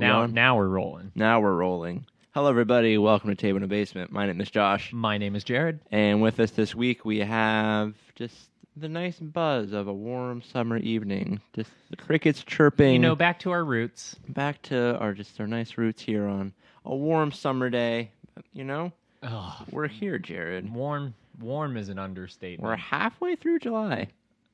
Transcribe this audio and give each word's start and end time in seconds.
Now, 0.00 0.24
now 0.24 0.56
we're 0.56 0.66
rolling. 0.68 1.12
Now 1.14 1.40
we're 1.40 1.54
rolling. 1.54 2.06
Hello, 2.32 2.48
everybody. 2.48 2.96
Welcome 2.96 3.28
to 3.28 3.36
Table 3.36 3.56
in 3.58 3.62
the 3.62 3.68
Basement. 3.68 4.10
My 4.10 4.24
name 4.26 4.40
is 4.40 4.50
Josh, 4.50 4.92
My 4.94 5.18
name 5.18 5.36
is 5.36 5.44
Jared. 5.44 5.80
and 5.90 6.22
with 6.22 6.40
us 6.40 6.52
this 6.52 6.74
week 6.74 7.04
we 7.04 7.18
have 7.18 7.94
just 8.14 8.34
the 8.76 8.88
nice 8.88 9.18
buzz 9.18 9.72
of 9.72 9.88
a 9.88 9.92
warm 9.92 10.40
summer 10.40 10.78
evening. 10.78 11.40
Just 11.54 11.70
the 11.90 11.96
crickets 11.96 12.42
chirping. 12.42 12.94
You 12.94 12.98
know, 12.98 13.14
back 13.14 13.40
to 13.40 13.50
our 13.50 13.62
roots. 13.62 14.16
back 14.26 14.62
to 14.62 14.96
our 14.98 15.12
just 15.12 15.38
our 15.38 15.46
nice 15.46 15.76
roots 15.76 16.00
here 16.02 16.26
on 16.26 16.54
a 16.86 16.96
warm 16.96 17.30
summer 17.30 17.68
day. 17.68 18.10
You 18.54 18.64
know, 18.64 18.92
Ugh, 19.22 19.66
we're 19.70 19.88
here, 19.88 20.18
Jared. 20.18 20.72
warm, 20.72 21.12
warm 21.38 21.76
is 21.76 21.90
an 21.90 21.98
understatement. 21.98 22.62
We're 22.62 22.72
understatement. 22.72 23.02
halfway 23.02 23.36
through 23.36 23.58
July. 23.58 24.08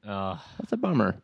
Ugh. 0.09 0.39
That's 0.59 0.73
a 0.73 0.77
bummer 0.77 1.15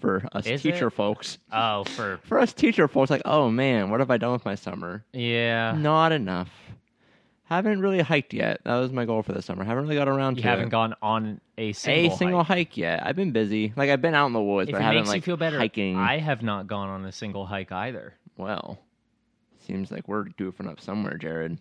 for 0.00 0.26
us 0.32 0.46
Is 0.46 0.62
teacher 0.62 0.88
it? 0.88 0.92
folks. 0.92 1.38
oh, 1.52 1.84
for 1.84 2.18
For 2.24 2.38
us 2.38 2.52
teacher 2.52 2.88
folks, 2.88 3.10
like, 3.10 3.22
oh 3.24 3.50
man, 3.50 3.90
what 3.90 4.00
have 4.00 4.10
I 4.10 4.16
done 4.16 4.32
with 4.32 4.44
my 4.44 4.54
summer? 4.54 5.04
yeah. 5.12 5.72
Not 5.76 6.12
enough. 6.12 6.50
Haven't 7.44 7.80
really 7.80 8.00
hiked 8.00 8.32
yet. 8.32 8.62
That 8.64 8.76
was 8.78 8.92
my 8.92 9.04
goal 9.04 9.22
for 9.22 9.32
the 9.32 9.42
summer. 9.42 9.62
Haven't 9.62 9.84
really 9.84 9.96
got 9.96 10.08
around 10.08 10.36
You 10.36 10.42
to 10.42 10.48
haven't 10.48 10.68
it. 10.68 10.70
gone 10.70 10.94
on 11.02 11.38
a 11.58 11.72
single 11.74 12.14
a 12.14 12.16
single 12.16 12.42
hike. 12.44 12.68
hike. 12.68 12.76
yet. 12.78 13.04
I've 13.06 13.16
been 13.16 13.32
busy. 13.32 13.74
Like 13.76 13.90
I've 13.90 14.00
been 14.00 14.14
out 14.14 14.26
in 14.28 14.32
the 14.32 14.40
woods, 14.42 14.70
If 14.70 14.72
but 14.72 14.78
it 14.80 14.84
I 14.84 14.86
haven't 14.86 15.00
makes 15.02 15.08
like 15.10 15.16
you 15.18 15.22
feel 15.22 15.36
better, 15.36 15.58
hiking. 15.58 15.98
I 15.98 16.18
have 16.18 16.42
not 16.42 16.66
gone 16.66 16.88
on 16.88 17.04
a 17.04 17.12
single 17.12 17.44
hike 17.44 17.70
either. 17.70 18.14
Well, 18.38 18.78
seems 19.66 19.90
like 19.90 20.08
we're 20.08 20.24
goofing 20.24 20.66
up 20.68 20.80
somewhere, 20.80 21.18
Jared. 21.18 21.58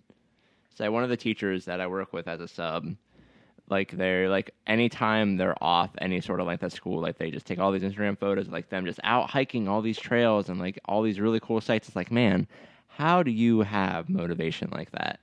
So 0.76 0.90
one 0.90 1.04
of 1.04 1.10
the 1.10 1.18
teachers 1.18 1.66
that 1.66 1.82
I 1.82 1.88
work 1.88 2.14
with 2.14 2.28
as 2.30 2.40
a 2.40 2.48
sub, 2.48 2.96
like 3.72 3.92
they're 3.92 4.30
like 4.30 4.54
anytime 4.68 5.38
they're 5.38 5.62
off 5.64 5.90
any 6.00 6.22
sort 6.22 6.40
of 6.42 6.46
like 6.46 6.62
at 6.62 6.72
school, 6.74 7.02
like 7.02 7.18
they 7.18 7.32
just 7.32 7.46
take 7.46 7.58
all 7.58 7.72
these 7.72 7.82
Instagram 7.82 8.20
photos 8.20 8.48
of 8.48 8.54
like 8.54 8.70
them 8.70 8.86
just 8.86 9.00
out 9.04 9.30
hiking 9.30 9.68
all 9.68 9.82
these 9.82 9.98
trails 9.98 10.50
and 10.50 10.60
like 10.60 10.78
all 10.86 11.02
these 11.02 11.20
really 11.20 11.40
cool 11.40 11.62
sites. 11.62 11.88
It's 11.88 11.96
like, 11.96 12.12
man, 12.12 12.48
how 12.88 13.24
do 13.24 13.32
you 13.32 13.62
have 13.62 14.10
motivation 14.10 14.70
like 14.72 14.92
that? 14.92 15.20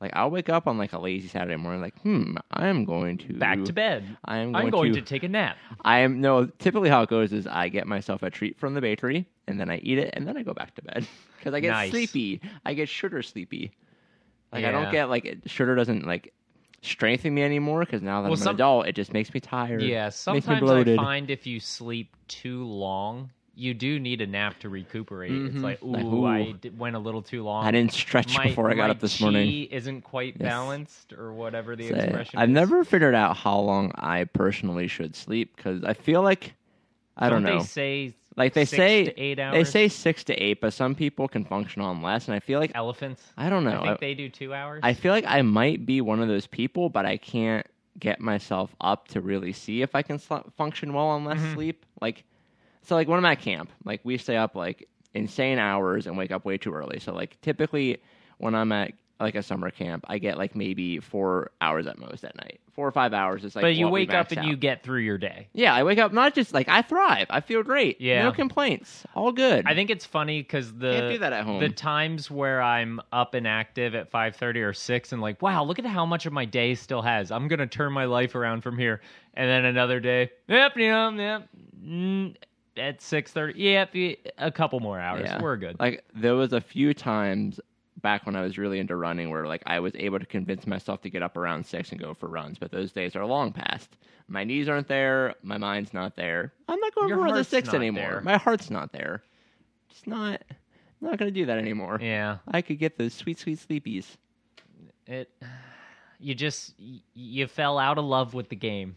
Like 0.00 0.12
I'll 0.14 0.30
wake 0.30 0.50
up 0.50 0.66
on 0.66 0.76
like 0.76 0.92
a 0.92 0.98
lazy 0.98 1.26
Saturday 1.26 1.56
morning, 1.56 1.80
like, 1.80 1.98
hmm, 2.02 2.36
I'm 2.52 2.84
going 2.84 3.16
to 3.18 3.32
Back 3.32 3.64
to 3.64 3.72
bed. 3.72 4.04
I 4.26 4.38
am 4.38 4.52
going, 4.52 4.66
I'm 4.66 4.70
going 4.70 4.92
to, 4.92 5.00
to 5.00 5.06
take 5.06 5.22
a 5.22 5.28
nap. 5.28 5.56
I 5.82 6.00
am 6.00 6.20
no. 6.20 6.46
Typically, 6.46 6.90
how 6.90 7.02
it 7.02 7.08
goes 7.08 7.32
is 7.32 7.46
I 7.46 7.70
get 7.70 7.86
myself 7.86 8.22
a 8.22 8.28
treat 8.28 8.58
from 8.58 8.74
the 8.74 8.82
bakery, 8.82 9.26
and 9.48 9.58
then 9.58 9.70
I 9.70 9.78
eat 9.78 9.98
it, 9.98 10.10
and 10.12 10.28
then 10.28 10.36
I 10.36 10.42
go 10.42 10.52
back 10.52 10.74
to 10.74 10.82
bed 10.82 11.08
because 11.38 11.54
I 11.54 11.60
get 11.60 11.70
Nice. 11.70 11.90
sleepy. 11.90 12.42
I 12.66 12.74
get 12.74 12.90
sugar 12.90 13.22
sleepy. 13.22 13.72
Like 14.52 14.64
I 14.64 14.70
don't 14.70 14.90
get 14.90 15.08
like 15.08 15.38
sugar 15.46 15.74
doesn't 15.74 16.06
like 16.06 16.34
strengthen 16.82 17.34
me 17.34 17.42
anymore 17.42 17.80
because 17.80 18.02
now 18.02 18.22
that 18.22 18.28
Well, 18.28 18.32
I'm 18.34 18.36
some- 18.38 18.48
an 18.50 18.54
adult, 18.56 18.86
it 18.86 18.94
just 18.94 19.12
makes 19.12 19.32
me 19.34 19.40
tired. 19.40 19.82
Yeah, 19.82 20.04
makes 20.06 20.26
me 20.28 20.40
sometimes 20.40 20.70
I 20.88 20.96
find 20.96 21.30
if 21.30 21.46
you 21.46 21.60
sleep 21.60 22.14
too 22.28 22.64
long, 22.64 23.30
you 23.58 23.72
do 23.72 23.98
need 23.98 24.20
a 24.20 24.26
nap 24.26 24.58
to 24.60 24.68
recuperate. 24.68 25.32
It's 25.32 25.56
Mhm. 25.56 25.62
like, 25.62 25.82
ooh, 25.82 25.86
Like, 25.92 26.04
ooh. 26.04 26.26
I 26.26 26.52
d- 26.52 26.68
went 26.76 26.94
a 26.94 26.98
little 26.98 27.22
too 27.22 27.42
long. 27.42 27.64
I 27.64 27.70
didn't 27.70 27.92
stretch 27.92 28.36
my, 28.36 28.48
before 28.48 28.70
I 28.70 28.74
got 28.74 28.90
up 28.90 29.00
this 29.00 29.18
morning. 29.20 29.64
isn't 29.70 30.02
quite 30.02 30.34
Yes. 30.38 30.42
balanced, 30.42 31.12
or 31.14 31.32
whatever 31.32 31.74
the 31.74 31.88
Say, 31.88 31.94
expression. 31.94 32.38
I've 32.38 32.50
is. 32.50 32.54
never 32.54 32.84
figured 32.84 33.14
out 33.14 33.36
how 33.38 33.58
long 33.58 33.92
I 33.94 34.24
personally 34.24 34.88
should 34.88 35.16
sleep 35.16 35.56
because 35.56 35.82
I 35.84 35.94
feel 35.94 36.20
like 36.22 36.52
I 37.16 37.30
don't, 37.30 37.42
know. 37.42 37.58
They 37.60 37.64
say 37.64 38.14
like 38.36 38.52
they 38.54 38.64
six 38.64 38.76
say 38.76 39.04
to 39.04 39.18
eight 39.20 39.38
hours. 39.38 39.52
they 39.54 39.64
say 39.64 39.88
six 39.88 40.24
to 40.24 40.34
eight, 40.34 40.60
but 40.60 40.72
some 40.72 40.94
people 40.94 41.26
can 41.28 41.44
function 41.44 41.82
on 41.82 42.02
less, 42.02 42.26
and 42.28 42.34
I 42.34 42.40
feel 42.40 42.60
like 42.60 42.72
elephants. 42.74 43.22
I 43.36 43.48
don't 43.48 43.64
know. 43.64 43.70
I 43.70 43.82
think 43.82 43.88
I- 43.88 43.96
they 44.00 44.14
do 44.14 44.28
two 44.28 44.52
hours. 44.54 44.80
I 44.82 44.92
feel 44.94 45.12
like 45.12 45.24
I 45.26 45.42
might 45.42 45.86
be 45.86 46.00
one 46.00 46.20
of 46.20 46.28
those 46.28 46.46
people, 46.46 46.88
but 46.88 47.06
I 47.06 47.16
can't 47.16 47.66
get 47.98 48.20
myself 48.20 48.74
up 48.80 49.08
to 49.08 49.20
really 49.22 49.52
see 49.52 49.80
if 49.82 49.94
I 49.94 50.02
can 50.02 50.18
sl- 50.18 50.36
function 50.56 50.92
well 50.92 51.06
on 51.06 51.24
less 51.24 51.38
Mhm. 51.40 51.54
sleep. 51.54 51.86
Like, 52.02 52.24
so 52.82 52.94
like 52.94 53.08
when 53.08 53.18
I'm 53.18 53.24
at 53.24 53.40
camp, 53.40 53.70
like 53.84 54.00
we 54.04 54.18
stay 54.18 54.36
up 54.36 54.54
like 54.54 54.86
insane 55.14 55.58
hours 55.58 56.06
and 56.06 56.16
wake 56.18 56.30
up 56.30 56.44
way 56.44 56.58
too 56.58 56.74
early. 56.74 56.98
So 57.00 57.14
like 57.14 57.40
typically 57.40 57.96
when 58.36 58.54
I'm 58.54 58.70
at 58.72 58.92
like 59.18 59.34
a 59.34 59.42
summer 59.42 59.70
camp, 59.70 60.04
I 60.08 60.18
get 60.18 60.36
like 60.36 60.54
maybe 60.54 61.00
four 61.00 61.50
hours 61.60 61.86
at 61.86 61.98
most 61.98 62.24
at 62.24 62.36
night. 62.36 62.60
Four 62.74 62.86
or 62.86 62.92
five 62.92 63.14
hours 63.14 63.42
is 63.44 63.56
like. 63.56 63.62
but 63.62 63.74
you 63.74 63.88
wake 63.88 64.12
up 64.12 64.30
and 64.30 64.40
out. 64.40 64.44
you 64.44 64.56
get 64.56 64.82
through 64.82 65.00
your 65.00 65.16
day. 65.16 65.48
Yeah, 65.54 65.74
I 65.74 65.82
wake 65.84 65.98
up 65.98 66.12
not 66.12 66.34
just 66.34 66.52
like 66.52 66.68
I 66.68 66.82
thrive. 66.82 67.26
I 67.30 67.40
feel 67.40 67.62
great. 67.62 67.98
Yeah. 68.00 68.24
no 68.24 68.32
complaints. 68.32 69.04
All 69.14 69.32
good. 69.32 69.64
I 69.66 69.74
think 69.74 69.88
it's 69.88 70.04
funny 70.04 70.42
because 70.42 70.74
the 70.74 70.92
can't 70.92 71.12
do 71.12 71.18
that 71.18 71.32
at 71.32 71.44
home. 71.44 71.60
the 71.60 71.70
times 71.70 72.30
where 72.30 72.60
I'm 72.60 73.00
up 73.12 73.32
and 73.32 73.48
active 73.48 73.94
at 73.94 74.10
five 74.10 74.36
thirty 74.36 74.60
or 74.60 74.74
six, 74.74 75.12
and 75.12 75.22
like, 75.22 75.40
wow, 75.40 75.64
look 75.64 75.78
at 75.78 75.86
how 75.86 76.04
much 76.04 76.26
of 76.26 76.34
my 76.34 76.44
day 76.44 76.74
still 76.74 77.00
has. 77.02 77.30
I'm 77.30 77.48
gonna 77.48 77.66
turn 77.66 77.92
my 77.92 78.04
life 78.04 78.34
around 78.34 78.60
from 78.62 78.76
here. 78.76 79.00
And 79.32 79.48
then 79.48 79.64
another 79.64 80.00
day, 80.00 80.30
yep, 80.48 80.72
yep, 80.76 81.12
yep. 81.16 81.48
Mm, 81.82 82.36
at 82.76 83.00
six 83.00 83.32
thirty, 83.32 83.58
yep, 83.62 83.94
a 83.94 84.50
couple 84.50 84.80
more 84.80 85.00
hours. 85.00 85.22
Yeah. 85.24 85.40
We're 85.40 85.56
good. 85.56 85.80
Like 85.80 86.04
there 86.14 86.34
was 86.34 86.52
a 86.52 86.60
few 86.60 86.92
times 86.92 87.58
back 88.02 88.26
when 88.26 88.36
I 88.36 88.42
was 88.42 88.58
really 88.58 88.78
into 88.78 88.94
running 88.96 89.30
where 89.30 89.46
like 89.46 89.62
I 89.66 89.80
was 89.80 89.92
able 89.94 90.18
to 90.18 90.26
convince 90.26 90.66
myself 90.66 91.02
to 91.02 91.10
get 91.10 91.22
up 91.22 91.36
around 91.36 91.66
six 91.66 91.90
and 91.90 92.00
go 92.00 92.14
for 92.14 92.28
runs, 92.28 92.58
but 92.58 92.70
those 92.70 92.92
days 92.92 93.16
are 93.16 93.24
long 93.26 93.52
past. 93.52 93.96
My 94.28 94.44
knees 94.44 94.68
aren't 94.68 94.88
there, 94.88 95.34
my 95.42 95.56
mind's 95.58 95.94
not 95.94 96.16
there. 96.16 96.52
I'm 96.68 96.78
not 96.80 96.94
going 96.94 97.08
Your 97.08 97.18
for 97.18 97.24
runs 97.24 97.38
at 97.38 97.46
six 97.46 97.72
anymore. 97.74 98.02
there. 98.10 98.20
My 98.22 98.36
heart's 98.36 98.70
not 98.70 98.92
there. 98.92 99.22
Just 99.88 100.06
not 100.06 100.42
not 101.00 101.18
gonna 101.18 101.30
do 101.30 101.46
that 101.46 101.58
anymore. 101.58 101.98
yeah, 102.02 102.38
I 102.48 102.62
could 102.62 102.78
get 102.78 102.98
those 102.98 103.14
sweet, 103.14 103.38
sweet 103.38 103.58
sleepies. 103.58 104.06
it. 105.06 105.30
You 106.18 106.34
just 106.34 106.74
you 106.78 107.46
fell 107.46 107.78
out 107.78 107.98
of 107.98 108.04
love 108.04 108.34
with 108.34 108.48
the 108.48 108.56
game. 108.56 108.96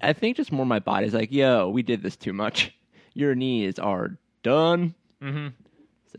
I 0.00 0.12
think 0.12 0.36
just 0.36 0.52
more 0.52 0.66
my 0.66 0.78
body's 0.78 1.14
like, 1.14 1.32
yo, 1.32 1.68
we 1.68 1.82
did 1.82 2.02
this 2.02 2.16
too 2.16 2.32
much. 2.32 2.74
Your 3.14 3.34
knees 3.34 3.78
are 3.78 4.16
done. 4.42 4.94
hmm 5.20 5.48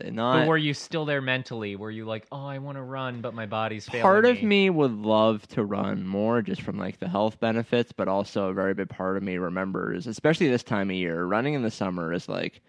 Say 0.02 0.10
not 0.10 0.40
But 0.40 0.48
were 0.48 0.56
you 0.56 0.74
still 0.74 1.04
there 1.04 1.20
mentally? 1.20 1.76
Were 1.76 1.90
you 1.90 2.04
like, 2.04 2.26
oh, 2.32 2.44
I 2.46 2.58
want 2.58 2.76
to 2.78 2.82
run, 2.82 3.20
but 3.20 3.32
my 3.34 3.46
body's 3.46 3.86
failing 3.88 4.02
part 4.02 4.24
of 4.26 4.42
me. 4.42 4.68
would 4.70 4.92
love 4.92 5.46
to 5.48 5.64
run 5.64 6.06
more 6.06 6.42
just 6.42 6.62
from 6.62 6.78
like 6.78 6.98
the 6.98 7.08
health 7.08 7.38
benefits 7.38 7.92
but 7.92 8.08
also 8.08 8.48
a 8.48 8.54
very 8.54 8.74
big 8.74 8.88
part 8.88 9.16
of 9.16 9.22
me 9.22 9.36
remembers 9.38 10.06
especially 10.06 10.48
this 10.48 10.62
time 10.64 10.90
of 10.90 10.96
year 10.96 11.24
running 11.24 11.54
in 11.54 11.62
the 11.62 11.70
summer 11.70 12.12
is 12.12 12.28
like 12.28 12.60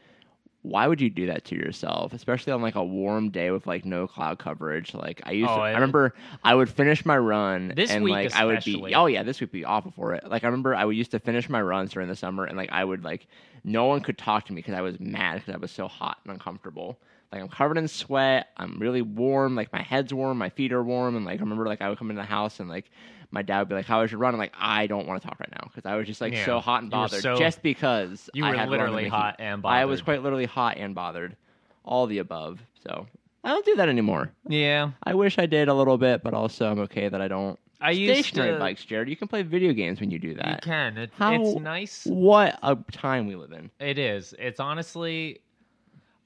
why 0.62 0.88
would 0.88 1.00
you 1.00 1.12
do 1.12 1.28
that 1.28 1.46
to 1.46 1.56
yourself? 1.56 2.12
Especially 2.12 2.52
on 2.52 2.60
like 2.60 2.74
a 2.74 2.84
warm 2.84 3.30
day 3.30 3.52
with 3.52 3.68
like 3.68 3.86
no 3.86 4.08
cloud 4.08 4.40
coverage. 4.40 4.96
Like 4.96 5.22
i 5.24 5.32
used 5.32 5.52
Oh, 5.52 5.58
to 5.58 5.62
i 5.62 5.72
remember 5.74 6.16
i 6.44 6.56
would 6.56 6.70
finish 6.70 7.06
my 7.06 7.18
run 7.18 7.72
This 7.76 7.92
and 7.92 8.04
week 8.04 8.14
like 8.14 8.36
i 8.36 8.44
would 8.46 8.64
be 8.64 8.72
especially. 8.72 8.96
oh 8.96 9.06
yeah 9.06 9.22
this 9.22 9.40
would 9.42 9.52
be 9.52 9.64
awful 9.64 9.92
for 9.92 10.14
it. 10.16 10.28
Like 10.28 10.44
i 10.44 10.48
remember 10.48 10.74
i 10.74 10.84
would 10.84 10.96
used 10.96 11.12
to 11.12 11.20
finish 11.20 11.50
my 11.50 11.62
runs 11.62 11.92
during 11.92 12.08
the 12.10 12.16
summer 12.16 12.46
and 12.46 12.58
like 12.58 12.72
i 12.72 12.84
would 12.84 13.04
like 13.04 13.28
no 13.64 13.86
one 13.86 14.02
could 14.02 14.18
talk 14.18 14.46
to 14.46 14.54
me 14.54 14.58
because 14.62 14.74
i 14.74 14.82
was 14.82 15.00
mad 15.00 15.36
because 15.36 15.54
i 15.54 15.58
was 15.58 15.70
so 15.72 15.88
hot 15.88 16.18
and 16.24 16.34
uncomfortable 16.34 16.98
like 17.32 17.42
I'm 17.42 17.48
covered 17.50 17.78
in 17.78 17.88
sweat. 17.88 18.48
I'm 18.58 18.78
really 18.80 19.02
warm. 19.02 19.56
Like 19.56 19.72
my 19.74 19.82
head's 19.82 20.14
warm, 20.14 20.38
my 20.38 20.50
feet 20.50 20.72
are 20.72 20.84
warm, 20.84 21.16
and 21.16 21.26
like 21.26 21.40
I 21.40 21.44
remember 21.44 21.66
like 21.66 21.82
I 21.82 21.90
would 21.90 21.98
come 21.98 22.10
into 22.10 22.22
the 22.22 22.28
house 22.28 22.60
and 22.60 22.70
like 22.70 22.90
my 23.32 23.42
dad 23.42 23.60
would 23.60 23.70
be 23.70 23.76
like, 23.76 23.86
"How 23.86 24.02
was 24.02 24.12
your 24.12 24.20
run?" 24.20 24.34
I'm 24.34 24.40
like, 24.40 24.54
"I 24.58 24.88
don't 24.88 25.08
want 25.08 25.22
to 25.22 25.28
talk 25.28 25.40
right 25.40 25.52
now 25.52 25.68
because 25.74 25.86
I 25.90 25.96
was 25.96 26.08
just 26.08 26.22
like 26.22 26.34
Yeah. 26.34 26.46
so 26.46 26.60
hot 26.60 26.82
and 26.84 26.92
bothered 26.92 27.22
so- 27.22 27.38
just 27.38 27.62
because 27.62 28.30
You 28.34 28.46
I 28.46 28.52
were 28.52 28.56
had 28.58 28.70
literally 28.70 29.08
hot 29.10 29.36
and 29.40 29.62
bothered. 29.62 29.78
I 29.82 29.86
was 29.86 30.02
quite 30.02 30.22
literally 30.24 30.46
hot 30.46 30.78
and 30.78 30.96
bothered, 30.96 31.36
all 31.84 32.08
the 32.08 32.20
above. 32.20 32.62
So 32.88 33.08
I 33.44 33.50
don't 33.50 33.66
do 33.66 33.76
that 33.78 33.90
anymore. 33.90 34.32
Yeah, 34.48 34.92
I 35.04 35.16
wish 35.16 35.38
I 35.40 35.46
did 35.48 35.68
a 35.68 35.74
little 35.74 35.98
bit, 35.98 36.24
but 36.24 36.34
also 36.34 36.70
I'm 36.72 36.80
okay 36.82 37.10
that 37.10 37.22
I 37.22 37.28
don't. 37.28 37.60
I 37.82 37.92
used 37.92 38.14
Stationary 38.14 38.54
to. 38.54 38.58
bikes, 38.60 38.86
Jared. 38.86 39.10
You 39.10 39.18
can 39.18 39.28
play 39.28 39.44
video 39.44 39.74
games 39.74 40.00
when 40.00 40.10
you 40.10 40.18
do 40.18 40.34
that. 40.36 40.48
You 40.48 40.58
can. 40.64 40.98
It, 40.98 41.12
How- 41.18 41.34
it's 41.34 41.60
nice. 41.60 42.06
What 42.06 42.58
a 42.64 42.78
time 42.94 43.28
we 43.28 43.36
live 43.36 43.52
in. 43.52 43.70
It 43.80 44.00
is. 44.00 44.34
It's 44.40 44.60
honestly, 44.62 45.42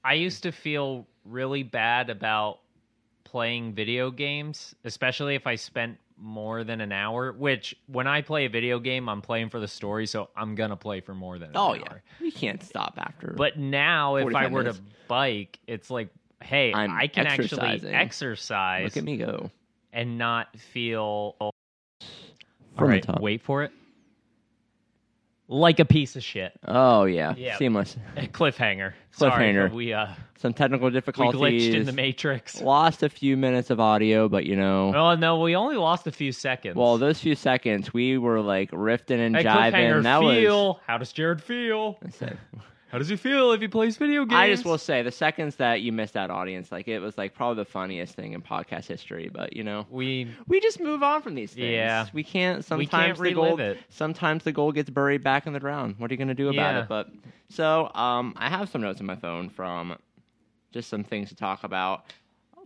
I 0.03 0.13
used 0.13 0.43
to 0.43 0.51
feel 0.51 1.07
really 1.25 1.63
bad 1.63 2.09
about 2.09 2.59
playing 3.23 3.73
video 3.73 4.11
games, 4.11 4.73
especially 4.83 5.35
if 5.35 5.45
I 5.45 5.55
spent 5.55 5.97
more 6.17 6.63
than 6.63 6.81
an 6.81 6.91
hour. 6.91 7.31
Which, 7.31 7.75
when 7.87 8.07
I 8.07 8.21
play 8.21 8.45
a 8.45 8.49
video 8.49 8.79
game, 8.79 9.07
I'm 9.07 9.21
playing 9.21 9.49
for 9.49 9.59
the 9.59 9.67
story, 9.67 10.05
so 10.07 10.29
I'm 10.35 10.55
gonna 10.55 10.75
play 10.75 10.99
for 11.01 11.13
more 11.13 11.37
than 11.39 11.49
an 11.49 11.57
Oh 11.57 11.69
hour. 11.73 11.77
yeah, 11.79 12.25
you 12.25 12.31
can't 12.31 12.61
stop 12.63 12.95
after. 12.97 13.33
But 13.37 13.57
now, 13.57 14.15
if 14.15 14.33
I 14.35 14.47
were 14.47 14.63
minutes. 14.63 14.79
to 14.79 14.83
bike, 15.07 15.59
it's 15.67 15.89
like, 15.89 16.09
hey, 16.41 16.73
I'm 16.73 16.91
I 16.91 17.07
can 17.07 17.27
actually 17.27 17.81
exercise 17.93 18.83
look 18.83 18.97
at 18.97 19.03
me 19.03 19.17
go. 19.17 19.51
and 19.93 20.17
not 20.17 20.57
feel. 20.57 21.35
All 21.39 21.51
From 22.77 22.91
the 22.91 23.01
top. 23.01 23.21
wait 23.21 23.41
for 23.41 23.63
it. 23.63 23.71
Like 25.51 25.79
a 25.79 25.85
piece 25.85 26.15
of 26.15 26.23
shit. 26.23 26.51
Oh 26.67 27.05
yeah, 27.05 27.33
Yeah. 27.35 27.57
seamless. 27.57 27.97
Cliffhanger. 28.17 28.93
Sorry, 29.11 29.31
Cliffhanger. 29.51 29.69
but 29.69 29.75
we 29.75 29.93
uh 29.93 30.07
Some 30.37 30.53
technical 30.53 30.91
difficulties. 30.91 31.41
we 31.41 31.49
difficulties. 31.49 31.75
glitched 31.75 31.79
in 31.79 31.85
the 31.87 31.91
matrix. 31.91 32.61
Lost 32.61 33.01
a 33.01 33.09
few 33.09 33.35
minutes 33.35 33.71
of 33.71 33.79
audio, 33.79 34.29
but 34.29 34.45
you 34.45 34.55
know, 34.55 34.93
Oh 34.95 35.15
no, 35.15 35.39
we 35.39 35.55
only 35.55 35.75
lost 35.77 36.05
a 36.05 36.11
few 36.11 36.31
seconds. 36.31 36.75
well, 36.75 36.99
those 36.99 37.19
few 37.19 37.33
seconds 37.33 37.91
we 37.91 38.19
were 38.19 38.41
like 38.41 38.69
rifting 38.71 39.19
and 39.19 39.35
hey, 39.35 39.43
jiving. 39.43 39.71
cliffhanger 39.73 40.03
That 40.03 40.19
feel. 40.19 40.67
was. 40.67 40.77
How 40.85 40.97
does 40.99 41.11
Jared 41.11 41.41
feel? 41.41 41.97
Said- 42.11 42.37
How 42.91 42.97
does 42.97 43.07
he 43.07 43.15
feel 43.15 43.51
if 43.51 43.61
he 43.61 43.67
plays 43.67 43.97
video 43.97 44.25
games? 44.25 44.33
I 44.39 44.47
just 44.49 44.65
will 44.65 44.77
say 44.79 45.03
the 45.03 45.11
seconds 45.11 45.57
that 45.57 45.81
you 45.81 45.91
missed 45.91 46.15
that 46.15 46.31
audience, 46.31 46.71
like 46.71 46.87
it 46.87 46.99
was 46.99 47.17
like 47.17 47.35
probably 47.35 47.63
the 47.63 47.69
funniest 47.69 48.15
thing 48.15 48.33
in 48.33 48.41
podcast 48.41 48.87
history. 48.87 49.29
But 49.31 49.55
you 49.55 49.63
know, 49.63 49.85
we 49.91 50.29
we 50.47 50.59
just 50.59 50.79
move 50.79 51.03
on 51.03 51.21
from 51.21 51.35
these 51.35 51.51
things. 51.53 51.67
Yeah. 51.69 52.07
we 52.13 52.23
can't. 52.23 52.65
Sometimes 52.65 52.79
We 52.79 52.85
Sometimes 52.89 53.05
can't 53.05 53.17
the 53.17 53.23
relive 53.23 53.49
gold. 53.57 53.59
it. 53.59 53.77
Sometimes 53.89 54.43
the 54.43 54.51
gold 54.51 54.75
gets 54.75 54.89
buried 54.89 55.23
back 55.23 55.45
in 55.45 55.53
the 55.53 55.59
ground. 55.59 55.95
What 55.99 56.09
are 56.09 56.13
you 56.13 56.17
going 56.17 56.29
to 56.29 56.33
do 56.33 56.49
about 56.49 56.55
Yeah. 56.75 56.81
it? 56.81 56.87
But 56.89 57.09
so 57.49 57.91
um, 57.93 58.33
I 58.37 58.49
have 58.49 58.69
some 58.69 58.81
notes 58.81 58.99
on 58.99 59.05
my 59.05 59.15
phone 59.15 59.49
from 59.49 59.95
just 60.71 60.89
some 60.89 61.03
things 61.03 61.29
to 61.29 61.35
talk 61.35 61.63
about. 61.63 62.05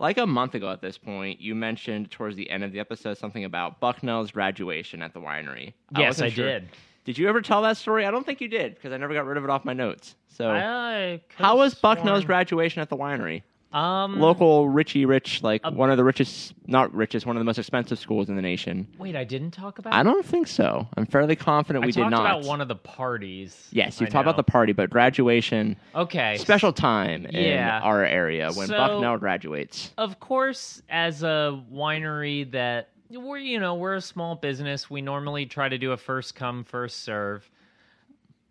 Like 0.00 0.18
a 0.18 0.26
month 0.26 0.54
ago 0.56 0.70
at 0.72 0.80
this 0.80 0.98
point, 0.98 1.40
you 1.40 1.54
mentioned 1.54 2.10
towards 2.10 2.34
the 2.34 2.50
end 2.50 2.64
of 2.64 2.72
the 2.72 2.80
episode 2.80 3.16
something 3.16 3.44
about 3.44 3.80
Bucknell's 3.80 4.32
graduation 4.32 5.02
at 5.02 5.14
the 5.14 5.20
winery. 5.20 5.72
yes, 5.96 6.14
wasn't 6.20 6.26
I 6.26 6.34
sure- 6.34 6.46
did. 6.46 6.68
Did 7.04 7.18
you 7.18 7.28
ever 7.28 7.42
tell 7.42 7.62
that 7.62 7.76
story? 7.76 8.06
I 8.06 8.10
don't 8.10 8.24
think 8.24 8.40
you 8.40 8.48
did 8.48 8.74
because 8.74 8.92
I 8.92 8.96
never 8.96 9.12
got 9.14 9.26
rid 9.26 9.36
of 9.36 9.44
it 9.44 9.50
off 9.50 9.64
my 9.64 9.74
notes. 9.74 10.14
So, 10.28 10.50
I 10.50 11.20
how 11.36 11.56
was 11.58 11.74
Bucknell's 11.74 12.04
sworn- 12.20 12.22
graduation 12.26 12.80
at 12.82 12.88
the 12.88 12.96
winery? 12.96 13.42
Um, 13.72 14.20
Local 14.20 14.68
Richie 14.68 15.04
Rich, 15.04 15.42
like 15.42 15.60
Uh, 15.66 15.72
one 15.72 15.90
of 15.90 15.96
the 15.96 16.04
richest, 16.04 16.54
not 16.68 16.94
richest, 16.94 17.26
one 17.26 17.36
of 17.36 17.40
the 17.40 17.44
most 17.44 17.58
expensive 17.58 17.98
schools 17.98 18.28
in 18.28 18.36
the 18.36 18.42
nation. 18.42 18.86
Wait, 18.98 19.16
I 19.16 19.24
didn't 19.24 19.50
talk 19.50 19.80
about. 19.80 19.92
I 19.92 20.04
don't 20.04 20.24
think 20.24 20.46
so. 20.46 20.86
I'm 20.96 21.06
fairly 21.06 21.34
confident 21.34 21.82
I 21.82 21.86
we 21.86 21.92
talked 21.92 22.04
did 22.06 22.10
not. 22.16 22.20
about 22.20 22.44
one 22.44 22.60
of 22.60 22.68
the 22.68 22.76
parties. 22.76 23.68
yes, 23.72 24.00
I 24.00 24.04
you 24.04 24.10
talked 24.10 24.22
about 24.22 24.36
know. 24.36 24.42
the 24.44 24.50
party, 24.50 24.72
but 24.72 24.90
graduation, 24.90 25.74
okay 25.92 26.36
special 26.36 26.72
time 26.72 27.26
in 27.26 27.42
Yeah. 27.52 27.80
our 27.82 28.04
area 28.04 28.52
when 28.52 28.68
So- 28.68 28.76
Bucknell 28.76 29.18
graduates. 29.18 29.92
of 29.98 30.20
course, 30.20 30.80
as 30.88 31.24
a 31.24 31.60
winery 31.72 32.48
that 32.52 32.90
we're 33.10 33.38
you 33.38 33.60
know 33.60 33.74
we're 33.74 33.94
a 33.94 34.00
small 34.00 34.34
business, 34.34 34.90
we 34.90 35.02
normally 35.02 35.46
try 35.46 35.68
to 35.68 35.78
do 35.78 35.92
a 35.92 35.96
first 35.96 36.34
come 36.34 36.64
first 36.64 37.02
serve. 37.02 37.48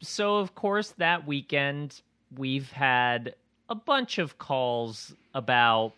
So 0.02 0.38
of 0.38 0.56
course 0.56 0.90
that 0.98 1.26
weekend 1.26 2.02
we've 2.36 2.72
had 2.72 3.36
a 3.70 3.76
bunch 3.76 4.18
of 4.18 4.38
calls 4.38 5.14
about 5.34 5.94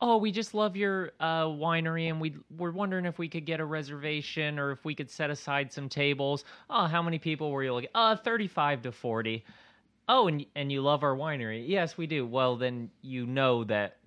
oh 0.00 0.16
we 0.16 0.32
just 0.32 0.54
love 0.54 0.76
your 0.76 1.12
uh, 1.20 1.44
winery 1.44 2.08
and 2.08 2.20
we 2.20 2.34
we're 2.56 2.70
wondering 2.70 3.04
if 3.04 3.18
we 3.18 3.28
could 3.28 3.44
get 3.44 3.60
a 3.60 3.64
reservation 3.64 4.58
or 4.58 4.70
if 4.72 4.84
we 4.84 4.94
could 4.94 5.10
set 5.10 5.30
aside 5.30 5.72
some 5.72 5.88
tables. 5.88 6.44
Oh, 6.68 6.86
how 6.86 7.02
many 7.02 7.18
people 7.18 7.50
were 7.50 7.62
you 7.62 7.74
looking? 7.74 7.90
Uh, 7.94 8.16
thirty 8.16 8.48
five 8.48 8.82
to 8.82 8.92
forty. 8.92 9.44
Oh, 10.08 10.26
and 10.26 10.44
and 10.56 10.72
you 10.72 10.82
love 10.82 11.04
our 11.04 11.14
winery? 11.14 11.68
Yes, 11.68 11.96
we 11.96 12.06
do. 12.06 12.26
Well, 12.26 12.56
then 12.56 12.90
you 13.02 13.26
know 13.26 13.64
that 13.64 13.98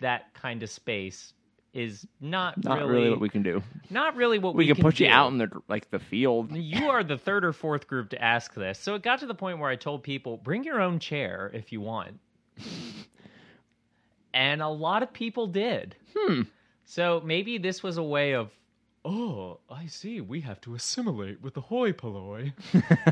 that 0.00 0.32
kind 0.34 0.62
of 0.62 0.70
space 0.70 1.32
is 1.74 2.06
not, 2.20 2.62
Not 2.64 2.78
really, 2.78 2.90
really, 2.92 3.10
what 3.10 3.20
we 3.20 3.28
can 3.28 3.42
do. 3.42 3.62
not 3.90 4.14
really 4.16 4.38
what 4.38 4.54
We, 4.54 4.64
can 4.66 4.70
we, 4.70 4.74
can, 4.76 4.82
put 4.82 5.00
you 5.00 5.06
do. 5.06 5.12
out 5.12 5.32
in 5.32 5.38
the 5.38 5.50
like 5.68 5.90
the 5.90 5.98
field. 5.98 6.52
You 6.56 6.88
are 6.88 7.02
the 7.04 7.18
third 7.18 7.44
or 7.44 7.52
fourth 7.52 7.86
group 7.88 8.10
to 8.10 8.22
ask 8.22 8.54
this. 8.54 8.78
So 8.78 8.94
it 8.94 9.02
got 9.02 9.18
to 9.20 9.26
the 9.26 9.34
point 9.34 9.58
where 9.58 9.68
I 9.70 9.76
told 9.76 10.02
people, 10.02 10.36
bring 10.36 10.64
your 10.64 10.80
own 10.80 10.98
chair 11.00 11.50
if 11.52 11.72
you 11.72 11.80
want. 11.80 12.18
and 14.32 14.62
a 14.62 14.68
lot 14.68 15.02
of 15.02 15.12
people 15.12 15.46
did. 15.46 15.94
Hmm. 16.16 16.42
So 16.84 17.22
maybe 17.24 17.58
this 17.58 17.82
was 17.82 17.96
a 17.96 18.02
way 18.02 18.34
of, 18.34 18.50
oh, 19.04 19.58
I 19.70 19.86
see. 19.86 20.20
We 20.20 20.40
have 20.42 20.60
to 20.62 20.74
assimilate 20.74 21.40
with 21.42 21.54
the 21.54 21.60
hoi 21.60 21.92
polloi. 21.92 22.52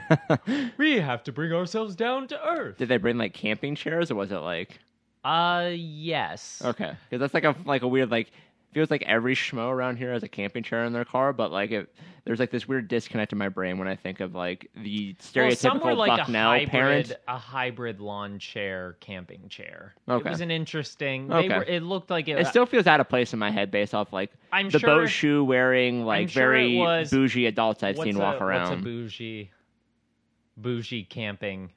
we 0.79 1.01
have 1.01 1.23
to 1.25 1.33
bring 1.33 1.53
ourselves 1.53 1.95
down 1.97 2.29
to 2.29 2.47
earth. 2.49 2.79
Did 2.79 2.89
they 2.89 2.97
bring 2.99 3.19
like 3.19 3.35
camping 3.35 3.75
chairs, 3.75 4.11
or 4.11 4.15
was 4.17 4.31
it 4.33 4.37
like 4.39 4.79
Uh, 5.25 5.71
yes. 5.75 6.61
okay? 6.65 6.93
Because 7.09 7.21
that's 7.21 7.35
like 7.35 7.45
a 7.45 7.55
like 7.65 7.83
a 7.83 7.89
weird 7.89 8.11
like 8.11 8.31
feels 8.73 8.91
like 8.91 9.03
every 9.07 9.35
schmo 9.35 9.71
around 9.71 9.97
here 9.97 10.13
has 10.13 10.23
a 10.23 10.29
camping 10.29 10.63
chair 10.63 10.85
in 10.85 10.93
their 10.93 11.05
car, 11.05 11.33
but 11.33 11.51
like 11.53 11.71
it, 11.71 11.95
there's 12.25 12.39
like 12.39 12.51
this 12.51 12.67
weird 12.67 12.89
disconnect 12.89 13.33
in 13.33 13.39
my 13.39 13.49
brain 13.49 13.79
when 13.79 13.89
I 13.89 13.97
think 13.97 14.21
of 14.21 14.35
like 14.35 14.71
the 14.75 15.15
Well, 15.35 15.47
stereotypical 15.51 15.97
like 15.97 16.13
a 16.13 16.17
Bucknell 16.23 16.51
hybrid, 16.51 16.71
parent. 16.71 17.13
a 17.29 17.37
hybrid 17.39 18.01
lawn 18.01 18.39
chair, 18.39 18.97
camping 19.01 19.49
chair. 19.49 19.95
Okay. 20.09 20.27
It 20.27 20.31
was 20.31 20.41
an 20.41 20.51
interesting. 20.51 21.29
They 21.29 21.35
Okay. 21.35 21.49
were, 21.59 21.65
it 21.65 21.83
looked 21.83 22.11
like 22.11 22.29
it. 22.29 22.39
It 22.39 22.47
still 22.47 22.67
feels 22.67 22.87
out 22.87 23.01
of 23.01 23.09
place 23.09 23.33
in 23.33 23.39
my 23.39 23.51
head 23.51 23.71
based 23.71 23.95
off 23.95 24.13
like 24.13 24.31
I'm 24.53 24.71
the 24.71 24.79
sure 24.79 24.89
boat 25.01 25.07
shoe 25.11 25.45
wearing 25.45 26.05
like 26.05 26.29
sure 26.31 26.43
very 26.51 26.77
was- 26.79 27.11
bougie 27.11 27.47
adults 27.47 27.83
I've 27.83 27.99
seen 27.99 28.17
a, 28.17 28.21
walk 28.21 28.41
around. 28.41 28.71
What's 28.71 28.81
a 28.81 28.85
bougie, 28.85 29.51
bougie 30.57 31.05
camping 31.05 31.71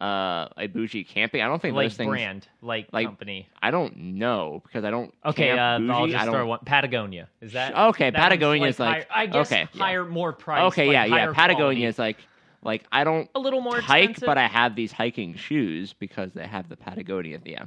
uh, 0.00 0.48
a 0.56 0.66
bougie 0.66 1.04
camping. 1.04 1.40
I 1.42 1.46
don't 1.46 1.60
think 1.60 1.74
like 1.74 1.86
those 1.86 1.96
things. 1.96 2.08
brand, 2.08 2.46
like, 2.60 2.88
like, 2.92 3.06
company? 3.06 3.48
I 3.62 3.70
don't 3.70 3.96
know 3.96 4.60
because 4.64 4.84
I 4.84 4.90
don't. 4.90 5.14
Okay, 5.24 5.50
uh, 5.50 5.80
I'll 5.80 6.06
just 6.06 6.26
throw 6.26 6.46
one. 6.46 6.58
Patagonia 6.64 7.28
is 7.40 7.52
that? 7.52 7.74
Okay, 7.74 8.10
that 8.10 8.18
Patagonia 8.18 8.68
is 8.68 8.78
like- 8.78 9.08
higher- 9.08 9.22
I 9.22 9.26
guess 9.26 9.50
okay, 9.50 9.68
yeah. 9.72 9.78
higher, 9.82 10.04
more 10.04 10.32
price. 10.32 10.62
Okay, 10.72 10.86
like 10.86 10.92
yeah, 10.92 11.04
yeah. 11.04 11.32
Patagonia 11.32 11.56
quality. 11.58 11.84
is 11.86 11.98
like 11.98 12.18
like 12.62 12.84
I 12.92 13.04
don't 13.04 13.30
a 13.34 13.38
little 13.38 13.60
more 13.60 13.80
hike, 13.80 14.10
expensive. 14.10 14.26
but 14.26 14.38
I 14.38 14.46
have 14.48 14.74
these 14.76 14.92
hiking 14.92 15.34
shoes 15.34 15.94
because 15.94 16.32
they 16.32 16.46
have 16.46 16.68
the 16.68 16.76
Patagonia. 16.76 17.40
Yeah, 17.44 17.64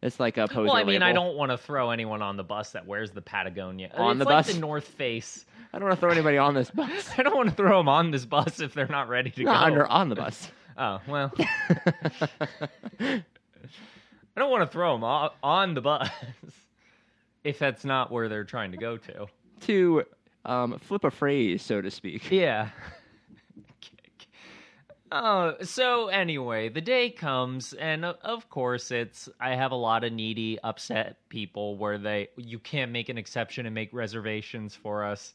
it's 0.00 0.20
like 0.20 0.36
a 0.36 0.46
poser 0.46 0.64
well, 0.64 0.76
I 0.76 0.84
mean, 0.84 1.02
I 1.02 1.12
don't 1.12 1.36
want 1.36 1.50
to 1.50 1.58
throw 1.58 1.90
anyone 1.90 2.22
on 2.22 2.36
the 2.36 2.44
bus 2.44 2.70
that 2.72 2.86
wears 2.86 3.10
the 3.10 3.22
Patagonia. 3.22 3.90
On 3.94 4.12
it's 4.12 4.18
the 4.18 4.24
like 4.26 4.46
bus? 4.46 4.54
the 4.54 4.60
North 4.60 4.86
Face. 4.86 5.44
I 5.72 5.78
don't 5.78 5.88
want 5.88 5.96
to 5.98 6.00
throw 6.00 6.10
anybody 6.12 6.38
on 6.38 6.54
this 6.54 6.70
bus. 6.70 7.08
I 7.18 7.24
don't 7.24 7.34
want 7.34 7.48
to 7.48 7.54
throw 7.56 7.78
them 7.78 7.88
on 7.88 8.12
this 8.12 8.24
bus 8.24 8.60
if 8.60 8.74
they're 8.74 8.86
not 8.86 9.08
ready 9.08 9.30
to 9.30 9.44
go. 9.44 9.50
under 9.50 9.86
on 9.86 10.08
the 10.08 10.14
bus. 10.14 10.48
Oh 10.76 11.00
well, 11.06 11.32
I 12.98 13.22
don't 14.36 14.50
want 14.50 14.62
to 14.62 14.72
throw 14.72 14.94
them 14.94 15.04
on, 15.04 15.30
on 15.42 15.74
the 15.74 15.80
bus 15.80 16.08
if 17.44 17.58
that's 17.58 17.84
not 17.84 18.10
where 18.10 18.28
they're 18.28 18.44
trying 18.44 18.72
to 18.72 18.78
go 18.78 18.96
to. 18.96 19.26
to 19.60 20.04
um, 20.44 20.78
flip 20.80 21.04
a 21.04 21.10
phrase, 21.10 21.62
so 21.62 21.80
to 21.80 21.90
speak. 21.90 22.30
Yeah. 22.30 22.70
Oh, 25.16 25.54
so 25.62 26.08
anyway, 26.08 26.70
the 26.70 26.80
day 26.80 27.08
comes, 27.08 27.72
and 27.72 28.04
of 28.04 28.50
course, 28.50 28.90
it's 28.90 29.28
I 29.38 29.54
have 29.54 29.70
a 29.70 29.76
lot 29.76 30.02
of 30.02 30.12
needy, 30.12 30.58
upset 30.64 31.18
people 31.28 31.76
where 31.76 31.98
they 31.98 32.30
you 32.36 32.58
can't 32.58 32.90
make 32.90 33.08
an 33.08 33.16
exception 33.16 33.64
and 33.64 33.72
make 33.76 33.90
reservations 33.92 34.74
for 34.74 35.04
us. 35.04 35.32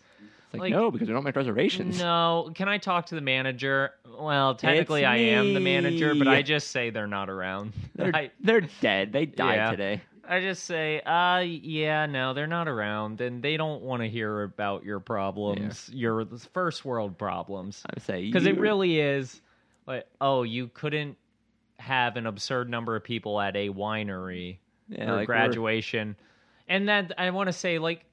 Like, 0.54 0.62
Like- 0.62 0.72
no, 0.74 0.90
because 0.90 1.08
we 1.08 1.14
don't 1.14 1.24
make 1.24 1.36
reservations. 1.36 2.00
No, 2.00 2.52
can 2.56 2.68
I 2.68 2.78
talk 2.80 3.06
to 3.08 3.16
the 3.16 3.22
manager? 3.22 3.92
Well, 4.20 4.56
technically, 4.56 5.06
I 5.06 5.18
am 5.18 5.54
the 5.54 5.60
manager, 5.60 6.16
but. 6.16 6.28
I 6.28 6.42
just 6.42 6.72
say 6.72 6.90
they're 6.90 7.06
not 7.08 7.30
around. 7.30 7.74
They're, 7.96 8.16
I, 8.16 8.32
they're 8.40 8.62
dead. 8.82 9.12
They 9.14 9.26
died 9.26 9.56
Yeah. 9.56 9.72
today. 9.72 10.02
I 10.28 10.42
just 10.42 10.64
say, 10.66 11.02
uh, 11.02 11.40
yeah, 11.40 12.06
no, 12.06 12.34
they're 12.34 12.46
not 12.48 12.68
around, 12.68 13.20
and 13.20 13.42
they 13.42 13.58
don't 13.58 13.82
want 13.82 14.04
to 14.04 14.08
hear 14.10 14.44
about 14.44 14.84
your 14.84 15.00
problems, 15.00 15.90
your 15.92 16.26
first 16.54 16.86
world 16.86 17.18
problems. 17.18 17.84
I 17.96 18.00
say 18.00 18.26
because 18.26 18.46
it 18.46 18.60
really 18.60 19.00
is 19.00 19.42
like 19.88 20.06
oh 20.22 20.44
you 20.44 20.68
couldn't 20.68 21.18
have 21.80 22.16
an 22.16 22.28
absurd 22.28 22.70
number 22.70 22.96
of 22.96 23.04
people 23.04 23.42
at 23.42 23.56
a 23.56 23.70
winery 23.70 24.58
yeah, 24.88 25.06
for 25.08 25.12
like, 25.16 25.28
we're- 25.28 25.40
graduation 25.40 26.16
and 26.68 26.88
that 26.90 27.12
i 27.18 27.30
want 27.32 27.48
to 27.48 27.54
say 27.54 27.80
like 27.80 28.06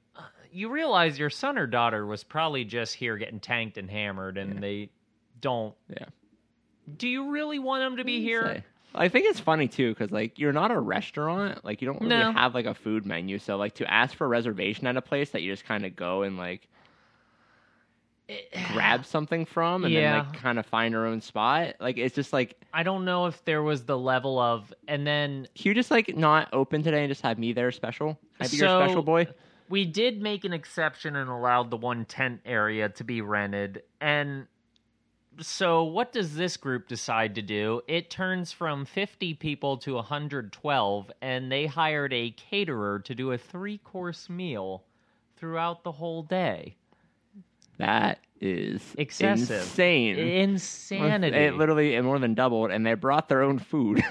you 0.57 0.71
realize 0.71 1.19
your 1.19 1.29
son 1.31 1.59
or 1.59 1.67
daughter 1.67 2.07
was 2.07 2.25
probably 2.25 2.65
just 2.65 2.95
here 2.95 3.17
getting 3.19 3.41
tanked 3.41 3.77
and 3.77 3.91
hammered 3.91 4.39
and 4.39 4.55
Yeah. 4.55 4.61
they 4.61 4.91
don't 5.41 5.75
Yeah. 5.89 6.07
do 6.97 7.07
you 7.09 7.31
really 7.31 7.59
want 7.59 7.83
them 7.83 7.97
to 7.99 8.05
be 8.05 8.23
here 8.23 8.43
say. 8.55 8.65
I 8.95 9.09
think 9.09 9.27
it's 9.27 9.39
funny 9.41 9.69
too 9.69 9.91
because 9.93 10.11
like 10.11 10.39
you're 10.39 10.55
not 10.55 10.71
a 10.71 10.81
restaurant, 10.81 11.63
like 11.65 11.83
you 11.83 11.87
don't 11.87 12.01
really 12.01 12.17
No. 12.17 12.33
have 12.33 12.55
like 12.55 12.65
a 12.65 12.73
food 12.73 13.05
menu. 13.05 13.39
So 13.39 13.59
like 13.59 13.75
to 13.75 13.93
ask 13.93 14.17
for 14.17 14.25
a 14.25 14.29
reservation 14.29 14.87
at 14.87 14.97
a 14.97 15.03
place 15.03 15.31
that 15.31 15.43
you 15.43 15.53
just 15.53 15.67
kind 15.67 15.85
of 15.85 15.95
go 15.95 16.23
and 16.23 16.39
like 16.39 16.67
eh, 18.31 18.37
grab 18.73 19.05
something 19.05 19.45
from 19.45 19.85
and 19.85 19.93
Yeah. 19.93 20.01
then 20.01 20.19
like 20.31 20.41
kind 20.41 20.59
of 20.59 20.65
find 20.65 20.93
your 20.93 21.05
own 21.07 21.21
spot. 21.21 21.75
Like 21.81 21.99
it's 21.99 22.15
just 22.15 22.33
like 22.33 22.57
i 22.73 22.83
don't 22.83 23.05
know 23.05 23.27
if 23.27 23.45
there 23.45 23.63
was 23.63 23.85
the 23.85 23.99
level 23.99 24.39
of 24.39 24.73
and 24.89 25.07
then 25.07 25.47
can 25.55 25.69
you 25.69 25.75
just 25.75 25.91
like 25.91 26.17
not 26.17 26.49
open 26.55 26.83
today 26.83 27.01
and 27.05 27.11
just 27.11 27.21
have 27.23 27.39
me 27.39 27.53
there 27.53 27.73
special? 27.73 28.19
I 28.41 28.49
be 28.49 28.57
your 28.57 28.69
special 28.69 29.03
boy? 29.03 29.27
We 29.69 29.85
did 29.85 30.23
make 30.23 30.45
an 30.45 30.53
exception 30.53 31.17
and 31.17 31.29
allowed 31.31 31.71
the 31.71 31.77
one 31.77 32.05
tent 32.05 32.41
area 32.45 32.89
to 32.89 33.05
be 33.05 33.21
rented 33.21 33.83
and 34.01 34.47
so 35.39 35.85
what 35.85 36.13
does 36.13 36.35
this 36.37 36.57
group 36.57 36.89
decide 36.89 37.35
to 37.35 37.43
do 37.43 37.81
it 37.87 38.09
turns 38.11 38.53
from 38.53 38.85
50 38.85 39.35
people 39.35 39.77
to 39.79 39.95
112 39.95 41.13
and 41.21 41.53
they 41.53 41.67
hired 41.67 42.13
a 42.13 42.31
caterer 42.31 43.01
to 43.01 43.15
do 43.15 43.33
a 43.33 43.39
three 43.39 43.79
course 43.79 44.31
meal 44.31 44.85
throughout 45.37 45.83
the 45.85 45.93
whole 45.93 46.23
day 46.23 46.75
That 47.79 48.19
is 48.41 48.95
Excessive. 48.97 49.63
insane. 49.63 50.19
insanity 50.19 51.37
It 51.37 51.55
literally 51.55 51.95
it 51.95 52.03
more 52.03 52.19
than 52.19 52.35
doubled, 52.35 52.71
and 52.71 52.85
they 52.87 52.95
brought 52.95 53.29
their 53.29 53.43
own 53.43 53.59
food. 53.59 54.03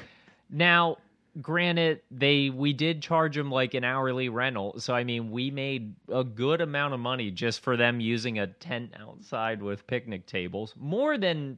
now 0.50 0.98
granted 1.42 2.02
they 2.12 2.50
we 2.50 2.72
did 2.74 3.02
charge 3.02 3.36
them 3.36 3.52
like 3.52 3.74
an 3.74 3.84
hourly 3.84 4.30
rental. 4.30 4.80
So 4.80 4.94
i 4.96 5.04
mean 5.04 5.32
we 5.32 5.52
made 5.52 5.96
a 6.10 6.24
good 6.24 6.62
amount 6.62 6.94
of 6.94 7.00
money 7.00 7.32
just 7.32 7.60
for 7.62 7.76
them 7.76 8.00
using 8.00 8.40
a 8.40 8.48
tent 8.48 8.94
outside 9.00 9.62
with 9.62 9.86
picnic 9.88 10.26
tables 10.26 10.74
more 10.78 11.18
than 11.18 11.58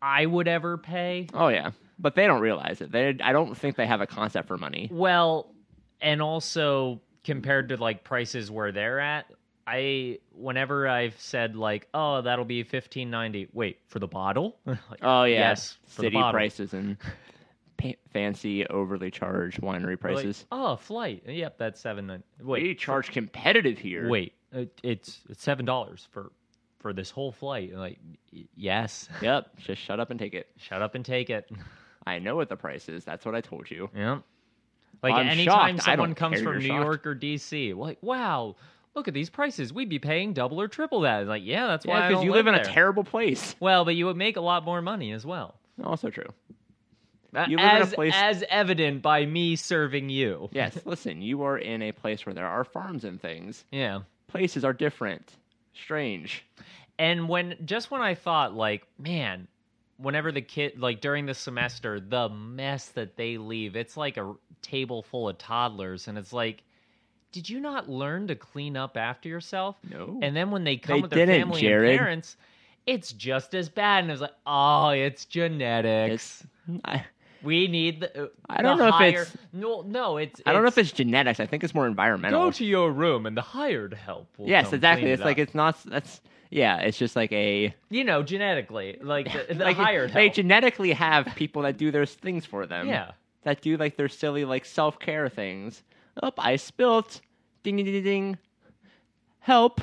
i 0.00 0.24
would 0.26 0.48
ever 0.48 0.78
pay. 0.78 1.26
Oh 1.34 1.48
yeah, 1.48 1.72
but 1.98 2.14
they 2.14 2.26
don't 2.26 2.40
realize 2.40 2.80
it. 2.80 2.92
They 2.92 3.16
I 3.22 3.32
don't 3.32 3.54
think 3.56 3.76
they 3.76 3.86
have 3.86 4.00
a 4.00 4.06
concept 4.06 4.48
for 4.48 4.56
money. 4.56 4.88
well 4.92 5.52
and 6.00 6.22
also 6.22 7.00
compared 7.24 7.68
to 7.70 7.76
like 7.76 8.04
prices 8.04 8.50
where 8.50 8.70
they're 8.72 9.00
at 9.00 9.26
i 9.66 10.16
whenever 10.32 10.88
i've 10.88 11.20
said 11.20 11.56
like 11.56 11.88
oh 11.92 12.22
that'll 12.22 12.44
be 12.44 12.60
1590 12.62 13.48
wait 13.52 13.80
for 13.88 13.98
the 13.98 14.06
bottle? 14.06 14.56
Like, 14.66 15.00
Oh 15.02 15.24
yeah, 15.24 15.50
yes 15.50 15.76
for 15.88 16.02
the 16.02 16.06
city 16.06 16.22
prices 16.30 16.72
and 16.72 16.96
pa- 17.78 17.92
fancy, 18.12 18.66
overly 18.66 19.10
charged 19.10 19.60
winery 19.62 19.90
Like, 19.92 20.00
prices. 20.00 20.44
oh 20.52 20.76
flight 20.76 21.22
yep 21.26 21.56
that's 21.58 21.80
seven 21.80 22.06
nine 22.08 22.22
we 22.40 22.46
wait 22.46 22.78
charge 22.78 23.10
competitive 23.10 23.78
here. 23.78 24.08
wait 24.08 24.34
it, 24.52 24.78
it's 24.82 25.20
it's 25.30 25.42
seven 25.42 25.64
dollars 25.64 26.06
for 26.10 26.30
for 26.80 26.92
this 26.92 27.10
whole 27.10 27.32
flight 27.32 27.74
like 27.74 27.98
yes 28.54 29.08
Yep. 29.22 29.56
Just 29.58 29.80
shut 29.82 29.98
up 30.00 30.10
and 30.10 30.18
take 30.20 30.34
it. 30.34 30.48
shut 30.56 30.82
up 30.82 30.94
and 30.94 31.04
take 31.04 31.30
it 31.30 31.50
I 32.06 32.18
know 32.20 32.36
what 32.36 32.48
the 32.48 32.56
price 32.56 32.88
is. 32.88 33.04
That's 33.04 33.26
what 33.26 33.34
I 33.34 33.40
told 33.42 33.70
you. 33.70 33.90
Yeah. 33.94 34.20
Like 35.02 35.12
I'm 35.14 35.28
anytime 35.28 35.76
shocked. 35.76 35.84
Someone 35.84 36.14
comes 36.14 36.40
from 36.40 36.58
New 36.58 36.66
shocked. 36.68 36.84
York 36.84 37.06
or 37.06 37.14
DC, 37.14 37.76
like, 37.76 37.98
wow, 38.02 38.56
look 38.94 39.08
at 39.08 39.14
these 39.14 39.28
prices. 39.28 39.74
We'd 39.74 39.90
be 39.90 39.98
paying 39.98 40.32
double 40.32 40.58
or 40.60 40.68
triple 40.68 41.02
that. 41.02 41.26
Like, 41.26 41.42
yeah, 41.44 41.66
that's 41.66 41.84
why 41.84 41.98
Yeah, 41.98 42.08
because 42.08 42.20
don't 42.22 42.26
you 42.26 42.32
live 42.32 42.46
in 42.46 42.54
there. 42.54 42.62
a 42.62 42.66
terrible 42.66 43.04
place. 43.04 43.54
Well, 43.60 43.84
but 43.84 43.94
you 43.94 44.06
would 44.06 44.16
make 44.16 44.36
a 44.38 44.40
lot 44.40 44.64
more 44.64 44.80
money 44.80 45.12
as 45.12 45.26
well. 45.26 45.56
Also 45.84 46.08
true. 46.08 46.24
Uh, 47.42 47.46
You 47.48 47.56
live 47.56 47.66
in 47.70 47.76
a 47.76 47.80
as, 47.80 47.94
place- 47.94 48.12
as 48.16 48.44
evident 48.50 49.02
by 49.02 49.26
me 49.26 49.56
serving 49.56 50.08
you. 50.08 50.48
Yes, 50.52 50.78
listen, 50.84 51.22
you 51.22 51.42
are 51.42 51.58
in 51.58 51.82
a 51.82 51.92
place 51.92 52.24
where 52.26 52.34
there 52.34 52.46
are 52.46 52.64
farms 52.64 53.04
and 53.04 53.20
things. 53.20 53.64
Yeah. 53.70 54.00
Places 54.28 54.64
are 54.64 54.72
different. 54.72 55.36
Strange. 55.74 56.44
And 56.98 57.28
when 57.28 57.56
just 57.64 57.90
when 57.90 58.00
I 58.00 58.14
thought 58.14 58.54
like, 58.54 58.86
man, 58.98 59.46
whenever 59.96 60.32
the 60.32 60.42
kid 60.42 60.78
like 60.80 61.00
during 61.00 61.26
the 61.26 61.34
semester, 61.34 62.00
the 62.00 62.28
mess 62.28 62.88
that 62.90 63.16
they 63.16 63.38
leave, 63.38 63.76
it's 63.76 63.96
like 63.96 64.16
a 64.16 64.34
table 64.62 65.02
full 65.02 65.28
of 65.28 65.38
toddlers 65.38 66.08
and 66.08 66.18
it's 66.18 66.32
like 66.32 66.62
did 67.30 67.48
you 67.48 67.60
not 67.60 67.88
learn 67.90 68.26
to 68.28 68.34
clean 68.34 68.74
up 68.76 68.96
after 68.96 69.28
yourself? 69.28 69.76
No. 69.88 70.18
And 70.22 70.34
then 70.34 70.50
when 70.50 70.64
they 70.64 70.78
come 70.78 70.96
They 70.96 71.02
with 71.02 71.10
their 71.10 71.26
didn't, 71.26 71.42
family 71.42 71.60
Jared. 71.60 71.90
and 71.90 71.98
parents, 71.98 72.36
it's 72.86 73.12
just 73.12 73.54
as 73.54 73.68
bad. 73.68 74.02
And 74.04 74.10
it's 74.10 74.22
like, 74.22 74.32
oh, 74.46 74.88
it's 74.88 75.26
genetics. 75.26 76.42
It's 76.68 76.80
I, 76.86 77.04
we 77.42 77.68
need 77.68 78.00
the. 78.00 78.24
uh, 78.24 78.28
I 78.48 78.62
don't 78.62 78.78
the 78.78 78.90
know 78.90 78.96
if 78.96 79.02
it's- 79.14 79.36
no, 79.52 79.82
no. 79.82 80.16
It's. 80.16 80.40
I 80.46 80.52
don't 80.52 80.62
know 80.62 80.68
if 80.68 80.78
it's 80.78 80.92
genetics. 80.92 81.40
I 81.40 81.46
think 81.46 81.64
it's 81.64 81.74
more 81.74 81.86
environmental. 81.86 82.44
Go 82.46 82.50
to 82.50 82.64
your 82.64 82.90
room 82.92 83.26
and 83.26 83.36
the 83.36 83.42
hired 83.42 83.94
help. 83.94 84.28
Will 84.38 84.48
yes, 84.48 84.66
come 84.66 84.74
exactly. 84.74 85.02
clean 85.02 85.10
it 85.10 85.14
It's 85.14 85.24
like 85.24 85.36
up. 85.38 85.42
it's 85.42 85.54
not 85.54 85.82
that's 85.84 86.20
yeah, 86.50 86.78
it's 86.78 86.96
just 86.98 87.14
like 87.16 87.30
a 87.32 87.74
you 87.90 88.04
know 88.04 88.22
genetically, 88.22 88.98
like 89.02 89.32
the, 89.32 89.54
the 89.54 89.64
like 89.64 89.76
hired 89.76 90.12
they 90.12 90.24
help. 90.24 90.34
genetically 90.34 90.92
have 90.92 91.26
people 91.36 91.62
that 91.62 91.76
do 91.76 91.90
their 91.90 92.06
things 92.06 92.44
for 92.46 92.66
them. 92.66 92.88
yeah. 92.88 93.12
That 93.44 93.60
do 93.62 93.76
like 93.76 93.96
their 93.96 94.08
silly 94.08 94.44
like 94.44 94.64
self 94.64 94.98
care 94.98 95.28
things. 95.28 95.82
Oh, 96.22 96.32
I 96.38 96.56
spilt. 96.56 97.20
Ding 97.62 97.76
ding 97.76 97.84
ding 97.86 98.02
ding. 98.02 98.38
Help. 99.40 99.80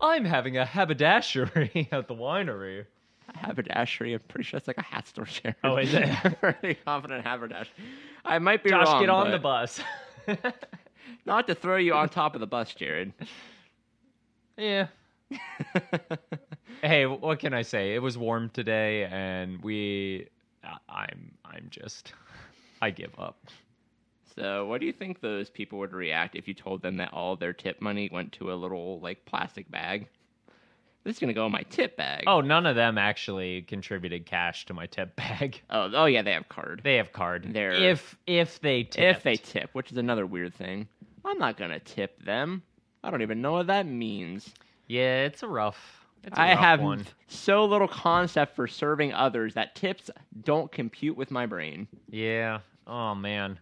I'm 0.00 0.24
having 0.24 0.56
a 0.58 0.64
haberdashery 0.66 1.88
at 1.92 2.08
the 2.08 2.14
winery. 2.14 2.86
Haberdashery. 3.34 4.14
I'm 4.14 4.20
pretty 4.20 4.44
sure 4.44 4.58
it's 4.58 4.66
like 4.68 4.78
a 4.78 4.82
hat 4.82 5.06
store 5.08 5.24
chair. 5.24 5.56
Oh, 5.64 5.76
is 5.76 5.92
it? 5.94 6.08
I'm 6.24 6.36
really 6.42 6.74
confident 6.74 7.24
haberdashery. 7.24 7.72
I 8.24 8.38
might 8.38 8.62
be 8.62 8.70
Josh, 8.70 8.86
wrong. 8.86 9.00
get 9.02 9.08
on 9.10 9.30
the 9.30 9.38
bus. 9.38 9.80
Not 11.26 11.46
to 11.48 11.54
throw 11.54 11.76
you 11.76 11.94
on 11.94 12.08
top 12.08 12.34
of 12.34 12.40
the 12.40 12.46
bus, 12.46 12.74
Jared. 12.74 13.12
yeah. 14.56 14.86
Hey, 16.82 17.06
what 17.06 17.38
can 17.38 17.54
I 17.54 17.62
say? 17.62 17.94
It 17.94 18.00
was 18.02 18.18
warm 18.18 18.50
today, 18.50 19.04
and 19.04 19.62
we. 19.62 20.26
I'm. 20.88 21.30
I'm 21.44 21.68
just. 21.70 22.12
I 22.80 22.90
give 22.90 23.12
up. 23.16 23.38
So, 24.34 24.66
what 24.66 24.80
do 24.80 24.86
you 24.86 24.92
think 24.92 25.20
those 25.20 25.48
people 25.48 25.78
would 25.78 25.92
react 25.92 26.34
if 26.34 26.48
you 26.48 26.54
told 26.54 26.82
them 26.82 26.96
that 26.96 27.12
all 27.12 27.36
their 27.36 27.52
tip 27.52 27.80
money 27.80 28.10
went 28.12 28.32
to 28.32 28.52
a 28.52 28.54
little 28.54 28.98
like 28.98 29.24
plastic 29.26 29.70
bag? 29.70 30.08
This 31.04 31.16
is 31.16 31.18
gonna 31.20 31.32
go 31.32 31.46
in 31.46 31.52
my 31.52 31.62
tip 31.62 31.96
bag. 31.96 32.24
Oh, 32.28 32.40
none 32.40 32.64
of 32.64 32.76
them 32.76 32.96
actually 32.96 33.62
contributed 33.62 34.24
cash 34.24 34.66
to 34.66 34.74
my 34.74 34.86
tip 34.86 35.16
bag. 35.16 35.60
oh, 35.70 35.90
oh 35.94 36.04
yeah, 36.06 36.22
they 36.22 36.32
have 36.32 36.48
card. 36.48 36.80
They 36.84 36.96
have 36.96 37.12
card. 37.12 37.48
They're- 37.52 37.72
if 37.72 38.16
if 38.26 38.60
they 38.60 38.84
tipped. 38.84 39.18
if 39.18 39.22
they 39.22 39.36
tip, 39.36 39.70
which 39.72 39.90
is 39.90 39.98
another 39.98 40.26
weird 40.26 40.54
thing. 40.54 40.86
I'm 41.24 41.38
not 41.38 41.56
gonna 41.56 41.80
tip 41.80 42.22
them. 42.24 42.62
I 43.04 43.10
don't 43.10 43.22
even 43.22 43.42
know 43.42 43.52
what 43.52 43.66
that 43.68 43.86
means. 43.86 44.54
yeah, 44.86 45.24
it's 45.24 45.42
a 45.42 45.48
rough. 45.48 45.98
It's 46.24 46.38
a 46.38 46.40
I 46.40 46.50
rough 46.50 46.58
have 46.60 46.80
one. 46.80 47.04
so 47.26 47.64
little 47.64 47.88
concept 47.88 48.54
for 48.54 48.68
serving 48.68 49.12
others 49.12 49.54
that 49.54 49.74
tips 49.74 50.08
don't 50.44 50.70
compute 50.70 51.16
with 51.16 51.32
my 51.32 51.46
brain. 51.46 51.88
Yeah. 52.10 52.60
Oh 52.86 53.14
man. 53.16 53.58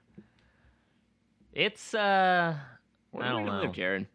It's 1.53 1.95
uh. 1.95 2.55
Where 3.13 3.25
I 3.25 3.29
do 3.29 3.35
don't 3.35 3.45
we 3.45 3.51
know. 3.51 3.61
live, 3.63 3.73
Jared? 3.73 4.07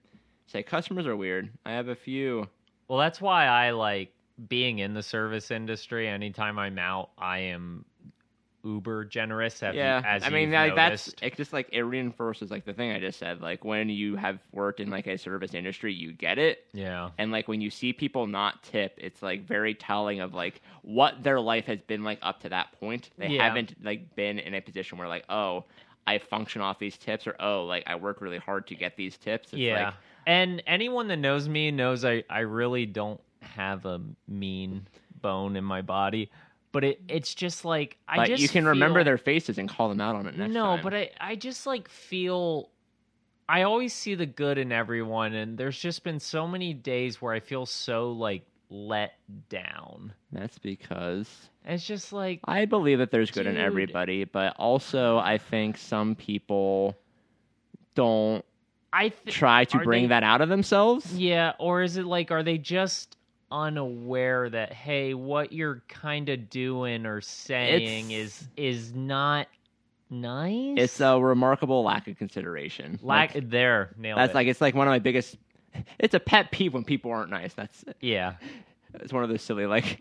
Say 0.47 0.63
customers 0.63 1.05
are 1.07 1.15
weird. 1.15 1.49
I 1.65 1.71
have 1.73 1.87
a 1.89 1.95
few. 1.95 2.47
Well, 2.87 2.99
that's 2.99 3.19
why 3.21 3.45
I 3.47 3.71
like 3.71 4.11
being 4.47 4.79
in 4.79 4.93
the 4.93 5.03
service 5.03 5.51
industry. 5.51 6.07
Anytime 6.07 6.59
I'm 6.59 6.77
out, 6.77 7.09
I 7.17 7.39
am 7.39 7.85
uber 8.63 9.05
generous. 9.05 9.61
You- 9.61 9.69
yeah, 9.73 10.01
as 10.05 10.23
I 10.23 10.29
mean 10.29 10.51
like, 10.51 10.75
that's 10.75 11.13
it's 11.21 11.37
just 11.37 11.53
like 11.53 11.69
it 11.71 11.83
reinforces 11.83 12.49
like 12.51 12.65
the 12.65 12.73
thing 12.73 12.91
I 12.91 12.99
just 12.99 13.19
said. 13.19 13.41
Like 13.41 13.63
when 13.63 13.89
you 13.89 14.15
have 14.15 14.39
worked 14.51 14.79
in 14.79 14.89
like 14.89 15.07
a 15.07 15.17
service 15.17 15.53
industry, 15.53 15.93
you 15.93 16.11
get 16.11 16.37
it. 16.39 16.65
yeah. 16.73 17.11
And 17.17 17.31
like 17.31 17.47
when 17.47 17.61
you 17.61 17.69
see 17.69 17.93
people 17.93 18.27
not 18.27 18.63
tip, 18.63 18.95
it's 18.97 19.21
like 19.21 19.45
very 19.47 19.73
telling 19.75 20.19
of 20.19 20.33
like 20.33 20.61
what 20.81 21.23
their 21.23 21.39
life 21.39 21.65
has 21.65 21.79
been 21.81 22.03
like 22.03 22.19
up 22.21 22.41
to 22.41 22.49
that 22.49 22.71
point. 22.79 23.11
They 23.17 23.27
Yeah. 23.27 23.43
haven't 23.43 23.75
like 23.83 24.15
been 24.15 24.39
in 24.39 24.53
a 24.55 24.61
position 24.61 24.97
where 24.97 25.07
like, 25.07 25.25
oh, 25.29 25.65
I 26.07 26.17
function 26.19 26.61
off 26.61 26.77
these 26.79 26.97
tips 26.97 27.25
or 27.27 27.35
oh, 27.39 27.65
like 27.65 27.83
I 27.87 27.95
work 27.95 28.19
really 28.21 28.37
hard 28.37 28.67
to 28.67 28.75
get 28.75 28.95
these 28.97 29.17
tips. 29.17 29.49
It's 29.49 29.59
yeah. 29.59 29.85
like 29.85 29.93
and 30.25 30.63
anyone 30.67 31.07
that 31.09 31.17
knows 31.17 31.47
me 31.47 31.71
knows 31.71 32.03
I 32.05 32.23
I 32.29 32.39
really 32.39 32.85
don't 32.85 33.21
have 33.41 33.85
a 33.85 34.01
mean 34.27 34.87
bone 35.21 35.55
in 35.55 35.63
my 35.63 35.81
body, 35.81 36.29
but 36.71 36.83
it 36.83 37.01
it's 37.07 37.33
just 37.33 37.65
like 37.65 37.97
I 38.07 38.17
but 38.17 38.27
just 38.27 38.41
you 38.41 38.49
can 38.49 38.65
remember 38.65 39.03
their 39.03 39.17
faces 39.17 39.57
and 39.57 39.69
call 39.69 39.89
them 39.89 40.01
out 40.01 40.15
on 40.15 40.27
it 40.27 40.37
next 40.37 40.53
no, 40.53 40.75
time. 40.75 40.83
but 40.83 40.93
I 40.93 41.11
I 41.19 41.35
just 41.35 41.65
like 41.65 41.87
feel 41.89 42.69
I 43.47 43.63
always 43.63 43.93
see 43.93 44.15
the 44.15 44.25
good 44.25 44.57
in 44.57 44.71
everyone 44.71 45.33
and 45.33 45.57
there's 45.57 45.79
just 45.79 46.03
been 46.03 46.19
so 46.19 46.47
many 46.47 46.73
days 46.73 47.21
where 47.21 47.33
I 47.33 47.39
feel 47.39 47.65
so 47.65 48.11
like 48.11 48.43
let 48.69 49.13
down. 49.49 50.13
that's 50.31 50.57
because 50.57 51.49
it's 51.63 51.85
just 51.85 52.11
like 52.11 52.39
I 52.45 52.65
believe 52.65 52.99
that 52.99 53.11
there's 53.11 53.31
good 53.31 53.47
in 53.47 53.57
everybody, 53.57 54.25
but 54.25 54.55
also 54.57 55.17
I 55.17 55.37
think 55.37 55.77
some 55.77 56.15
people 56.15 56.95
don't 57.93 58.43
I 58.95 59.09
th- 59.09 59.35
try 59.35 59.65
to 59.65 59.79
bring 59.79 60.03
they- 60.03 60.07
that 60.09 60.23
out 60.23 60.41
of 60.41 60.49
themselves. 60.49 61.13
Yeah, 61.17 61.53
or 61.59 61.81
is 61.81 61.97
it 61.97 62.05
like 62.05 62.31
are 62.31 62.43
they 62.43 62.57
just 62.57 63.17
unaware 63.51 64.49
that 64.49 64.73
hey, 64.73 65.13
what 65.13 65.51
you're 65.53 65.83
kind 65.87 66.29
of 66.29 66.49
doing 66.49 67.05
or 67.05 67.21
saying 67.21 68.11
It's- 68.11 68.41
is 68.57 68.85
is 68.87 68.93
not 68.95 69.47
nice? 70.09 70.75
It's 70.77 70.99
a 71.01 71.19
remarkable 71.19 71.83
lack 71.83 72.07
of 72.07 72.17
consideration. 72.17 72.99
lack 73.01 73.35
Like, 73.35 73.49
there 73.49 73.93
nailed 73.97 74.17
that's 74.19 74.31
it. 74.31 74.35
like 74.35 74.47
it's 74.47 74.61
like 74.61 74.75
one 74.75 74.87
of 74.87 74.91
my 74.91 74.99
biggest. 74.99 75.37
It's 75.99 76.13
a 76.13 76.19
pet 76.21 76.51
peeve 76.51 76.73
when 76.73 76.85
people 76.85 77.11
aren't 77.11 77.29
nice. 77.31 77.53
That's 77.53 77.83
yeah, 77.99 78.35
it's 78.93 79.11
one 79.11 79.23
of 79.23 79.29
those 79.29 79.41
silly 79.41 79.65
like 79.65 79.99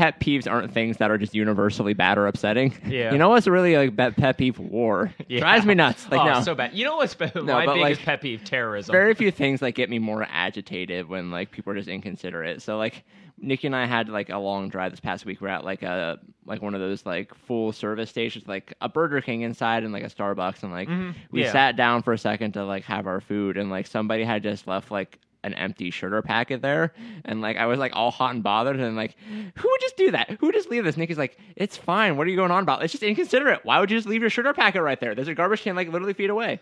pet 0.00 0.18
peeves 0.18 0.50
aren't 0.50 0.72
things 0.72 0.96
that 0.96 1.10
are 1.10 1.18
just 1.18 1.34
universally 1.34 1.92
bad 1.92 2.16
or 2.16 2.26
upsetting. 2.26 2.72
Yeah. 2.86 3.12
You 3.12 3.18
know 3.18 3.28
what's 3.28 3.46
really 3.46 3.76
like 3.76 3.94
pet 3.94 4.16
pet 4.16 4.38
peeve? 4.38 4.58
War 4.58 5.12
yeah. 5.28 5.40
drives 5.40 5.66
me 5.66 5.74
nuts. 5.74 6.10
Like 6.10 6.20
oh, 6.22 6.32
no, 6.38 6.40
so 6.42 6.54
bad. 6.54 6.72
You 6.72 6.84
know 6.86 6.96
what's 6.96 7.14
be- 7.14 7.30
No, 7.34 7.42
my 7.42 7.66
biggest 7.66 7.82
like, 7.82 7.98
pet 8.06 8.20
peeve? 8.22 8.42
Terrorism. 8.44 8.92
very 8.92 9.14
few 9.14 9.30
things 9.30 9.60
like 9.60 9.74
get 9.74 9.90
me 9.90 9.98
more 9.98 10.26
agitated 10.30 11.06
when 11.08 11.30
like 11.30 11.50
people 11.50 11.72
are 11.72 11.76
just 11.76 11.88
inconsiderate. 11.88 12.62
So 12.62 12.78
like 12.78 13.04
Nikki 13.42 13.66
and 13.68 13.76
I 13.76 13.84
had 13.86 14.08
like 14.08 14.30
a 14.30 14.38
long 14.38 14.70
drive 14.70 14.90
this 14.92 15.00
past 15.00 15.26
week. 15.26 15.40
We're 15.42 15.48
at 15.48 15.64
like 15.64 15.82
a 15.82 16.18
like 16.46 16.62
one 16.62 16.74
of 16.74 16.80
those 16.80 17.04
like 17.04 17.34
full 17.34 17.70
service 17.72 18.08
stations, 18.08 18.48
like 18.48 18.72
a 18.80 18.88
Burger 18.88 19.20
King 19.20 19.42
inside 19.42 19.84
and 19.84 19.92
like 19.92 20.02
a 20.02 20.08
Starbucks, 20.10 20.62
and 20.62 20.72
like 20.72 20.88
Mhm. 20.88 21.14
we 21.30 21.42
Yeah. 21.42 21.52
sat 21.52 21.76
down 21.76 22.02
for 22.02 22.12
a 22.14 22.18
second 22.18 22.52
to 22.52 22.64
like 22.64 22.84
have 22.84 23.06
our 23.06 23.20
food, 23.20 23.56
and 23.58 23.70
like 23.70 23.86
somebody 23.86 24.24
had 24.24 24.42
just 24.42 24.66
left 24.66 24.90
like 24.90 25.18
an 25.42 25.54
empty 25.54 25.90
sugar 25.90 26.22
packet 26.22 26.62
there, 26.62 26.92
and 27.24 27.40
like 27.40 27.56
I 27.56 27.66
was 27.66 27.78
like 27.78 27.92
all 27.94 28.10
hot 28.10 28.34
and 28.34 28.42
bothered, 28.42 28.78
and 28.78 28.96
like 28.96 29.16
who 29.28 29.68
would 29.68 29.80
just 29.80 29.96
do 29.96 30.10
that? 30.12 30.30
Who 30.40 30.46
would 30.46 30.54
just 30.54 30.70
leave 30.70 30.84
this? 30.84 30.96
Nikki's 30.96 31.18
like, 31.18 31.38
it's 31.56 31.76
fine. 31.76 32.16
What 32.16 32.26
are 32.26 32.30
you 32.30 32.36
going 32.36 32.50
on 32.50 32.62
about? 32.62 32.82
It's 32.82 32.92
just 32.92 33.02
inconsiderate. 33.02 33.64
Why 33.64 33.80
would 33.80 33.90
you 33.90 33.96
just 33.96 34.08
leave 34.08 34.20
your 34.20 34.30
sugar 34.30 34.52
packet 34.52 34.82
right 34.82 35.00
there? 35.00 35.14
There's 35.14 35.28
a 35.28 35.34
garbage 35.34 35.62
can 35.62 35.76
like 35.76 35.88
literally 35.88 36.14
feet 36.14 36.30
away 36.30 36.60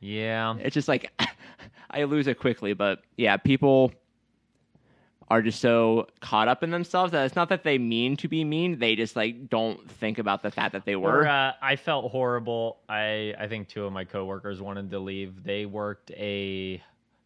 yeah, 0.00 0.56
it's 0.58 0.74
just 0.74 0.88
like 0.88 1.12
I 1.90 2.04
lose 2.04 2.26
it 2.26 2.38
quickly. 2.38 2.72
But 2.72 3.02
yeah, 3.16 3.36
people 3.36 3.92
are 5.28 5.42
just 5.42 5.60
so 5.60 6.08
caught 6.20 6.48
up 6.48 6.64
in 6.64 6.70
themselves 6.70 7.12
that 7.12 7.24
it's 7.24 7.36
not 7.36 7.50
that 7.50 7.62
they 7.62 7.78
mean 7.78 8.16
to 8.16 8.28
be 8.28 8.42
mean; 8.42 8.78
they 8.78 8.96
just 8.96 9.14
like 9.14 9.48
don't 9.48 9.88
think 9.90 10.18
about 10.18 10.42
the 10.42 10.50
fact 10.50 10.72
that 10.72 10.86
they 10.86 10.96
were. 10.96 11.20
Or, 11.20 11.28
uh, 11.28 11.52
I 11.60 11.76
felt 11.76 12.10
horrible. 12.10 12.78
I 12.88 13.34
I 13.38 13.46
think 13.46 13.68
two 13.68 13.84
of 13.84 13.92
my 13.92 14.04
coworkers 14.04 14.60
wanted 14.60 14.90
to 14.90 14.98
leave. 14.98 15.44
They 15.44 15.66
worked 15.66 16.10
a 16.12 16.82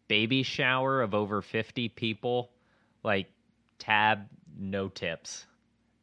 baby 0.09 0.43
shower 0.43 1.03
of 1.03 1.15
over 1.15 1.43
fifty 1.43 1.89
people, 1.89 2.51
like 3.03 3.27
tab, 3.79 4.27
no 4.59 4.89
tips, 4.89 5.47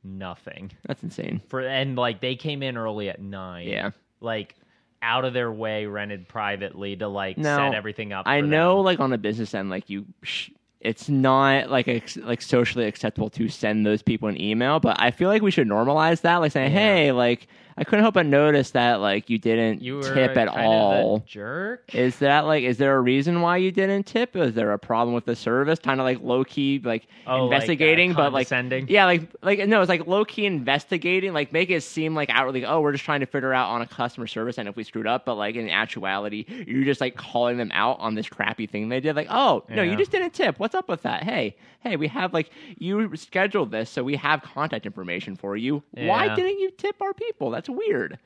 nothing 0.03 0.71
That's 0.87 1.03
insane. 1.03 1.41
for, 1.47 1.61
and 1.61 1.95
like 1.95 2.21
they 2.21 2.35
came 2.35 2.63
in 2.63 2.77
early 2.77 3.09
at 3.09 3.21
nine. 3.21 3.67
Yeah. 3.67 3.91
like 4.19 4.55
out 5.03 5.25
of 5.25 5.33
their 5.33 5.51
way, 5.51 5.87
rented 5.87 6.27
privately 6.27 6.95
to 6.97 7.07
like 7.07 7.37
No, 7.37 7.57
set 7.57 7.73
everything 7.73 8.13
up. 8.13 8.27
I 8.27 8.41
know, 8.41 8.77
them. 8.77 8.85
like 8.85 8.99
on 8.99 9.11
a 9.13 9.17
business 9.17 9.53
end, 9.53 9.69
like 9.69 9.89
you. 9.89 10.05
Sh- 10.23 10.49
it's 10.79 11.09
not 11.09 11.69
like 11.69 11.87
ex- 11.87 12.17
like 12.17 12.41
socially 12.41 12.85
acceptable 12.85 13.29
to 13.31 13.47
send 13.49 13.85
those 13.85 14.01
people 14.01 14.27
an 14.29 14.41
email, 14.41 14.79
but 14.79 14.99
I 14.99 15.11
feel 15.11 15.29
like 15.29 15.43
we 15.43 15.51
should 15.51 15.67
normalize 15.67 16.21
that. 16.21 16.37
Like 16.37 16.51
saying, 16.51 16.71
Yeah. 16.73 16.79
"Hey, 16.79 17.11
like 17.11 17.47
I 17.77 17.83
couldn't 17.83 18.03
help 18.03 18.15
but 18.15 18.25
notice 18.25 18.71
that 18.71 18.99
like 18.99 19.29
you 19.29 19.37
didn't 19.37 19.81
You 19.81 20.01
tip 20.01 20.35
at 20.37 20.47
kind 20.47 20.49
of 20.49 20.55
the 20.55 20.61
all. 20.61 21.19
jerk. 21.25 21.93
Is 21.95 22.17
that 22.19 22.45
like 22.45 22.63
is 22.63 22.77
there 22.77 22.95
a 22.95 23.01
reason 23.01 23.41
why 23.41 23.57
you 23.57 23.71
didn't 23.71 24.03
tip? 24.03 24.35
Is 24.35 24.53
there 24.53 24.71
a 24.73 24.79
problem 24.79 25.15
with 25.15 25.25
the 25.25 25.35
service? 25.35 25.79
Kind 25.79 25.99
of 25.99 26.05
like 26.05 26.19
low 26.21 26.43
key 26.43 26.81
like 26.83 27.07
Oh, 27.27 27.31
like, 27.31 27.41
uh, 27.41 27.43
investigating, 27.45 28.13
but 28.13 28.33
like 28.33 28.47
sending. 28.47 28.87
yeah, 28.87 29.05
like 29.05 29.21
like 29.41 29.59
no, 29.67 29.81
it's 29.81 29.89
like 29.89 30.05
low 30.07 30.25
key 30.25 30.45
investigating. 30.45 31.33
Like 31.33 31.53
make 31.53 31.69
it 31.69 31.81
seem 31.81 32.13
like 32.15 32.29
outwardly, 32.29 32.65
oh, 32.65 32.81
we're 32.81 32.91
just 32.91 33.03
trying 33.05 33.21
to 33.21 33.25
figure 33.25 33.53
out 33.53 33.69
on 33.69 33.81
a 33.81 33.87
customer 33.87 34.27
service 34.27 34.57
and 34.57 34.67
if 34.67 34.75
we 34.75 34.83
screwed 34.83 35.07
up. 35.07 35.25
But 35.25 35.35
like 35.35 35.55
in 35.55 35.69
actuality, 35.69 36.45
you're 36.67 36.83
just 36.85 37.01
like 37.01 37.15
calling 37.15 37.57
them 37.57 37.71
out 37.73 37.99
on 37.99 38.15
this 38.15 38.27
crappy 38.27 38.67
thing 38.67 38.89
they 38.89 38.99
did. 38.99 39.15
Like 39.15 39.27
oh 39.29 39.63
no, 39.69 39.81
you 39.83 39.95
just 39.95 40.11
didn't 40.11 40.33
tip. 40.33 40.59
What's 40.59 40.75
up 40.75 40.89
with 40.89 41.03
that? 41.03 41.23
Hey 41.23 41.55
hey, 41.83 41.95
we 41.95 42.07
have 42.07 42.31
like 42.33 42.51
you 42.77 43.15
scheduled 43.15 43.71
this, 43.71 43.89
so 43.89 44.03
we 44.03 44.15
have 44.15 44.41
contact 44.43 44.85
information 44.85 45.35
for 45.35 45.57
you. 45.57 45.81
Why 45.91 46.33
didn't 46.35 46.59
you 46.59 46.71
tip 46.71 47.01
our 47.01 47.13
people? 47.13 47.49
That's 47.49 47.60
weird. 47.69 48.19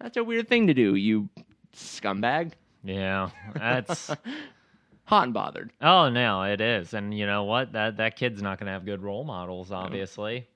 That's 0.00 0.16
a 0.16 0.24
weird 0.24 0.48
thing 0.48 0.66
to 0.68 0.74
do. 0.74 0.94
You 0.94 1.28
scumbag. 1.74 2.52
Yeah, 2.84 3.30
that's. 3.54 4.10
Hot 5.04 5.24
and 5.24 5.32
bothered. 5.32 5.72
oh 5.80 6.10
no, 6.10 6.42
it 6.42 6.60
is, 6.60 6.92
and 6.92 7.16
you 7.16 7.24
know 7.24 7.44
what? 7.44 7.72
That 7.72 7.96
that 7.96 8.16
kid's 8.16 8.42
not 8.42 8.58
going 8.58 8.66
to 8.66 8.72
have 8.72 8.84
good 8.84 9.02
role 9.02 9.24
models. 9.24 9.72
Obviously, 9.72 10.46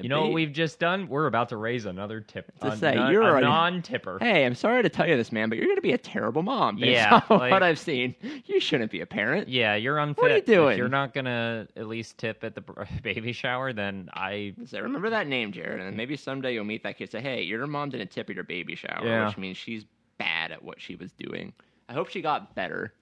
you 0.00 0.08
know 0.08 0.22
what 0.22 0.32
we've 0.32 0.52
just 0.52 0.78
done? 0.78 1.08
We're 1.08 1.26
about 1.26 1.48
to 1.50 1.56
raise 1.56 1.84
another 1.86 2.20
tip. 2.20 2.50
To 2.60 2.68
a 2.68 2.76
say, 2.76 2.94
non- 2.94 3.12
you're 3.12 3.22
a 3.22 3.36
a- 3.38 3.40
non-tipper. 3.42 4.18
Hey, 4.20 4.46
I'm 4.46 4.54
sorry 4.54 4.82
to 4.82 4.88
tell 4.88 5.08
you 5.08 5.16
this, 5.16 5.32
man, 5.32 5.48
but 5.48 5.58
you're 5.58 5.66
going 5.66 5.76
to 5.76 5.82
be 5.82 5.92
a 5.92 5.98
terrible 5.98 6.42
mom. 6.42 6.76
Based 6.76 6.92
Yeah, 6.92 7.20
on 7.28 7.38
like- 7.38 7.50
what 7.50 7.62
I've 7.62 7.78
seen, 7.78 8.14
you 8.46 8.60
shouldn't 8.60 8.90
be 8.90 9.00
a 9.00 9.06
parent. 9.06 9.48
Yeah, 9.48 9.74
you're 9.74 9.98
unfit. 9.98 10.22
What 10.22 10.30
are 10.30 10.34
you 10.34 10.40
If 10.40 10.46
doing? 10.46 10.78
you're 10.78 10.88
not 10.88 11.12
gonna 11.14 11.66
at 11.76 11.86
least 11.86 12.18
tip 12.18 12.42
at 12.44 12.54
the 12.54 12.62
baby 13.02 13.32
shower, 13.32 13.72
then 13.72 14.08
I 14.14 14.54
So 14.66 14.80
remember 14.80 15.10
that 15.10 15.26
name, 15.26 15.52
Jared, 15.52 15.80
and 15.80 15.96
maybe 15.96 16.16
someday 16.16 16.54
you'll 16.54 16.64
meet 16.64 16.82
that 16.84 16.96
kid. 16.96 17.10
Say, 17.10 17.20
hey, 17.20 17.42
your 17.42 17.66
mom 17.66 17.90
didn't 17.90 18.10
tip 18.10 18.28
at 18.30 18.34
your 18.34 18.44
baby 18.44 18.74
shower, 18.76 19.04
Yeah. 19.04 19.26
which 19.26 19.36
means 19.36 19.56
she's 19.56 19.84
bad 20.18 20.52
at 20.52 20.62
what 20.62 20.80
she 20.80 20.94
was 20.96 21.12
doing. 21.12 21.52
I 21.88 21.92
hope 21.94 22.08
she 22.08 22.22
got 22.22 22.54
better. 22.54 22.92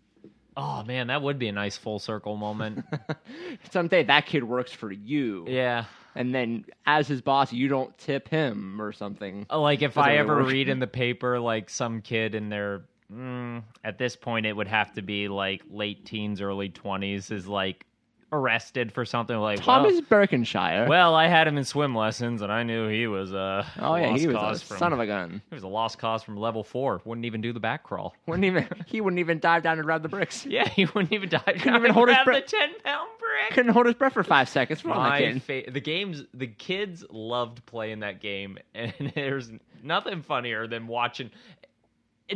Oh 0.56 0.82
man, 0.82 1.06
that 1.06 1.22
would 1.22 1.38
be 1.38 1.46
a 1.48 1.52
nice 1.52 1.76
full 1.76 2.00
circle 2.00 2.36
moment. 2.36 2.84
Someday 3.70 4.02
that 4.04 4.26
kid 4.26 4.42
works 4.44 4.72
for 4.72 4.90
you, 4.90 5.44
yeah. 5.48 5.84
And 6.14 6.34
then 6.34 6.64
as 6.86 7.08
his 7.08 7.20
boss, 7.20 7.52
you 7.52 7.68
don't 7.68 7.96
tip 7.98 8.28
him 8.28 8.80
or 8.80 8.92
something. 8.92 9.46
Like 9.50 9.82
if 9.82 9.98
I 9.98 10.16
ever 10.16 10.42
read 10.42 10.68
in 10.68 10.78
the 10.80 10.86
paper 10.86 11.38
like 11.38 11.70
some 11.70 12.00
kid 12.00 12.34
in 12.34 12.48
their 12.48 12.82
mm, 13.12 13.62
at 13.84 13.98
this 13.98 14.16
point 14.16 14.46
it 14.46 14.54
would 14.54 14.68
have 14.68 14.92
to 14.94 15.02
be 15.02 15.28
like 15.28 15.62
late 15.70 16.04
teens, 16.04 16.40
early 16.40 16.68
twenties 16.68 17.30
is 17.30 17.46
like 17.46 17.86
arrested 18.32 18.92
for 18.92 19.04
something 19.04 19.36
like 19.36 19.60
Thomas 19.60 19.92
well, 19.94 20.02
Birkenshire. 20.02 20.88
well, 20.88 21.14
I 21.14 21.26
had 21.26 21.46
him 21.48 21.58
in 21.58 21.64
swim 21.64 21.94
lessons 21.94 22.42
and 22.42 22.52
I 22.52 22.62
knew 22.62 22.88
he 22.88 23.06
was 23.06 23.32
a 23.32 23.66
oh 23.80 23.96
yeah, 23.96 24.16
he 24.16 24.26
was 24.26 24.62
a 24.62 24.64
from, 24.64 24.78
son 24.78 24.92
of 24.92 25.00
a 25.00 25.06
gun. 25.06 25.42
he 25.50 25.54
was 25.54 25.64
a 25.64 25.68
lost 25.68 25.98
cause 25.98 26.22
from 26.22 26.36
level 26.36 26.62
four. 26.62 27.00
Wouldn't 27.04 27.24
even 27.24 27.40
do 27.40 27.52
the 27.52 27.60
back 27.60 27.82
crawl. 27.82 28.14
Wouldn't 28.26 28.44
even 28.44 28.68
he 28.86 29.00
wouldn't 29.00 29.20
even 29.20 29.38
dive 29.40 29.62
down 29.62 29.78
and 29.78 29.84
grab 29.84 30.02
the 30.02 30.08
bricks. 30.08 30.46
Yeah, 30.46 30.68
he 30.68 30.86
wouldn't 30.86 31.12
even 31.12 31.28
dive 31.28 31.44
Couldn't 31.44 31.64
down 31.64 31.76
even 31.76 31.86
and 31.86 31.94
hold 31.94 32.08
his 32.08 32.16
grab 32.16 32.26
the 32.26 32.30
breath. 32.32 32.46
ten 32.46 32.70
pound 32.84 33.08
brick. 33.18 33.54
Couldn't 33.54 33.72
hold 33.72 33.86
his 33.86 33.94
breath 33.94 34.12
for 34.12 34.24
five 34.24 34.48
seconds. 34.48 34.84
What's 34.84 34.96
wrong 34.96 35.10
with 35.10 35.20
that 35.20 35.34
My 35.34 35.62
fa- 35.62 35.70
the 35.70 35.80
games, 35.80 36.24
the 36.34 36.46
kids 36.46 37.04
loved 37.10 37.64
playing 37.66 38.00
that 38.00 38.20
game, 38.20 38.58
and 38.74 38.92
there's 39.14 39.50
nothing 39.82 40.22
funnier 40.22 40.66
than 40.66 40.86
watching, 40.86 41.30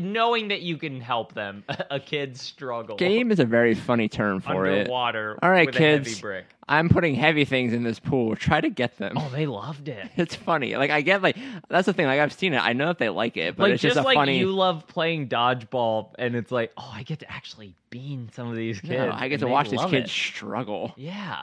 knowing 0.01 0.49
that 0.49 0.63
you 0.63 0.77
can 0.77 1.01
help 1.01 1.35
them. 1.35 1.65
A 1.91 2.01
kid 2.01 2.37
struggle 2.37 2.97
Game 2.97 3.31
is 3.31 3.39
a 3.39 3.45
very 3.45 3.75
funny 3.75 4.09
term 4.09 4.41
for 4.41 4.67
it. 4.67 4.81
underwater. 4.81 5.39
All 5.43 5.51
right, 5.51 5.67
with 5.67 5.77
a 5.77 5.79
heavy 5.79 6.15
kids. 6.15 6.47
I'm 6.69 6.89
putting 6.89 7.15
heavy 7.15 7.45
things 7.45 7.73
in 7.73 7.83
this 7.83 8.01
pool. 8.01 8.35
Try 8.37 8.61
to 8.61 8.71
get 8.71 8.97
them. 8.97 9.15
Oh, 9.17 9.29
they 9.31 9.47
loved 9.47 9.89
it. 9.89 10.09
It's 10.17 10.35
funny. 10.35 10.77
Like 10.77 10.91
I 10.91 11.03
get 11.03 11.23
like 11.23 11.37
that's 11.69 11.87
the 11.87 11.93
thing. 11.93 12.07
Like 12.07 12.21
I've 12.21 12.33
seen 12.33 12.55
it. 12.55 12.59
I 12.59 12.73
know 12.73 12.87
that 12.87 12.99
they 12.99 13.11
like 13.11 13.37
it, 13.37 13.57
but 13.57 13.65
like 13.65 13.73
it's 13.75 13.83
just, 13.83 13.97
a 13.97 14.03
like 14.03 14.15
funny. 14.17 14.39
you 14.39 14.51
love 14.53 14.87
playing 14.87 15.29
dodgeball, 15.29 16.15
and 16.19 16.35
it's 16.35 16.51
like, 16.51 16.73
oh, 16.77 16.91
I 16.93 17.03
get 17.03 17.19
to 17.21 17.31
actually 17.31 17.75
bean 17.91 18.31
some 18.35 18.49
of 18.49 18.57
these 18.57 18.81
kids. 18.81 18.93
No, 18.93 19.11
I 19.13 19.29
get 19.29 19.41
to 19.41 19.47
watch 19.47 19.69
these 19.71 19.85
kids 19.85 20.09
it. 20.11 20.13
struggle. 20.13 20.95
Yeah, 20.97 21.43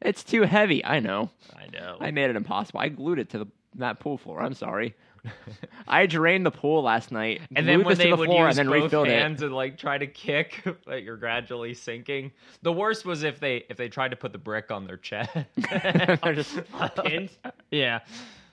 It's 0.00 0.22
too 0.22 0.42
heavy. 0.42 0.84
I 0.84 1.00
know. 1.00 1.30
I 1.54 1.66
know. 1.72 1.96
I 2.00 2.10
made 2.12 2.30
it 2.30 2.36
impossible. 2.36 2.80
I 2.80 2.88
glued 2.88 3.18
it 3.18 3.30
to 3.30 3.38
the 3.38 3.46
that 3.76 3.98
pool 4.00 4.16
floor. 4.16 4.40
I'm 4.40 4.54
sorry. 4.54 4.94
I 5.88 6.06
drained 6.06 6.44
the 6.46 6.50
pool 6.50 6.82
last 6.82 7.12
night, 7.12 7.42
And 7.54 7.66
then 7.66 7.84
when 7.84 7.96
they 7.96 8.04
to 8.04 8.10
the 8.10 8.16
would 8.16 8.26
floor, 8.26 8.46
use 8.46 8.58
and 8.58 8.68
then 8.68 8.74
both 8.74 8.84
refilled 8.84 9.08
hands 9.08 9.42
and 9.42 9.54
like 9.54 9.78
try 9.78 9.98
to 9.98 10.06
kick, 10.06 10.62
but 10.86 11.02
you're 11.02 11.16
gradually 11.16 11.74
sinking. 11.74 12.32
The 12.62 12.72
worst 12.72 13.04
was 13.04 13.22
if 13.22 13.40
they 13.40 13.64
if 13.68 13.76
they 13.76 13.88
tried 13.88 14.10
to 14.10 14.16
put 14.16 14.32
the 14.32 14.38
brick 14.38 14.70
on 14.70 14.86
their 14.86 14.96
chest. 14.96 15.30
it. 15.34 15.46
They're 16.22 16.34
just 16.34 16.58
pinned. 17.04 17.30
yeah. 17.70 18.00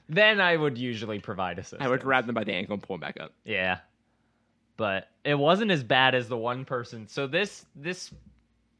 Then 0.09 0.41
I 0.41 0.57
would 0.57 0.77
usually 0.77 1.19
provide 1.19 1.59
assistance. 1.59 1.81
I 1.81 1.87
would 1.87 2.01
grab 2.01 2.25
them 2.25 2.35
by 2.35 2.43
the 2.43 2.53
ankle 2.53 2.73
and 2.73 2.83
pull 2.83 2.97
them 2.97 3.01
back 3.01 3.19
up. 3.19 3.33
Yeah. 3.45 3.79
But 4.75 5.07
it 5.23 5.35
wasn't 5.35 5.71
as 5.71 5.83
bad 5.83 6.13
as 6.15 6.27
the 6.27 6.37
one 6.37 6.65
person. 6.65 7.07
So 7.07 7.27
this 7.27 7.65
this 7.75 8.11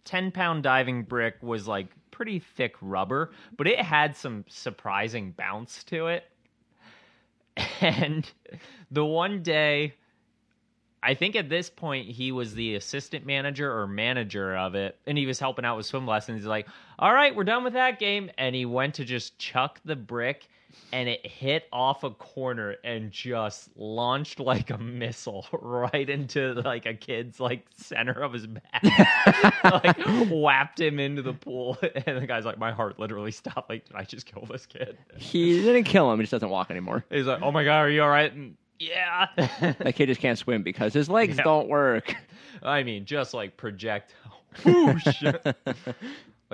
ten 0.06 0.32
pound 0.32 0.64
diving 0.64 1.04
brick 1.04 1.36
was 1.42 1.68
like 1.68 1.88
pretty 2.12 2.40
thick 2.40 2.76
rubber, 2.82 3.32
but 3.58 3.68
it 3.68 3.80
had 3.80 4.16
some 4.16 4.46
surprising 4.48 5.32
bounce 5.32 5.84
to 5.86 6.08
it. 6.08 6.26
And 7.82 8.30
the 8.92 9.06
one 9.06 9.44
day 9.44 9.94
I 11.04 11.16
think 11.16 11.36
at 11.36 11.50
this 11.50 11.70
point 11.70 12.08
he 12.08 12.32
was 12.32 12.56
the 12.56 12.76
assistant 12.76 13.26
manager 13.26 13.78
or 13.78 13.86
manager 13.88 14.56
of 14.56 14.74
it, 14.74 14.98
and 15.06 15.18
he 15.18 15.26
was 15.26 15.38
helping 15.38 15.66
out 15.66 15.76
with 15.76 15.86
swim 15.86 16.08
lessons. 16.08 16.40
He's 16.40 16.48
like, 16.48 16.66
"All 16.98 17.14
right, 17.14 17.36
we're 17.36 17.44
done 17.44 17.66
with 17.66 17.74
that 17.74 18.00
game," 18.00 18.32
and 18.38 18.56
he 18.56 18.66
went 18.66 18.96
to 18.96 19.06
just 19.06 19.38
chuck 19.38 19.82
the 19.84 19.98
brick, 19.98 20.48
and 20.92 21.10
it 21.10 21.26
hit 21.26 21.66
off 21.72 22.04
a 22.04 22.12
corner 22.12 22.76
and 22.84 23.12
just 23.12 23.70
launched 23.76 24.40
like 24.40 24.70
a 24.70 24.78
missile 24.78 25.46
right 25.62 26.10
into 26.10 26.54
like 26.66 26.86
a 26.86 26.94
kid's 26.94 27.40
like 27.40 27.66
center 27.76 28.12
of 28.14 28.34
his 28.34 28.48
back, 28.48 28.84
like 29.64 29.98
whapped 30.30 30.80
him 30.80 31.00
into 31.00 31.22
the 31.22 31.34
pool, 31.34 31.78
and 32.06 32.22
the 32.22 32.28
guy's 32.28 32.46
like, 32.46 32.58
"My 32.58 32.72
heart 32.72 33.00
literally 33.00 33.32
stopped. 33.32 33.70
Like, 33.70 33.86
did 33.86 33.96
I 33.96 34.04
just 34.04 34.26
kill 34.26 34.46
this 34.50 34.66
kid?" 34.66 34.98
He 35.18 35.62
didn't 35.62 35.86
kill 35.86 36.12
him. 36.12 36.20
He 36.20 36.24
just 36.24 36.32
doesn't 36.32 36.50
walk 36.50 36.70
anymore. 36.72 37.04
He's 37.10 37.26
like, 37.26 37.42
"Oh 37.42 37.52
my 37.52 37.64
god, 37.64 37.80
are 37.80 37.90
you 37.90 38.04
all 38.04 38.10
right?" 38.10 38.32
And, 38.34 38.56
yeah. 38.80 39.28
That 39.62 39.94
kid 39.96 40.08
just 40.08 40.20
can't 40.20 40.38
swim 40.38 40.62
because 40.64 40.94
his 40.94 41.08
legs 41.08 41.38
Yeah. 41.38 41.44
don't 41.44 41.70
work. 41.70 42.16
I 42.62 42.84
mean, 42.84 43.06
just 43.06 43.34
like 43.34 43.56
project. 43.56 44.14
Whoosh. 44.66 45.06
like 45.24 45.46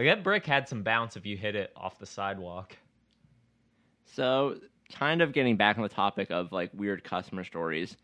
that 0.06 0.24
brick 0.24 0.46
had 0.46 0.70
some 0.70 0.84
bounce 0.84 1.18
if 1.18 1.26
you 1.26 1.36
hit 1.38 1.56
it 1.56 1.72
off 1.76 1.98
the 1.98 2.06
sidewalk. 2.06 2.78
So, 4.14 4.58
kind 4.94 5.22
of 5.22 5.34
getting 5.34 5.56
back 5.56 5.78
on 5.78 5.84
the 5.84 5.90
topic 5.90 6.32
of 6.32 6.52
like 6.52 6.72
weird 6.74 7.04
customer 7.04 7.44
stories. 7.44 7.96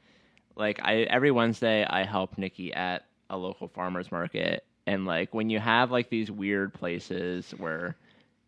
Like 0.56 0.80
I 0.82 1.02
every 1.02 1.32
Wednesday 1.32 1.86
I 1.86 2.04
help 2.04 2.38
Nikki 2.38 2.74
at 2.74 3.06
a 3.30 3.38
local 3.38 3.68
farmers 3.68 4.12
market 4.12 4.64
and 4.86 5.06
like 5.06 5.34
when 5.34 5.50
you 5.50 5.60
have 5.60 5.92
like 5.92 6.10
these 6.10 6.30
weird 6.30 6.74
places 6.74 7.54
where 7.58 7.96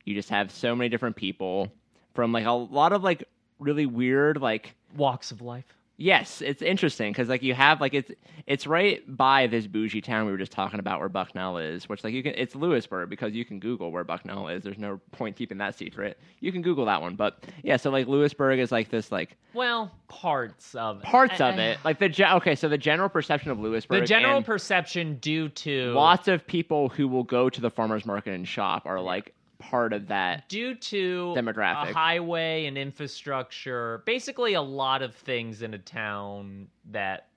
you 0.06 0.14
just 0.14 0.30
have 0.30 0.52
so 0.52 0.76
many 0.76 0.90
different 0.90 1.16
people 1.16 1.72
from 2.14 2.32
like 2.32 2.46
a 2.46 2.52
lot 2.52 2.94
of 2.94 3.04
like 3.04 3.24
really 3.60 3.86
weird 3.86 4.40
like 4.40 4.74
Walks 4.96 5.32
of 5.32 5.42
life. 5.42 5.77
Yes, 6.00 6.42
it's 6.44 6.62
interesting 6.62 7.12
because 7.12 7.28
like 7.28 7.42
you 7.42 7.56
have 7.56 7.82
like 7.82 7.96
it's 7.96 8.12
it's 8.46 8.68
right 8.68 9.02
by 9.18 9.48
this 9.48 9.66
bougie 9.66 10.00
town 10.00 10.28
we 10.28 10.32
were 10.32 10.38
just 10.38 10.52
talking 10.52 10.80
about 10.80 11.00
where 11.00 11.10
Bucknell 11.10 11.58
is, 11.58 11.90
which 11.90 12.04
like 12.04 12.14
you 12.14 12.22
can 12.22 12.34
it's 12.36 12.54
Lewisburg 12.56 13.10
because 13.10 13.34
you 13.34 13.44
can 13.44 13.60
Google 13.60 13.92
where 13.92 14.04
Bucknell 14.04 14.48
is. 14.48 14.64
There's 14.64 14.78
no 14.78 15.00
point 15.12 15.36
keeping 15.36 15.58
that 15.58 15.74
secret. 15.76 16.20
You 16.40 16.52
can 16.52 16.62
Google 16.62 16.86
that 16.86 17.02
one, 17.02 17.16
but 17.16 17.44
yeah. 17.64 17.78
So 17.78 17.90
like 17.90 18.06
Lewisburg 18.08 18.60
is 18.60 18.72
like 18.72 18.90
this 18.90 19.12
like 19.12 19.38
Well, 19.56 19.92
parts 20.08 20.76
of 20.76 20.98
it. 21.00 21.04
parts 21.04 21.42
of 21.42 21.56
Uh, 21.58 21.62
it, 21.62 21.78
like 21.84 21.98
the 21.98 22.10
ge- 22.10 22.22
okay. 22.22 22.54
So 22.54 22.70
the 22.70 22.78
general 22.78 23.10
perception 23.10 23.50
of 23.50 23.60
Lewisburg, 23.60 24.02
The 24.02 24.06
general 24.08 24.44
perception 24.44 25.18
due 25.18 25.50
to 25.50 25.94
lots 25.94 26.28
of 26.28 26.46
people 26.46 26.90
who 26.90 27.08
will 27.08 27.24
go 27.24 27.50
to 27.50 27.60
the 27.60 27.72
farmers 27.72 28.06
market 28.06 28.34
and 28.36 28.48
shop 28.48 28.86
are 28.86 29.02
like 29.02 29.34
part 29.60 29.94
of 29.94 30.08
that. 30.08 30.48
due 30.50 30.76
to 30.76 31.34
Demographic. 31.36 31.90
a 31.90 31.94
highway 31.94 32.66
and 32.66 32.78
infrastructure, 32.78 34.04
basically 34.06 34.54
a 34.54 34.62
lot 34.62 35.02
of 35.02 35.16
things 35.16 35.62
in 35.62 35.74
a 35.74 35.78
town 35.80 36.68
that 36.92 37.28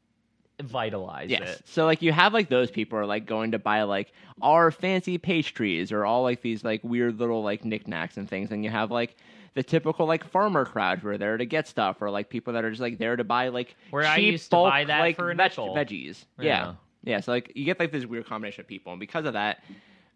vitalize 0.62 1.30
Yes. 1.30 1.58
it. 1.60 1.62
So 1.68 1.84
like 1.86 2.02
you 2.02 2.12
have 2.12 2.34
like 2.34 2.48
those 2.48 2.70
people 2.70 2.98
are 2.98 3.06
like 3.06 3.24
going 3.26 3.52
to 3.52 3.58
buy 3.58 3.82
like 3.84 4.12
our 4.42 4.70
fancy 4.70 5.16
pastries 5.18 5.90
or 5.92 6.04
all 6.04 6.22
like 6.22 6.42
these 6.42 6.62
like 6.64 6.82
weird 6.84 7.18
little 7.18 7.42
like 7.42 7.64
knickknacks 7.64 8.16
and 8.16 8.28
things, 8.28 8.50
and 8.50 8.62
you 8.64 8.70
have 8.70 8.90
like 8.90 9.16
the 9.54 9.62
typical 9.62 10.06
like 10.06 10.22
farmer 10.24 10.64
crowd 10.64 10.98
who 10.98 11.08
are 11.08 11.18
there 11.18 11.36
to 11.38 11.46
get 11.46 11.66
stuff, 11.66 12.02
or 12.02 12.10
like 12.10 12.28
people 12.28 12.52
that 12.52 12.64
are 12.64 12.70
just 12.70 12.82
like 12.82 12.98
there 12.98 13.16
to 13.16 13.24
buy 13.24 13.48
like 13.48 13.74
Where 13.90 14.02
cheap 14.02 14.10
I 14.12 14.16
used 14.18 14.44
to 14.44 14.50
bulk, 14.50 14.70
buy 14.70 14.84
that 14.84 15.00
like 15.00 15.16
for 15.16 15.30
a 15.30 15.34
veg- 15.34 15.50
nickel. 15.52 15.74
veggies. 15.74 16.24
Yeah. 16.38 16.44
Yeah. 16.44 16.74
yeah, 17.04 17.20
So 17.20 17.32
like 17.32 17.52
you 17.54 17.64
get 17.64 17.80
like 17.80 17.90
this 17.90 18.04
weird 18.04 18.26
combination 18.26 18.60
of 18.60 18.66
people, 18.66 18.92
and 18.92 19.00
because 19.00 19.24
of 19.24 19.32
that, 19.32 19.64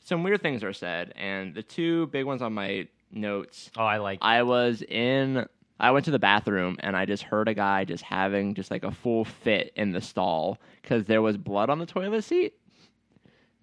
some 0.00 0.22
weird 0.22 0.42
things 0.42 0.62
are 0.62 0.72
said. 0.72 1.12
And 1.16 1.54
the 1.54 1.62
two 1.62 2.06
big 2.08 2.24
ones 2.24 2.42
on 2.42 2.52
my 2.52 2.88
notes 3.10 3.70
Oh, 3.76 3.84
I 3.84 3.98
like 3.98 4.18
I 4.22 4.42
was 4.42 4.82
in. 4.82 5.46
I 5.78 5.90
went 5.90 6.04
to 6.04 6.10
the 6.10 6.18
bathroom 6.18 6.76
and 6.80 6.96
I 6.96 7.04
just 7.04 7.24
heard 7.24 7.48
a 7.48 7.54
guy 7.54 7.84
just 7.84 8.04
having 8.04 8.54
just 8.54 8.70
like 8.70 8.84
a 8.84 8.92
full 8.92 9.24
fit 9.24 9.72
in 9.76 9.92
the 9.92 10.00
stall 10.00 10.58
because 10.80 11.04
there 11.04 11.22
was 11.22 11.36
blood 11.36 11.68
on 11.68 11.78
the 11.78 11.86
toilet 11.86 12.22
seat. 12.22 12.54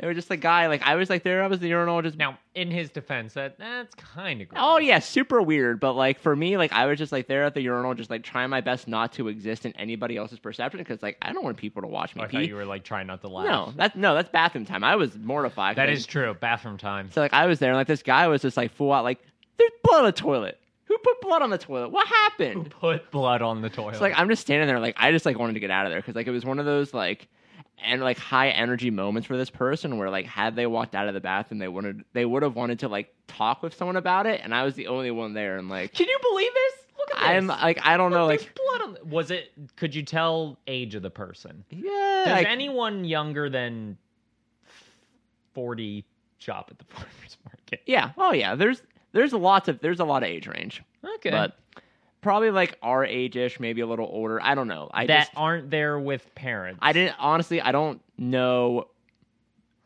It 0.02 0.08
was 0.08 0.16
just 0.16 0.32
a 0.32 0.38
guy. 0.38 0.66
Like 0.66 0.82
I 0.82 0.96
was 0.96 1.12
like 1.12 1.22
there. 1.22 1.44
I 1.44 1.48
was 1.48 1.60
the 1.60 1.68
urinal 1.68 2.02
just. 2.02 2.18
Now, 2.18 2.40
in 2.56 2.72
his 2.72 2.90
defense, 2.90 3.34
that 3.34 3.60
that's 3.60 3.94
kind 3.94 4.42
of 4.42 4.48
Oh 4.56 4.80
yeah, 4.80 4.98
super 4.98 5.44
weird. 5.44 5.80
But 5.80 5.94
like 5.94 6.20
for 6.20 6.36
me, 6.36 6.58
like 6.58 6.74
I 6.74 6.88
was 6.88 6.98
just 6.98 7.12
like 7.12 7.28
there 7.28 7.44
at 7.44 7.54
the 7.54 7.62
urinal, 7.62 7.94
just 7.94 8.10
like 8.10 8.24
trying 8.24 8.50
my 8.50 8.62
best 8.62 8.88
not 8.88 9.14
to 9.14 9.28
exist 9.28 9.64
in 9.64 9.74
anybody 9.74 10.18
else's 10.18 10.40
perception 10.40 10.80
because 10.80 11.04
like 11.04 11.18
I 11.22 11.32
don't 11.32 11.44
want 11.44 11.58
people 11.58 11.84
to 11.84 11.88
watch 11.88 12.16
me 12.16 12.22
oh, 12.22 12.26
I 12.26 12.28
pee. 12.28 12.38
thought 12.38 12.48
you 12.48 12.56
were 12.56 12.66
like 12.66 12.84
trying 12.84 13.06
not 13.06 13.22
to 13.22 13.28
laugh. 13.28 13.46
no, 13.46 13.74
that's 13.76 13.96
no, 13.96 14.16
that's 14.16 14.30
bathroom 14.30 14.66
time. 14.66 14.84
I 14.84 14.96
was 14.96 15.16
mortified. 15.16 15.76
That 15.76 15.90
is 15.90 16.08
true. 16.08 16.34
Bathroom 16.34 16.80
time. 16.80 17.12
So 17.12 17.22
like 17.22 17.34
I 17.34 17.46
was 17.46 17.60
there, 17.60 17.70
and 17.70 17.78
like 17.78 17.88
this 17.88 18.02
guy 18.02 18.28
was 18.28 18.42
just 18.42 18.58
like 18.58 18.72
full 18.74 18.92
out 18.92 19.04
like, 19.04 19.20
"There's 19.58 19.72
blood 19.84 20.00
on 20.00 20.06
the 20.06 20.12
toilet. 20.14 20.58
Who 20.86 20.98
put 20.98 21.22
blood 21.22 21.44
on 21.44 21.52
the 21.52 21.60
toilet? 21.60 21.90
What 21.90 22.08
happened?" 22.08 22.54
Who 22.56 22.64
Put 22.64 23.12
blood 23.12 23.44
on 23.44 23.62
the 23.62 23.70
toilet. 23.70 23.98
So 23.98 24.02
like 24.02 24.18
I'm 24.18 24.30
just 24.30 24.42
standing 24.42 24.68
there, 24.68 24.80
like 24.80 24.96
I 24.98 25.12
just 25.12 25.28
like 25.28 25.38
wanted 25.38 25.54
to 25.54 25.60
get 25.60 25.70
out 25.70 25.86
of 25.86 25.92
there 25.92 26.00
because 26.02 26.16
like 26.16 26.26
it 26.26 26.32
was 26.32 26.44
one 26.44 26.58
of 26.58 26.66
those 26.66 26.92
like 26.92 27.28
and 27.84 28.02
like 28.02 28.18
high 28.18 28.50
energy 28.50 28.90
moments 28.92 29.28
for 29.28 29.38
this 29.38 29.50
person 29.50 29.98
where 29.98 30.10
like 30.10 30.26
had 30.26 30.56
they 30.56 30.66
walked 30.68 30.96
out 30.96 31.08
of 31.08 31.14
the 31.14 31.20
bathroom, 31.22 31.60
they 31.60 31.68
wanted 31.68 32.04
they 32.14 32.26
would 32.26 32.44
have 32.44 32.56
wanted 32.56 32.80
to 32.80 32.88
like 32.88 33.14
talk 33.28 33.62
with 33.64 33.74
someone 33.76 33.96
about 33.98 34.26
it, 34.26 34.42
and 34.44 34.54
I 34.54 34.64
was 34.64 34.76
the 34.76 34.88
only 34.88 35.12
one 35.12 35.34
there, 35.34 35.58
and 35.58 35.70
like 35.70 35.94
Can 35.94 36.08
you 36.08 36.20
believe 36.22 36.52
this? 36.54 36.74
Look 36.98 37.10
at 37.16 37.20
this. 37.20 37.28
I'm 37.30 37.48
like 37.48 37.80
I 37.86 37.98
don't 37.98 38.12
know, 38.12 38.28
There's 38.28 38.42
like 38.42 38.56
blood 38.56 38.82
on. 38.82 38.94
The, 38.94 39.06
was 39.06 39.32
it? 39.32 39.52
Could 39.76 39.96
you 39.96 40.04
tell 40.04 40.60
age 40.68 40.96
of 40.96 41.02
the 41.02 41.10
person? 41.10 41.64
yeah, 41.70 42.24
Does 42.26 42.34
like, 42.34 42.48
anyone 42.48 43.04
younger 43.06 43.50
than 43.50 43.98
forty 45.54 46.06
shop 46.38 46.68
at 46.72 46.78
the 46.80 46.86
farmers 46.94 47.38
market? 47.46 47.82
yeah, 47.86 48.12
oh 48.18 48.34
yeah. 48.34 48.56
There's 48.56 48.82
there's 49.14 49.34
lots 49.34 49.68
of 49.68 49.80
there's 49.80 50.00
a 50.00 50.06
lot 50.06 50.24
of 50.24 50.30
age 50.30 50.48
range, 50.48 50.84
Okay, 51.16 51.32
but 51.32 51.58
probably 52.22 52.52
like 52.52 52.78
our 52.82 53.06
age 53.06 53.36
ish, 53.36 53.60
maybe 53.60 53.82
a 53.82 53.88
little 53.88 54.08
older. 54.12 54.42
I 54.42 54.56
don't 54.56 54.68
know. 54.68 54.90
I 54.94 55.06
that 55.08 55.20
just 55.20 55.32
aren't 55.36 55.70
there 55.70 56.00
with 56.00 56.34
parents. 56.36 56.80
I 56.82 56.94
didn't 56.94 57.16
honestly. 57.20 57.62
I 57.62 57.72
don't 57.72 58.02
know 58.18 58.88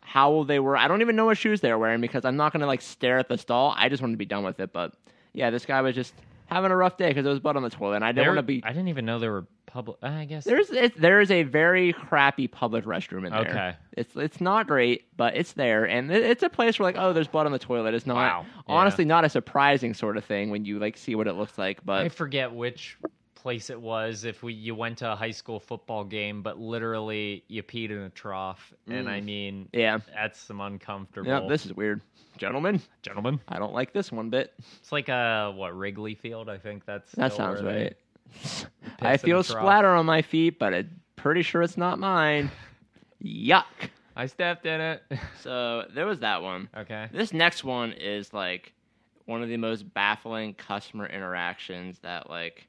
how 0.01 0.29
old 0.29 0.47
they 0.47 0.59
were. 0.59 0.77
I 0.77 0.87
don't 0.87 1.01
even 1.01 1.15
know 1.15 1.25
what 1.25 1.37
shoes 1.37 1.61
they 1.61 1.71
were 1.71 1.77
wearing 1.77 2.01
because 2.01 2.25
I'm 2.25 2.37
not 2.37 2.53
gonna 2.53 2.67
like 2.67 2.81
stare 2.81 3.17
at 3.17 3.27
the 3.27 3.37
stall. 3.37 3.73
I 3.77 3.89
just 3.89 4.01
wanted 4.01 4.13
to 4.13 4.17
be 4.17 4.25
done 4.25 4.43
with 4.43 4.59
it. 4.59 4.71
But 4.71 4.93
yeah, 5.33 5.49
this 5.49 5.65
guy 5.65 5.81
was 5.81 5.95
just 5.95 6.13
having 6.45 6.71
a 6.71 6.75
rough 6.75 6.97
day 6.97 7.09
because 7.09 7.23
there 7.23 7.31
was 7.31 7.39
blood 7.39 7.55
on 7.57 7.63
the 7.63 7.69
toilet, 7.69 7.97
and 7.97 8.05
I 8.05 8.11
didn't 8.11 8.27
want 8.27 8.37
to 8.37 8.43
be. 8.43 8.61
I 8.63 8.69
didn't 8.69 8.87
even 8.89 9.05
know 9.05 9.19
there 9.19 9.31
were 9.31 9.47
public. 9.65 9.97
I 10.01 10.25
guess 10.25 10.45
There's 10.45 10.69
it, 10.71 10.99
there 10.99 11.19
is 11.19 11.31
a 11.31 11.43
very 11.43 11.93
crappy 11.93 12.47
public 12.47 12.85
restroom 12.85 13.25
in 13.25 13.31
there. 13.33 13.41
Okay. 13.41 13.75
it's 13.91 14.15
it's 14.15 14.39
not 14.39 14.67
great, 14.67 15.05
but 15.17 15.35
it's 15.35 15.53
there, 15.53 15.85
and 15.85 16.11
it, 16.11 16.23
it's 16.23 16.43
a 16.43 16.49
place 16.49 16.79
where 16.79 16.85
like 16.85 16.97
oh, 16.97 17.13
there's 17.13 17.27
blood 17.27 17.45
on 17.45 17.51
the 17.51 17.59
toilet. 17.59 17.93
It's 17.93 18.05
not 18.05 18.15
Wow. 18.15 18.45
Yeah. 18.67 18.75
honestly 18.75 19.05
not 19.05 19.25
a 19.25 19.29
surprising 19.29 19.93
sort 19.93 20.17
of 20.17 20.25
thing 20.25 20.49
when 20.49 20.65
you 20.65 20.79
like 20.79 20.97
see 20.97 21.15
what 21.15 21.27
it 21.27 21.33
looks 21.33 21.57
like. 21.57 21.83
But 21.85 22.05
I 22.05 22.09
forget 22.09 22.53
which 22.53 22.97
place 23.45 23.69
it 23.69 23.79
was. 23.79 24.23
If 24.23 24.41
we 24.41 24.53
you 24.53 24.73
went 24.73 24.97
to 24.97 25.11
a 25.11 25.15
high 25.15 25.29
school 25.29 25.59
football 25.59 26.03
game, 26.03 26.41
but 26.41 26.57
literally 26.59 27.43
you 27.47 27.61
peed 27.61 27.91
in 27.91 27.99
a 27.99 28.09
trough, 28.09 28.73
and 28.87 29.05
Mm. 29.05 29.09
I 29.11 29.21
mean 29.21 29.69
yeah, 29.71 29.99
that's 30.15 30.39
some 30.39 30.61
uncomfortable. 30.61 31.29
yeah, 31.29 31.47
this 31.47 31.63
is 31.63 31.71
weird, 31.75 32.01
gentlemen. 32.39 32.81
gentlemen. 33.03 33.39
I 33.47 33.59
don't 33.59 33.71
like 33.73 33.93
this 33.93 34.11
one 34.11 34.31
bit. 34.31 34.51
It's 34.79 34.91
like 34.91 35.09
a 35.09 35.53
what 35.55 35.77
Wrigley 35.77 36.15
Field. 36.15 36.49
I 36.49 36.57
think 36.57 36.85
that's 36.87 37.11
That 37.11 37.33
sounds 37.33 37.61
right. 37.61 37.95
I 38.99 39.17
feel 39.17 39.43
splatter 39.43 39.89
on 39.89 40.07
my 40.07 40.23
feet, 40.23 40.57
but 40.57 40.73
I'm 40.73 40.99
pretty 41.15 41.43
sure 41.43 41.61
it's 41.61 41.77
not 41.77 41.99
mine. 41.99 42.49
Yuck. 43.23 43.65
I 44.15 44.25
stepped 44.25 44.65
in 44.65 44.81
it. 44.81 45.03
So 45.41 45.85
there 45.93 46.07
was 46.07 46.21
that 46.21 46.41
one. 46.41 46.67
okay. 46.75 47.09
This 47.11 47.31
next 47.31 47.63
one 47.63 47.91
is 47.91 48.33
like 48.33 48.73
one 49.25 49.43
of 49.43 49.49
the 49.49 49.57
most 49.57 49.93
baffling 49.93 50.55
customer 50.55 51.05
interactions 51.05 51.99
that 51.99 52.27
like 52.27 52.67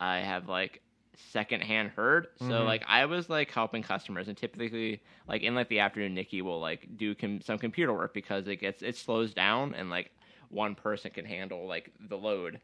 I 0.00 0.18
have 0.18 0.48
like 0.48 0.82
secondhand 1.16 1.90
heard. 1.90 2.28
So 2.38 2.44
Mhm. 2.44 2.64
like 2.64 2.84
I 2.86 3.06
was 3.06 3.28
like 3.28 3.50
helping 3.50 3.82
customers, 3.82 4.28
and 4.28 4.36
typically 4.36 5.02
like 5.28 5.42
in 5.42 5.54
like 5.54 5.68
the 5.68 5.80
afternoon, 5.80 6.14
Nikki 6.14 6.42
will 6.42 6.60
like 6.60 6.96
do 6.96 7.14
com- 7.14 7.40
some 7.40 7.58
computer 7.58 7.92
work 7.92 8.12
because 8.14 8.46
it 8.48 8.56
gets 8.56 8.82
it 8.82 8.96
slows 8.96 9.34
down 9.34 9.74
and 9.74 9.90
like 9.90 10.10
one 10.48 10.74
person 10.74 11.10
can 11.10 11.24
handle 11.24 11.66
like 11.66 11.92
the 12.08 12.16
load. 12.18 12.60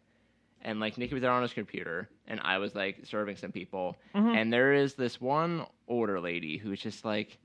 And 0.65 0.79
like 0.79 0.97
Nikki 0.97 1.15
was 1.15 1.23
there 1.23 1.33
on 1.33 1.43
his 1.43 1.53
computer, 1.53 2.09
and 2.29 2.41
I 2.43 2.59
was 2.59 2.75
like 2.75 3.01
serving 3.05 3.37
some 3.37 3.51
people, 3.53 3.97
Mhm. 4.15 4.37
and 4.37 4.53
there 4.53 4.73
is 4.75 4.95
this 4.95 5.21
one 5.21 5.67
older 5.89 6.21
lady 6.21 6.57
who's 6.57 6.81
just 6.81 7.05
like 7.05 7.39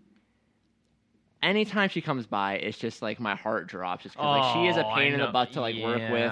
anytime 1.42 1.90
she 1.90 2.02
comes 2.02 2.26
by 2.26 2.56
it's 2.56 2.78
just 2.78 3.02
like 3.02 3.20
my 3.20 3.36
heart 3.36 3.68
drops 3.68 4.04
just 4.04 4.16
because 4.16 4.32
like 4.32 4.44
she 4.44 4.68
is 4.68 4.78
a 4.78 4.84
Oh, 4.84 4.96
pain 4.96 5.14
in 5.14 5.20
the 5.20 5.28
butt 5.28 5.54
to 5.54 5.62
like 5.62 5.76
work 5.78 6.02
with 6.12 6.32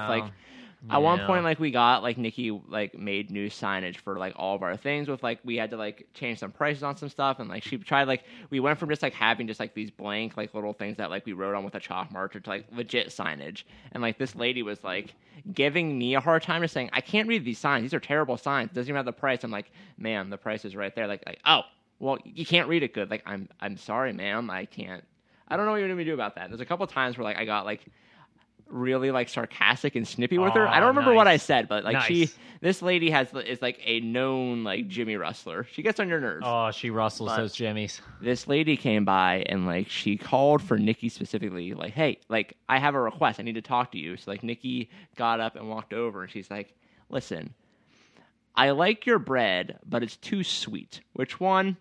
Yeah. 0.87 0.95
at 0.95 1.01
one 1.01 1.19
point 1.25 1.43
like 1.43 1.59
we 1.59 1.71
got 1.71 2.03
like 2.03 2.17
nikki 2.17 2.51
like 2.67 2.97
made 2.97 3.31
new 3.31 3.49
signage 3.49 3.97
for 3.97 4.17
like 4.17 4.33
all 4.35 4.55
of 4.55 4.61
our 4.63 4.75
things 4.77 5.07
with 5.07 5.23
like 5.23 5.39
we 5.43 5.55
had 5.55 5.71
to 5.71 5.77
like 5.77 6.07
change 6.13 6.39
some 6.39 6.51
prices 6.51 6.83
on 6.83 6.95
some 6.95 7.09
stuff 7.09 7.39
and 7.39 7.49
like 7.49 7.63
she 7.63 7.77
tried 7.77 8.07
like 8.07 8.23
we 8.49 8.59
went 8.59 8.77
from 8.77 8.89
just 8.89 9.01
like 9.01 9.13
having 9.13 9.47
just 9.47 9.59
like 9.59 9.73
these 9.73 9.89
blank 9.89 10.37
like 10.37 10.53
little 10.53 10.73
things 10.73 10.97
that 10.97 11.09
like 11.09 11.25
we 11.25 11.33
wrote 11.33 11.55
on 11.55 11.63
with 11.63 11.75
a 11.75 11.79
chalk 11.79 12.11
marker 12.11 12.39
to 12.39 12.49
like 12.49 12.65
legit 12.71 13.07
signage. 13.07 13.63
And 13.91 14.01
like 14.03 14.17
this 14.17 14.35
lady 14.35 14.63
was 14.63 14.83
like 14.83 15.13
giving 15.53 15.97
me 15.97 16.15
a 16.15 16.19
hard 16.19 16.43
time 16.43 16.61
just 16.61 16.73
saying 16.73 16.89
i 16.93 17.01
can't 17.01 17.27
read 17.27 17.43
these 17.45 17.59
signs. 17.59 17.83
These 17.83 17.93
are 17.93 17.99
terrible 17.99 18.37
signs. 18.37 18.71
Doesn't 18.71 18.89
even 18.89 18.95
have 18.97 19.05
the 19.05 19.13
price. 19.13 19.43
I'm 19.43 19.51
like 19.51 19.71
ma'am 19.97 20.29
the 20.29 20.37
price 20.37 20.65
is 20.65 20.75
right 20.75 20.93
there. 20.95 21.07
Like 21.07 21.23
like 21.25 21.39
oh 21.45 21.61
well 21.99 22.17
you 22.23 22.45
can't 22.45 22.69
read 22.69 22.83
it 22.83 22.93
good. 22.93 23.09
Like 23.09 23.23
i'm 23.25 23.49
i'm 23.59 23.77
sorry 23.77 24.13
ma'am. 24.13 24.49
I 24.49 24.65
can't 24.65 25.03
i 25.47 25.57
don't 25.57 25.65
know 25.65 25.71
what 25.71 25.77
you're 25.77 25.89
gonna 25.89 26.05
do 26.05 26.13
about 26.13 26.35
that. 26.35 26.49
There's 26.49 26.61
a 26.61 26.65
couple 26.65 26.85
times 26.87 27.17
where 27.17 27.23
like 27.25 27.37
i 27.37 27.45
got 27.45 27.65
like 27.65 27.85
really 28.67 29.11
like 29.11 29.29
sarcastic 29.29 29.95
and 29.95 30.07
snippy 30.07 30.37
with 30.37 30.53
her. 30.53 30.67
I 30.67 30.79
don't 30.79 30.89
remember 30.89 31.13
what 31.13 31.27
I 31.27 31.37
said, 31.37 31.67
but 31.67 31.83
like 31.83 32.01
she, 32.01 32.29
this 32.61 32.81
lady 32.81 33.09
has 33.11 33.27
is 33.33 33.61
like 33.61 33.79
a 33.83 33.99
known 33.99 34.63
like 34.63 34.87
Jimmy 34.87 35.15
Rustler. 35.15 35.65
She 35.71 35.81
gets 35.81 35.99
on 35.99 36.09
your 36.09 36.19
nerves. 36.19 36.43
Oh, 36.47 36.71
she 36.71 36.89
rustles 36.89 37.29
But- 37.29 37.37
those 37.37 37.53
jimmies. 37.53 38.01
This 38.21 38.47
lady 38.47 38.77
came 38.77 39.05
by 39.05 39.45
and 39.47 39.65
like 39.65 39.89
she 39.89 40.17
called 40.17 40.61
for 40.61 40.77
Nikki 40.77 41.09
specifically, 41.09 41.73
like, 41.73 41.93
hey, 41.93 42.19
like 42.29 42.57
I 42.67 42.79
have 42.79 42.95
a 42.95 43.01
request. 43.01 43.39
I 43.39 43.43
need 43.43 43.55
to 43.55 43.61
talk 43.61 43.91
to 43.91 43.97
you. 43.99 44.17
So 44.17 44.31
like 44.31 44.43
Nikki 44.43 44.89
got 45.15 45.39
up 45.39 45.55
and 45.55 45.69
walked 45.69 45.93
over 45.93 46.23
and 46.23 46.31
she's 46.31 46.49
like, 46.49 46.73
listen, 47.09 47.53
I 48.55 48.71
like 48.71 49.05
your 49.05 49.19
bread, 49.19 49.79
but 49.85 50.01
it's 50.01 50.17
too 50.17 50.43
sweet. 50.43 51.01
Which 51.13 51.39
one? 51.39 51.77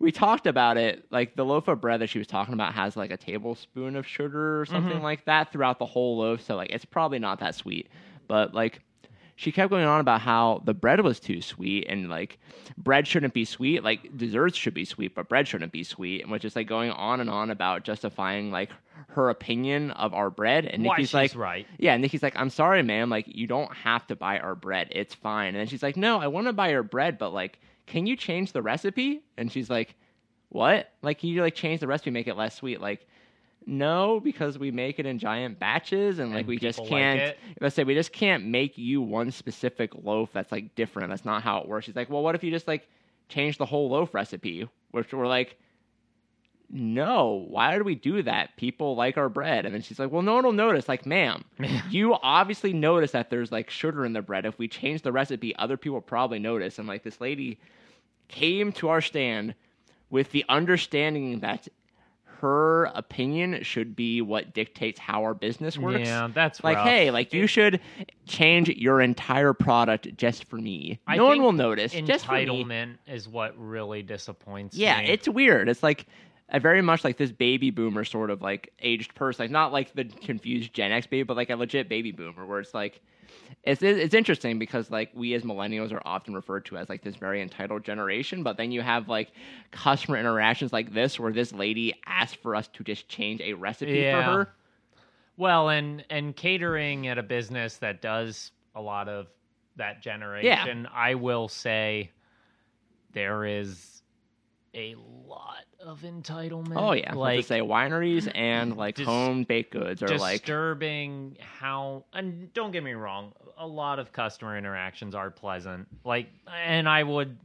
We 0.00 0.12
talked 0.12 0.46
about 0.46 0.76
it. 0.76 1.04
Like 1.10 1.34
the 1.34 1.44
loaf 1.44 1.66
of 1.68 1.80
bread 1.80 2.00
that 2.00 2.08
she 2.08 2.18
was 2.18 2.26
talking 2.28 2.54
about 2.54 2.74
has 2.74 2.96
like 2.96 3.10
a 3.10 3.16
tablespoon 3.16 3.96
of 3.96 4.06
sugar 4.06 4.60
or 4.60 4.64
something 4.66 4.98
Mhm. 4.98 5.02
like 5.02 5.24
that 5.24 5.52
throughout 5.52 5.78
the 5.78 5.86
whole 5.86 6.18
loaf. 6.18 6.40
So 6.42 6.54
like 6.56 6.70
it's 6.70 6.84
probably 6.84 7.18
not 7.18 7.40
that 7.40 7.54
sweet. 7.54 7.88
But 8.28 8.54
like 8.54 8.80
she 9.34 9.52
kept 9.52 9.70
going 9.70 9.84
on 9.84 10.00
about 10.00 10.20
how 10.20 10.62
the 10.64 10.74
bread 10.74 11.00
was 11.00 11.20
too 11.20 11.40
sweet 11.40 11.86
and 11.88 12.08
like 12.08 12.38
bread 12.76 13.06
shouldn't 13.06 13.34
be 13.34 13.44
sweet. 13.44 13.82
Like 13.84 14.16
desserts 14.16 14.56
should 14.56 14.74
be 14.74 14.84
sweet, 14.84 15.14
but 15.14 15.28
bread 15.28 15.46
shouldn't 15.48 15.72
be 15.72 15.82
sweet. 15.84 16.22
And 16.22 16.30
was 16.30 16.42
just 16.42 16.56
like 16.56 16.66
going 16.68 16.90
on 16.90 17.20
and 17.20 17.30
on 17.30 17.50
about 17.50 17.84
justifying 17.84 18.50
like 18.50 18.70
her 19.10 19.30
opinion 19.30 19.92
of 19.92 20.12
our 20.12 20.28
bread. 20.30 20.64
And 20.64 20.84
Why 20.84 20.96
Nikki's 20.96 21.14
like, 21.14 21.34
right. 21.36 21.66
yeah, 21.78 21.92
and 21.92 22.02
Nikki's 22.02 22.22
like, 22.22 22.36
I'm 22.36 22.50
sorry, 22.50 22.82
ma'am. 22.82 23.10
Like, 23.10 23.26
you 23.28 23.46
don't 23.46 23.72
have 23.72 24.04
to 24.08 24.16
buy 24.16 24.40
our 24.40 24.56
bread. 24.56 24.88
It's 24.90 25.14
fine. 25.14 25.48
And 25.48 25.56
then 25.58 25.66
she's 25.68 25.82
like, 25.84 25.96
No, 25.96 26.20
I 26.20 26.26
want 26.26 26.48
to 26.48 26.52
buy 26.52 26.70
your 26.70 26.82
bread, 26.82 27.16
but 27.18 27.30
like, 27.32 27.60
can 27.88 28.06
you 28.06 28.16
change 28.16 28.52
the 28.52 28.62
recipe? 28.62 29.22
And 29.36 29.50
she's 29.50 29.68
like, 29.70 29.96
What? 30.50 30.92
Like, 31.02 31.18
can 31.20 31.30
you 31.30 31.42
like 31.42 31.54
change 31.54 31.80
the 31.80 31.86
recipe, 31.86 32.10
make 32.10 32.28
it 32.28 32.36
less 32.36 32.54
sweet? 32.56 32.80
Like, 32.80 33.06
no, 33.66 34.20
because 34.20 34.58
we 34.58 34.70
make 34.70 34.98
it 34.98 35.04
in 35.04 35.18
giant 35.18 35.58
batches, 35.58 36.18
and 36.18 36.30
like 36.30 36.40
And 36.40 36.48
we 36.48 36.58
just 36.58 36.82
can't. 36.86 37.20
it. 37.20 37.38
let's 37.60 37.74
say 37.74 37.84
we 37.84 37.94
just 37.94 38.12
can't 38.12 38.46
make 38.46 38.78
you 38.78 39.02
one 39.02 39.30
specific 39.30 39.90
loaf 40.02 40.30
that's 40.32 40.50
like 40.52 40.74
different. 40.74 41.10
That's 41.10 41.24
not 41.24 41.42
how 41.42 41.58
it 41.58 41.68
works. 41.68 41.86
She's 41.86 41.96
like, 41.96 42.08
Well, 42.08 42.22
what 42.22 42.34
if 42.34 42.42
you 42.44 42.50
just 42.50 42.66
like 42.68 42.88
change 43.28 43.58
the 43.58 43.66
whole 43.66 43.90
loaf 43.90 44.14
recipe? 44.14 44.68
Which 44.92 45.12
we're 45.12 45.26
like. 45.26 45.58
No, 46.70 47.46
why 47.48 47.78
do 47.78 47.84
we 47.84 47.94
do 47.94 48.22
that? 48.22 48.54
People 48.56 48.94
like 48.94 49.16
our 49.16 49.28
bread. 49.30 49.64
And 49.64 49.74
then 49.74 49.80
she's 49.80 49.98
like, 49.98 50.10
Well, 50.10 50.22
no 50.22 50.34
one 50.34 50.44
will 50.44 50.52
notice. 50.52 50.88
Like, 50.88 51.06
ma'am, 51.06 51.44
you 51.90 52.14
obviously 52.22 52.72
notice 52.72 53.12
that 53.12 53.30
there's 53.30 53.50
like 53.50 53.70
sugar 53.70 54.04
in 54.04 54.12
the 54.12 54.20
bread. 54.22 54.44
If 54.44 54.58
we 54.58 54.68
change 54.68 55.02
the 55.02 55.12
recipe, 55.12 55.56
other 55.56 55.76
people 55.78 56.00
probably 56.00 56.38
notice. 56.38 56.78
And 56.78 56.86
like 56.86 57.02
this 57.04 57.20
lady 57.20 57.58
came 58.28 58.72
to 58.72 58.88
our 58.90 59.00
stand 59.00 59.54
with 60.10 60.30
the 60.32 60.44
understanding 60.48 61.40
that 61.40 61.68
her 62.40 62.84
opinion 62.94 63.62
should 63.64 63.96
be 63.96 64.20
what 64.22 64.54
dictates 64.54 65.00
how 65.00 65.24
our 65.24 65.34
business 65.34 65.76
works. 65.76 66.06
Yeah, 66.06 66.28
that's 66.32 66.62
Like, 66.62 66.76
rough. 66.76 66.86
hey, 66.86 67.10
like 67.10 67.32
you 67.32 67.46
should 67.48 67.80
change 68.26 68.68
your 68.68 69.00
entire 69.00 69.52
product 69.52 70.16
just 70.16 70.44
for 70.44 70.56
me. 70.56 71.00
I 71.06 71.16
no 71.16 71.26
one 71.26 71.42
will 71.42 71.52
notice. 71.52 71.92
Just 71.92 72.26
for 72.26 72.34
me. 72.34 72.46
entitlement 72.46 72.98
is 73.08 73.26
what 73.28 73.58
really 73.58 74.02
disappoints 74.02 74.76
me. 74.76 74.82
Yeah, 74.84 75.00
me. 75.00 75.08
it's 75.08 75.26
weird. 75.28 75.68
It's 75.68 75.82
like 75.82 76.06
a 76.50 76.60
very 76.60 76.82
much 76.82 77.04
like 77.04 77.16
this 77.18 77.30
baby 77.32 77.70
boomer 77.70 78.04
sort 78.04 78.30
of 78.30 78.40
like 78.40 78.72
aged 78.80 79.14
person, 79.14 79.44
like 79.44 79.50
not 79.50 79.72
like 79.72 79.92
the 79.94 80.04
confused 80.04 80.72
Gen 80.72 80.92
X 80.92 81.06
baby, 81.06 81.22
but 81.22 81.36
like 81.36 81.50
a 81.50 81.56
legit 81.56 81.88
baby 81.88 82.12
boomer, 82.12 82.46
where 82.46 82.60
it's 82.60 82.74
like 82.74 83.00
it's 83.64 83.82
it's 83.82 84.14
interesting 84.14 84.58
because 84.58 84.90
like 84.90 85.10
we 85.14 85.34
as 85.34 85.42
millennials 85.42 85.92
are 85.92 86.02
often 86.06 86.34
referred 86.34 86.64
to 86.66 86.78
as 86.78 86.88
like 86.88 87.02
this 87.02 87.16
very 87.16 87.42
entitled 87.42 87.84
generation, 87.84 88.42
but 88.42 88.56
then 88.56 88.72
you 88.72 88.80
have 88.80 89.08
like 89.08 89.30
customer 89.72 90.16
interactions 90.16 90.72
like 90.72 90.92
this 90.94 91.18
where 91.20 91.32
this 91.32 91.52
lady 91.52 91.94
asked 92.06 92.36
for 92.36 92.54
us 92.54 92.68
to 92.68 92.82
just 92.82 93.08
change 93.08 93.40
a 93.40 93.52
recipe 93.52 93.92
Yeah. 94.00 94.24
for 94.24 94.38
her. 94.38 94.54
Well, 95.36 95.68
and 95.68 96.04
and 96.10 96.34
catering 96.34 97.06
at 97.08 97.18
a 97.18 97.22
business 97.22 97.76
that 97.76 98.00
does 98.02 98.52
a 98.74 98.80
lot 98.80 99.08
of 99.08 99.26
that 99.76 100.02
generation, 100.02 100.88
I 100.92 101.14
will 101.14 101.48
say 101.48 102.10
there 103.12 103.44
is 103.44 103.97
a 104.74 104.94
lot 105.26 105.64
of 105.80 106.02
entitlement. 106.02 106.74
Oh 106.76 106.92
yeah, 106.92 107.14
like 107.14 107.44
say 107.44 107.60
wineries 107.60 108.30
and 108.34 108.76
like 108.76 108.96
Dis- 108.96 109.06
home 109.06 109.44
baked 109.44 109.72
goods 109.72 110.02
are 110.02 110.18
like 110.18 110.40
disturbing 110.42 111.36
how 111.40 112.04
and 112.12 112.52
don't 112.52 112.70
get 112.72 112.82
me 112.82 112.92
wrong 112.92 113.32
a 113.56 113.66
lot 113.66 113.98
of 113.98 114.12
customer 114.12 114.56
interactions 114.56 115.14
are 115.14 115.30
pleasant 115.30 115.88
like 116.04 116.28
and 116.46 116.88
i 116.88 117.02
would 117.02 117.36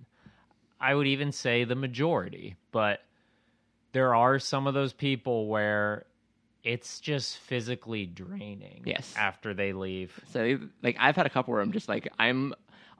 i 0.79 0.93
would 0.93 1.07
even 1.07 1.31
say 1.31 1.63
the 1.63 1.75
majority 1.75 2.55
but 2.71 3.01
there 3.93 4.13
are 4.13 4.37
some 4.39 4.67
of 4.67 4.73
those 4.73 4.93
people 4.93 5.47
where 5.47 6.05
it's 6.63 6.99
just 6.99 7.37
physically 7.37 8.05
draining 8.05 8.83
Yes. 8.85 9.13
after 9.17 9.53
they 9.53 9.73
leave 9.73 10.19
so 10.31 10.59
like 10.81 10.95
I've 10.99 11.15
had 11.15 11.25
a 11.25 11.29
couple 11.29 11.53
where 11.53 11.61
I'm 11.61 11.71
just 11.71 11.89
like 11.89 12.11
I'm 12.19 12.53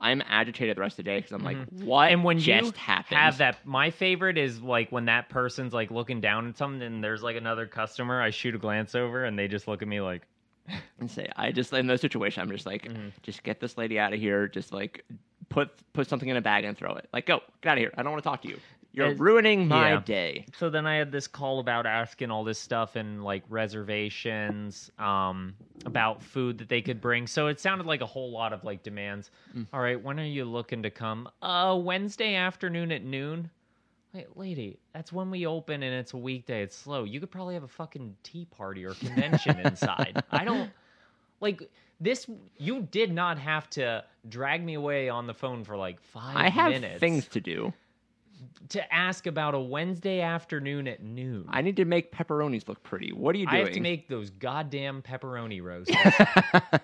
I'm 0.03 0.21
agitated 0.27 0.77
the 0.77 0.81
rest 0.81 0.93
of 0.99 1.05
the 1.05 1.11
day 1.11 1.17
because 1.17 1.31
I'm 1.31 1.43
like 1.43 1.57
what 1.71 2.05
Mm-hmm. 2.05 2.13
and 2.13 2.23
when 2.23 2.37
just 2.39 2.65
you 2.75 2.79
happened 2.79 3.17
have 3.17 3.37
that 3.39 3.65
my 3.65 3.89
favorite 3.89 4.37
is 4.37 4.61
like 4.61 4.91
when 4.91 5.05
that 5.05 5.29
person's 5.29 5.73
like 5.73 5.89
looking 5.89 6.21
down 6.21 6.47
at 6.49 6.57
something 6.57 6.81
and 6.83 7.03
there's 7.03 7.23
like 7.23 7.35
another 7.37 7.65
customer 7.65 8.21
i 8.21 8.29
shoot 8.29 8.53
a 8.53 8.57
glance 8.57 8.93
over 8.95 9.23
and 9.25 9.39
they 9.39 9.47
just 9.47 9.67
look 9.67 9.81
at 9.81 9.87
me 9.87 10.01
like 10.01 10.27
and 10.99 11.09
say 11.11 11.27
I 11.35 11.51
just 11.51 11.73
in 11.73 11.87
those 11.87 12.01
situations 12.01 12.41
I'm 12.41 12.51
just 12.51 12.65
like 12.65 12.83
Mm-hmm. 12.83 13.09
just 13.21 13.43
get 13.43 13.59
this 13.59 13.77
lady 13.77 13.97
out 13.97 14.13
of 14.13 14.19
here 14.19 14.47
just 14.47 14.71
like 14.73 15.03
put 15.49 15.69
put 15.93 16.07
something 16.07 16.29
in 16.29 16.37
a 16.37 16.41
bag 16.41 16.63
and 16.63 16.77
throw 16.77 16.93
it 16.95 17.07
like 17.13 17.25
go 17.25 17.41
get 17.61 17.71
out 17.71 17.77
of 17.77 17.81
here 17.81 17.93
I 17.97 18.03
don't 18.03 18.11
want 18.11 18.23
to 18.23 18.29
talk 18.29 18.41
to 18.43 18.47
you 18.49 18.57
you're 18.93 19.08
And- 19.08 19.19
ruining 19.19 19.67
my 19.67 19.93
yeah. 19.93 19.99
day 20.01 20.45
so 20.58 20.69
then 20.69 20.86
I 20.86 20.95
had 20.95 21.12
this 21.12 21.27
call 21.27 21.60
about 21.60 21.86
asking 21.86 22.29
all 22.32 22.43
this 22.43 22.60
stuff 22.60 22.95
and 22.95 23.23
like 23.23 23.43
reservations, 23.49 24.91
um, 24.99 25.56
about 25.86 26.21
food 26.21 26.58
that 26.60 26.69
they 26.69 26.82
could 26.82 27.01
bring. 27.01 27.27
So 27.27 27.47
it 27.47 27.60
sounded 27.60 27.88
like 27.88 28.01
a 28.01 28.06
whole 28.06 28.32
lot 28.32 28.53
of 28.53 28.63
like 28.63 28.84
demands. 28.84 29.32
Mm. 29.56 29.67
All 29.73 29.79
right, 29.82 30.01
when 30.01 30.19
are 30.19 30.25
you 30.25 30.45
looking 30.45 30.84
to 30.84 30.89
come? 30.89 31.27
Uh, 31.41 31.77
Wednesday 31.82 32.36
afternoon 32.36 32.91
at 32.91 33.03
noon. 33.03 33.49
Wait, 34.13 34.38
lady, 34.38 34.77
that's 34.93 35.12
when 35.12 35.32
we 35.32 35.45
open 35.47 35.82
and 35.82 35.93
it's 35.95 36.13
a 36.13 36.17
weekday. 36.17 36.62
It's 36.62 36.75
slow. 36.75 37.03
You 37.03 37.19
could 37.19 37.32
probably 37.32 37.56
have 37.56 37.63
a 37.63 37.67
fucking 37.67 38.15
tea 38.21 38.45
party 38.45 38.86
or 38.86 38.93
convention 38.93 39.60
inside. 39.60 40.23
I 40.32 40.45
don't 40.45 40.69
like 41.41 41.67
this. 41.99 42.27
You 42.58 42.88
did 42.91 43.12
not 43.12 43.39
have 43.39 43.69
to 43.71 44.03
drag 44.29 44.63
me 44.63 44.75
away 44.75 45.10
on 45.10 45.25
the 45.25 45.34
phone 45.34 45.63
for 45.63 45.75
like 45.75 45.99
five 46.01 46.36
I 46.36 46.49
have 46.49 46.71
minutes 46.71 46.99
things 46.99 47.27
to 47.29 47.41
do 47.41 47.73
to 48.69 48.93
ask 48.93 49.27
about 49.27 49.56
a 49.56 49.60
Wednesday 49.60 50.21
afternoon 50.21 50.88
at 50.88 51.01
noon. 51.01 51.45
I 51.49 51.62
need 51.62 51.77
to 51.77 51.86
make 51.86 52.12
pepperonis 52.12 52.67
look 52.67 52.84
pretty 52.84 53.12
what 53.12 53.36
are 53.36 53.39
you 53.39 53.45
doing? 53.45 53.56
I 53.56 53.65
have 53.65 53.73
to 53.73 53.79
make 53.79 54.08
those 54.08 54.29
goddamn 54.29 55.01
pepperoni 55.01 55.62
roses, 55.62 55.95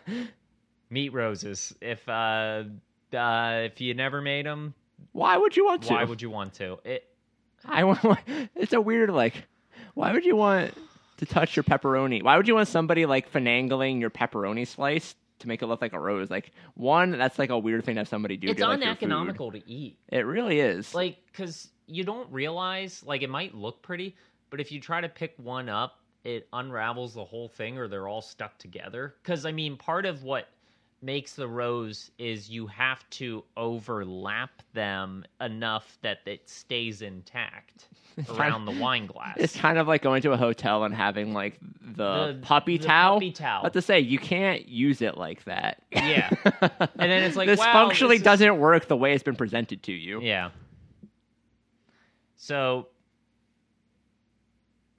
meat 0.89 1.13
roses. 1.13 1.73
If 1.81 2.07
uh, 2.07 2.63
uh, 3.13 3.61
if 3.65 3.81
you 3.81 3.93
never 3.93 4.21
made 4.21 4.45
them, 4.45 4.73
why 5.11 5.37
would 5.37 5.55
you 5.55 5.65
want 5.65 5.83
to 5.83 5.93
why 5.93 6.03
would 6.03 6.21
you 6.21 6.29
want 6.29 6.53
to? 6.55 6.79
It 6.83 7.05
I 7.65 7.83
want. 7.83 7.99
It's 8.55 8.73
a 8.73 8.81
weird 8.81 9.09
like. 9.09 9.45
Why 9.93 10.11
would 10.11 10.25
you 10.25 10.35
want 10.35 10.73
to 11.17 11.25
touch 11.25 11.55
your 11.55 11.63
pepperoni? 11.63 12.23
Why 12.23 12.37
would 12.37 12.47
you 12.47 12.55
want 12.55 12.67
somebody 12.67 13.05
like 13.05 13.31
finagling 13.31 13.99
your 13.99 14.09
pepperoni 14.09 14.67
slice 14.67 15.15
to 15.39 15.47
make 15.47 15.61
it 15.61 15.67
look 15.67 15.81
like 15.81 15.93
a 15.93 15.99
rose? 15.99 16.29
Like 16.29 16.51
one, 16.75 17.11
that's 17.11 17.39
like 17.39 17.49
a 17.49 17.57
weird 17.57 17.83
thing 17.85 17.95
to 17.95 18.01
have 18.01 18.07
somebody 18.07 18.37
do. 18.37 18.49
it's 18.49 18.59
to, 18.59 18.67
like, 18.67 18.81
uneconomical 18.81 19.51
to 19.51 19.69
eat. 19.69 19.97
It 20.09 20.25
really 20.25 20.59
is. 20.59 20.93
Like 20.93 21.17
because 21.31 21.69
you 21.87 22.03
don't 22.03 22.31
realize 22.31 23.03
like 23.05 23.21
it 23.21 23.29
might 23.29 23.55
look 23.55 23.81
pretty, 23.81 24.15
but 24.49 24.59
if 24.59 24.71
you 24.71 24.79
try 24.79 25.01
to 25.01 25.09
pick 25.09 25.33
one 25.37 25.69
up, 25.69 25.99
it 26.23 26.47
unravels 26.53 27.13
the 27.13 27.23
whole 27.23 27.47
thing, 27.47 27.77
or 27.77 27.87
they're 27.87 28.07
all 28.07 28.21
stuck 28.21 28.57
together. 28.57 29.15
Because 29.23 29.45
I 29.45 29.51
mean, 29.51 29.77
part 29.77 30.05
of 30.05 30.23
what 30.23 30.49
makes 31.01 31.33
the 31.33 31.47
rose 31.47 32.11
is 32.17 32.49
you 32.49 32.67
have 32.67 33.09
to 33.09 33.43
overlap 33.55 34.51
them 34.73 35.23
enough 35.39 35.97
that 36.01 36.19
it 36.25 36.49
stays 36.49 37.01
intact 37.01 37.87
around 38.29 38.65
the 38.65 38.71
wine 38.71 39.05
glass. 39.05 39.35
it's 39.37 39.55
kind 39.55 39.77
of 39.77 39.87
like 39.87 40.01
going 40.01 40.21
to 40.23 40.31
a 40.31 40.37
hotel 40.37 40.83
and 40.83 40.93
having 40.93 41.33
like 41.33 41.57
the, 41.81 42.33
The- 42.33 42.39
puppy 42.41 42.77
the 42.77 42.85
towel. 42.85 43.15
puppy 43.17 43.31
towel. 43.31 43.63
But 43.63 43.73
to 43.73 43.81
say 43.81 43.99
you 43.99 44.19
can't 44.19 44.67
use 44.67 45.01
it 45.01 45.17
like 45.17 45.43
that. 45.45 45.81
Yeah. 45.91 46.29
And 47.01 47.09
then 47.11 47.23
it's 47.23 47.35
like, 47.37 47.47
this 47.47 47.59
wow, 47.59 47.71
functionally 47.73 48.17
this 48.17 48.23
doesn't 48.25 48.57
work 48.59 48.87
the 48.87 48.97
way 48.97 49.13
it's 49.13 49.23
been 49.23 49.35
presented 49.37 49.83
to 49.83 49.91
you. 49.93 50.21
Yeah. 50.21 50.49
So, 52.35 52.87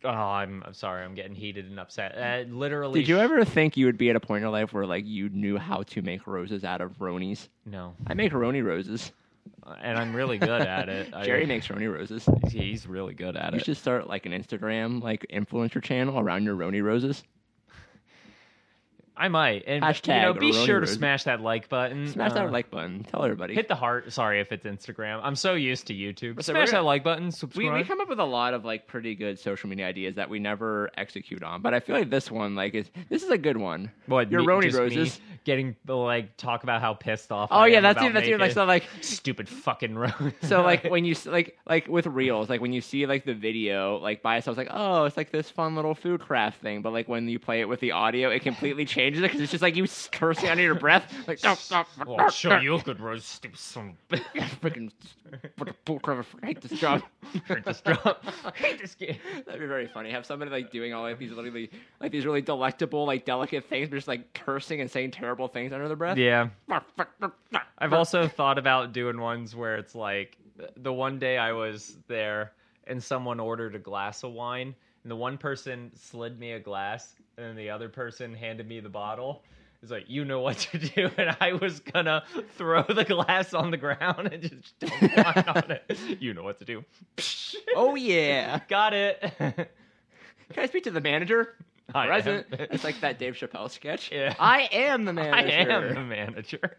oh, 0.05 0.09
I'm, 0.09 0.63
I'm 0.67 0.75
sorry, 0.75 1.05
I'm 1.05 1.15
getting 1.15 1.35
heated 1.35 1.67
and 1.67 1.79
upset. 1.79 2.17
Uh, 2.17 2.49
literally, 2.53 3.01
Did 3.01 3.09
you 3.09 3.19
ever 3.19 3.45
think 3.45 3.77
you 3.77 3.87
would 3.87 3.99
be 3.99 4.11
at 4.11 4.17
a 4.17 4.21
point 4.21 4.39
in 4.39 4.43
your 4.43 4.51
life 4.53 4.73
where 4.73 4.87
like 4.87 5.05
you 5.07 5.29
knew 5.31 5.59
how 5.59 5.83
to 5.85 6.03
make 6.03 6.27
roses 6.27 6.65
out 6.65 6.81
of 6.81 6.99
ronies? 6.99 7.49
No, 7.67 7.95
I 8.07 8.15
make 8.15 8.33
roni 8.33 8.65
roses. 8.65 9.13
And 9.83 9.99
I'm 9.99 10.15
really 10.15 10.39
good 10.39 10.63
at 10.63 10.89
it. 10.89 11.11
I- 11.15 11.25
Jerry 11.25 11.47
makes 11.47 11.69
roni 11.69 11.93
roses. 11.93 12.29
he's 12.49 12.87
really 12.87 13.15
good 13.15 13.37
at 13.37 13.53
You 13.53 13.59
it. 13.59 13.65
should 13.65 13.77
start 13.77 14.07
like 14.09 14.27
an 14.27 14.33
Instagram 14.33 15.03
like 15.03 15.27
influencer 15.33 15.83
channel 15.83 16.19
around 16.19 16.45
your 16.45 16.57
Roni 16.57 16.83
roses. 16.83 17.23
I 19.17 19.29
might, 19.29 19.65
and 19.67 19.85
you 19.85 20.15
know, 20.15 20.33
be 20.33 20.51
Roni 20.51 20.65
sure 20.67 20.81
to 20.81 20.87
smash 20.87 21.25
that 21.25 21.41
like 21.43 21.69
button. 21.69 22.09
Smash 22.09 22.31
Uh, 22.31 22.35
that 22.35 22.53
like 22.53 22.71
button. 22.71 23.05
Tell 23.05 23.23
everybody. 23.23 23.55
Hit 23.55 23.69
the 23.69 23.75
heart. 23.75 24.11
Sorry 24.13 24.41
if 24.41 24.51
it's 24.51 24.65
Instagram. 24.65 25.21
I'm 25.23 25.37
so 25.37 25.53
used 25.55 25.87
to 25.89 25.95
YouTube. 25.95 26.37
So 26.43 26.53
Smash 26.53 26.69
we're- 26.69 26.79
that 26.79 26.85
like 26.85 27.05
button. 27.05 27.27
we, 27.27 27.31
Subscribe. 27.31 27.75
we 27.75 27.85
come 27.85 28.01
up 28.01 28.09
with 28.09 28.19
a 28.21 28.25
lot 28.25 28.55
of 28.55 28.65
like 28.65 28.87
pretty 28.87 29.15
good 29.15 29.39
social 29.39 29.69
media 29.69 29.87
ideas 29.87 30.15
that 30.15 30.31
we 30.31 30.39
never 30.39 30.91
execute 30.97 31.43
on, 31.43 31.61
but 31.61 31.75
I 31.75 31.81
feel 31.81 31.97
like 31.97 32.09
this 32.09 32.31
one 32.31 32.55
like 32.55 32.75
is 32.75 32.91
this 33.11 33.23
is 33.23 33.29
a 33.31 33.37
good 33.39 33.59
one. 33.59 33.91
what 34.07 34.31
your 34.31 34.41
me- 34.41 34.47
Roni 34.47 34.63
just 34.63 34.77
me 34.79 34.83
roses? 34.85 35.21
getting 35.45 35.77
like 35.87 36.37
talk 36.39 36.63
about 36.63 36.81
how 36.81 36.95
pissed 36.95 37.31
off. 37.31 37.49
Oh 37.53 37.57
I 37.57 37.67
yeah, 37.67 37.77
am 37.79 37.83
that's 37.83 37.97
about 37.99 38.05
even 38.05 38.15
that's 38.15 38.27
even 38.29 38.41
like 38.41 38.49
making 38.49 38.55
so 38.55 38.65
like 38.65 38.85
stupid 39.03 39.49
fucking 39.51 39.97
rose. 39.97 40.13
so 40.43 40.63
like 40.65 40.85
when 40.85 41.05
you 41.05 41.13
s- 41.13 41.27
like 41.27 41.59
like 41.69 41.89
with 41.89 42.07
reels 42.07 42.49
like 42.49 42.61
when 42.63 42.73
you 42.73 42.81
see 42.81 43.05
like 43.07 43.25
the 43.27 43.35
video 43.35 43.99
like 43.99 44.23
by 44.23 44.37
itself 44.39 44.57
it's 44.59 44.69
like 44.69 44.75
oh 44.75 45.05
it's 45.05 45.17
like 45.17 45.31
this 45.31 45.51
fun 45.51 45.75
little 45.77 45.95
food 45.95 46.21
craft 46.21 46.63
thing 46.63 46.81
but 46.81 46.93
like 46.93 47.09
when 47.09 47.29
you 47.29 47.39
play 47.39 47.61
it 47.61 47.69
with 47.69 47.81
the 47.81 47.93
audio 47.93 48.31
it 48.31 48.41
completely 48.43 48.85
changes 49.11 49.23
it 49.23 49.29
because 49.29 49.41
it's 49.41 49.51
just 49.51 49.63
like 49.63 49.77
you 49.77 49.87
cursing 50.13 50.49
under 50.49 50.63
your 50.63 50.75
breath 50.75 51.13
like 51.27 51.39
oh, 51.45 51.57
oh, 51.73 52.15
I'll 52.17 52.31
show 52.31 52.59
you 52.59 52.75
a 52.75 52.81
good 52.81 53.01
roast, 53.01 53.29
stupid 53.29 53.59
son 53.59 53.97
of 54.11 54.19
a 54.19 54.23
freaking 54.63 54.91
I 56.43 56.47
hate 56.47 56.61
this 56.61 56.79
job 56.79 57.03
bitch. 57.35 57.65
This. 57.65 57.83
I 58.45 58.51
hate 58.55 58.81
this 58.81 58.95
game. 58.95 59.17
That'd 59.47 59.61
be 59.61 59.67
very 59.67 59.87
funny. 59.87 60.11
Have 60.11 60.27
somebody 60.27 60.51
like 60.51 60.71
doing 60.71 60.93
all 60.93 61.03
like 61.03 61.19
these 61.19 61.33
literally 61.33 61.71
like 62.01 62.13
these 62.13 62.27
really 62.27 62.43
delectable, 62.43 63.05
like 63.05 63.25
delicate 63.25 63.69
things, 63.69 63.89
but 63.89 63.97
just 63.97 64.09
like 64.09 64.33
cursing 64.35 64.81
and 64.81 64.91
saying 64.91 65.13
terrible 65.13 65.49
things 65.49 65.73
under 65.73 65.89
their 65.89 65.97
breath. 65.97 66.17
Yeah. 66.17 66.49
I've 67.79 67.93
also 67.93 68.29
thought 68.29 68.59
about 68.59 68.93
doing 68.93 69.21
ones 69.21 69.55
where 69.55 69.77
it's 69.77 69.95
like 69.95 70.37
the 70.77 70.93
one 70.93 71.19
day 71.19 71.39
I 71.39 71.53
was 71.53 71.97
there 72.09 72.53
and 72.87 73.03
someone 73.03 73.39
ordered 73.39 73.75
a 73.75 73.79
glass 73.79 74.25
of 74.25 74.33
wine, 74.33 74.75
and 75.03 75.11
the 75.11 75.17
one 75.17 75.39
person 75.39 75.91
slid 75.95 76.39
me 76.39 76.53
a 76.53 76.61
glass, 76.61 77.15
and 77.41 77.49
then 77.49 77.57
the 77.57 77.71
other 77.71 77.89
person 77.89 78.35
handed 78.35 78.69
me 78.69 78.81
the 78.81 78.89
bottle. 78.91 79.43
It's 79.83 79.91
like 79.91 80.05
you 80.11 80.27
know 80.27 80.41
what 80.41 80.59
to 80.59 80.79
do, 80.95 81.11
and 81.17 81.35
I 81.41 81.55
was 81.55 81.81
gonna 81.81 82.23
throw 82.57 82.83
the 82.83 83.05
glass 83.05 83.55
on 83.55 83.71
the 83.71 83.79
ground 83.79 84.29
and 84.31 84.43
just 84.43 84.79
dump 84.81 85.01
wine 85.01 85.45
on 85.49 85.71
it. 85.71 85.99
You 86.21 86.35
know 86.35 86.43
what 86.43 86.59
to 86.59 86.65
do. 86.67 86.85
Oh 87.75 87.95
yeah. 87.95 88.61
Got 88.69 88.93
it. 88.93 89.21
Can 89.39 89.67
I 90.59 90.67
speak 90.67 90.85
to 90.85 90.91
the 90.91 91.01
manager? 91.01 91.55
I 91.95 92.05
am. 92.05 92.09
Present. 92.09 92.47
It's 92.53 92.85
like 92.85 93.01
that 93.01 93.19
Dave 93.19 93.35
Chappelle 93.35 93.71
sketch. 93.71 94.13
Yeah. 94.13 94.35
I 94.39 94.69
am 94.71 95.07
the 95.07 95.13
manager. 95.13 95.73
I 95.73 95.75
am 95.75 95.95
the 95.95 96.01
manager. 96.03 96.77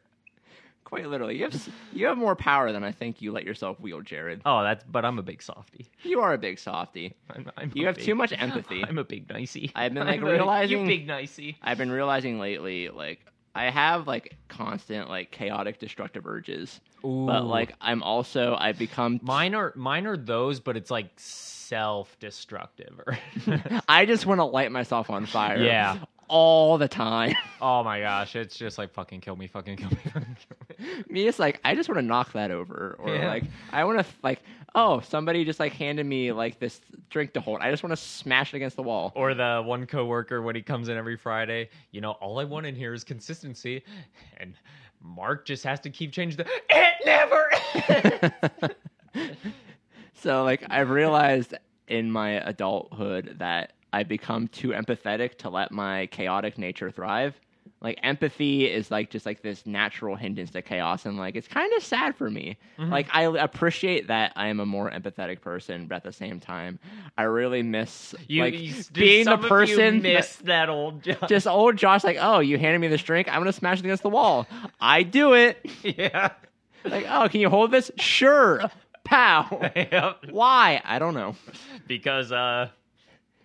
Quite 0.91 1.07
literally, 1.07 1.37
you 1.37 1.45
have 1.45 1.69
you 1.93 2.05
have 2.07 2.17
more 2.17 2.35
power 2.35 2.73
than 2.73 2.83
I 2.83 2.91
think 2.91 3.21
you 3.21 3.31
let 3.31 3.45
yourself 3.45 3.79
wield, 3.79 4.05
Jared. 4.05 4.41
Oh, 4.45 4.61
that's 4.61 4.83
but 4.83 5.05
I'm 5.05 5.17
a 5.19 5.23
big 5.23 5.41
softy. 5.41 5.87
You 6.03 6.19
are 6.19 6.33
a 6.33 6.37
big 6.37 6.59
softy. 6.59 7.13
I'm, 7.33 7.49
I'm 7.55 7.71
You 7.73 7.85
have 7.85 7.95
big- 7.95 8.03
too 8.03 8.13
much 8.13 8.33
empathy. 8.37 8.83
I'm 8.87 8.97
a 8.97 9.05
big 9.05 9.29
nicey. 9.29 9.71
I've 9.73 9.93
been, 9.93 10.05
like, 10.07 10.19
I'm 10.19 10.27
a- 10.27 10.31
realizing- 10.31 10.81
you 10.81 10.85
big 10.85 11.07
nicey. 11.07 11.57
I've 11.61 11.77
been 11.77 11.91
realizing 11.91 12.39
lately, 12.39 12.89
like 12.89 13.25
I 13.55 13.69
have 13.69 14.05
like 14.05 14.35
constant, 14.49 15.07
like 15.07 15.31
chaotic, 15.31 15.79
destructive 15.79 16.27
urges, 16.27 16.81
but 17.01 17.45
like 17.45 17.73
I'm 17.79 18.03
also 18.03 18.57
I've 18.59 18.77
become 18.77 19.19
mine 19.23 19.55
are 19.55 19.71
mine 19.77 20.05
are 20.07 20.17
those, 20.17 20.59
but 20.59 20.75
it's 20.75 20.91
like 20.91 21.09
self-destructive. 21.17 22.99
I 23.87 24.05
just 24.05 24.25
want 24.25 24.39
to 24.39 24.45
light 24.45 24.71
myself 24.73 25.09
on 25.09 25.25
fire. 25.25 25.57
Yeah. 25.63 25.99
All 26.27 26.77
the 26.77 26.87
time. 26.87 27.35
oh 27.61 27.83
my 27.83 27.99
gosh, 27.99 28.37
it's 28.37 28.57
just 28.57 28.77
like 28.77 28.93
fucking 28.93 29.19
kill 29.19 29.35
me, 29.35 29.47
fucking 29.47 29.75
kill 29.75 29.89
me, 29.89 29.97
fucking 30.05 30.37
kill 30.47 30.57
me. 30.69 30.70
me, 31.09 31.27
it's 31.27 31.39
like 31.39 31.59
I 31.63 31.75
just 31.75 31.89
want 31.89 31.99
to 31.99 32.05
knock 32.05 32.33
that 32.33 32.51
over, 32.51 32.95
or 32.99 33.15
Yeah. 33.15 33.27
like 33.27 33.43
I 33.71 33.83
want 33.83 33.99
to 33.99 34.05
like 34.23 34.41
oh 34.75 35.01
somebody 35.01 35.43
just 35.43 35.59
like 35.59 35.73
handed 35.73 36.05
me 36.05 36.31
like 36.31 36.59
this 36.59 36.81
drink 37.09 37.33
to 37.33 37.41
hold. 37.41 37.61
I 37.61 37.69
just 37.71 37.83
want 37.83 37.91
to 37.91 37.97
smash 37.97 38.53
it 38.53 38.57
against 38.57 38.75
the 38.75 38.83
wall. 38.83 39.11
Or 39.15 39.33
the 39.33 39.61
one 39.65 39.85
coworker 39.85 40.41
when 40.41 40.55
he 40.55 40.61
comes 40.61 40.89
in 40.89 40.97
every 40.97 41.17
Friday, 41.17 41.69
you 41.91 42.01
know, 42.01 42.11
all 42.11 42.39
I 42.39 42.43
want 42.43 42.65
in 42.65 42.75
here 42.75 42.93
is 42.93 43.03
consistency, 43.03 43.83
and 44.37 44.53
Mark 45.01 45.45
just 45.45 45.63
has 45.63 45.79
to 45.81 45.89
keep 45.89 46.11
changing 46.11 46.37
the. 46.37 46.47
It 46.69 46.93
never. 47.05 48.75
so 50.13 50.43
like 50.43 50.63
I've 50.69 50.89
realized 50.89 51.53
in 51.87 52.11
my 52.11 52.31
adulthood 52.47 53.35
that 53.39 53.73
I 53.93 54.03
become 54.03 54.47
too 54.47 54.69
empathetic 54.69 55.37
to 55.39 55.49
let 55.49 55.71
my 55.71 56.05
chaotic 56.07 56.57
nature 56.57 56.91
thrive. 56.91 57.39
Like 57.81 57.99
empathy 58.03 58.69
is 58.71 58.91
like 58.91 59.09
just 59.09 59.25
like 59.25 59.41
this 59.41 59.65
natural 59.65 60.15
hindrance 60.15 60.51
to 60.51 60.61
chaos 60.61 61.05
and 61.05 61.17
like 61.17 61.35
it's 61.35 61.47
kind 61.47 61.71
of 61.75 61.83
sad 61.83 62.15
for 62.15 62.29
me 62.29 62.57
Mm-hmm. 62.77 62.91
like 62.91 63.07
i 63.13 63.23
appreciate 63.23 64.07
that 64.07 64.31
i 64.35 64.47
am 64.47 64.59
a 64.59 64.65
more 64.65 64.89
empathetic 64.89 65.41
person 65.41 65.87
but 65.87 65.95
at 65.95 66.03
the 66.03 66.11
same 66.13 66.39
time 66.39 66.79
i 67.17 67.23
really 67.23 67.61
miss 67.63 68.15
You, 68.27 68.43
like 68.43 68.53
you 68.59 68.73
being 68.93 69.25
the 69.25 69.37
person 69.37 70.01
that- 70.01 70.13
miss 70.13 70.35
that 70.37 70.69
old 70.69 71.03
job. 71.03 71.27
just 71.27 71.47
old 71.47 71.75
josh 71.77 72.03
like 72.03 72.17
oh 72.19 72.39
you 72.39 72.57
handed 72.57 72.79
me 72.79 72.87
this 72.87 73.03
drink 73.03 73.27
i'm 73.27 73.39
gonna 73.39 73.51
smash 73.53 73.79
it 73.79 73.85
against 73.85 74.03
the 74.03 74.09
wall 74.09 74.47
i 74.79 75.03
do 75.03 75.33
it 75.33 75.57
yeah. 75.83 76.31
like 76.85 77.05
oh 77.09 77.27
can 77.29 77.41
you 77.41 77.49
hold 77.49 77.71
this 77.71 77.91
sure 77.97 78.61
pow 79.03 79.47
yep. 79.75 80.17
why 80.29 80.81
i 80.85 80.97
don't 80.99 81.13
know 81.15 81.35
Because 81.87 82.31
uh, 82.31 82.69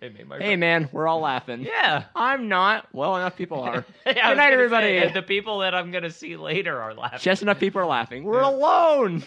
it 0.01 0.13
made 0.13 0.27
my 0.27 0.37
hey 0.37 0.55
man 0.55 0.87
we're 0.91 1.07
all 1.07 1.19
laughing 1.19 1.61
yeah. 1.61 2.03
i'm 2.15 2.47
not 2.47 2.87
well 2.93 3.15
enough 3.15 3.35
people 3.35 3.59
are 3.61 3.83
Yeah, 4.05 4.29
good 4.29 4.37
night 4.37 4.53
everybody 4.53 4.99
say, 4.99 5.11
the 5.11 5.21
people 5.21 5.59
that 5.59 5.73
I'm 5.73 5.91
gonna 5.91 6.11
see 6.11 6.35
later 6.37 6.79
are 6.81 6.93
laughing. 6.93 7.19
just 7.21 7.41
enough 7.41 7.59
people 7.59 7.81
are 7.81 7.85
laughing 7.85 8.23
we're 8.23 8.41
Yeah. 8.41 8.49
alone 8.49 9.23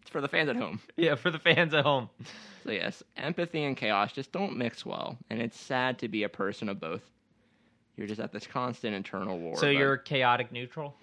it's 0.00 0.10
for 0.10 0.20
the 0.20 0.28
fans 0.28 0.48
at 0.48 0.56
home 0.56 0.80
yeah, 0.96 1.14
for 1.14 1.30
the 1.30 1.38
fans 1.38 1.74
at 1.74 1.84
home. 1.84 2.08
So 2.64 2.72
yes, 2.72 3.02
empathy 3.16 3.64
and 3.64 3.76
chaos 3.76 4.12
just 4.12 4.30
don't 4.32 4.56
mix 4.56 4.84
well, 4.84 5.16
and 5.30 5.40
it's 5.40 5.58
sad 5.58 5.98
to 6.00 6.08
be 6.08 6.24
a 6.24 6.28
person 6.28 6.68
of 6.68 6.78
both. 6.80 7.02
You're 7.96 8.06
just 8.06 8.20
at 8.20 8.30
this 8.32 8.46
constant 8.46 8.94
internal 8.94 9.38
war. 9.38 9.56
So 9.56 9.70
you're 9.70 9.96
chaotic 9.96 10.52
neutral. 10.52 10.94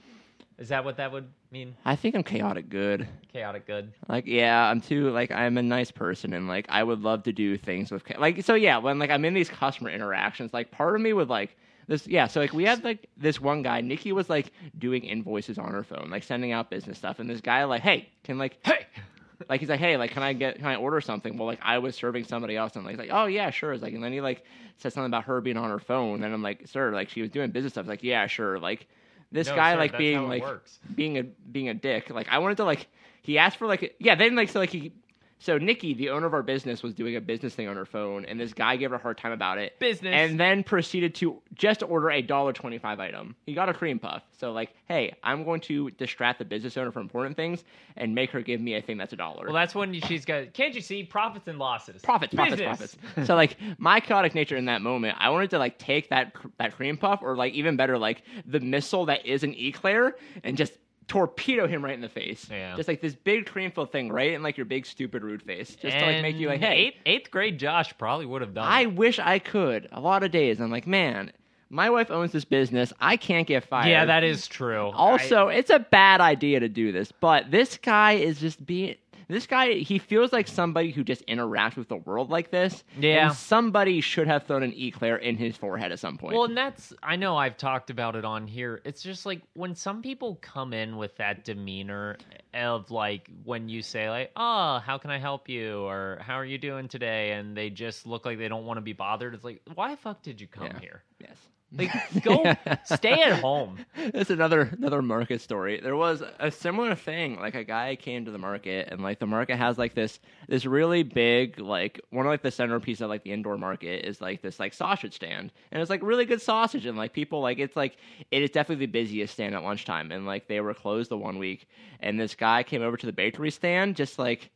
Is 0.60 0.70
that 0.70 0.84
what 0.86 0.98
that 0.98 1.12
would 1.12 1.28
mean? 1.56 1.76
I 1.86 1.96
think 1.96 2.16
I'm 2.16 2.24
chaotic 2.24 2.70
good. 2.70 3.08
Chaotic 3.32 3.66
good. 3.66 3.94
Like 4.08 4.26
yeah, 4.28 4.70
I'm 4.70 4.82
too 4.82 5.10
like 5.12 5.32
I'm 5.32 5.58
a 5.58 5.64
nice 5.64 5.92
person, 5.92 6.34
and 6.34 6.48
like 6.48 6.66
I 6.70 6.84
would 6.84 7.02
love 7.02 7.24
to 7.24 7.34
do 7.34 7.58
things 7.58 7.92
with 7.92 8.06
cha- 8.06 8.20
like 8.20 8.44
so 8.44 8.56
yeah. 8.56 8.78
When 8.78 9.00
like 9.00 9.10
I'm 9.10 9.26
in 9.26 9.34
these 9.34 9.50
customer 9.50 9.90
interactions, 9.90 10.54
like 10.54 10.72
part 10.72 10.96
of 10.96 11.02
me 11.02 11.14
would 11.14 11.30
like 11.30 11.56
this 11.88 12.08
yeah. 12.08 12.28
So 12.28 12.40
like 12.40 12.54
we 12.54 12.66
had 12.66 12.84
like 12.84 13.08
this 13.18 13.40
one 13.40 13.62
guy, 13.62 13.82
Nikki 13.82 14.12
was 14.12 14.30
like 14.30 14.52
doing 14.78 15.04
invoices 15.04 15.58
on 15.58 15.72
her 15.72 15.84
phone, 15.84 16.10
like 16.10 16.24
sending 16.24 16.52
out 16.52 16.70
business 16.70 16.98
stuff, 16.98 17.20
and 17.20 17.30
this 17.30 17.42
guy 17.42 17.64
like 17.64 17.82
hey 17.82 18.10
can 18.24 18.38
like 18.38 18.58
Hey. 18.64 18.86
like 19.50 19.60
he's 19.60 19.70
like, 19.70 19.82
hey, 19.82 19.98
like, 19.98 20.12
can 20.12 20.24
I 20.24 20.32
get, 20.32 20.56
can 20.56 20.68
I 20.68 20.76
order 20.76 21.02
something? 21.02 21.38
Well, 21.38 21.46
like, 21.46 21.60
I 21.62 21.78
was 21.80 21.94
serving 21.94 22.24
somebody 22.24 22.56
else, 22.56 22.78
and 22.78 22.86
like, 22.86 22.94
he's 22.94 23.00
like, 23.00 23.10
oh 23.12 23.26
yeah, 23.26 23.50
sure. 23.50 23.74
It's 23.74 23.84
like, 23.84 23.94
and 23.94 24.02
then 24.02 24.14
he 24.14 24.22
like 24.22 24.46
said 24.78 24.94
something 24.94 25.08
about 25.08 25.26
her 25.26 25.42
being 25.42 25.58
on 25.58 25.70
her 25.70 25.80
phone, 25.80 26.24
and 26.24 26.34
I'm 26.34 26.42
like, 26.42 26.68
sir, 26.68 26.92
like, 26.92 27.10
she 27.10 27.22
was 27.22 27.30
doing 27.30 27.52
business 27.52 27.74
stuff. 27.74 27.86
Like, 27.86 28.02
yeah, 28.02 28.28
sure. 28.28 28.60
Like, 28.60 28.88
this 29.36 29.48
No, 29.48 29.56
guy 29.56 29.74
sir, 29.74 29.80
like 29.80 29.98
being 29.98 30.28
like 30.28 30.42
works. 30.42 30.80
being 30.96 31.18
a 31.18 31.24
being 31.24 31.70
a 31.70 31.74
dick. 31.74 32.10
Like, 32.10 32.28
I 32.30 32.40
wanted 32.40 32.58
to 32.58 32.64
like, 32.64 32.88
he 33.22 33.38
asked 33.38 33.58
for 33.58 33.68
like, 33.68 33.96
yeah, 34.00 34.16
then 34.16 34.36
like, 34.36 34.50
so 34.50 34.60
like 34.60 34.72
he. 34.72 34.94
So 35.38 35.58
Nikki, 35.58 35.94
the 35.94 36.10
owner 36.10 36.26
of 36.26 36.34
our 36.34 36.42
business, 36.42 36.82
was 36.82 36.94
doing 36.94 37.18
a 37.18 37.22
business 37.22 37.54
thing 37.54 37.68
on 37.68 37.76
her 37.76 37.86
phone, 37.86 38.26
and 38.26 38.40
this 38.40 38.54
guy 38.54 38.78
gave 38.78 38.90
her 38.92 38.96
a 38.96 39.00
hard 39.00 39.18
time 39.18 39.32
about 39.34 39.58
it. 39.58 39.78
Business. 39.80 40.14
and 40.14 40.40
then 40.40 40.64
proceeded 40.64 41.14
to 41.16 41.42
just 41.54 41.84
order 41.84 42.10
a 42.10 42.22
dollar 42.22 42.54
twenty-five 42.54 43.00
item. 43.00 43.36
He 43.46 43.54
got 43.54 43.68
a 43.70 43.74
cream 43.74 44.00
puff. 44.00 44.24
So 44.38 44.54
like, 44.54 44.72
hey, 44.88 45.14
I'm 45.24 45.44
going 45.44 45.62
to 45.62 45.92
distract 45.92 46.40
the 46.40 46.46
business 46.46 46.78
owner 46.78 46.92
from 46.92 47.04
important 47.04 47.36
things 47.36 47.64
and 47.98 48.16
make 48.16 48.32
her 48.32 48.42
give 48.42 48.62
me 48.62 48.76
a 48.76 48.82
thing 48.82 48.98
that's 48.98 49.14
a 49.14 49.18
dollar. 49.18 49.46
Well, 49.46 49.54
that's 49.54 49.76
when 49.76 49.94
she's 50.02 50.26
got. 50.26 50.54
Can't 50.54 50.74
you 50.74 50.82
see 50.82 51.04
profits 51.04 51.48
and 51.48 51.60
losses? 51.60 52.02
profits, 52.02 52.34
profits, 52.34 52.62
Business. 52.62 52.96
profits. 52.96 53.28
so 53.28 53.36
like 53.36 53.58
my 53.78 54.00
chaotic 54.00 54.36
nature 54.36 54.56
in 54.56 54.66
that 54.66 54.82
moment, 54.82 55.18
I 55.20 55.30
wanted 55.30 55.50
to 55.52 55.60
like 55.60 55.78
take 55.78 56.10
that 56.10 56.34
that 56.58 56.76
cream 56.76 56.98
puff, 56.98 57.20
or 57.22 57.36
like 57.36 57.54
even 57.54 57.76
better, 57.76 57.98
like 57.98 58.24
the 58.46 58.62
missile 58.62 59.06
that 59.08 59.26
is 59.26 59.44
an 59.44 59.54
eclair, 59.54 60.16
and 60.44 60.58
just 60.58 60.74
torpedo 61.08 61.68
him 61.68 61.84
right 61.84 61.94
in 61.94 62.02
the 62.02 62.10
face. 62.10 62.48
Yeah. 62.50 62.76
Just 62.76 62.88
like 62.88 63.02
this 63.02 63.16
big 63.16 63.46
cream 63.46 63.72
filled 63.72 63.92
thing, 63.92 64.12
right 64.12 64.34
in 64.34 64.44
like 64.44 64.58
your 64.58 64.66
big 64.66 64.86
stupid 64.86 65.24
rude 65.24 65.44
face, 65.44 65.76
just 65.76 65.98
to 65.98 66.06
like 66.06 66.22
make 66.22 66.36
you 66.36 66.48
like, 66.48 66.62
hey, 66.62 66.76
eighth, 66.76 66.98
eighth 67.06 67.32
grade 67.32 67.60
Josh 67.60 67.96
probably 67.98 68.26
would 68.26 68.42
have 68.42 68.54
done. 68.54 68.68
I 68.68 68.82
it. 68.82 68.96
wish 68.96 69.20
I 69.20 69.40
could. 69.40 69.88
A 69.92 70.00
lot 70.00 70.24
of 70.24 70.32
days, 70.32 70.60
I'm 70.60 70.72
like, 70.72 70.88
man, 70.88 71.32
my 71.70 71.90
wife 71.90 72.12
owns 72.12 72.32
this 72.32 72.46
business. 72.46 72.94
I 73.00 73.18
can't 73.18 73.48
get 73.48 73.64
fired. 73.64 73.90
Yeah, 73.90 74.06
that 74.06 74.24
is 74.24 74.48
true. 74.48 74.92
Also, 74.94 75.48
it's 75.48 75.70
a 75.70 75.80
bad 75.80 76.22
idea 76.22 76.60
to 76.60 76.70
do 76.70 76.92
this, 76.92 77.12
but 77.12 77.52
this 77.52 77.78
guy 77.78 78.14
is 78.14 78.40
just 78.40 78.66
being. 78.66 78.96
This 79.28 79.48
guy, 79.48 79.74
he 79.74 80.00
feels 80.00 80.32
like 80.32 80.48
somebody 80.48 80.92
who 80.92 81.04
just 81.04 81.26
interacts 81.28 81.76
with 81.76 81.88
the 81.88 81.96
world 81.98 82.30
like 82.30 82.52
this. 82.52 82.84
Yeah. 83.00 83.28
And 83.28 83.36
somebody 83.36 84.02
should 84.02 84.28
have 84.28 84.44
thrown 84.44 84.64
an 84.64 84.74
eclair 84.76 85.18
in 85.18 85.38
his 85.38 85.58
forehead 85.58 85.92
at 85.92 86.00
some 86.00 86.18
point. 86.18 86.36
Well, 86.36 86.46
and 86.46 86.56
that's 86.58 86.94
I 87.02 87.16
know 87.16 87.36
I've 87.36 87.58
talked 87.58 87.90
about 87.90 88.16
it 88.16 88.26
on 88.26 88.48
here. 88.48 88.82
It's 88.86 89.02
just 89.02 89.26
like 89.26 89.42
when 89.54 89.76
some 89.76 90.02
people 90.02 90.36
come 90.42 90.74
in 90.74 90.98
with 90.98 91.16
that 91.18 91.44
demeanor 91.44 92.18
of 92.54 92.92
like 92.92 93.30
when 93.44 93.68
you 93.70 93.82
say 93.82 94.10
like, 94.10 94.32
"Oh, 94.36 94.80
how 94.80 94.98
can 94.98 95.12
I 95.12 95.18
help 95.18 95.50
you?" 95.50 95.80
or 95.80 96.20
"How 96.22 96.36
are 96.36 96.46
you 96.46 96.58
doing 96.58 96.88
today?" 96.88 97.32
and 97.34 97.56
they 97.56 97.70
just 97.70 98.06
look 98.06 98.26
like 98.26 98.38
they 98.38 98.48
don't 98.48 98.66
want 98.66 98.78
to 98.78 98.82
be 98.82 98.94
bothered. 98.94 99.34
It's 99.34 99.44
like, 99.44 99.62
why 99.74 99.92
the 99.92 99.98
fuck 99.98 100.22
did 100.22 100.40
you 100.40 100.48
come 100.48 100.68
Yeah. 100.68 100.80
here? 100.80 101.04
yes. 101.20 101.38
Like, 101.72 101.92
go 102.24 102.44
stay 102.86 103.22
at 103.24 103.40
home. 103.40 103.86
That's 104.14 104.30
another 104.30 104.70
another 104.78 105.02
market 105.02 105.42
story. 105.42 105.80
There 105.82 105.96
was 105.96 106.24
a 106.40 106.52
similar 106.52 106.96
thing. 106.96 107.40
Like 107.40 107.56
a 107.56 107.64
guy 107.64 107.96
came 107.96 108.26
to 108.26 108.32
the 108.32 108.38
market, 108.38 108.90
and 108.92 109.02
like 109.02 109.20
the 109.20 109.26
market 109.26 109.58
has 109.58 109.78
like 109.78 109.94
this 109.94 110.20
this 110.48 110.66
really 110.66 111.04
big 111.04 111.60
like 111.60 112.00
one 112.12 112.26
of 112.26 112.30
like 112.30 112.44
the 112.44 112.52
centerpiece 112.52 113.02
of 113.02 113.10
like 113.10 113.24
the 113.24 113.32
indoor 113.32 113.58
market 113.58 114.06
is 114.08 114.22
like 114.22 114.42
this 114.42 114.60
like 114.60 114.74
sausage 114.74 115.16
stand, 115.16 115.52
and 115.72 115.82
it's 115.82 115.90
like 115.90 116.04
really 116.04 116.26
good 116.26 116.42
sausage, 116.42 116.86
and 116.86 116.98
like 116.98 117.14
people 117.14 117.42
like 117.42 117.60
it's 117.60 117.76
like 117.76 117.98
it 118.32 118.42
is 118.42 118.52
definitely 118.52 118.86
the 118.86 118.92
busiest 118.92 119.34
stand 119.34 119.56
at 119.56 119.64
lunchtime, 119.64 120.12
and 120.12 120.26
like 120.26 120.48
they 120.48 120.62
were 120.62 120.74
closed 120.74 121.10
the 121.12 121.18
one 121.18 121.40
week, 121.40 121.68
and 122.00 122.20
this 122.20 122.36
guy 122.36 122.64
came 122.64 122.82
over 122.82 122.96
to 122.96 123.06
the 123.06 123.14
bakery 123.14 123.52
stand 123.52 123.96
just 123.96 124.20
like. 124.20 124.52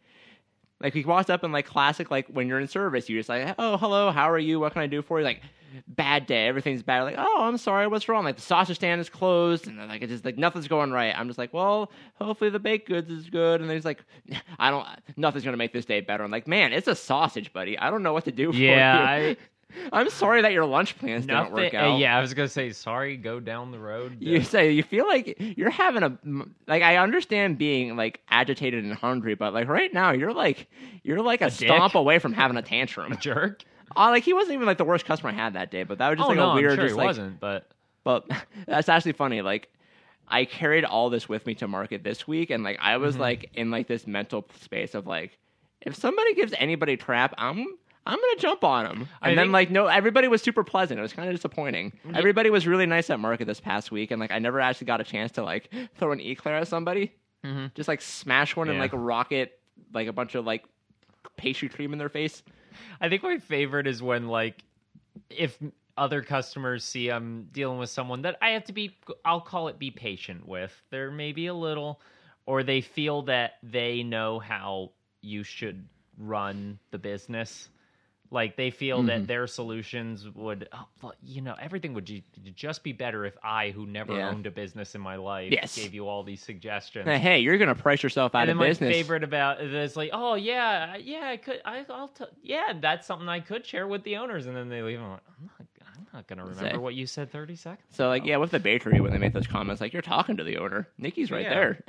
Like 0.81 0.93
he 0.93 1.03
walks 1.03 1.29
up 1.29 1.43
and 1.43 1.51
like 1.51 1.65
classic, 1.65 2.09
like 2.09 2.27
when 2.27 2.47
you're 2.47 2.57
in 2.61 2.69
service, 2.69 3.09
you 3.09 3.19
just 3.19 3.27
like, 3.27 3.53
oh 3.59 3.75
hello, 3.75 4.11
how 4.11 4.29
are 4.29 4.39
you? 4.39 4.61
What 4.61 4.71
can 4.71 4.81
I 4.81 4.87
do 4.87 5.01
for 5.01 5.19
you? 5.19 5.25
Like, 5.25 5.41
bad 5.87 6.25
day, 6.25 6.47
everything's 6.47 6.83
bad. 6.83 7.03
Like, 7.03 7.15
oh, 7.17 7.37
I'm 7.41 7.57
sorry, 7.57 7.87
what's 7.87 8.07
wrong? 8.09 8.23
Like 8.23 8.35
the 8.35 8.41
sausage 8.41 8.77
stand 8.77 8.99
is 9.01 9.09
closed, 9.09 9.67
and 9.67 9.77
like 9.87 10.01
it's 10.01 10.11
just 10.11 10.25
like 10.25 10.37
nothing's 10.37 10.67
going 10.67 10.91
right. 10.91 11.13
I'm 11.17 11.27
just 11.27 11.39
like, 11.39 11.53
well, 11.53 11.91
hopefully 12.15 12.49
the 12.49 12.59
baked 12.59 12.87
goods 12.87 13.09
is 13.09 13.29
good. 13.29 13.61
And 13.61 13.69
then 13.69 13.77
he's 13.77 13.85
like, 13.85 14.03
I 14.59 14.69
don't, 14.71 14.87
nothing's 15.17 15.43
gonna 15.45 15.57
make 15.57 15.73
this 15.73 15.85
day 15.85 16.01
better. 16.01 16.23
I'm 16.23 16.31
like, 16.31 16.47
man, 16.47 16.73
it's 16.73 16.87
a 16.87 16.95
sausage, 16.95 17.53
buddy. 17.53 17.77
I 17.77 17.89
don't 17.89 18.03
know 18.03 18.13
what 18.13 18.25
to 18.25 18.31
do 18.31 18.51
for 18.51 18.57
Yeah, 18.57 19.17
you. 19.17 19.23
I, 19.31 19.37
I'm 19.93 20.09
sorry 20.09 20.41
that 20.41 20.51
your 20.51 20.65
lunch 20.65 20.97
plans 20.97 21.27
didn't 21.27 21.51
work 21.51 21.75
uh, 21.75 21.77
out. 21.77 21.99
yeah, 21.99 22.17
I 22.17 22.21
was 22.21 22.33
gonna 22.33 22.47
say 22.47 22.71
sorry. 22.71 23.15
Go 23.17 23.39
down 23.39 23.69
the 23.71 23.77
road. 23.77 24.17
You 24.19 24.39
Uh, 24.39 24.43
say 24.43 24.71
you 24.71 24.81
feel 24.81 25.05
like 25.07 25.35
you're 25.39 25.69
having 25.69 26.01
a 26.01 26.17
like 26.67 26.81
I 26.81 26.97
understand 26.97 27.59
being 27.59 27.95
like 27.95 28.19
agitated 28.29 28.83
and 28.83 28.93
hungry, 28.95 29.35
but 29.35 29.53
like 29.53 29.67
right 29.67 29.93
now 29.93 30.11
you're 30.11 30.33
like 30.33 30.67
you're 31.03 31.21
like 31.21 31.41
a, 31.41 31.45
A 31.45 31.51
stomp 31.51 31.93
away 31.93 32.17
from 32.17 32.33
having 32.33 32.57
a 32.57 32.63
tantrum. 32.63 33.15
jerk. 33.21 33.61
Uh, 33.95 34.09
like 34.09 34.23
he 34.23 34.33
wasn't 34.33 34.53
even 34.53 34.65
like 34.67 34.77
the 34.77 34.85
worst 34.85 35.05
customer 35.05 35.31
I 35.31 35.33
had 35.35 35.53
that 35.53 35.71
day, 35.71 35.83
but 35.83 35.97
that 35.97 36.09
was 36.09 36.17
just 36.17 36.25
oh 36.25 36.29
like 36.29 36.37
no, 36.37 36.51
a 36.51 36.55
weird, 36.55 36.71
I'm 36.71 36.77
sure 36.77 36.85
just 36.85 36.93
he 36.93 36.97
like. 36.97 37.05
wasn't. 37.07 37.39
But 37.39 37.71
But 38.03 38.29
that's 38.67 38.89
actually 38.89 39.13
funny. 39.13 39.41
Like 39.41 39.69
I 40.27 40.45
carried 40.45 40.85
all 40.85 41.09
this 41.09 41.27
with 41.27 41.45
me 41.45 41.55
to 41.55 41.67
market 41.67 42.03
this 42.03 42.27
week, 42.27 42.49
and 42.49 42.63
like 42.63 42.77
I 42.81 42.97
was 42.97 43.15
Mhm. 43.15 43.19
like 43.19 43.49
in 43.55 43.71
like 43.71 43.87
this 43.87 44.05
mental 44.07 44.45
space 44.61 44.93
of 44.95 45.07
like, 45.07 45.37
if 45.81 45.95
somebody 45.95 46.33
gives 46.35 46.53
anybody 46.57 46.97
crap, 46.97 47.33
I'm. 47.37 47.65
I'm 48.05 48.15
gonna 48.17 48.39
jump 48.39 48.63
on 48.63 48.85
them, 48.85 49.07
I 49.21 49.29
and 49.29 49.37
then 49.37 49.47
think- 49.47 49.53
like 49.53 49.69
no, 49.69 49.85
everybody 49.85 50.27
was 50.27 50.41
super 50.41 50.63
pleasant. 50.63 50.97
It 50.99 51.03
was 51.03 51.13
kind 51.13 51.29
of 51.29 51.35
disappointing. 51.35 51.93
Everybody 52.15 52.49
was 52.49 52.65
really 52.65 52.87
nice 52.87 53.09
at 53.11 53.19
market 53.19 53.45
this 53.45 53.59
past 53.59 53.91
week, 53.91 54.09
and 54.09 54.19
like 54.19 54.31
I 54.31 54.39
never 54.39 54.59
actually 54.59 54.85
got 54.87 54.99
a 54.99 55.03
chance 55.03 55.33
to 55.33 55.43
like 55.43 55.69
throw 55.95 56.11
an 56.11 56.19
eclair 56.19 56.55
at 56.55 56.67
somebody. 56.67 57.13
Mhm. 57.45 57.71
Just 57.75 57.87
like 57.87 58.01
smash 58.01 58.55
one 58.55 58.67
and 58.69 58.79
like 58.79 58.91
rocket 58.93 59.59
like 59.93 60.07
a 60.07 60.13
bunch 60.13 60.33
of 60.33 60.43
like 60.45 60.63
pastry 61.37 61.69
cream 61.69 61.91
in 61.93 61.99
their 61.99 62.09
face. 62.09 62.41
I 63.01 63.09
think 63.09 63.23
my 63.23 63.37
favorite 63.37 63.87
is 63.87 64.01
when 64.01 64.27
like 64.27 64.63
if 65.29 65.57
other 65.97 66.21
customers 66.21 66.83
see 66.83 67.09
I'm 67.09 67.49
dealing 67.51 67.77
with 67.77 67.89
someone 67.89 68.21
that 68.23 68.37
I 68.41 68.51
have 68.51 68.63
to 68.65 68.73
be 68.73 68.95
I'll 69.25 69.41
call 69.41 69.67
it 69.67 69.79
be 69.79 69.91
patient 69.91 70.47
with. 70.47 70.73
They're 70.89 71.11
maybe 71.11 71.47
a 71.47 71.53
little 71.53 71.99
or 72.45 72.63
they 72.63 72.81
feel 72.81 73.23
that 73.23 73.53
they 73.61 74.03
know 74.03 74.39
how 74.39 74.91
you 75.21 75.43
should 75.43 75.87
run 76.17 76.79
the 76.91 76.97
business. 76.97 77.69
Like 78.31 78.55
they 78.57 78.69
feel 78.69 79.01
Mhm. 79.01 79.07
that 79.07 79.27
their 79.27 79.47
solutions 79.47 80.29
would, 80.35 80.69
oh, 80.71 81.11
you 81.23 81.41
know, 81.41 81.55
everything 81.59 81.95
would 81.95 82.05
ju- 82.05 82.21
just 82.55 82.83
be 82.83 82.91
better 82.91 83.25
if 83.25 83.35
I, 83.43 83.71
who 83.71 83.87
never 83.87 84.13
Yeah. 84.15 84.29
owned 84.29 84.45
a 84.45 84.51
business 84.51 84.93
in 84.93 85.01
my 85.01 85.15
life, 85.15 85.51
Yes. 85.51 85.75
gave 85.75 85.95
you 85.95 86.07
all 86.07 86.21
these 86.21 86.41
suggestions. 86.43 87.07
Hey, 87.07 87.39
you're 87.39 87.57
gonna 87.57 87.73
price 87.73 88.03
yourself 88.03 88.35
out 88.35 88.41
and 88.41 88.51
of 88.51 88.57
then 88.57 88.57
my 88.57 88.67
business. 88.69 88.93
favorite 88.93 89.23
about 89.23 89.61
it 89.61 89.73
is 89.73 89.97
like, 89.97 90.11
oh 90.13 90.35
yeah, 90.35 90.95
yeah, 90.97 91.27
I 91.29 91.37
could, 91.37 91.59
I, 91.65 91.83
I'll, 91.89 92.09
t- 92.09 92.25
yeah, 92.43 92.73
that's 92.79 93.07
something 93.07 93.27
I 93.27 93.39
could 93.39 93.65
share 93.65 93.87
with 93.87 94.03
the 94.03 94.17
owners, 94.17 94.45
and 94.45 94.55
then 94.55 94.69
they 94.69 94.83
leave. 94.83 94.99
I'm 94.99 95.09
like, 95.09 95.21
I'm 95.39 95.45
not, 95.57 95.65
I'm 95.97 96.07
not 96.13 96.27
gonna 96.27 96.45
remember 96.45 96.79
what 96.79 96.93
you 96.93 97.07
said 97.07 97.31
30 97.31 97.55
seconds. 97.55 97.81
So 97.91 98.09
like 98.09 98.21
ago." 98.21 98.29
yeah, 98.29 98.37
with 98.37 98.51
the 98.51 98.59
bakery 98.59 98.99
when 99.01 99.11
they 99.11 99.17
make 99.17 99.33
those 99.33 99.47
comments, 99.47 99.81
like 99.81 99.91
you're 99.91 100.01
talking 100.03 100.37
to 100.37 100.43
the 100.43 100.57
owner. 100.57 100.87
Nikki's 100.99 101.31
right 101.31 101.43
Yeah. 101.43 101.49
there. 101.49 101.83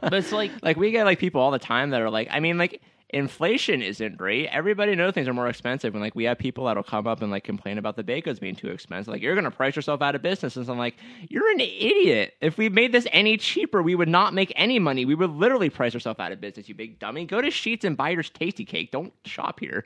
but 0.00 0.12
it's 0.14 0.32
like, 0.32 0.50
like 0.62 0.76
we 0.76 0.90
get 0.90 1.04
like 1.04 1.20
people 1.20 1.40
all 1.40 1.52
the 1.52 1.58
time 1.60 1.90
that 1.90 2.02
are 2.02 2.10
like, 2.10 2.26
I 2.32 2.40
mean, 2.40 2.58
like 2.58 2.82
inflation 3.12 3.82
isn't 3.82 4.16
great. 4.16 4.48
Everybody 4.48 4.94
knows 4.94 5.12
things 5.12 5.28
are 5.28 5.34
more 5.34 5.48
expensive, 5.48 5.94
and 5.94 6.02
like 6.02 6.14
we 6.14 6.24
have 6.24 6.38
people 6.38 6.64
that'll 6.64 6.82
come 6.82 7.06
up 7.06 7.22
and 7.22 7.30
like 7.30 7.44
complain 7.44 7.78
about 7.78 7.96
the 7.96 8.02
baked 8.02 8.24
goods 8.24 8.38
being 8.40 8.54
too 8.56 8.68
expensive. 8.68 9.12
Like 9.12 9.22
you're 9.22 9.34
gonna 9.34 9.50
price 9.50 9.76
yourself 9.76 10.00
out 10.02 10.14
of 10.14 10.22
business, 10.22 10.56
and 10.56 10.64
so 10.66 10.72
I'm 10.72 10.78
like, 10.78 10.96
you're 11.28 11.50
an 11.50 11.60
idiot. 11.60 12.34
If 12.40 12.56
we 12.58 12.68
made 12.68 12.92
this 12.92 13.06
any 13.12 13.36
cheaper, 13.36 13.82
we 13.82 13.94
would 13.94 14.08
not 14.08 14.34
make 14.34 14.52
any 14.56 14.78
money. 14.78 15.04
We 15.04 15.14
would 15.14 15.30
literally 15.30 15.70
price 15.70 15.94
ourselves 15.94 16.20
out 16.20 16.32
of 16.32 16.40
business. 16.40 16.68
You 16.68 16.74
big 16.74 16.98
dummy. 16.98 17.24
Go 17.26 17.40
to 17.40 17.48
Sheetz 17.48 17.84
and 17.84 17.96
buy 17.96 18.10
your 18.10 18.22
Tastykake. 18.22 18.90
Don't 18.90 19.12
shop 19.24 19.60
here. 19.60 19.84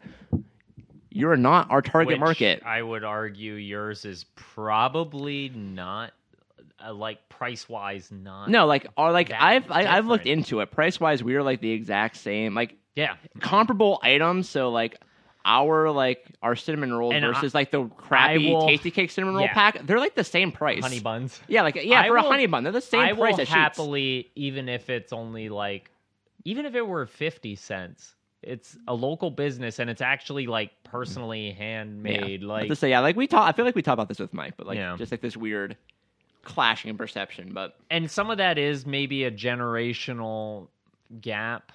you're 1.11 1.37
not 1.37 1.71
our 1.71 1.83
target 1.83 2.15
Which 2.15 2.21
market. 2.21 2.63
I 2.65 2.83
would 2.83 3.03
argue 3.05 3.55
yours 3.55 4.05
is 4.05 4.25
probably 4.35 5.49
not 5.55 6.13
uh, 6.85 6.93
like 6.93 7.27
price 7.31 7.69
wise 7.69 8.11
not. 8.13 8.51
No, 8.51 8.67
like 8.67 8.87
or 8.97 9.11
like 9.13 9.31
I've 9.33 9.71
I, 9.71 9.87
I've 9.87 10.07
looked 10.07 10.27
into 10.27 10.61
it. 10.61 10.71
Price 10.71 11.01
wise, 11.01 11.23
we 11.25 11.35
are 11.37 11.43
like 11.43 11.61
the 11.61 11.71
exact 11.71 12.17
same, 12.17 12.55
like 12.55 12.75
Yeah. 12.97 13.15
comparable 13.41 14.01
items. 14.03 14.49
So 14.49 14.71
like 14.71 14.99
our 15.45 15.91
like 15.93 16.27
our 16.43 16.57
cinnamon 16.57 16.93
roll 16.93 17.13
And 17.13 17.25
I- 17.25 17.29
versus 17.33 17.55
like 17.55 17.71
the 17.71 17.85
crappy 17.85 18.51
will- 18.53 18.63
Tastykake 18.67 19.11
cinnamon 19.13 19.37
roll 19.37 19.45
yeah. 19.45 19.53
pack, 19.55 19.87
they're 19.87 20.01
like 20.01 20.17
the 20.17 20.25
same 20.25 20.51
price. 20.51 20.83
Honey 20.83 20.99
buns. 20.99 21.41
Yeah, 21.47 21.63
like 21.63 21.77
yeah, 21.77 22.01
I 22.03 22.09
for 22.09 22.17
a 22.17 22.23
honey 22.23 22.47
bun, 22.47 22.65
they're 22.65 22.73
the 22.73 22.81
same 22.81 23.01
I 23.01 23.13
price 23.13 23.35
will 23.35 23.43
as 23.43 23.49
Sheetz. 23.49 23.53
happily, 23.53 24.31
even 24.35 24.69
if 24.69 24.91
it's 24.91 25.13
only 25.13 25.49
like, 25.49 25.91
even 26.45 26.67
if 26.67 26.75
it 26.75 26.85
were 26.87 27.07
fifty 27.07 27.55
cents, 27.55 28.15
it's 28.43 28.77
a 28.89 28.95
local 28.95 29.31
business 29.31 29.79
and 29.79 29.89
it's 29.91 30.01
actually 30.03 30.47
like 30.49 30.71
personally 30.85 31.53
handmade. 31.53 32.43
Yeah. 32.43 32.49
Like, 32.49 32.69
to 32.69 32.77
say, 32.77 32.91
yeah, 32.91 33.01
like 33.01 33.15
we 33.17 33.27
talk. 33.29 33.49
I 33.49 33.53
feel 33.53 33.65
like 33.65 33.75
we 33.77 33.83
talk 33.83 33.95
about 33.95 34.09
this 34.09 34.19
with 34.19 34.33
Mike, 34.35 34.55
but 34.57 34.67
like 34.67 34.79
Yeah. 34.79 34.97
just 34.97 35.13
like 35.13 35.21
this 35.21 35.37
weird 35.37 35.77
clashing 36.43 36.89
in 36.91 36.97
perception. 36.97 37.51
But 37.53 37.77
and 37.91 38.11
some 38.11 38.31
of 38.31 38.39
that 38.39 38.59
is 38.59 38.85
maybe 38.87 39.25
a 39.25 39.31
generational 39.31 40.69
gap. 41.21 41.73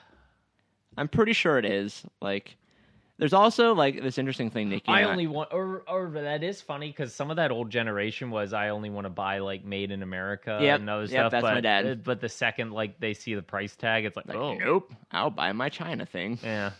I'm 0.97 1.07
pretty 1.07 1.33
sure 1.33 1.57
it 1.57 1.65
is. 1.65 2.03
Like, 2.21 2.57
there's 3.17 3.33
also 3.33 3.73
like 3.75 4.01
this 4.01 4.17
interesting 4.17 4.49
thing, 4.49 4.69
Nikki. 4.69 4.87
I 4.87 5.03
only 5.03 5.27
want, 5.27 5.53
or 5.53 5.83
or 5.87 6.09
that 6.09 6.43
is 6.43 6.59
funny 6.61 6.87
because 6.87 7.13
some 7.13 7.29
of 7.29 7.35
that 7.37 7.51
old 7.51 7.69
generation 7.69 8.31
was 8.31 8.51
I 8.51 8.69
only 8.69 8.89
want 8.89 9.05
to 9.05 9.09
buy 9.11 9.37
like 9.39 9.63
made 9.63 9.91
in 9.91 10.01
America 10.01 10.57
Yep, 10.61 10.79
and 10.79 10.89
other 10.89 11.01
yep, 11.03 11.09
stuff. 11.11 11.31
that's 11.31 11.41
but, 11.43 11.53
my 11.53 11.61
dad. 11.61 12.03
But 12.03 12.19
the 12.19 12.29
second 12.29 12.71
like 12.71 12.99
they 12.99 13.13
see 13.13 13.35
the 13.35 13.43
price 13.43 13.75
tag, 13.75 14.05
it's 14.05 14.15
like, 14.17 14.27
like, 14.27 14.37
oh, 14.37 14.55
nope, 14.55 14.91
I'll 15.11 15.29
buy 15.29 15.51
my 15.51 15.69
China 15.69 16.05
thing. 16.05 16.39
yeah, 16.43 16.71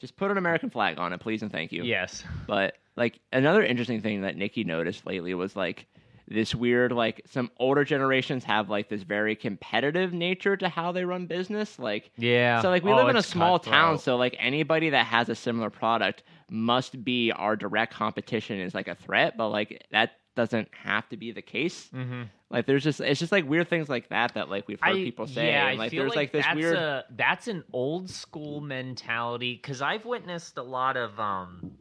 Just 0.00 0.16
put 0.16 0.30
an 0.30 0.36
American 0.36 0.68
flag 0.70 0.98
on 0.98 1.12
it, 1.14 1.20
please 1.20 1.40
and 1.42 1.50
thank 1.50 1.72
you. 1.72 1.82
yes, 1.82 2.22
But 2.46 2.76
like 2.96 3.18
another 3.32 3.64
interesting 3.64 4.02
thing 4.02 4.20
that 4.20 4.36
Nikki 4.36 4.64
noticed 4.64 5.06
lately 5.06 5.32
was 5.34 5.56
like 5.56 5.86
this 6.26 6.54
weird 6.54 6.90
like 6.92 7.20
some 7.26 7.50
older 7.58 7.84
generations 7.84 8.44
have 8.44 8.70
like 8.70 8.88
this 8.88 9.02
very 9.02 9.36
competitive 9.36 10.12
nature 10.12 10.56
to 10.56 10.68
how 10.68 10.90
they 10.92 11.04
run 11.04 11.26
business. 11.26 11.78
Like 11.78 12.10
yeah. 12.16 12.60
so 12.62 12.70
like 12.70 12.82
we 12.82 12.92
Oh, 12.92 12.96
live 12.96 13.08
in 13.08 13.16
a 13.16 13.22
small 13.22 13.58
town, 13.58 13.98
so 13.98 14.16
like 14.16 14.34
anybody 14.38 14.90
that 14.90 15.06
has 15.06 15.28
a 15.28 15.34
similar 15.34 15.70
product 15.70 16.22
must 16.48 17.04
be 17.04 17.30
our 17.32 17.56
direct 17.56 17.92
competition 17.92 18.58
is 18.60 18.74
like 18.74 18.88
a 18.88 18.94
threat, 18.94 19.36
but 19.36 19.48
like 19.50 19.84
that 19.90 20.12
doesn't 20.36 20.68
have 20.72 21.08
to 21.10 21.16
be 21.16 21.30
the 21.30 21.42
case. 21.42 21.88
Mhm. 21.94 22.28
Like 22.50 22.66
there's 22.66 22.84
just 22.84 23.00
it's 23.00 23.20
just 23.20 23.30
like 23.32 23.48
weird 23.48 23.68
things 23.68 23.88
like 23.88 24.08
that 24.08 24.34
that 24.34 24.48
like 24.48 24.66
we've 24.66 24.80
heard 24.80 24.96
I- 24.96 25.04
people 25.04 25.26
say. 25.26 25.48
Yeah, 25.48 25.68
and, 25.68 25.76
I 25.80 25.82
like 25.84 25.90
feel 25.90 26.02
there's 26.04 26.10
like, 26.10 26.16
like, 26.16 26.32
this 26.32 26.44
that's 26.46 26.56
weird 26.56 26.76
a 26.76 27.04
that's 27.10 27.48
an 27.48 27.64
old 27.72 28.08
school 28.10 28.60
mentality 28.60 29.54
because 29.60 29.82
I've 29.82 30.04
witnessed 30.04 30.56
a 30.56 30.62
lot 30.62 30.96
of 30.96 31.18
um, 31.20 31.72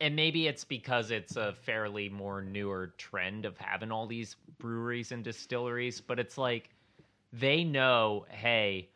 and 0.00 0.16
maybe 0.16 0.46
it's 0.46 0.64
because 0.64 1.10
it's 1.10 1.36
a 1.36 1.52
fairly 1.52 2.08
more 2.08 2.42
newer 2.42 2.94
trend 2.98 3.44
of 3.44 3.58
having 3.58 3.90
all 3.92 4.06
these 4.06 4.36
breweries 4.58 5.12
and 5.12 5.24
distilleries, 5.24 6.00
but 6.00 6.18
it's 6.18 6.36
like 6.38 6.70
they 7.32 7.64
know, 7.64 8.26
hey, 8.30 8.90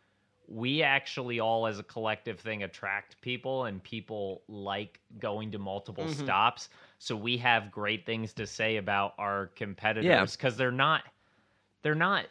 we 0.48 0.82
actually 0.82 1.40
all 1.40 1.66
as 1.66 1.78
a 1.78 1.82
collective 1.82 2.40
thing 2.40 2.62
attract 2.62 3.20
people 3.20 3.64
and 3.64 3.82
people 3.82 4.42
like 4.48 5.00
going 5.18 5.50
to 5.52 5.58
multiple 5.58 6.08
Mhm. 6.08 6.08
stops 6.08 6.68
so 6.98 7.14
we 7.16 7.36
have 7.36 7.70
great 7.70 8.06
things 8.06 8.32
to 8.32 8.46
say 8.46 8.76
about 8.76 9.14
our 9.18 9.48
competitors 9.48 10.36
because 10.36 10.56
they're 10.56 10.70
not 10.72 11.02
they're 11.82 11.94
not 11.94 12.26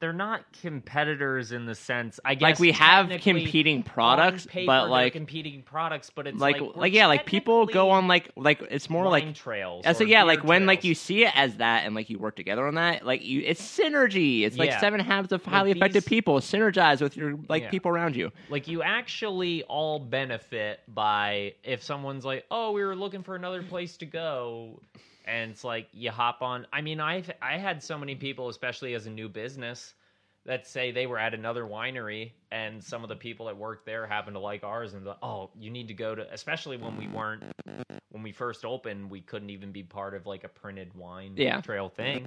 they're 0.00 0.12
not 0.12 0.44
competitors 0.60 1.52
in 1.52 1.66
the 1.66 1.74
sense 1.74 2.20
I 2.24 2.34
guess 2.34 2.42
like 2.42 2.58
we 2.58 2.72
have 2.72 3.08
competing 3.20 3.82
products, 3.82 4.46
paper 4.46 4.66
but 4.66 4.90
like 4.90 5.12
competing 5.12 5.62
products 5.62 6.10
but 6.10 6.26
it's 6.26 6.38
like 6.38 6.60
like 6.60 6.76
like, 6.76 6.92
yeah, 6.92 7.06
like 7.06 7.26
people 7.26 7.66
go 7.66 7.90
on 7.90 8.08
like 8.08 8.30
like 8.36 8.62
it's 8.70 8.88
more 8.88 9.08
like 9.08 9.34
trails 9.34 9.84
so 9.96 10.04
yeah, 10.04 10.22
like 10.22 10.44
when 10.44 10.66
like 10.66 10.84
you 10.84 10.94
see 10.94 11.24
it 11.24 11.36
as 11.36 11.56
that 11.56 11.84
and 11.84 11.94
like 11.94 12.10
you 12.10 12.18
work 12.18 12.36
together 12.36 12.66
on 12.66 12.74
that, 12.76 13.04
like 13.04 13.24
you 13.24 13.42
it's 13.44 13.60
synergy. 13.60 14.42
It's 14.42 14.56
like 14.56 14.70
Yeah. 14.70 14.80
seven 14.80 15.00
habits 15.00 15.32
of 15.32 15.44
Like 15.46 15.52
highly 15.54 15.70
effective 15.72 16.06
people. 16.06 16.38
Synergize 16.40 17.00
with 17.00 17.16
your 17.16 17.38
like 17.48 17.64
Yeah. 17.64 17.70
people 17.70 17.90
around 17.90 18.16
you. 18.16 18.30
like 18.48 18.68
you 18.68 18.82
actually 18.82 19.62
all 19.64 19.98
benefit 19.98 20.80
by 20.88 21.54
if 21.64 21.82
someone's 21.82 22.24
like 22.24 22.44
oh 22.50 22.72
we 22.72 22.84
were 22.84 22.96
looking 22.96 23.22
for 23.22 23.34
another 23.34 23.62
place 23.62 23.96
to 23.98 24.06
go 24.06 24.80
and 25.28 25.52
it's 25.52 25.62
like 25.62 25.88
you 25.92 26.10
hop 26.10 26.42
on 26.42 26.66
i 26.72 26.80
mean 26.80 27.00
i've 27.00 27.30
i 27.42 27.58
had 27.58 27.82
so 27.82 27.98
many 27.98 28.14
people 28.14 28.48
especially 28.48 28.94
as 28.94 29.06
a 29.06 29.10
new 29.10 29.28
business 29.28 29.94
that 30.46 30.66
say 30.66 30.90
they 30.90 31.06
were 31.06 31.18
at 31.18 31.34
another 31.34 31.64
winery 31.64 32.32
and 32.50 32.82
some 32.82 33.02
of 33.02 33.08
the 33.08 33.16
people 33.16 33.46
that 33.46 33.56
worked 33.56 33.84
there 33.84 34.06
happen 34.06 34.32
to 34.32 34.38
like 34.40 34.64
ours 34.64 34.94
and 34.94 35.04
like, 35.04 35.18
oh 35.22 35.50
you 35.58 35.70
need 35.70 35.88
to 35.88 35.94
go 35.94 36.14
to 36.14 36.26
especially 36.32 36.76
when 36.78 36.96
we 36.96 37.06
weren't 37.08 37.42
when 38.10 38.22
we 38.22 38.32
first 38.32 38.64
opened 38.64 39.10
we 39.10 39.20
couldn't 39.20 39.50
even 39.50 39.70
be 39.70 39.82
part 39.82 40.14
of 40.14 40.26
like 40.26 40.44
a 40.44 40.48
printed 40.48 40.94
wine 40.94 41.34
Yeah. 41.36 41.60
trail 41.60 41.88
thing. 41.90 42.26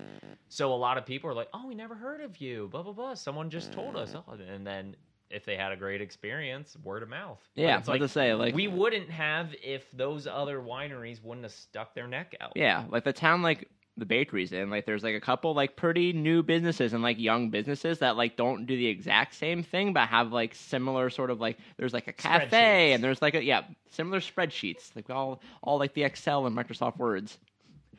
So 0.50 0.74
a 0.74 0.76
lot 0.76 0.98
of 0.98 1.06
people 1.06 1.30
are 1.30 1.34
like 1.34 1.50
oh 1.54 1.66
we 1.68 1.74
never 1.74 1.96
heard 1.96 2.22
of 2.22 2.38
you 2.38 2.68
blah 2.72 2.84
blah 2.84 2.94
blah. 2.94 3.16
Someone 3.16 3.50
just 3.50 3.72
told 3.72 3.96
us. 3.96 4.14
Oh, 4.16 4.24
and 4.34 4.68
then 4.68 4.96
if 5.32 5.46
they 5.46 5.56
had 5.56 5.72
a 5.72 5.76
great 5.76 6.02
experience 6.02 6.78
word 6.84 7.04
of 7.04 7.10
mouth 7.10 7.40
Yeah, 7.56 7.78
it's 7.78 7.88
like 7.88 8.02
like 8.02 8.10
to 8.10 8.14
say 8.14 8.34
like 8.34 8.56
we 8.56 8.68
wouldn't 8.68 9.10
have 9.10 9.56
if 9.64 9.90
those 9.92 10.28
other 10.28 10.60
wineries 10.60 11.24
wouldn't 11.24 11.46
have 11.46 11.54
stuck 11.54 11.94
their 11.96 12.08
neck 12.08 12.36
out 12.40 12.54
yeah, 12.56 12.86
like 12.90 13.04
the 13.04 13.14
town 13.14 13.42
like 13.42 13.68
the 13.98 14.06
bakeries 14.06 14.54
in 14.54 14.70
like 14.70 14.86
there's 14.86 15.04
like 15.04 15.16
a 15.16 15.20
couple 15.20 15.54
like 15.54 15.76
pretty 15.76 16.14
new 16.14 16.42
businesses 16.42 16.94
and 16.94 17.04
like 17.04 17.20
young 17.20 17.50
businesses 17.50 18.00
that 18.00 18.16
like 18.16 18.38
don't 18.38 18.66
do 18.66 18.76
the 18.76 18.88
exact 18.88 19.36
same 19.36 19.62
thing 19.62 19.92
but 19.92 20.08
have 20.08 20.32
like 20.32 20.56
similar 20.56 21.10
sort 21.10 21.30
of 21.30 21.42
like 21.42 21.58
there's 21.78 21.94
like 21.94 22.08
a 22.08 22.14
cafe 22.14 22.94
and 22.94 23.04
there's 23.04 23.22
like 23.22 23.36
a 23.36 23.44
yeah 23.44 23.64
similar 23.90 24.20
spreadsheets 24.20 24.96
like 24.96 25.10
all 25.10 25.42
all 25.62 25.78
like 25.78 25.94
the 25.94 26.04
Excel 26.04 26.46
and 26.46 26.56
Microsoft 26.56 26.98
Words. 26.98 27.38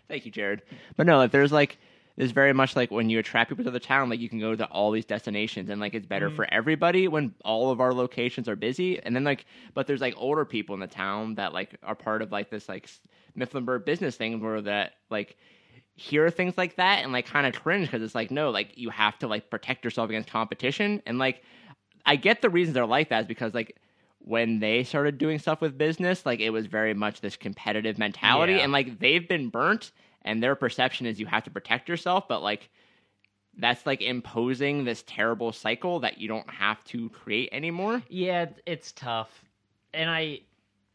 Thank 0.09 0.27
you, 0.27 0.31
Jared. 0.31 0.63
But 0.97 1.07
no, 1.07 1.19
like 1.19 1.31
there's 1.31 1.53
like 1.53 1.79
there's 2.17 2.31
very 2.33 2.53
much 2.53 2.77
like 2.77 2.91
when 2.91 3.09
you 3.11 3.19
attract 3.19 3.49
people 3.51 3.65
to 3.65 3.71
the 3.71 3.81
town, 3.81 4.11
like 4.11 4.21
you 4.21 4.29
can 4.29 4.39
go 4.39 4.55
to 4.55 4.67
all 4.67 4.91
these 4.91 5.05
destinations 5.07 5.71
and 5.71 5.81
like 5.81 5.95
it's 5.95 6.07
better 6.07 6.29
Mhm. 6.31 6.37
for 6.37 6.47
everybody 6.53 7.09
when 7.09 7.35
all 7.45 7.71
of 7.71 7.81
our 7.81 7.93
locations 7.95 8.49
are 8.49 8.57
busy. 8.57 9.01
And 9.03 9.17
then 9.17 9.25
like 9.25 9.47
but 9.75 9.87
there's 9.87 10.01
like 10.03 10.15
older 10.17 10.45
people 10.45 10.75
in 10.75 10.81
the 10.81 10.87
town 10.87 11.37
that 11.37 11.53
like 11.53 11.77
are 11.83 11.95
part 11.95 12.21
of 12.23 12.31
like 12.31 12.51
this 12.51 12.69
like 12.69 12.89
Mifflinburg 13.37 13.85
business 13.87 14.17
thing 14.17 14.41
where 14.41 14.61
that 14.61 14.93
like 15.11 15.37
hear 15.95 16.29
things 16.31 16.57
like 16.59 16.77
that 16.77 17.03
and 17.03 17.13
like 17.13 17.27
kind 17.27 17.47
of 17.47 17.55
cringe 17.55 17.87
because 17.87 18.03
it's 18.03 18.15
like 18.15 18.31
no 18.31 18.51
like 18.51 18.77
you 18.77 18.91
have 18.91 19.19
to 19.19 19.27
like 19.27 19.51
protect 19.51 19.85
yourself 19.85 20.09
against 20.09 20.29
competition 20.31 21.03
and 21.07 21.19
like 21.19 21.43
i 22.07 22.17
get 22.17 22.41
the 22.41 22.49
reasons 22.49 22.75
they're 22.75 22.87
like 22.87 23.11
that 23.11 23.21
is 23.21 23.27
because 23.27 23.53
like 23.53 23.77
when 24.19 24.59
they 24.59 24.85
started 24.85 25.19
doing 25.19 25.39
stuff 25.39 25.61
with 25.61 25.77
business 25.77 26.25
like 26.25 26.41
it 26.41 26.49
was 26.51 26.65
very 26.67 26.95
much 26.95 27.21
this 27.21 27.37
competitive 27.37 27.99
mentality 27.99 28.55
Yeah. 28.55 28.61
and 28.61 28.73
like 28.73 29.01
they've 29.01 29.29
been 29.29 29.49
burnt 29.51 29.93
and 30.25 30.43
their 30.43 30.55
perception 30.55 31.07
is 31.07 31.21
you 31.21 31.27
have 31.27 31.45
to 31.45 31.51
protect 31.51 31.89
yourself 31.89 32.29
but 32.29 32.43
like 32.43 32.71
that's 33.59 33.85
like 33.85 34.01
imposing 34.01 34.85
this 34.85 35.05
terrible 35.07 35.53
cycle 35.53 36.01
that 36.01 36.19
you 36.19 36.27
don't 36.27 36.49
have 36.49 36.83
to 36.85 37.11
create 37.11 37.49
anymore. 37.53 38.03
Yeah 38.09 38.47
it's 38.67 38.93
tough. 38.93 39.45
And 39.93 40.09
i 40.09 40.41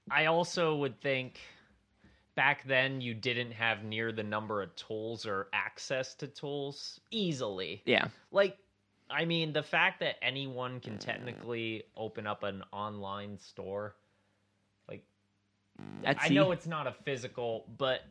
i 0.09 0.25
also 0.25 0.75
would 0.77 0.99
think 1.01 1.39
back 2.35 2.63
then 2.65 3.01
you 3.01 3.13
didn't 3.13 3.51
have 3.51 3.83
near 3.83 4.11
the 4.11 4.23
number 4.23 4.61
of 4.61 4.75
tools 4.75 5.25
or 5.25 5.47
access 5.53 6.15
to 6.15 6.27
tools 6.27 6.99
easily. 7.11 7.81
Yeah. 7.85 8.07
Like 8.31 8.57
i 9.09 9.25
mean 9.25 9.53
the 9.53 9.63
fact 9.63 9.99
that 9.99 10.15
anyone 10.21 10.79
can 10.79 10.97
technically 10.97 11.83
open 11.95 12.27
up 12.27 12.43
an 12.43 12.63
online 12.73 13.37
store 13.37 13.95
like 14.89 15.03
i 16.05 16.27
know 16.29 16.51
it's 16.51 16.67
not 16.67 16.87
a 16.87 16.91
physical 16.91 17.65
but 17.77 18.01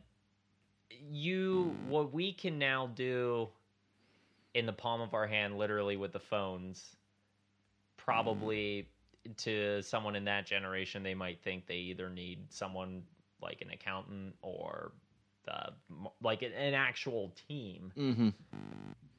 you 1.11 1.75
what 1.87 2.13
we 2.13 2.33
can 2.33 2.57
now 2.57 2.87
do 2.95 3.47
in 4.53 4.65
the 4.65 4.73
palm 4.73 5.01
of 5.01 5.13
our 5.13 5.27
hand 5.27 5.57
literally 5.57 5.97
with 5.97 6.13
the 6.13 6.19
phones 6.19 6.95
probably 7.97 8.87
to 9.35 9.81
someone 9.81 10.15
in 10.15 10.23
that 10.25 10.45
generation 10.45 11.03
they 11.03 11.13
might 11.13 11.41
think 11.43 11.67
they 11.67 11.75
either 11.75 12.09
need 12.09 12.39
someone 12.49 13.03
like 13.41 13.61
an 13.61 13.69
accountant 13.71 14.35
or 14.41 14.91
the 15.45 15.73
like 16.21 16.41
an, 16.41 16.51
an 16.53 16.73
actual 16.73 17.33
team. 17.47 17.91
Mm-hmm. 17.97 18.29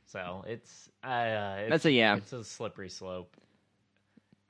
so 0.06 0.44
it's 0.46 0.88
uh 1.04 1.56
it's, 1.58 1.70
that's 1.70 1.84
a 1.86 1.92
yeah. 1.92 2.16
it's 2.16 2.32
a 2.32 2.44
slippery 2.44 2.88
slope. 2.88 3.36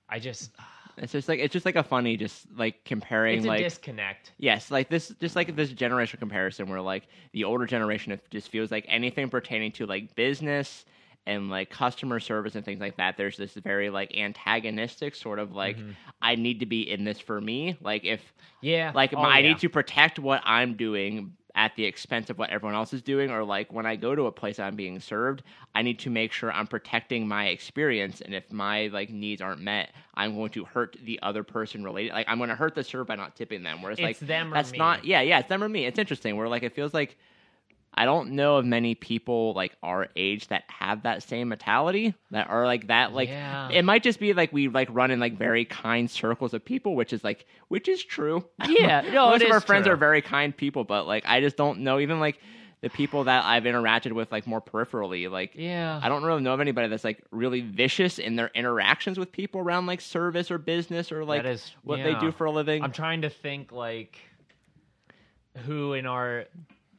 I 0.08 0.18
just 0.18 0.52
it's 0.98 1.12
just 1.12 1.28
like 1.28 1.40
it's 1.40 1.52
just 1.52 1.66
like 1.66 1.76
a 1.76 1.82
funny 1.82 2.16
just 2.16 2.46
like 2.56 2.84
comparing 2.84 3.44
it's 3.44 3.46
a 3.46 3.50
like 3.50 3.68
disconnect 3.68 4.32
Yes, 4.38 4.70
like 4.70 4.90
this, 4.90 5.10
just 5.20 5.36
like 5.36 5.56
this 5.56 5.72
generational 5.72 6.18
comparison, 6.20 6.68
where 6.68 6.80
like 6.82 7.08
the 7.32 7.44
older 7.44 7.66
generation 7.66 8.12
it 8.12 8.22
just 8.30 8.50
feels 8.50 8.70
like 8.70 8.84
anything 8.88 9.30
pertaining 9.30 9.72
to 9.72 9.86
like 9.86 10.14
business 10.16 10.84
and 11.26 11.50
like 11.50 11.70
customer 11.70 12.20
service 12.20 12.54
and 12.56 12.64
things 12.64 12.80
like 12.80 12.96
that. 12.98 13.16
There's 13.16 13.36
this 13.38 13.54
very 13.54 13.90
like 13.90 14.16
antagonistic 14.16 15.14
sort 15.16 15.38
of 15.40 15.52
like 15.52 15.78
Mhm. 15.78 15.96
I 16.22 16.36
need 16.36 16.60
to 16.60 16.66
be 16.66 16.90
in 16.90 17.04
this 17.04 17.20
for 17.20 17.40
me. 17.40 17.78
Like 17.80 18.04
if 18.04 18.34
yeah 18.60 18.94
like 18.94 19.12
Oh, 19.14 19.20
my, 19.20 19.38
I 19.38 19.42
yeah. 19.42 19.42
need 19.42 19.60
to 19.60 19.70
protect 19.70 20.18
what 20.18 20.42
I'm 20.44 20.76
doing 20.76 21.37
at 21.54 21.74
the 21.76 21.84
expense 21.84 22.30
of 22.30 22.38
what 22.38 22.50
everyone 22.50 22.74
else 22.74 22.92
is 22.92 23.02
doing 23.02 23.30
or 23.30 23.42
like 23.44 23.72
when 23.72 23.86
I 23.86 23.96
go 23.96 24.14
to 24.14 24.26
a 24.26 24.32
place 24.32 24.58
I'm 24.58 24.76
being 24.76 25.00
served, 25.00 25.42
I 25.74 25.82
need 25.82 25.98
to 26.00 26.10
make 26.10 26.32
sure 26.32 26.52
I'm 26.52 26.66
protecting 26.66 27.26
my 27.26 27.48
experience 27.48 28.20
and 28.20 28.34
if 28.34 28.50
my 28.52 28.88
like 28.88 29.10
needs 29.10 29.40
aren't 29.42 29.60
met, 29.60 29.92
I'm 30.14 30.34
going 30.36 30.50
to 30.50 30.64
hurt 30.64 30.96
the 31.04 31.18
other 31.22 31.42
person 31.42 31.82
related. 31.84 32.12
Like 32.12 32.26
I'm 32.28 32.38
going 32.38 32.50
to 32.50 32.54
hurt 32.56 32.74
the 32.74 32.84
server 32.84 33.04
by 33.04 33.16
not 33.16 33.34
tipping 33.36 33.62
them. 33.62 33.82
Whereas 33.82 33.98
It's 33.98 34.04
like 34.04 34.18
them 34.18 34.50
that's 34.50 34.72
me. 34.72 34.78
not 34.78 35.04
yeah, 35.04 35.20
yeah, 35.22 35.40
it's 35.40 35.48
them 35.48 35.64
or 35.64 35.68
me. 35.68 35.86
It's 35.86 35.98
interesting 35.98 36.36
where 36.36 36.48
like 36.48 36.62
it 36.62 36.74
feels 36.74 36.94
like 36.94 37.16
I 37.98 38.04
don't 38.04 38.30
know 38.32 38.56
of 38.58 38.64
many 38.64 38.94
people 38.94 39.52
like 39.54 39.76
our 39.82 40.06
age 40.14 40.46
that 40.48 40.62
have 40.68 41.02
that 41.02 41.22
same 41.24 41.48
mentality 41.48 42.14
that 42.30 42.48
are 42.48 42.64
like 42.64 42.86
that. 42.86 43.12
Like 43.12 43.28
Yeah. 43.28 43.68
it 43.70 43.84
might 43.84 44.02
just 44.04 44.20
be 44.20 44.32
like 44.34 44.52
we 44.52 44.68
like 44.68 44.88
run 44.92 45.10
in 45.10 45.18
like 45.18 45.36
very 45.36 45.64
kind 45.64 46.08
circles 46.10 46.54
of 46.54 46.64
people, 46.64 46.94
which 46.94 47.12
is 47.12 47.24
like 47.24 47.44
which 47.68 47.88
is 47.88 48.02
true. 48.04 48.44
Yeah, 48.68 49.00
no, 49.12 49.30
most 49.30 49.42
of 49.42 49.50
our 49.50 49.60
friends 49.60 49.86
true. 49.86 49.94
are 49.94 49.96
very 49.96 50.22
kind 50.22 50.56
people, 50.56 50.84
but 50.84 51.06
like 51.08 51.24
I 51.26 51.40
just 51.40 51.56
don't 51.56 51.80
know 51.80 51.98
even 51.98 52.20
like 52.20 52.38
the 52.80 52.88
people 52.88 53.24
that 53.24 53.44
I've 53.44 53.64
interacted 53.64 54.12
with 54.12 54.30
like 54.30 54.46
more 54.46 54.60
peripherally. 54.60 55.28
Like 55.28 55.52
Yeah. 55.56 55.98
I 56.00 56.08
don't 56.08 56.22
really 56.22 56.42
know 56.42 56.54
of 56.54 56.60
anybody 56.60 56.86
that's 56.86 57.02
like 57.02 57.24
really 57.32 57.60
vicious 57.62 58.20
in 58.20 58.36
their 58.36 58.52
interactions 58.54 59.18
with 59.18 59.32
people 59.32 59.60
around 59.60 59.86
like 59.86 60.00
service 60.00 60.52
or 60.52 60.58
business 60.58 61.10
or 61.10 61.24
like 61.24 61.44
is 61.44 61.74
what 61.82 61.96
they 62.04 62.14
do 62.14 62.30
for 62.30 62.44
a 62.44 62.52
living. 62.52 62.84
I'm 62.84 62.92
trying 62.92 63.22
to 63.22 63.30
think 63.30 63.72
like 63.72 64.18
who 65.66 65.94
in 65.94 66.06
our 66.06 66.44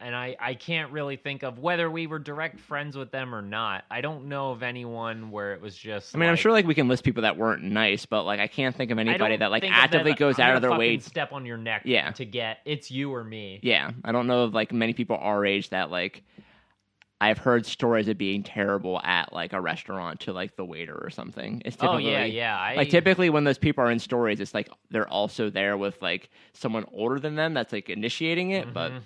and 0.00 0.14
I 0.16 0.36
I 0.40 0.54
can't 0.54 0.90
really 0.92 1.16
think 1.16 1.42
of 1.42 1.58
whether 1.58 1.90
we 1.90 2.06
were 2.06 2.18
direct 2.18 2.58
friends 2.60 2.96
with 2.96 3.10
them 3.10 3.34
or 3.34 3.42
not. 3.42 3.84
I 3.90 4.00
don't 4.00 4.26
know 4.26 4.50
of 4.50 4.62
anyone 4.62 5.30
where 5.30 5.52
it 5.54 5.60
was 5.60 5.76
just. 5.76 6.14
I 6.14 6.18
mean, 6.18 6.28
I'm 6.28 6.36
sure 6.36 6.52
like 6.52 6.66
we 6.66 6.74
can 6.74 6.88
list 6.88 7.04
people 7.04 7.22
that 7.22 7.36
weren't 7.36 7.62
nice, 7.62 8.06
but 8.06 8.24
like 8.24 8.40
I 8.40 8.46
can't 8.46 8.74
think 8.74 8.90
of 8.90 8.98
anybody 8.98 9.36
that 9.36 9.50
like 9.50 9.64
actively 9.64 10.12
them, 10.12 10.18
goes 10.18 10.38
I'm 10.38 10.50
out 10.50 10.56
of 10.56 10.62
their 10.62 10.70
way. 10.72 10.96
fucking 10.96 11.00
step 11.00 11.32
on 11.32 11.44
your 11.46 11.56
neck. 11.58 11.82
Yeah. 11.84 12.10
to 12.12 12.24
get 12.24 12.58
it's 12.64 12.90
you 12.90 13.12
or 13.14 13.22
me. 13.24 13.60
Yeah, 13.62 13.90
I 14.04 14.12
don't 14.12 14.26
know 14.26 14.44
of 14.44 14.54
like 14.54 14.72
many 14.72 14.92
people 14.92 15.16
our 15.20 15.44
age 15.44 15.70
that 15.70 15.90
like 15.90 16.22
I've 17.22 17.36
heard 17.36 17.66
stories 17.66 18.08
of 18.08 18.16
being 18.16 18.42
terrible 18.42 18.98
at 19.04 19.30
like 19.34 19.52
a 19.52 19.60
restaurant 19.60 20.20
to 20.20 20.32
like 20.32 20.56
the 20.56 20.64
waiter 20.64 20.98
or 20.98 21.10
something. 21.10 21.60
It's 21.66 21.76
Oh 21.80 21.98
typically, 21.98 22.12
yeah, 22.12 22.24
yeah. 22.24 22.58
I, 22.58 22.74
Like 22.76 22.88
typically 22.88 23.28
when 23.28 23.44
those 23.44 23.58
people 23.58 23.84
are 23.84 23.90
in 23.90 23.98
stories, 23.98 24.40
it's 24.40 24.54
like 24.54 24.70
they're 24.90 25.06
also 25.08 25.50
there 25.50 25.76
with 25.76 26.00
like 26.00 26.30
someone 26.54 26.86
older 26.92 27.20
than 27.20 27.34
them 27.34 27.52
that's 27.52 27.74
like 27.74 27.90
initiating 27.90 28.52
it. 28.52 28.72
But 28.72 28.92
Mhm. 28.92 29.00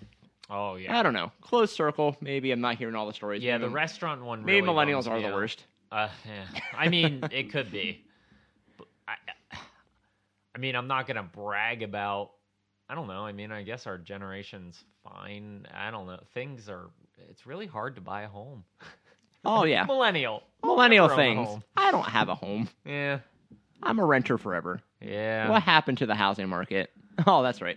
Oh 0.56 0.76
yeah. 0.76 0.96
I 0.96 1.02
don't 1.02 1.14
know, 1.14 1.32
closed 1.40 1.74
circle. 1.74 2.16
Maybe 2.20 2.52
I'm 2.52 2.60
not 2.60 2.76
hearing 2.76 2.94
all 2.94 3.06
the 3.08 3.12
stories. 3.12 3.42
Yeah, 3.42 3.58
maybe, 3.58 3.68
the 3.68 3.74
restaurant 3.74 4.22
one. 4.24 4.44
maybe 4.44 4.60
really 4.60 4.72
millennials 4.72 5.04
bums 5.04 5.08
are 5.08 5.16
me 5.16 5.22
the 5.22 5.28
out. 5.28 5.34
worst. 5.34 5.64
Uh, 5.90 6.08
yeah. 6.24 6.60
I 6.76 6.88
mean, 6.88 7.20
it 7.32 7.50
could 7.50 7.72
be. 7.72 8.04
But 8.78 8.86
I, 9.08 9.14
I 10.54 10.58
mean, 10.58 10.76
I'm 10.76 10.86
not 10.86 11.06
gonna 11.08 11.24
brag 11.24 11.82
about. 11.82 12.30
I 12.88 12.94
don't 12.94 13.08
know. 13.08 13.24
I 13.26 13.32
mean, 13.32 13.50
I 13.50 13.62
guess 13.62 13.86
our 13.88 13.98
generation's 13.98 14.84
fine. 15.02 15.66
I 15.74 15.90
don't 15.90 16.06
know. 16.06 16.20
Things 16.34 16.68
are. 16.68 16.90
It's 17.30 17.46
really 17.46 17.66
hard 17.66 17.96
to 17.96 18.00
buy 18.00 18.22
a 18.22 18.28
home. 18.28 18.64
Oh 19.46 19.64
yeah, 19.64 19.84
Millennial. 19.84 20.42
millennial 20.64 21.06
Never 21.06 21.20
own 21.20 21.26
a 21.28 21.34
things. 21.34 21.48
home. 21.48 21.64
I 21.76 21.90
don't 21.90 22.06
have 22.08 22.30
a 22.30 22.34
home. 22.34 22.66
Yeah. 22.86 23.18
I'm 23.82 23.98
a 23.98 24.04
renter 24.06 24.38
forever. 24.38 24.80
Yeah. 25.02 25.50
What 25.50 25.62
happened 25.62 25.98
to 25.98 26.06
the 26.06 26.14
housing 26.14 26.48
market? 26.48 26.90
Oh, 27.26 27.42
that's 27.42 27.60
right. 27.60 27.76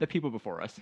The 0.00 0.06
people 0.08 0.30
before 0.30 0.60
us. 0.60 0.78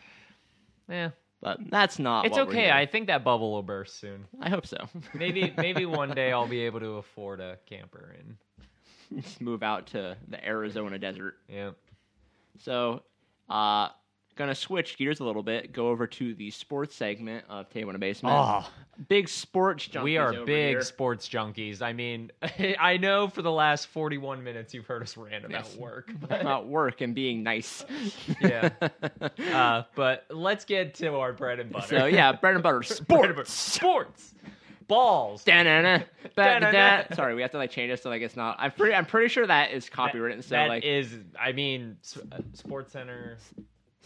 Yeah. 0.91 1.11
But 1.41 1.59
that's 1.71 1.99
not. 1.99 2.27
It's 2.27 2.37
okay. 2.37 2.71
I 2.71 2.85
think 2.85 3.07
that 3.07 3.25
bubble 3.25 3.53
will 3.53 3.63
burst 3.63 3.99
soon. 3.99 4.27
I 4.43 4.51
hope 4.51 4.67
so. 4.67 4.77
Maybe 5.15 5.55
maybe 5.57 5.87
one 5.87 6.11
day 6.11 6.33
I'll 6.33 6.47
be 6.47 6.61
able 6.61 6.81
to 6.81 6.97
afford 6.99 7.41
a 7.41 7.57
camper 7.67 8.15
and 8.19 9.23
Just 9.23 9.41
move 9.41 9.63
out 9.63 9.87
to 9.89 10.17
the 10.29 10.45
Arizona 10.47 10.99
desert. 10.99 11.37
yeah. 11.49 11.71
So, 12.59 13.03
uh, 13.49 13.89
gonna 14.37 14.55
switch 14.55 14.97
gears 14.97 15.21
a 15.21 15.25
little 15.25 15.43
bit. 15.43 15.73
Go 15.73 15.89
over 15.89 16.07
to 16.07 16.35
the 16.35 16.51
sports 16.51 16.95
segment 16.97 17.45
of 17.49 17.69
Table 17.71 17.91
in 17.91 17.97
a 17.97 17.99
Basement. 17.99 18.35
Oh, 18.39 18.69
big 19.09 19.29
sports 19.29 19.87
junkies. 19.89 20.03
we 20.03 20.17
are 20.17 20.33
over 20.35 20.45
big 20.45 20.69
here. 20.71 20.83
sports 20.83 21.29
junkies. 21.29 21.83
I 21.83 21.93
mean, 21.93 22.31
I 22.81 22.97
know 22.97 23.29
for 23.29 23.43
the 23.43 23.51
last 23.53 23.89
41 23.89 24.43
minutes 24.43 24.73
you've 24.75 24.87
heard 24.87 25.03
us 25.03 25.17
rant 25.17 25.45
about 25.45 25.65
Yes. 25.67 25.77
work. 25.77 26.11
But, 26.29 26.41
about 26.41 26.67
work 26.69 27.01
and 27.01 27.15
being 27.15 27.43
nice. 27.43 27.85
Yeah. 28.41 28.71
uh, 29.53 29.83
but 29.95 30.27
let's 30.31 30.65
get 30.65 30.95
to 30.97 31.17
our 31.17 31.33
bread 31.33 31.61
and 31.61 31.71
butter. 31.71 31.87
so 31.87 32.07
yeah, 32.07 32.33
bread 32.33 32.55
and 32.55 32.63
butter 32.63 32.79
Bread 33.09 33.25
and 33.27 33.37
butter. 33.37 33.45
sports. 33.45 33.53
Sports. 33.53 34.35
Balls. 34.89 35.45
Da-na-na, 35.45 35.99
ba-da-da. 36.35 36.73
Da-na-na. 36.73 37.15
Sorry, 37.15 37.37
we 37.37 37.43
have 37.43 37.53
to 37.53 37.59
like 37.59 37.71
change 37.71 37.93
this 37.93 38.03
so 38.03 38.11
like 38.11 38.23
it's 38.23 38.35
not. 38.35 38.57
I'm 38.59 38.73
pretty. 38.73 38.93
I'm 38.93 39.07
pretty 39.07 39.29
sure 39.29 39.47
that 39.47 39.71
is 39.71 39.89
copywritten. 39.89 40.43
So 40.43 40.49
That 40.57 40.69
like, 40.69 40.83
is- 40.85 41.17
I 41.41 41.53
mean, 41.53 41.97
s- 42.03 42.19
uh, 42.33 42.39
SportsCenter. 42.57 43.37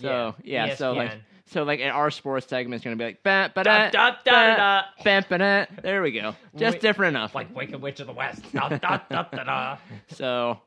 So 0.00 0.34
yeah, 0.42 0.66
yeah, 0.66 0.74
so 0.74 0.92
like, 0.92 1.12
so 1.46 1.62
like 1.64 1.80
in 1.80 1.88
our 1.90 2.10
sports 2.10 2.46
segment, 2.48 2.76
it's 2.76 2.84
gonna 2.84 2.96
be 2.96 3.04
like, 3.04 3.22
ba 3.22 3.50
ba 3.54 3.64
Da, 3.64 3.90
da 3.90 4.10
da, 4.24 4.56
da, 4.56 4.82
ba 5.04 5.24
ba 5.28 5.38
da. 5.38 5.66
There 5.82 6.02
we 6.02 6.12
go. 6.12 6.34
Just 6.56 6.74
Wait, 6.76 6.80
different 6.82 7.16
enough. 7.16 7.34
Like 7.34 7.54
Wicked 7.54 7.80
Witch 7.80 8.00
of 8.00 8.06
the 8.06 8.12
West. 8.12 8.42
Da, 8.52 8.68
da, 8.68 9.00
da, 9.10 9.22
da, 9.24 9.44
da. 9.44 9.76
So, 10.08 10.60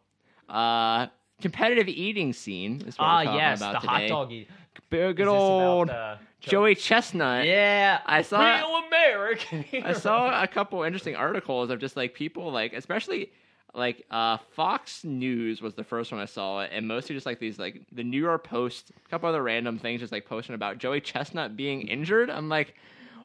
uh, 0.50 1.08
competitive 1.42 1.88
eating 1.88 2.34
scene 2.34 2.82
is 2.88 2.98
what 2.98 3.06
Ah, 3.06 3.18
we're 3.20 3.24
talking 3.26 3.40
yes, 3.40 3.60
about 3.60 3.74
the 3.74 3.80
today. 3.88 3.94
hot 3.94 4.08
dog. 4.10 4.32
eat- 4.32 4.50
Good 4.90 5.12
Is 5.12 5.18
this 5.18 5.28
old 5.28 5.88
the- 5.90 6.18
Joey 6.40 6.76
Chestnut. 6.76 7.46
Yeah, 7.46 8.00
I 8.06 8.22
saw- 8.22 8.40
real 8.58 8.84
American. 8.88 9.66
I 9.84 9.92
saw 9.94 10.42
a 10.44 10.48
couple 10.48 10.82
interesting 10.84 11.16
articles 11.16 11.70
of 11.72 11.80
just 11.80 11.98
like 11.98 12.14
people 12.14 12.52
like, 12.52 12.72
especially 12.74 13.32
like 13.78 14.06
uh, 14.10 14.38
Fox 14.56 15.04
News 15.04 15.62
was 15.62 15.76
the 15.76 15.84
first 15.84 16.12
one 16.12 16.20
I 16.20 16.26
saw 16.26 16.62
it, 16.62 16.72
and 16.74 16.88
mostly 16.88 17.16
just 17.16 17.26
like 17.26 17.40
these 17.40 17.60
like 17.60 17.84
the 17.92 18.04
New 18.04 18.20
York 18.20 18.44
Post, 18.44 18.92
a 19.06 19.10
couple 19.10 19.30
other 19.30 19.44
random 19.44 19.78
things 19.78 20.02
just 20.02 20.12
like 20.12 20.26
posting 20.26 20.56
about 20.56 20.80
Joey 20.80 21.00
Chestnut 21.02 21.56
being 21.56 21.88
injured. 21.88 22.30
I'm 22.30 22.50
like, 22.50 22.74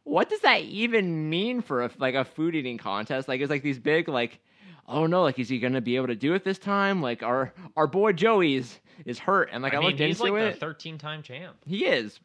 what 0.05 0.28
does 0.28 0.40
that 0.40 0.62
even 0.62 1.30
mean 1.30 1.62
for 1.62 1.84
a, 1.84 1.90
like 1.98 2.14
a 2.14 2.24
food 2.24 2.55
eating 2.55 2.78
contest? 2.78 3.28
Like 3.28 3.40
it's 3.40 3.50
like 3.50 3.62
these 3.62 3.78
big 3.78 4.09
like. 4.09 4.38
Oh 4.88 5.07
no! 5.07 5.22
Like, 5.22 5.38
is 5.38 5.48
he 5.48 5.61
gonna 5.61 5.80
be 5.80 5.94
able 5.94 6.09
to 6.09 6.16
do 6.16 6.34
it 6.34 6.42
this 6.42 6.59
time? 6.59 7.00
Like, 7.00 7.22
our 7.22 7.55
our 7.76 7.86
boy 7.86 8.12
Joey's 8.12 8.80
is 9.07 9.16
hurt, 9.16 9.50
and 9.53 9.62
like 9.62 9.74
I, 9.74 9.76
I 9.76 9.80
mean, 9.80 9.90
looked 9.90 10.00
he's 10.00 10.20
into 10.20 10.32
like 10.32 10.42
it. 10.42 10.55
the 10.55 10.61
13 10.61 10.98
time 10.98 11.22
champ. 11.22 11.57
He 11.64 11.84
is. 11.86 12.18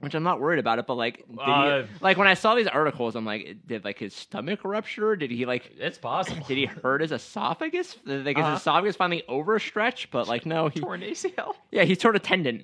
Which 0.00 0.14
I'm 0.14 0.22
not 0.22 0.40
worried 0.40 0.60
about 0.60 0.78
it, 0.78 0.86
but 0.86 0.94
like, 0.94 1.26
did 1.28 1.38
Uh, 1.40 1.82
he, 1.82 1.88
like 2.00 2.16
when 2.18 2.28
I 2.28 2.34
saw 2.34 2.54
these 2.54 2.68
articles, 2.68 3.16
I'm 3.16 3.24
like, 3.24 3.56
did 3.66 3.84
like 3.84 3.98
his 3.98 4.14
stomach 4.14 4.60
rupture? 4.64 5.16
Did 5.16 5.32
he 5.32 5.44
like, 5.44 5.72
It's 5.76 5.98
possible. 5.98 6.44
did 6.46 6.56
he 6.56 6.66
hurt 6.66 7.00
his 7.00 7.10
esophagus? 7.10 7.96
Did, 8.06 8.24
like 8.24 8.36
his 8.36 8.46
Uh-huh. 8.46 8.54
esophagus 8.56 8.94
finally 8.94 9.24
overstretched? 9.26 10.12
But 10.12 10.28
like, 10.28 10.46
no, 10.46 10.68
he, 10.68 10.78
Torn 10.78 11.00
ACL. 11.00 11.54
yeah, 11.72 11.82
he 11.82 11.96
tore 11.96 12.12
a 12.12 12.20
tendon. 12.20 12.62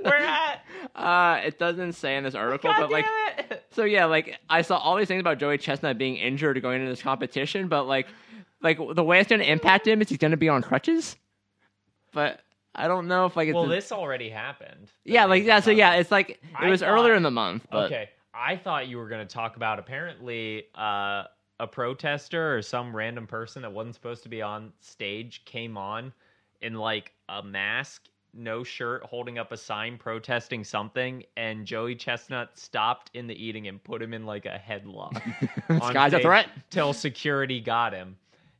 Where 0.00 0.16
at? 0.16 0.64
uh, 0.96 1.40
it 1.44 1.58
doesn't 1.60 1.92
say 1.92 2.16
in 2.16 2.24
this 2.24 2.34
article, 2.34 2.70
God 2.72 2.80
but 2.80 2.90
like, 2.90 3.06
it. 3.38 3.64
so 3.70 3.84
yeah, 3.84 4.06
like 4.06 4.38
I 4.50 4.62
saw 4.62 4.78
all 4.78 4.96
these 4.96 5.06
things 5.08 5.20
about 5.20 5.38
Joey 5.38 5.56
Chestnut 5.58 5.98
being 5.98 6.16
injured 6.16 6.60
going 6.62 6.80
into 6.80 6.90
this 6.90 7.02
competition, 7.02 7.68
but 7.68 7.84
like, 7.86 8.08
like 8.60 8.78
the 8.94 9.04
way 9.04 9.20
it's 9.20 9.28
going 9.28 9.40
to 9.40 9.48
impact 9.48 9.86
him 9.86 10.02
is 10.02 10.08
he's 10.08 10.18
going 10.18 10.32
to 10.32 10.36
be 10.36 10.48
on 10.48 10.62
crutches. 10.62 11.14
But 12.12 12.40
I 12.76 12.88
don't 12.88 13.08
know 13.08 13.26
if 13.26 13.36
like 13.36 13.48
it's 13.48 13.54
Well, 13.54 13.64
a- 13.64 13.68
this 13.68 13.90
already 13.90 14.28
happened. 14.28 14.90
yeah, 15.04 15.24
like 15.24 15.44
yeah, 15.44 15.60
so 15.60 15.70
yeah, 15.70 15.94
it's 15.94 16.10
like 16.10 16.30
it 16.30 16.38
I 16.54 16.68
was 16.68 16.80
thought- 16.80 16.88
earlier 16.90 17.14
in 17.14 17.22
the 17.22 17.30
month, 17.30 17.66
but 17.70 17.86
Okay, 17.86 18.10
I 18.34 18.56
thought 18.56 18.86
you 18.88 18.98
were 18.98 19.08
going 19.08 19.26
to 19.26 19.32
talk 19.34 19.56
about 19.56 19.78
apparently 19.78 20.66
uh, 20.74 21.24
a 21.58 21.66
protester 21.66 22.54
or 22.56 22.60
some 22.62 22.94
random 22.94 23.26
person 23.26 23.62
that 23.62 23.72
wasn't 23.72 23.94
supposed 23.94 24.22
to 24.24 24.28
be 24.28 24.42
on 24.42 24.72
stage 24.80 25.44
came 25.46 25.76
on 25.78 26.12
in 26.60 26.74
like 26.74 27.12
a 27.30 27.42
mask, 27.42 28.02
no 28.34 28.62
shirt, 28.62 29.02
holding 29.04 29.38
up 29.38 29.52
a 29.52 29.56
sign 29.56 29.96
protesting 29.96 30.62
something, 30.64 31.22
and 31.38 31.64
Joey 31.64 31.94
Chestnut 31.94 32.58
stopped 32.58 33.10
in 33.14 33.26
the 33.26 33.34
eating 33.42 33.68
and 33.68 33.82
put 33.82 34.02
him 34.02 34.12
in 34.12 34.26
like 34.26 34.44
a 34.44 34.60
headlock. 34.62 35.14
guy's 35.94 36.12
a 36.12 36.20
threat. 36.20 36.48
till 36.68 36.92
security 36.92 37.58
got 37.60 37.94
him. 37.94 38.16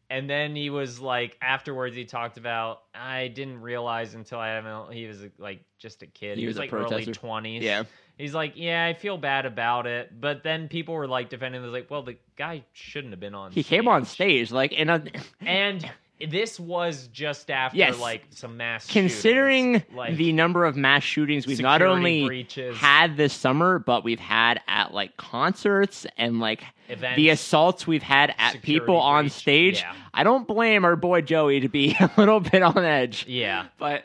And 0.08 0.30
then 0.30 0.54
he 0.54 0.70
was 0.70 1.00
like, 1.00 1.36
afterwards, 1.42 1.96
he 1.96 2.04
talked 2.04 2.36
about, 2.36 2.82
I 2.94 3.28
didn't 3.28 3.60
realize 3.60 4.14
until 4.14 4.38
I 4.38 4.48
haven't, 4.50 4.92
he 4.92 5.06
was 5.06 5.24
like 5.38 5.62
just 5.78 6.02
a 6.02 6.06
kid. 6.06 6.36
He 6.36 6.42
He, 6.42 6.46
was 6.46 6.54
was, 6.56 6.60
like 6.60 6.72
early 6.72 7.06
20s. 7.06 7.60
Yeah. 7.62 7.84
He's 8.16 8.34
like, 8.34 8.52
yeah, 8.54 8.86
I 8.86 8.94
feel 8.94 9.18
bad 9.18 9.46
about 9.46 9.86
it. 9.86 10.20
But 10.20 10.42
then 10.42 10.68
people 10.68 10.94
were 10.94 11.08
like 11.08 11.28
defending, 11.28 11.60
was 11.60 11.72
like, 11.72 11.90
well, 11.90 12.02
the 12.02 12.16
guy 12.36 12.64
shouldn't 12.72 13.12
have 13.12 13.20
been 13.20 13.34
on 13.34 13.52
He 13.52 13.62
came 13.62 13.88
on 13.88 14.04
stage 14.04 14.52
like 14.52 14.72
in 14.72 14.88
a 14.88 15.04
And 15.40 15.90
this 16.30 16.58
was 16.58 17.08
just 17.08 17.50
after 17.50 17.76
Yes. 17.76 17.98
like 17.98 18.24
some 18.30 18.56
mass 18.56 18.86
considering 18.90 19.74
shootings. 19.80 19.96
Like, 19.96 20.16
the 20.16 20.32
number 20.32 20.64
of 20.64 20.76
mass 20.76 21.02
shootings 21.02 21.46
we've 21.46 21.60
not 21.60 21.82
only 21.82 22.24
breaches. 22.26 22.76
had 22.76 23.16
this 23.16 23.32
summer, 23.34 23.78
but 23.78 24.04
we've 24.04 24.20
had 24.20 24.60
at 24.66 24.94
like 24.94 25.16
concerts 25.16 26.06
and 26.16 26.40
like 26.40 26.62
Events. 26.88 27.16
the 27.16 27.28
assaults 27.30 27.86
we've 27.86 28.02
had 28.02 28.34
at 28.38 28.62
people 28.62 28.96
on 28.96 29.28
stage. 29.28 29.80
Yeah. 29.80 29.92
I 30.14 30.24
don't 30.24 30.46
blame 30.46 30.84
our 30.84 30.96
boy 30.96 31.20
Joey 31.20 31.60
to 31.60 31.68
be 31.68 31.94
a 32.00 32.10
little 32.16 32.40
bit 32.40 32.62
on 32.62 32.78
edge, 32.78 33.26
Yeah. 33.28 33.66
but 33.78 34.04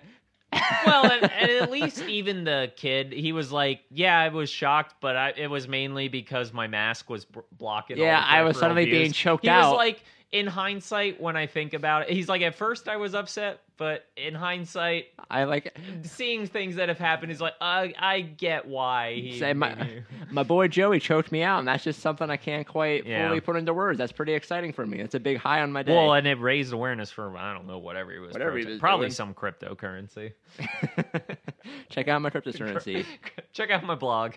well, 0.85 1.09
and, 1.09 1.31
and 1.31 1.49
at 1.61 1.71
least 1.71 2.01
even 2.09 2.43
the 2.43 2.73
kid, 2.75 3.13
he 3.13 3.31
was 3.31 3.53
like, 3.53 3.79
"Yeah, 3.89 4.19
I 4.19 4.27
was 4.27 4.49
shocked, 4.49 4.95
but 4.99 5.15
I, 5.15 5.29
it 5.37 5.47
was 5.47 5.65
mainly 5.69 6.09
because 6.09 6.51
my 6.51 6.67
mask 6.67 7.09
was 7.09 7.23
b- 7.23 7.39
blocking." 7.57 7.97
all 7.97 8.03
Yeah, 8.03 8.21
I 8.27 8.41
was 8.41 8.59
suddenly 8.59 8.83
views." 8.83 8.97
being 8.97 9.11
choked 9.13 9.45
he 9.45 9.49
out. 9.49 9.71
was 9.71 9.77
like, 9.77 10.03
in 10.31 10.47
hindsight, 10.47 11.19
when 11.21 11.35
I 11.35 11.45
think 11.47 11.73
about 11.73 12.03
it, 12.03 12.11
he's 12.11 12.29
like, 12.29 12.41
at 12.41 12.55
first 12.55 12.87
I 12.87 12.95
was 12.97 13.13
upset, 13.13 13.59
but 13.75 14.05
in 14.15 14.33
hindsight, 14.33 15.07
I 15.29 15.43
like 15.43 15.77
seeing 16.03 16.45
things 16.47 16.75
that 16.77 16.87
have 16.87 16.99
happened 16.99 17.31
is 17.33 17.41
like, 17.41 17.55
I 17.59 17.93
I 17.99 18.21
get 18.21 18.65
why 18.65 19.15
he. 19.15 19.37
say 19.39 19.51
my 19.53 20.03
my 20.31 20.43
boy 20.43 20.67
Joey 20.69 20.99
choked 21.01 21.31
me 21.33 21.43
out, 21.43 21.59
and 21.59 21.67
that's 21.67 21.83
just 21.83 21.99
something 21.99 22.29
I 22.29 22.37
can't 22.37 22.65
quite 22.65 23.05
Yeah. 23.05 23.27
fully 23.27 23.41
put 23.41 23.55
into 23.57 23.73
words. 23.73 23.97
That's 23.97 24.11
pretty 24.13 24.33
exciting 24.33 24.71
for 24.71 24.85
me. 24.85 24.99
It's 24.99 25.15
a 25.15 25.19
big 25.19 25.37
high 25.37 25.61
on 25.61 25.71
my 25.73 25.83
day. 25.83 25.93
Well, 25.95 26.13
and 26.13 26.25
it 26.25 26.39
raised 26.39 26.71
awareness 26.71 27.11
for 27.11 27.35
I 27.37 27.53
don't 27.53 27.67
know 27.67 27.79
whatever 27.79 28.11
he 28.13 28.19
was. 28.19 28.31
Whatever 28.31 28.57
he 28.57 28.65
was 28.65 28.79
probably 28.79 29.07
doing. 29.07 29.13
some 29.13 29.33
cryptocurrency. 29.33 30.31
Check 31.89 32.07
out 32.07 32.21
my 32.21 32.29
cryptocurrency. 32.29 33.05
Check 33.53 33.69
out 33.69 33.83
my 33.83 33.95
blog. 33.95 34.33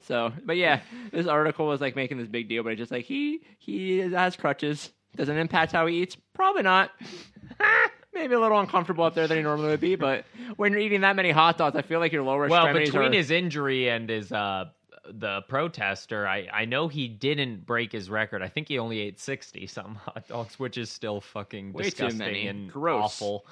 So, 0.00 0.32
but 0.44 0.56
yeah, 0.56 0.80
this 1.12 1.26
article 1.26 1.66
was 1.66 1.80
like 1.80 1.96
making 1.96 2.18
this 2.18 2.28
big 2.28 2.48
deal, 2.48 2.62
but 2.62 2.70
it's 2.72 2.78
just 2.78 2.92
like 2.92 3.04
he 3.04 3.40
he 3.58 3.98
has 3.98 4.36
crutches. 4.36 4.90
Does 5.16 5.28
it 5.28 5.36
impact 5.36 5.72
how 5.72 5.86
he 5.86 6.02
eats? 6.02 6.16
Probably 6.34 6.62
not. 6.62 6.90
Maybe 8.14 8.34
a 8.34 8.40
little 8.40 8.58
uncomfortable 8.58 9.04
up 9.04 9.14
there 9.14 9.26
than 9.28 9.36
he 9.36 9.42
normally 9.42 9.68
would 9.68 9.80
be, 9.80 9.94
but 9.94 10.24
when 10.56 10.72
you're 10.72 10.80
eating 10.80 11.02
that 11.02 11.14
many 11.14 11.30
hot 11.30 11.56
dogs, 11.58 11.76
I 11.76 11.82
feel 11.82 12.00
like 12.00 12.10
your 12.12 12.22
lower 12.22 12.48
Well, 12.48 12.72
between 12.72 13.02
are. 13.02 13.12
his 13.12 13.30
injury 13.30 13.88
and 13.88 14.08
his 14.08 14.32
uh 14.32 14.66
the 15.10 15.40
protester, 15.48 16.26
I 16.26 16.48
I 16.52 16.64
know 16.66 16.88
he 16.88 17.08
didn't 17.08 17.64
break 17.64 17.92
his 17.92 18.10
record. 18.10 18.42
I 18.42 18.48
think 18.48 18.68
he 18.68 18.78
only 18.78 19.00
ate 19.00 19.20
sixty 19.20 19.66
some 19.66 19.94
hot 19.96 20.26
dogs, 20.28 20.58
which 20.58 20.76
is 20.78 20.90
still 20.90 21.20
fucking 21.20 21.72
Way 21.72 21.84
too 21.84 21.90
disgusting 21.90 22.18
many. 22.18 22.46
and 22.48 22.70
Gross. 22.70 23.04
awful. 23.04 23.46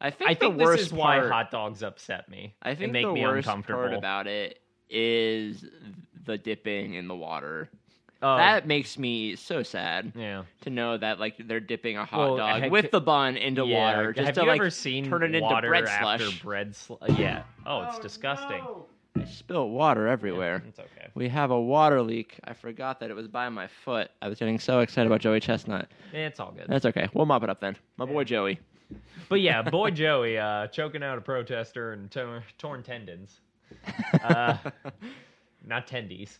I 0.00 0.10
think 0.10 0.30
I 0.30 0.34
the 0.34 0.40
think 0.40 0.58
this 0.58 0.64
worst 0.66 0.82
is 0.82 0.92
why 0.92 1.26
hot 1.26 1.50
dogs 1.50 1.82
upset 1.82 2.28
me. 2.28 2.54
I 2.62 2.70
think 2.74 2.84
and 2.84 2.92
make 2.92 3.06
the 3.06 3.12
me 3.12 3.22
worst 3.22 3.46
uncomfortable. 3.48 3.80
part 3.82 3.94
about 3.94 4.26
it 4.26 4.60
is 4.90 5.64
the 6.24 6.36
dipping 6.38 6.94
in 6.94 7.08
the 7.08 7.14
water. 7.16 7.70
Oh, 8.22 8.36
that 8.36 8.66
makes 8.66 8.98
me 8.98 9.34
so 9.34 9.62
sad 9.62 10.12
yeah. 10.14 10.42
to 10.60 10.68
know 10.70 10.98
that 10.98 11.18
like 11.18 11.36
they're 11.46 11.58
dipping 11.58 11.96
a 11.96 12.04
hot 12.04 12.18
Well, 12.18 12.36
dog 12.36 12.60
heck- 12.62 12.70
with 12.70 12.90
the 12.90 13.00
bun 13.00 13.38
into 13.38 13.64
yeah. 13.64 13.78
water 13.96 14.12
just 14.12 14.26
Have 14.26 14.34
to 14.34 14.42
you 14.42 14.46
like 14.48 14.60
ever 14.60 14.68
seen 14.68 15.08
turn 15.08 15.22
it 15.22 15.34
into 15.34 15.40
water 15.40 15.68
bread 15.70 15.84
after 15.86 16.24
slush. 16.26 16.42
bread 16.42 16.76
sl- 16.76 16.94
Yeah. 17.16 17.44
Oh, 17.64 17.80
it's 17.84 17.98
disgusting. 17.98 18.62
I 19.16 19.24
spilled 19.24 19.72
water 19.72 20.06
everywhere. 20.06 20.62
It's 20.68 20.78
okay. 20.78 21.08
We 21.14 21.28
have 21.30 21.50
a 21.50 21.60
water 21.60 22.02
leak. 22.02 22.38
I 22.44 22.52
forgot 22.52 23.00
that 23.00 23.10
it 23.10 23.14
was 23.14 23.26
by 23.26 23.48
my 23.48 23.66
foot. 23.84 24.10
I 24.20 24.28
was 24.28 24.38
getting 24.38 24.58
so 24.58 24.80
excited 24.80 25.06
about 25.06 25.20
Joey 25.22 25.40
Chestnut. 25.40 25.88
It's 26.12 26.38
all 26.40 26.52
good. 26.52 26.66
That's 26.68 26.84
okay. 26.84 27.08
We'll 27.14 27.26
mop 27.26 27.42
it 27.42 27.48
up 27.48 27.60
then. 27.60 27.74
My 27.96 28.04
boy 28.04 28.24
Joey. 28.24 28.60
But 29.30 29.40
yeah, 29.40 29.62
boy 29.62 29.90
Joey 29.92 30.36
uh, 30.38 30.66
choking 30.66 31.02
out 31.02 31.16
a 31.16 31.20
protester 31.22 31.92
and 31.92 32.10
to- 32.10 32.42
torn 32.58 32.82
tendons. 32.82 33.40
Uh, 34.22 34.56
not 35.66 35.86
tendies. 35.86 36.38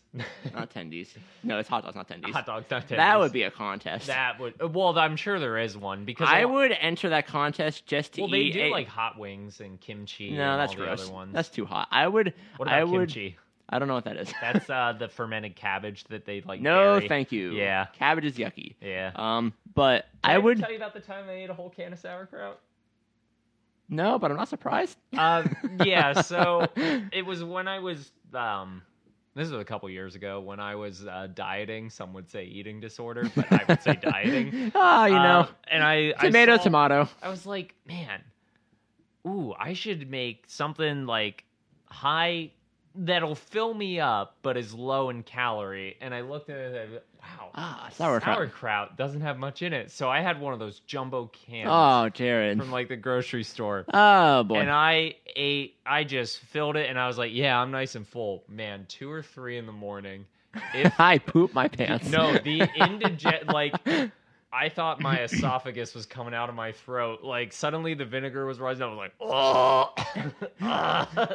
not 0.55 0.73
tendies. 0.73 1.09
No, 1.43 1.59
it's 1.59 1.69
hot 1.69 1.85
dogs, 1.85 1.95
not 1.97 2.09
tendies. 2.09 2.31
Hot 2.33 2.47
dogs, 2.47 2.67
not 2.71 2.85
tendies. 2.89 2.97
That 2.97 3.19
would 3.19 3.33
be 3.33 3.43
a 3.45 3.51
contest. 3.51 4.07
That 4.07 4.41
would. 4.41 4.75
Well, 4.75 4.99
I'm 4.99 5.17
sure 5.17 5.39
there 5.39 5.59
is 5.59 5.77
one 5.77 6.05
because 6.05 6.29
I, 6.31 6.45
lot- 6.45 6.53
would 6.55 6.73
enter 6.73 7.11
that 7.11 7.27
contest 7.27 7.87
just 7.87 8.15
to 8.15 8.23
Well, 8.23 8.31
they 8.31 8.39
eat. 8.39 8.53
do 8.55 8.63
a- 8.63 8.71
like 8.71 8.89
hot 8.89 9.19
wings 9.19 9.61
and 9.61 9.81
kimchi. 9.81 10.31
no, 10.31 10.53
and 10.53 10.61
that's 10.61 10.73
all 10.73 10.79
the 10.79 10.85
gross. 10.85 11.03
other 11.05 11.13
ones. 11.13 11.35
That's 11.35 11.49
too 11.51 11.65
hot. 11.67 11.89
I 11.91 12.07
would. 12.09 12.35
what 12.57 12.69
about 12.69 12.79
I 12.79 12.85
would. 12.85 13.09
kimchi? 13.09 13.37
I 13.73 13.79
don't 13.79 13.87
know 13.87 13.95
what 13.95 14.05
that 14.07 14.17
is. 14.17 14.33
That's 14.41 14.69
uh, 14.71 14.95
the 14.99 15.09
fermented 15.09 15.55
cabbage 15.55 16.03
that 16.09 16.25
they 16.25 16.41
like. 16.41 16.61
no, 16.61 16.97
bury. 16.97 17.07
thank 17.09 17.31
you. 17.31 17.53
Yeah. 17.53 17.87
cabbage 17.93 18.25
is 18.25 18.35
yucky. 18.37 18.75
Yeah. 18.81 19.13
Um, 19.15 19.53
but 19.77 20.07
Did 20.25 20.31
I 20.31 20.35
ever 20.35 20.43
would. 20.43 20.59
tell 20.59 20.71
you 20.71 20.77
about 20.77 20.93
the 20.93 20.99
time 21.01 21.27
I 21.29 21.35
ate 21.35 21.51
a 21.51 21.55
whole 21.55 21.71
can 21.71 21.93
of 21.93 22.01
sauerkraut. 22.01 22.59
No, 23.91 24.19
but 24.19 24.31
I'm 24.31 24.37
not 24.37 24.49
surprised. 24.49 24.97
Uh, 25.17 25.45
yeah, 25.85 26.23
so 26.23 26.67
it 26.77 27.27
was 27.27 27.43
when 27.45 27.67
I 27.69 27.81
was 27.81 28.13
um 28.33 28.83
this 29.35 29.49
was 29.51 29.61
a 29.61 29.65
couple 29.65 29.89
years 29.91 30.15
ago 30.17 30.41
when 30.41 30.59
I 30.61 30.75
was 30.77 31.07
uh, 31.07 31.29
dieting. 31.35 31.91
Some 31.91 32.13
would 32.15 32.29
say 32.31 32.45
eating 32.45 32.81
disorder, 32.81 33.31
but 33.35 33.51
I 33.53 33.65
would 33.69 33.83
say 33.83 33.97
dieting. 34.01 34.73
Ah, 34.75 35.07
you 35.07 35.13
know, 35.15 35.41
Uh, 35.41 35.47
and 35.71 35.83
I 35.85 36.13
tomato, 36.13 36.53
I 36.53 36.57
saw- 36.57 36.63
tomato. 36.65 37.09
I 37.23 37.29
was 37.31 37.47
like, 37.47 37.75
man, 37.87 38.23
ooh, 39.27 39.55
I 39.59 39.73
should 39.75 40.11
make 40.11 40.45
something 40.49 41.07
like 41.07 41.45
high 41.87 42.51
that'll 42.97 43.37
fill 43.37 43.73
me 43.73 44.01
up, 44.01 44.37
but 44.43 44.57
is 44.57 44.75
low 44.75 45.11
in 45.11 45.23
calorie. 45.23 45.97
And 46.01 46.13
I 46.13 46.23
looked 46.23 46.51
at 46.51 46.57
it, 46.59 46.67
and 46.67 46.77
I 46.77 46.85
was, 46.93 47.01
wow, 47.23 47.51
Ah, 47.55 47.89
sauerkraut. 47.93 48.37
sauerkraut 48.37 48.97
doesn't 48.97 49.21
have 49.21 49.39
much 49.39 49.63
in 49.63 49.73
it. 49.73 49.91
So 49.91 50.09
I 50.09 50.21
had 50.21 50.41
one 50.41 50.53
of 50.53 50.59
those 50.59 50.81
jumbo 50.81 51.27
cans 51.27 51.69
Oh, 51.71 52.09
Jared. 52.11 52.59
from 52.59 52.71
like 52.71 52.89
the 52.89 52.97
grocery 52.97 53.43
store. 53.45 53.85
Oh 53.93 54.43
boy. 54.45 54.57
And 54.57 54.71
I 54.71 55.17
ate, 55.37 55.77
I 55.85 56.05
just 56.05 56.39
filled 56.41 56.77
it, 56.77 56.89
and 56.89 56.99
I 56.99 57.07
was 57.07 57.19
like, 57.19 57.33
"Yeah, 57.33 57.59
I'm 57.61 57.71
nice 57.71 57.95
and 57.95 58.07
full." 58.07 58.45
Man, 58.49 58.87
two 58.89 59.11
or 59.11 59.23
three 59.23 59.59
in 59.59 59.67
the 59.67 59.73
morning. 59.73 60.27
If 60.75 60.99
I 61.01 61.19
poop 61.19 61.55
my 61.55 61.69
pants. 61.69 62.09
no, 62.11 62.33
the 62.33 62.69
indigent, 62.77 63.49
like, 63.49 63.75
I 64.53 64.69
thought 64.69 65.01
my 65.01 65.21
esophagus 65.23 65.95
was 65.95 66.07
coming 66.07 66.35
out 66.35 66.49
of 66.49 66.55
my 66.55 66.73
throat. 66.73 67.23
Like, 67.23 67.53
suddenly 67.53 67.95
the 67.95 68.05
vinegar 68.05 68.47
was 68.47 68.59
rising. 68.59 68.83
I 68.83 68.87
was 68.87 68.97
like, 68.97 69.13
"Oh, 69.21 69.93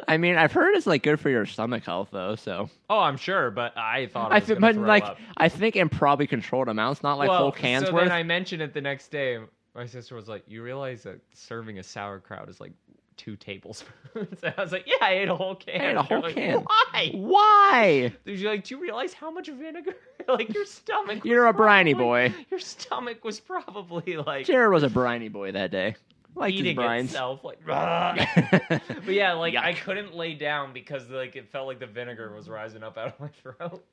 I 0.08 0.16
mean, 0.18 0.36
I've 0.36 0.52
heard 0.52 0.74
it's 0.74 0.86
like 0.86 1.02
good 1.02 1.18
for 1.18 1.30
your 1.30 1.46
stomach 1.46 1.84
health 1.84 2.08
though. 2.12 2.36
So 2.36 2.68
oh, 2.90 2.98
I'm 2.98 3.16
sure." 3.16 3.50
But 3.50 3.76
I 3.76 4.06
thought 4.06 4.32
I 4.32 4.36
I 4.36 4.40
gonna 4.40 4.60
but 4.60 4.76
like 4.76 5.04
up. 5.04 5.18
I 5.36 5.48
think 5.48 5.76
in 5.76 5.88
probably 5.88 6.26
controlled 6.26 6.68
amounts, 6.68 7.02
not 7.02 7.18
like 7.18 7.28
well, 7.28 7.38
whole 7.38 7.52
cans 7.52 7.86
so 7.86 7.94
worth. 7.94 8.04
then 8.04 8.12
I 8.12 8.22
mentioned 8.22 8.62
it 8.62 8.74
the 8.74 8.80
next 8.80 9.08
day. 9.08 9.38
My 9.74 9.86
sister 9.86 10.14
was 10.14 10.28
like, 10.28 10.44
"You 10.46 10.62
realize 10.62 11.02
that 11.04 11.20
serving 11.32 11.78
a 11.78 11.82
sauerkraut 11.82 12.48
is 12.48 12.60
like." 12.60 12.72
Two 13.16 13.36
tablespoons. 13.36 13.92
And 14.42 14.54
I 14.56 14.62
was 14.62 14.72
like, 14.72 14.84
"Yeah, 14.86 14.96
I 15.02 15.12
ate 15.12 15.28
a 15.28 15.36
whole 15.36 15.54
can." 15.54 15.80
I 15.80 15.90
ate 15.90 15.96
a 15.96 16.02
whole 16.02 16.22
like, 16.22 16.34
can. 16.34 16.60
Why? 16.64 17.10
Why? 17.14 18.12
Did 18.24 18.38
you 18.40 18.48
like? 18.48 18.64
Do 18.64 18.74
you 18.74 18.80
realize 18.80 19.12
how 19.12 19.30
much 19.30 19.48
vinegar? 19.48 19.94
like 20.28 20.54
your 20.54 20.64
stomach. 20.64 21.22
was 21.22 21.30
You're 21.30 21.46
a 21.46 21.52
briny 21.52 21.92
probably- 21.94 22.28
boy. 22.30 22.34
Your 22.50 22.60
stomach 22.60 23.24
was 23.24 23.38
probably 23.40 24.16
like 24.16 24.46
Jared 24.46 24.72
was 24.72 24.82
a 24.82 24.88
briny 24.90 25.28
boy 25.28 25.52
that 25.52 25.70
day. 25.70 25.96
Liked 26.34 26.56
his 26.58 26.66
eating 26.66 26.80
itself. 26.80 27.44
Like, 27.44 27.58
but 27.66 28.80
yeah, 29.08 29.32
like 29.34 29.54
I 29.56 29.72
couldn't 29.72 30.14
lay 30.14 30.34
down 30.34 30.72
because 30.74 31.08
like 31.08 31.34
it 31.36 31.50
felt 31.50 31.66
like 31.66 31.80
the 31.80 31.86
vinegar 31.86 32.34
was 32.34 32.48
rising 32.48 32.82
up 32.82 32.98
out 32.98 33.08
of 33.08 33.20
my 33.20 33.28
throat. 33.28 33.84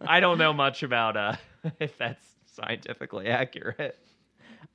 I 0.00 0.20
don't 0.20 0.38
know 0.38 0.52
much 0.52 0.82
about 0.82 1.16
uh 1.16 1.34
if 1.80 1.96
that's 1.98 2.24
scientifically 2.46 3.26
accurate. 3.28 3.98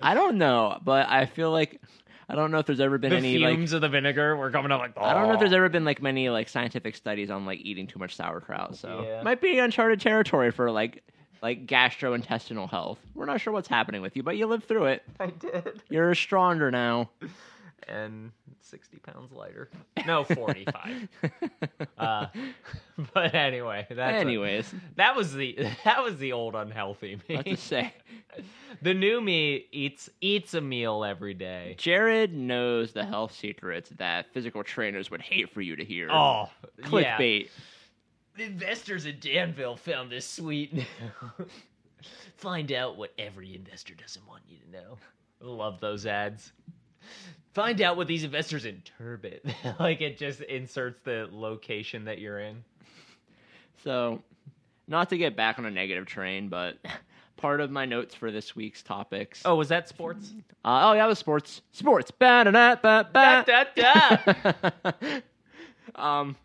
I 0.02 0.14
don't 0.14 0.38
know, 0.38 0.78
but 0.84 1.08
I 1.10 1.26
feel 1.26 1.52
like 1.52 1.82
I 2.28 2.36
don't 2.36 2.52
know 2.52 2.58
if 2.60 2.66
there's 2.66 2.80
ever 2.80 2.98
been 2.98 3.12
The 3.12 3.18
any 3.18 3.38
like 3.38 3.56
fumes 3.56 3.74
of 3.74 3.82
the 3.82 3.90
vinegar 3.90 4.36
were 4.36 4.50
coming 4.50 4.72
out 4.72 4.80
like. 4.80 4.98
I 4.98 5.14
don't 5.14 5.28
know 5.28 5.34
if 5.34 5.38
"Oh." 5.38 5.40
there's 5.40 5.54
ever 5.54 5.70
been 5.70 5.86
like 5.86 6.02
many 6.02 6.30
like 6.30 6.50
scientific 6.50 6.96
studies 6.96 7.30
on 7.30 7.46
like 7.46 7.60
eating 7.62 7.88
too 7.88 8.00
much 8.00 8.16
sauerkraut. 8.16 8.76
So 8.78 9.04
Yeah. 9.08 9.22
might 9.24 9.42
be 9.42 9.60
uncharted 9.60 10.02
territory 10.02 10.52
for 10.52 10.72
like 10.72 11.04
like 11.42 11.68
gastrointestinal 11.68 12.70
health. 12.70 13.00
We're 13.14 13.26
not 13.26 13.42
sure 13.42 13.54
what's 13.54 13.68
happening 13.68 14.02
with 14.02 14.16
you, 14.16 14.24
but 14.24 14.38
you 14.38 14.48
lived 14.48 14.68
through 14.68 14.86
it. 14.86 15.04
I 15.20 15.28
did. 15.28 15.84
You're 15.90 16.16
stronger 16.16 16.72
now. 16.72 17.10
and 17.88 18.32
60 18.62 18.98
pounds 19.00 19.32
lighter. 19.32 19.70
No, 20.06 20.24
45. 20.24 21.08
uh, 21.98 22.28
but 23.14 23.34
anyway, 23.36 23.86
that's 23.90 24.16
a- 24.16 24.20
Anyways, 24.20 24.74
that 24.96 25.16
was 25.16 25.34
the 25.34 25.58
that 25.86 26.04
was 26.04 26.18
the 26.18 26.32
old 26.34 26.56
unhealthy 26.56 27.20
me. 27.28 27.44
to 27.44 27.58
say? 27.58 27.94
the 28.82 28.94
new 28.94 29.22
me 29.22 29.66
eats 29.72 30.10
eats 30.22 30.54
a 30.54 30.62
meal 30.62 31.04
every 31.04 31.34
day. 31.34 31.76
Jared 31.78 32.34
knows 32.34 32.92
the 32.92 33.06
health 33.06 33.34
secrets 33.34 33.92
that 33.98 34.34
physical 34.34 34.64
trainers 34.64 35.12
would 35.12 35.22
hate 35.22 35.54
for 35.54 35.62
you 35.62 35.76
to 35.76 35.84
hear. 35.84 36.10
Oh, 36.12 36.50
yeah. 36.78 36.86
clickbait. 36.88 37.50
Investors 38.38 39.06
in 39.06 39.18
Danville 39.20 39.78
found 39.78 40.12
this 40.12 40.28
sweet. 40.28 40.86
Find 42.36 42.72
out 42.74 42.98
what 42.98 43.14
every 43.18 43.56
investor 43.56 43.94
doesn't 43.94 44.28
want 44.28 44.44
you 44.48 44.58
to 44.60 44.72
know. 44.72 44.98
Love 45.40 45.80
those 45.80 46.06
ads. 46.06 46.52
Find 47.56 47.82
out 47.82 47.96
what 47.96 48.08
these 48.08 48.26
investors 48.26 48.66
in 48.66 48.84
Turbit. 49.00 49.40
like 49.80 50.02
it 50.02 50.18
just 50.18 50.42
inserts 50.42 51.00
the 51.06 51.30
location 51.32 52.04
that 52.06 52.20
you're 52.20 52.40
in. 52.40 52.64
So, 53.82 54.22
not 54.88 55.10
to 55.10 55.18
get 55.18 55.38
back 55.38 55.58
on 55.58 55.66
a 55.66 55.72
negative 55.72 56.06
train, 56.06 56.50
but 56.50 56.78
part 57.38 57.62
of 57.62 57.72
my 57.72 57.86
notes 57.86 58.14
for 58.14 58.30
this 58.30 58.58
week's 58.58 58.84
topics. 58.84 59.42
Oh, 59.46 59.56
was 59.56 59.70
that 59.70 59.88
sports? 59.88 60.34
Uh, 60.66 60.90
oh, 60.90 60.94
yeah, 60.94 61.06
it 61.06 61.08
was 61.08 61.18
sports. 61.18 61.62
Sports. 61.72 62.12
Ba-da-da-ba-ba. 62.12 63.46
Da, 63.48 63.64
da, 63.76 64.92
da. 64.92 65.22
um, 65.96 66.36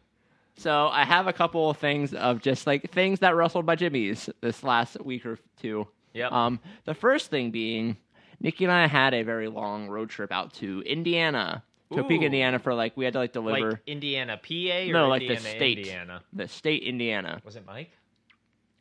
so 0.56 0.88
I 0.88 1.04
have 1.04 1.26
a 1.26 1.32
couple 1.32 1.70
of 1.70 1.78
things 1.78 2.14
of 2.14 2.40
just 2.40 2.68
like 2.68 2.88
things 2.92 3.18
that 3.18 3.34
rustled 3.34 3.66
my 3.66 3.74
jimmies 3.74 4.30
this 4.42 4.62
last 4.62 5.04
week 5.04 5.26
or 5.26 5.40
two. 5.60 5.88
Yep. 6.12 6.30
Um, 6.30 6.60
the 6.84 6.94
first 6.94 7.30
thing 7.30 7.50
being, 7.50 7.96
Nikki 8.40 8.64
and 8.64 8.72
I 8.72 8.86
had 8.86 9.14
a 9.14 9.22
very 9.22 9.48
long 9.48 9.88
road 9.88 10.10
trip 10.10 10.32
out 10.32 10.54
to 10.54 10.82
Indiana, 10.86 11.62
Topeka, 11.94 12.22
Ooh. 12.22 12.26
Indiana, 12.26 12.58
for 12.58 12.74
like 12.74 12.96
we 12.96 13.04
had 13.04 13.12
to 13.14 13.18
like 13.20 13.32
deliver 13.32 13.70
like 13.72 13.80
Indiana, 13.86 14.36
PA, 14.42 14.88
or 14.88 14.92
No, 14.92 15.08
like 15.08 15.26
the 15.26 15.36
state. 15.36 15.78
Indiana? 15.78 16.22
the 16.32 16.48
state 16.48 16.82
Indiana. 16.82 17.40
Was 17.44 17.56
it 17.56 17.64
Mike? 17.66 17.90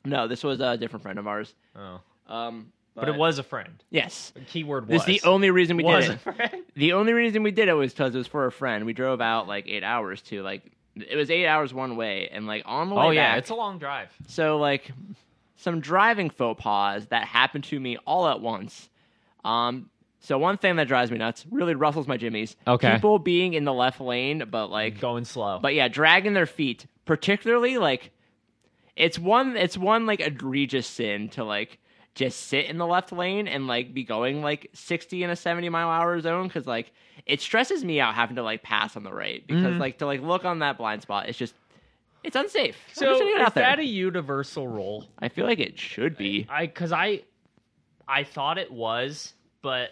No, 0.06 0.28
this 0.28 0.44
was 0.44 0.62
a 0.62 0.78
different 0.78 1.04
friend 1.04 1.20
of 1.20 1.28
ours. 1.28 1.54
Oh, 1.76 2.00
Um, 2.28 2.72
but, 2.96 3.10
it 3.10 3.16
was 3.16 3.38
a 3.40 3.44
friend. 3.44 3.84
yes. 3.90 4.32
The 4.34 4.42
keyword 4.42 4.88
was. 4.88 5.06
This 5.06 5.16
is 5.18 5.22
the 5.22 5.28
only 5.28 5.52
reason 5.52 5.78
we 5.78 5.84
was 5.84 6.06
did 6.08 6.12
a 6.12 6.14
it. 6.14 6.20
friend. 6.36 6.64
The 6.76 6.94
only 6.94 7.14
reason 7.14 7.44
we 7.44 7.52
did 7.52 7.68
it 7.70 7.74
was 7.74 7.92
because 7.94 8.16
it 8.16 8.18
was 8.18 8.28
for 8.28 8.46
a 8.46 8.52
friend. 8.52 8.86
We 8.86 8.94
drove 8.94 9.20
out 9.22 9.48
like 9.48 9.68
eight 9.68 9.84
hours 9.84 10.22
to 10.24 10.42
like 10.42 10.64
it 10.96 11.16
was 11.16 11.30
eight 11.30 11.48
hours 11.48 11.74
one 11.74 11.96
way, 11.98 12.30
and 12.32 12.46
like 12.48 12.64
on 12.66 12.90
the 12.90 12.96
way 12.96 13.06
Oh 13.06 13.10
yeah, 13.12 13.32
back. 13.34 13.40
it's 13.40 13.50
a 13.52 13.56
long 13.56 13.78
drive. 13.80 14.10
so 14.28 14.58
like 14.58 14.92
some 15.58 15.80
driving 15.82 16.30
faux 16.30 16.62
pas 16.62 17.06
that 17.08 17.26
happened 17.26 17.66
to 17.66 17.80
me 17.80 17.98
all 18.06 18.28
at 18.28 18.40
once. 18.42 18.89
Um, 19.46 19.90
so 20.20 20.38
one 20.38 20.58
thing 20.58 20.76
that 20.76 20.88
drives 20.88 21.12
me 21.12 21.18
nuts 21.18 21.46
really 21.50 21.76
rustles 21.76 22.08
my 22.08 22.18
jimmies. 22.18 22.56
Okay. 22.68 22.94
People 22.96 23.20
being 23.20 23.54
in 23.54 23.64
the 23.64 23.74
left 23.74 24.02
lane, 24.02 24.44
but 24.52 24.68
like, 24.68 25.00
Going 25.00 25.24
slow. 25.26 25.60
but 25.62 25.74
yeah, 25.74 25.88
dragging 25.88 26.34
their 26.34 26.46
feet, 26.46 26.86
particularly 27.06 27.78
like, 27.78 28.12
it's 28.96 29.18
one, 29.18 29.56
it's 29.56 29.78
one 29.78 30.06
like 30.06 30.20
egregious 30.20 30.88
sin 30.88 31.30
to 31.30 31.44
like 31.46 31.80
just 32.16 32.48
sit 32.48 32.66
in 32.66 32.78
the 32.78 32.86
left 32.88 33.14
lane 33.14 33.48
and 33.48 33.66
like 33.68 33.94
be 33.94 34.04
going 34.04 34.42
like 34.42 34.70
60 34.74 35.24
in 35.24 35.30
a 35.30 35.36
70 35.38 35.70
mile 35.70 35.88
hour 35.90 36.20
zone 36.20 36.48
because 36.48 36.68
like 36.68 36.92
it 37.26 37.40
stresses 37.40 37.86
me 37.86 38.02
out 38.02 38.14
having 38.14 38.36
to 38.36 38.44
like 38.44 38.62
pass 38.62 38.98
on 38.98 39.04
the 39.04 39.14
right 39.14 39.46
because 39.48 39.76
Mhm. 39.76 39.80
like 39.80 40.00
to 40.00 40.06
like 40.06 40.22
look 40.22 40.44
on 40.44 40.60
that 40.60 40.78
blind 40.78 41.02
spot 41.02 41.30
it's 41.30 41.38
just 41.38 41.54
it's 42.24 42.36
unsafe 42.36 42.76
so 42.92 43.06
just 43.06 43.20
gonna 43.22 43.38
get 43.38 43.48
is 43.48 43.54
that 43.54 43.80
a 43.80 43.86
universal 43.86 44.68
rule? 44.68 45.06
i 45.20 45.30
feel 45.30 45.46
like 45.46 45.60
it 45.60 45.80
should 45.80 46.18
be 46.18 46.46
I 46.50 46.66
because 46.66 46.92
I 46.92 47.22
I 48.10 48.24
thought 48.24 48.58
it 48.58 48.72
was, 48.72 49.34
but 49.62 49.92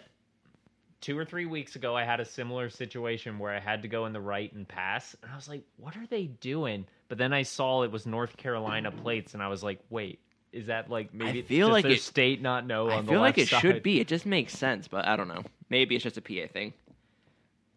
two 1.00 1.16
or 1.16 1.24
three 1.24 1.46
weeks 1.46 1.76
ago 1.76 1.96
I 1.96 2.04
had 2.04 2.18
a 2.20 2.24
similar 2.24 2.68
situation 2.68 3.38
where 3.38 3.54
I 3.54 3.60
had 3.60 3.82
to 3.82 3.88
go 3.88 4.06
in 4.06 4.12
the 4.12 4.20
right 4.20 4.52
and 4.52 4.66
pass, 4.66 5.14
and 5.22 5.30
I 5.30 5.36
was 5.36 5.48
like, 5.48 5.62
"What 5.76 5.96
are 5.96 6.06
they 6.06 6.24
doing?" 6.26 6.86
But 7.08 7.18
then 7.18 7.32
I 7.32 7.42
saw 7.42 7.82
it 7.84 7.92
was 7.92 8.04
North 8.06 8.36
Carolina 8.36 8.90
plates, 8.90 9.34
and 9.34 9.42
I 9.42 9.48
was 9.48 9.62
like, 9.62 9.78
"Wait, 9.90 10.18
is 10.52 10.66
that 10.66 10.90
like 10.90 11.14
maybe 11.14 11.42
feel 11.42 11.68
does 11.68 11.74
like 11.74 11.84
it- 11.84 12.00
state 12.02 12.42
not 12.42 12.66
know?" 12.66 12.88
i 12.88 12.96
on 12.96 13.06
the 13.06 13.12
feel 13.12 13.20
like 13.20 13.38
it 13.38 13.48
should 13.48 13.82
be 13.82 14.00
it 14.00 14.08
just 14.08 14.26
makes 14.26 14.52
sense 14.56 14.88
but 14.88 15.06
i 15.06 15.14
don't 15.14 15.28
know 15.28 15.42
maybe 15.68 15.94
it's 15.94 16.02
just 16.02 16.16
a 16.16 16.22
pa 16.22 16.46
thing 16.52 16.72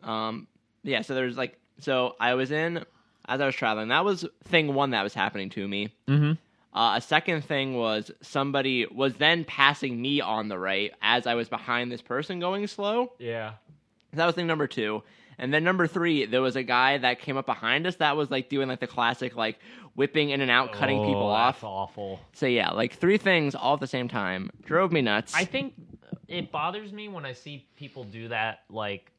um 0.04 0.48
yeah 0.84 1.02
so 1.02 1.14
there's 1.14 1.38
like 1.38 1.60
so 1.80 2.16
i 2.20 2.34
was 2.34 2.50
in 2.52 2.78
as 3.28 3.42
i 3.42 3.46
was 3.46 3.56
traveling 3.56 3.89
that 3.89 4.06
was 4.06 4.26
thing 4.46 4.74
one 4.74 4.92
that 4.92 5.04
was 5.04 5.14
happening 5.14 5.50
to 5.50 5.68
me 5.68 5.89
Mhm. 6.08 6.38
Uh, 6.74 6.94
a 6.98 7.02
second 7.02 7.44
thing 7.44 7.76
was 7.76 8.12
somebody 8.22 8.86
was 8.86 9.16
then 9.16 9.44
passing 9.44 10.02
me 10.02 10.22
on 10.22 10.48
the 10.48 10.58
right 10.58 10.92
as 11.02 11.28
I 11.28 11.36
was 11.36 11.50
behind 11.50 11.92
this 11.92 12.02
person 12.02 12.40
going 12.40 12.66
slow. 12.68 13.12
Yeah. 13.20 13.54
That 14.14 14.26
was 14.26 14.36
thing 14.36 14.48
number 14.48 14.68
two. 14.68 15.04
And 15.38 15.54
then 15.54 15.64
number 15.64 15.88
three, 15.88 16.26
there 16.26 16.42
was 16.42 16.56
a 16.56 16.64
guy 16.64 16.98
that 17.00 17.20
came 17.20 17.36
up 17.36 17.46
behind 17.46 17.88
us 17.88 17.96
that 17.98 18.16
was 18.16 18.30
like 18.32 18.48
doing 18.48 18.68
like 18.70 18.80
the 18.80 18.88
classic 18.88 19.36
like 19.36 19.60
whipping 19.96 20.30
in 20.30 20.40
and 20.40 20.52
out, 20.52 20.72
cutting 20.72 21.00
people 21.00 21.24
Oh, 21.24 21.28
off. 21.28 21.56
That's 21.56 21.64
awful. 21.64 22.20
So 22.34 22.46
yeah, 22.46 22.70
like 22.72 22.94
three 22.94 23.18
things 23.18 23.54
all 23.56 23.74
at 23.74 23.80
the 23.80 23.88
same 23.88 24.08
time 24.08 24.50
drove 24.64 24.92
me 24.92 25.02
nuts. 25.02 25.34
I 25.36 25.44
think 25.46 25.74
it 26.28 26.52
bothers 26.52 26.94
me 26.94 27.10
when 27.10 27.26
I 27.26 27.34
see 27.34 27.68
people 27.76 28.04
do 28.06 28.30
that. 28.30 28.60
Like, 28.70 29.11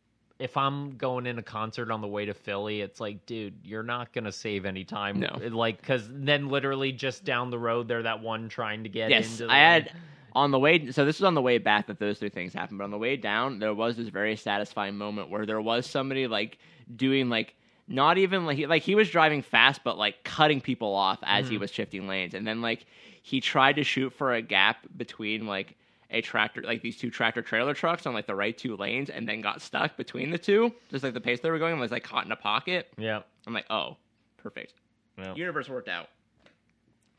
if 0.43 0.57
I'm 0.57 0.97
going 0.97 1.27
in 1.27 1.39
a 1.39 1.43
concert 1.43 1.91
on 1.91 2.01
the 2.01 2.09
way 2.09 2.25
to 2.25 2.35
Philly, 2.35 2.81
it's 2.81 3.01
like, 3.01 3.25
dude, 3.27 3.55
you're 3.65 3.83
not 3.83 4.13
gonna 4.13 4.33
save 4.33 4.65
any 4.65 4.85
time. 4.85 5.21
No. 5.21 5.39
like, 5.51 5.81
because 5.81 6.09
then 6.11 6.49
literally 6.49 6.91
just 6.93 7.25
down 7.25 7.51
the 7.51 7.59
road, 7.59 7.87
they're 7.89 8.03
that 8.03 8.21
one 8.21 8.49
trying 8.49 8.83
to 8.83 8.89
get 8.89 9.11
yes, 9.11 9.31
into. 9.31 9.47
The 9.47 9.53
I 9.53 9.57
had 9.59 9.93
on 10.33 10.51
the 10.51 10.59
way. 10.59 10.91
So 10.91 11.05
this 11.05 11.19
was 11.21 11.25
on 11.25 11.35
the 11.35 11.43
way 11.43 11.59
back 11.59 11.87
that 11.87 11.99
those 11.99 12.19
three 12.19 12.29
things 12.31 12.53
happened. 12.53 12.79
But 12.79 12.85
on 12.85 12.91
the 12.91 12.99
way 12.99 13.17
down, 13.17 13.59
there 13.59 13.73
was 13.75 13.97
this 13.97 14.09
very 14.09 14.37
satisfying 14.37 14.97
moment 14.97 15.31
where 15.31 15.47
there 15.47 15.61
was 15.61 15.87
somebody 15.87 16.27
like 16.27 16.59
doing 16.97 17.29
like 17.29 17.55
not 17.89 18.19
even 18.19 18.47
like 18.47 18.57
he, 18.57 18.67
like 18.67 18.83
he 18.83 18.95
was 18.95 19.11
driving 19.11 19.43
fast, 19.43 19.83
but 19.85 19.97
like 19.99 20.25
cutting 20.25 20.61
people 20.61 20.95
off 20.95 21.19
as 21.23 21.49
he 21.49 21.57
Mhm. 21.57 21.61
was 21.61 21.71
shifting 21.71 22.09
lanes, 22.09 22.35
and 22.35 22.47
then 22.47 22.61
like 22.63 22.85
he 23.23 23.41
tried 23.41 23.77
to 23.77 23.85
shoot 23.85 24.13
for 24.13 24.33
a 24.35 24.43
gap 24.43 24.87
between 24.97 25.47
like 25.47 25.77
a 26.13 26.21
tractor 26.21 26.63
like 26.63 26.83
these 26.83 26.97
two 26.97 27.11
tractor 27.11 27.43
trailer 27.43 27.75
trucks 27.75 28.07
on 28.07 28.15
like 28.15 28.27
the 28.27 28.35
right 28.35 28.57
two 28.57 28.77
lanes 28.77 29.11
and 29.11 29.29
then 29.29 29.41
got 29.41 29.61
stuck 29.61 29.97
between 29.97 30.31
the 30.31 30.39
two 30.39 30.73
just 30.91 31.03
like 31.03 31.15
the 31.15 31.21
pace 31.21 31.41
they 31.41 31.51
were 31.51 31.59
going 31.59 31.79
was 31.81 31.91
like 31.91 32.05
caught 32.05 32.25
in 32.25 32.33
a 32.33 32.37
pocket 32.37 32.89
Yeah. 32.99 33.23
i'm 33.47 33.53
like 33.55 33.67
oh 33.71 33.97
perfect 34.37 34.75
yeah. 35.19 35.35
universe 35.35 35.69
worked 35.69 35.89
out. 35.89 36.09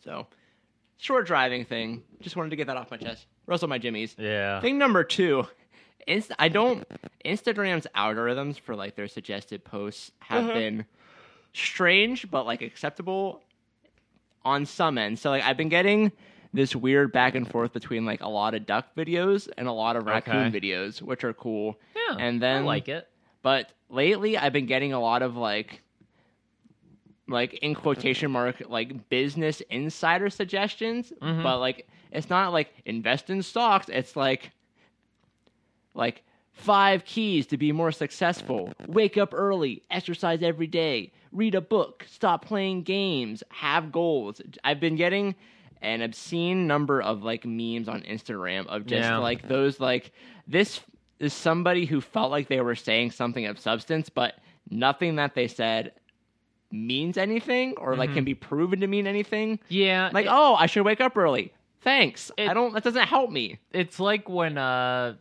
So, 0.04 0.28
short 0.98 1.28
driving 1.28 1.64
thing. 1.64 2.04
Just 2.22 2.36
wanted 2.36 2.50
to 2.50 2.56
get 2.56 2.68
that 2.68 2.76
off 2.76 2.91
my 2.91 2.98
chest. 2.98 3.28
Rustle 3.46 3.68
my 3.70 3.78
jimmies. 3.78 4.16
Yeah. 4.18 4.60
Thing 4.62 4.78
number 4.78 5.04
two. 5.04 5.48
Inst- 6.08 6.34
I 6.39 6.50
don't. 6.50 6.86
Instagram's 7.24 7.88
algorithms 7.96 8.60
for 8.60 8.76
like 8.76 8.96
their 8.96 9.08
suggested 9.08 9.64
posts 9.64 10.12
have 10.20 10.46
Uh-huh. 10.46 10.54
been 10.54 10.86
strange, 11.54 12.30
but 12.30 12.46
like 12.46 12.62
acceptable 12.62 13.41
on 14.44 14.66
some 14.66 14.98
end. 14.98 15.20
So 15.20 15.30
like 15.30 15.44
I've 15.44 15.56
been 15.56 15.70
getting 15.70 16.12
this 16.54 16.76
weird 16.76 17.12
back 17.12 17.34
and 17.36 17.49
forth 17.49 17.74
between 17.74 18.06
like 18.06 18.22
a 18.22 18.30
lot 18.30 18.54
of 18.54 18.66
duck 18.66 18.86
videos 18.95 19.49
and 19.58 19.68
a 19.68 19.72
lot 19.72 19.95
of 19.95 20.06
raccoon 20.06 20.47
Okay. 20.47 20.60
videos, 20.60 21.01
which 21.01 21.24
are 21.24 21.34
cool. 21.34 21.80
yeah. 21.95 22.18
and 22.20 22.41
then- 22.41 22.62
I 22.64 22.66
like 22.66 22.88
it. 22.89 23.08
But 23.41 23.72
lately, 23.89 24.38
I've 24.38 24.54
been 24.54 24.68
getting 24.68 24.93
a 24.93 24.99
lot 24.99 25.22
of 25.22 25.36
like, 25.36 25.82
like 27.28 27.54
in 27.56 27.74
quotation 27.76 28.32
mark, 28.32 28.62
like 28.70 29.10
business 29.10 29.62
insider 29.70 30.30
suggestions. 30.30 31.12
Mhm. 31.22 31.43
But 31.43 31.60
like, 31.60 31.88
it's 32.12 32.30
not 32.30 32.51
like 32.54 32.74
invest 32.86 33.30
in 33.30 33.41
stocks. 33.41 33.89
It's 33.89 34.16
like, 34.16 34.51
like 35.93 36.24
five 36.51 37.04
keys 37.06 37.47
to 37.47 37.58
be 37.58 37.72
more 37.72 37.91
successful: 37.91 38.72
wake 38.88 39.18
up 39.18 39.34
early, 39.34 39.84
exercise 39.89 40.41
every 40.43 40.68
day, 40.68 41.12
read 41.32 41.56
a 41.56 41.62
book, 41.62 42.06
stop 42.10 42.45
playing 42.45 42.84
games, 42.84 43.43
have 43.49 43.91
goals. 43.91 44.41
I've 44.64 44.80
been 44.80 44.95
getting 44.95 45.36
an 45.84 46.02
obscene 46.02 46.66
number 46.68 47.02
of 47.02 47.24
like 47.24 47.46
memes 47.46 47.88
on 47.88 48.02
Instagram 48.04 48.66
of 48.68 48.86
just 48.86 49.02
Yeah. 49.02 49.18
like 49.18 49.48
those 49.48 49.80
like 49.80 50.12
this 50.48 50.80
is 51.20 51.34
somebody 51.34 51.86
who 51.86 52.02
felt 52.02 52.32
like 52.32 52.48
they 52.48 52.60
were 52.62 52.76
saying 52.76 53.12
something 53.12 53.46
of 53.46 53.60
substance, 53.60 54.10
but 54.10 54.36
nothing 54.70 55.16
that 55.18 55.36
they 55.36 55.48
said 55.48 55.92
means 56.72 57.18
anything 57.18 57.76
or 57.78 57.96
like 57.96 58.10
Mhm. 58.10 58.14
can 58.16 58.24
be 58.24 58.34
proven 58.34 58.80
to 58.80 58.88
mean 58.88 59.06
anything. 59.08 59.60
Yeah. 59.70 60.10
Like, 60.12 60.26
it- 60.26 60.32
oh, 60.32 60.56
I 60.56 60.66
should 60.66 60.84
wake 60.86 61.00
up 61.02 61.16
early. 61.16 61.54
Thanks. 61.82 62.32
It- 62.38 62.50
I 62.50 62.54
don't. 62.54 62.74
That 62.74 62.84
doesn't 62.84 63.08
help 63.08 63.30
me. 63.30 63.60
it's 63.72 64.00
like 64.00 64.28
when 64.28 64.58
uh 64.58 65.16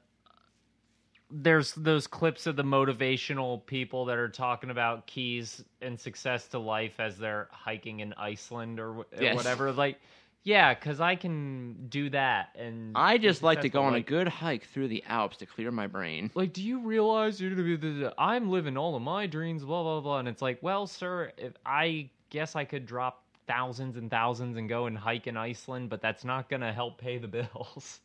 there's 1.35 1.73
those 1.75 2.07
clips 2.07 2.47
of 2.47 2.57
the 2.57 2.63
motivational 2.63 3.65
people 3.65 4.05
that 4.05 4.19
are 4.19 4.29
talking 4.29 4.69
about 4.71 5.07
keys 5.07 5.65
and 5.81 5.99
success 5.99 6.47
to 6.49 6.59
life 6.59 7.01
as 7.01 7.17
they're 7.17 7.49
hiking 7.51 8.01
in 8.01 8.13
Iceland 8.19 8.79
or, 8.79 8.91
or 8.99 9.07
Yes. 9.19 9.35
whatever 9.35 9.73
like 9.73 9.99
yeah 10.45 10.75
cuz 10.75 11.01
I 11.01 11.15
can 11.17 11.87
do 11.89 12.11
that 12.11 12.51
and 12.57 12.93
I 12.97 13.19
just 13.19 13.43
like 13.43 13.61
to 13.63 13.69
go 13.69 13.83
on 13.83 13.93
a 13.93 13.97
like, 13.97 14.07
good 14.07 14.29
hike 14.29 14.65
through 14.67 14.89
the 14.89 15.03
Alps 15.07 15.37
to 15.39 15.47
clear 15.47 15.71
my 15.71 15.87
brain. 15.87 16.31
like 16.35 16.53
do 16.53 16.63
you 16.63 16.81
realize 16.81 17.41
you're 17.41 17.55
to 17.55 17.63
be 17.63 17.77
the 17.77 18.13
I'm 18.19 18.51
living 18.51 18.77
all 18.77 18.97
of 18.97 19.03
my 19.03 19.27
dreams 19.27 19.65
blah 19.65 19.83
blah 19.83 20.01
blah 20.01 20.19
and 20.19 20.29
it's 20.29 20.43
like 20.43 20.59
well 20.63 20.87
sir 20.87 21.33
if 21.37 21.53
I 21.65 22.11
guess 22.31 22.57
I 22.57 22.65
could 22.65 22.87
drop 22.87 23.25
thousands 23.47 23.97
and 23.97 24.11
thousands 24.11 24.57
and 24.57 24.69
go 24.69 24.87
and 24.87 24.97
hike 24.99 25.27
in 25.27 25.37
Iceland 25.37 25.91
but 25.91 26.01
that's 26.01 26.25
not 26.25 26.49
going 26.49 26.63
to 26.63 26.73
help 26.73 26.99
pay 26.99 27.19
the 27.19 27.29
bills 27.37 28.01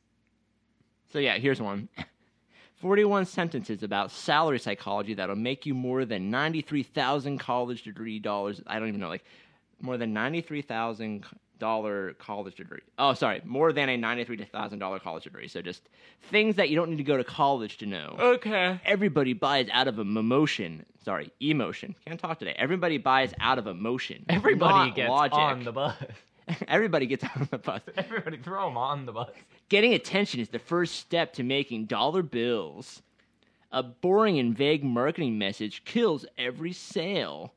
So 1.10 1.20
yeah, 1.20 1.38
here's 1.38 1.62
one. 1.62 1.90
41 2.76 3.26
sentences 3.26 3.82
about 3.82 4.12
salary 4.12 4.60
psychology 4.60 5.14
that'll 5.16 5.36
make 5.36 5.66
you 5.66 5.74
more 5.74 6.06
than 6.06 6.30
93,000 6.30 7.40
college 7.40 7.82
degree 7.84 8.20
dollars. 8.20 8.62
I 8.68 8.78
don't 8.80 8.88
even 8.90 9.00
know, 9.02 9.10
like 9.10 9.24
more 9.82 9.98
than 9.98 10.14
93,000 10.14 11.26
dollar 11.60 12.14
college 12.14 12.56
degree. 12.56 12.82
Oh, 12.98 13.14
sorry, 13.14 13.42
more 13.46 13.74
than 13.74 13.90
a 13.90 13.98
$93,000 13.98 15.02
college 15.02 15.24
degree. 15.24 15.48
So 15.48 15.62
just 15.62 15.90
things 16.30 16.56
that 16.56 16.70
you 16.70 16.76
don't 16.76 16.90
need 16.90 16.98
to 16.98 17.04
go 17.04 17.18
to 17.18 17.24
college 17.24 17.78
to 17.78 17.86
know. 17.86 18.16
okay 18.20 18.80
Everybody 18.86 19.34
buys 19.34 19.68
out 19.72 19.88
of 19.88 20.00
emotion. 20.00 20.86
Sorry, 21.04 21.32
emotion. 21.40 21.96
Can't 22.06 22.20
talk 22.20 22.40
today. 22.40 22.56
Everybody 22.58 22.98
buys 22.98 23.34
out 23.40 23.58
of 23.58 23.68
emotion. 23.68 24.26
everybody 24.30 24.92
gets 24.92 25.10
logic. 25.10 25.38
on 25.38 25.64
the 25.64 25.72
bus 25.72 25.96
Everybody 26.68 27.06
gets 27.06 27.24
on 27.24 27.48
the 27.52 27.58
bus. 27.58 27.82
Everybody 27.98 28.38
throw 28.38 28.68
them 28.68 28.78
on 28.78 29.06
the 29.06 29.12
bus. 29.12 29.30
Getting 29.70 29.94
attention 29.94 30.40
is 30.40 30.50
the 30.50 30.60
first 30.60 30.96
step 30.96 31.34
to 31.34 31.44
making 31.44 31.86
dollar 31.86 32.24
bills. 32.24 33.02
A 33.72 33.84
boring 33.84 34.40
and 34.40 34.56
vague 34.56 34.84
marketing 34.84 35.38
message 35.38 35.84
kills 35.84 36.26
every 36.38 36.72
sale. 36.72 37.54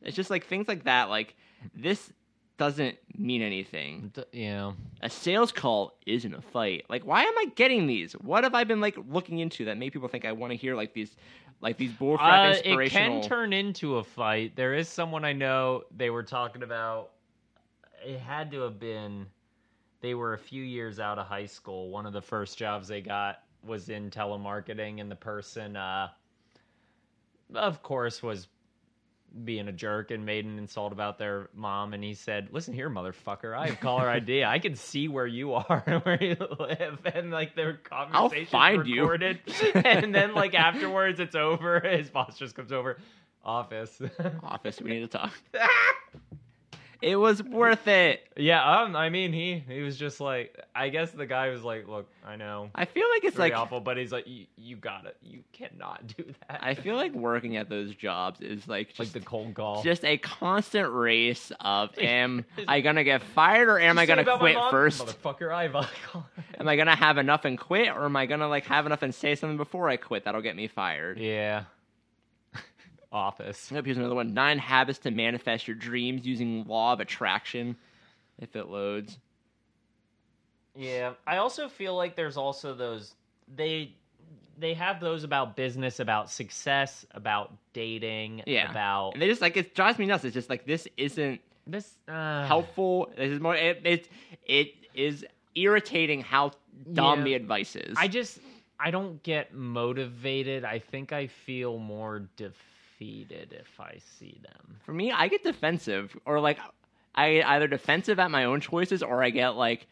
It's 0.00 0.16
just 0.16 0.30
like 0.30 0.46
things 0.46 0.68
like 0.68 0.84
that. 0.84 1.08
Like, 1.08 1.34
this 1.74 2.12
doesn't 2.60 2.98
mean 3.16 3.40
anything. 3.40 4.12
Yeah. 4.32 4.72
A 5.00 5.08
sales 5.08 5.50
call 5.50 5.96
isn't 6.06 6.34
a 6.34 6.42
fight. 6.42 6.84
Like, 6.90 7.06
why 7.06 7.22
am 7.22 7.32
I 7.38 7.46
getting 7.56 7.86
these? 7.86 8.12
What 8.12 8.44
have 8.44 8.54
I 8.54 8.64
been 8.64 8.82
like 8.82 8.98
looking 9.08 9.38
into 9.38 9.64
that 9.64 9.78
made 9.78 9.94
people 9.94 10.08
think 10.08 10.26
I 10.26 10.32
want 10.32 10.50
to 10.50 10.58
hear 10.58 10.76
like 10.76 10.92
these, 10.92 11.16
like 11.62 11.78
these 11.78 11.90
bullcrap 11.92 12.56
Uh, 12.56 12.60
it 12.62 12.90
can 12.90 13.22
turn 13.22 13.54
into 13.54 13.96
a 13.96 14.04
fight. 14.04 14.56
There 14.56 14.74
is 14.74 14.90
someone 14.90 15.24
I 15.24 15.32
know. 15.32 15.84
They 15.96 16.10
were 16.10 16.22
talking 16.22 16.62
about. 16.62 17.12
It 18.04 18.18
had 18.20 18.50
to 18.50 18.60
have 18.60 18.78
been. 18.78 19.24
They 20.02 20.12
were 20.12 20.34
a 20.34 20.38
few 20.38 20.62
years 20.62 21.00
out 21.00 21.18
of 21.18 21.26
high 21.26 21.46
school. 21.46 21.88
One 21.88 22.04
of 22.04 22.12
the 22.12 22.20
first 22.20 22.58
jobs 22.58 22.88
they 22.88 23.00
got 23.00 23.38
was 23.64 23.88
in 23.88 24.10
telemarketing, 24.10 25.00
and 25.00 25.10
the 25.10 25.16
person, 25.16 25.76
uh, 25.76 26.08
of 27.54 27.82
course, 27.82 28.22
was 28.22 28.48
being 29.44 29.68
a 29.68 29.72
jerk 29.72 30.10
and 30.10 30.26
made 30.26 30.44
an 30.44 30.58
insult 30.58 30.92
about 30.92 31.18
their 31.18 31.48
mom. 31.54 31.94
And 31.94 32.02
he 32.02 32.14
said, 32.14 32.48
"Listen 32.52 32.74
here, 32.74 32.90
motherfucker. 32.90 33.56
I 33.56 33.68
have 33.68 33.80
caller 33.80 34.08
ID. 34.08 34.44
I 34.44 34.58
can 34.58 34.74
see 34.74 35.08
where 35.08 35.26
you 35.26 35.54
are 35.54 35.82
and 35.86 36.02
where 36.04 36.22
you 36.22 36.36
live." 36.58 36.98
And 37.14 37.30
like 37.30 37.54
their 37.54 37.74
conversation 37.74 38.48
I'll 38.56 38.74
find 38.74 38.86
you. 38.86 39.10
and 39.74 40.14
then 40.14 40.34
like 40.34 40.54
afterwards, 40.54 41.20
it's 41.20 41.34
over. 41.34 41.80
His 41.84 42.10
boss 42.10 42.38
just 42.38 42.54
comes 42.54 42.72
over. 42.72 42.98
Office. 43.44 44.00
Office, 44.42 44.80
we 44.80 44.90
need 44.90 45.00
to 45.00 45.18
talk. 45.18 45.32
It 47.02 47.16
was 47.16 47.42
worth 47.42 47.88
it. 47.88 48.22
Yeah, 48.36 48.82
um, 48.82 48.94
I 48.96 49.08
mean, 49.08 49.32
he 49.32 49.62
he 49.66 49.82
was 49.82 49.96
just 49.96 50.20
like, 50.20 50.58
I 50.74 50.88
guess 50.88 51.10
the 51.10 51.26
guy 51.26 51.48
was 51.50 51.62
like, 51.62 51.88
look, 51.88 52.08
I 52.26 52.36
know, 52.36 52.70
I 52.74 52.84
feel 52.84 53.06
like 53.14 53.24
it's 53.24 53.38
like 53.38 53.54
awful, 53.54 53.80
but 53.80 53.96
he's 53.96 54.12
like, 54.12 54.26
you, 54.26 54.76
got 54.76 55.06
it, 55.06 55.16
you 55.22 55.42
cannot 55.52 56.06
do 56.16 56.24
that. 56.48 56.60
I 56.62 56.74
feel 56.74 56.96
like 56.96 57.12
working 57.12 57.56
at 57.56 57.68
those 57.68 57.94
jobs 57.94 58.40
is 58.40 58.66
like 58.68 58.88
like 58.88 58.94
just, 58.94 59.12
the 59.14 59.20
cold 59.20 59.54
call. 59.54 59.82
just 59.82 60.04
a 60.04 60.18
constant 60.18 60.92
race 60.92 61.52
of 61.60 61.90
am 61.98 62.44
I 62.68 62.80
gonna 62.80 63.04
get 63.04 63.22
fired 63.22 63.68
or 63.68 63.78
am 63.78 63.98
I 63.98 64.06
gonna 64.06 64.24
quit 64.38 64.56
first? 64.70 65.04
motherfucker. 65.04 65.52
I 65.52 65.60
Am 66.58 66.68
I 66.68 66.76
gonna 66.76 66.96
have 66.96 67.18
enough 67.18 67.44
and 67.44 67.58
quit, 67.58 67.88
or 67.88 68.04
am 68.04 68.16
I 68.16 68.26
gonna 68.26 68.48
like 68.48 68.64
have 68.66 68.86
enough 68.86 69.02
and 69.02 69.14
say 69.14 69.34
something 69.34 69.56
before 69.56 69.88
I 69.88 69.96
quit 69.96 70.24
that'll 70.24 70.42
get 70.42 70.56
me 70.56 70.68
fired? 70.68 71.18
yeah. 71.18 71.64
Office. 73.12 73.70
Yep, 73.72 73.84
here's 73.86 73.98
another 73.98 74.14
one. 74.14 74.34
Nine 74.34 74.58
habits 74.58 74.98
to 75.00 75.10
manifest 75.10 75.66
your 75.66 75.74
dreams 75.76 76.26
using 76.26 76.64
law 76.66 76.92
of 76.92 77.00
attraction. 77.00 77.76
If 78.38 78.56
it 78.56 78.68
loads. 78.68 79.18
Yeah, 80.76 81.14
I 81.26 81.38
also 81.38 81.68
feel 81.68 81.96
like 81.96 82.16
there's 82.16 82.36
also 82.36 82.74
those 82.74 83.14
they 83.54 83.94
they 84.58 84.74
have 84.74 85.00
those 85.00 85.24
about 85.24 85.56
business, 85.56 86.00
about 86.00 86.30
success, 86.30 87.04
about 87.12 87.52
dating, 87.72 88.42
Yeah. 88.46 88.70
about 88.70 89.14
And 89.14 89.22
they 89.22 89.26
just 89.28 89.40
like 89.40 89.56
it 89.56 89.74
drives 89.74 89.98
me 89.98 90.06
nuts. 90.06 90.24
It's 90.24 90.34
just 90.34 90.48
like 90.48 90.64
this 90.66 90.86
isn't 90.96 91.40
this 91.66 91.94
uh, 92.08 92.46
helpful. 92.46 93.12
This 93.16 93.30
is 93.32 93.40
more 93.40 93.56
it 93.56 93.80
it, 93.84 94.08
it 94.46 94.74
is 94.94 95.26
irritating 95.54 96.20
how 96.20 96.52
dumb 96.92 97.18
Yeah. 97.20 97.24
the 97.24 97.34
advice 97.34 97.74
is. 97.74 97.96
I 97.98 98.06
just 98.08 98.38
I 98.78 98.90
don't 98.90 99.22
get 99.22 99.52
motivated. 99.52 100.64
I 100.64 100.78
think 100.78 101.12
I 101.12 101.26
feel 101.26 101.78
more 101.78 102.28
defeated 102.36 102.64
if 103.00 103.80
I 103.80 103.98
see 104.18 104.38
them. 104.42 104.76
For 104.84 104.92
me, 104.92 105.12
I 105.12 105.28
get 105.28 105.42
defensive 105.42 106.16
or 106.24 106.40
like 106.40 106.58
I 107.14 107.42
either 107.42 107.66
defensive 107.66 108.18
at 108.18 108.30
my 108.30 108.44
own 108.44 108.60
choices 108.60 109.02
or 109.02 109.22
I 109.22 109.30
get 109.30 109.56
like 109.56 109.86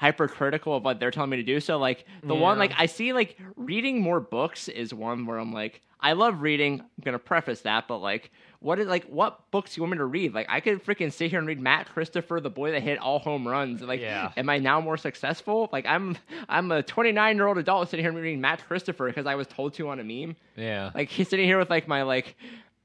hypercritical 0.00 0.74
of 0.76 0.82
what 0.82 0.98
they're 0.98 1.10
telling 1.10 1.28
me 1.28 1.36
to 1.36 1.42
do. 1.42 1.60
So 1.60 1.76
like 1.78 2.06
the 2.22 2.34
one 2.34 2.58
like 2.58 2.72
I 2.78 2.86
see 2.86 3.12
like 3.12 3.36
reading 3.54 4.00
more 4.00 4.18
books 4.18 4.68
is 4.68 4.94
one 4.94 5.26
where 5.26 5.36
I'm 5.38 5.52
like 5.52 5.82
I 6.02 6.14
love 6.14 6.40
reading. 6.40 6.80
I'm 6.80 6.86
gonna 7.04 7.18
preface 7.18 7.60
that, 7.60 7.86
but 7.86 7.98
like 7.98 8.30
what 8.60 8.78
is 8.80 8.86
like 8.86 9.04
what 9.04 9.50
books 9.50 9.76
you 9.76 9.82
want 9.82 9.92
me 9.92 9.98
to 9.98 10.06
read? 10.06 10.32
Like 10.32 10.46
I 10.48 10.60
could 10.60 10.82
freaking 10.82 11.12
sit 11.12 11.28
here 11.28 11.38
and 11.38 11.46
read 11.46 11.60
Matt 11.60 11.86
Christopher, 11.92 12.40
the 12.40 12.48
boy 12.48 12.72
that 12.72 12.82
hit 12.82 12.98
all 12.98 13.18
home 13.18 13.46
runs. 13.46 13.82
Like 13.82 14.00
Yeah. 14.00 14.32
am 14.38 14.48
I 14.48 14.56
now 14.56 14.80
more 14.80 14.96
successful? 14.96 15.68
Like 15.70 15.84
I'm 15.84 16.16
I'm 16.48 16.72
a 16.72 16.82
29 16.82 17.36
year 17.36 17.46
old 17.46 17.58
adult 17.58 17.90
sitting 17.90 18.02
here 18.02 18.12
reading 18.12 18.40
Matt 18.40 18.66
Christopher 18.66 19.06
because 19.06 19.26
I 19.26 19.34
was 19.34 19.48
told 19.48 19.74
to 19.74 19.90
on 19.90 20.00
a 20.00 20.04
meme. 20.04 20.34
Yeah. 20.56 20.92
Like 20.94 21.10
he's 21.10 21.28
sitting 21.28 21.44
here 21.44 21.58
with 21.58 21.68
like 21.68 21.86
my 21.86 22.04
like 22.04 22.36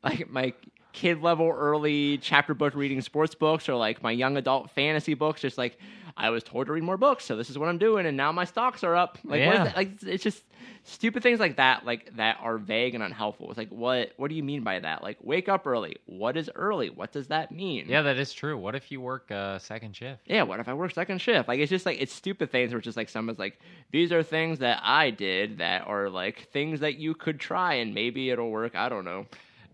like 0.03 0.29
my 0.29 0.53
kid 0.95 1.21
level 1.21 1.49
early 1.49 2.17
chapter 2.17 2.53
book 2.53 2.73
reading 2.73 3.01
sports 3.01 3.35
books 3.35 3.67
or 3.67 3.75
like 3.75 4.01
my 4.01 4.11
young 4.11 4.37
adult 4.37 4.71
fantasy 4.71 5.13
books. 5.13 5.41
Just 5.41 5.57
like 5.57 5.77
I 6.17 6.29
was 6.29 6.43
told 6.43 6.67
to 6.67 6.71
read 6.71 6.83
more 6.83 6.95
books, 6.97 7.25
so 7.25 7.35
this 7.35 7.49
is 7.49 7.57
what 7.57 7.67
I'm 7.67 7.77
doing, 7.77 8.05
and 8.05 8.15
now 8.15 8.31
my 8.31 8.45
stocks 8.45 8.83
are 8.83 8.95
up. 8.95 9.17
Like 9.25 9.45
what 9.45 9.53
is 9.53 9.59
Yeah. 9.59 9.63
that? 9.65 9.75
like 9.75 10.01
it's- 10.03 10.21
just 10.21 10.43
stupid 10.87 11.21
things 11.23 11.39
like 11.39 11.57
that, 11.57 11.85
like 11.85 12.15
that 12.15 12.37
are 12.41 12.57
vague 12.57 12.95
and 12.95 13.03
unhelpful. 13.03 13.49
It's 13.49 13.57
like 13.57 13.69
what 13.69 14.13
what 14.15 14.29
do 14.29 14.35
you 14.35 14.43
mean 14.43 14.63
by 14.63 14.79
that? 14.79 15.03
Like 15.03 15.17
wake 15.21 15.49
up 15.49 15.67
early. 15.67 15.97
What 16.05 16.37
is 16.37 16.49
early? 16.55 16.89
What 16.89 17.11
does 17.11 17.27
that 17.27 17.51
mean? 17.51 17.87
yeah, 17.89 18.01
that 18.03 18.17
is 18.17 18.31
true. 18.31 18.57
What 18.57 18.75
if 18.75 18.89
you 18.91 19.01
work 19.01 19.29
a 19.31 19.59
second 19.61 19.95
shift? 19.97 20.21
yeah, 20.25 20.43
what 20.43 20.59
if 20.61 20.69
I 20.69 20.73
work 20.73 20.93
second 20.93 21.19
shift? 21.19 21.49
Like 21.49 21.59
it's 21.59 21.69
just 21.69 21.85
like 21.85 21.97
it's 22.01 22.13
stupid 22.13 22.51
things 22.51 22.71
where 22.71 22.77
it's 22.79 22.85
just 22.85 22.97
like 22.97 23.09
someone's 23.09 23.39
like, 23.39 23.59
these 23.91 24.13
are 24.13 24.23
things 24.23 24.59
that 24.59 24.79
I 24.83 25.09
did 25.09 25.57
that 25.57 25.85
are 25.87 26.09
like 26.09 26.47
things 26.53 26.79
that 26.79 26.95
you 26.95 27.13
could 27.15 27.39
try 27.39 27.73
and 27.75 27.93
maybe 27.93 28.29
it'll 28.29 28.49
work. 28.51 28.75
I 28.75 28.87
don't 28.87 29.03
know. 29.05 29.25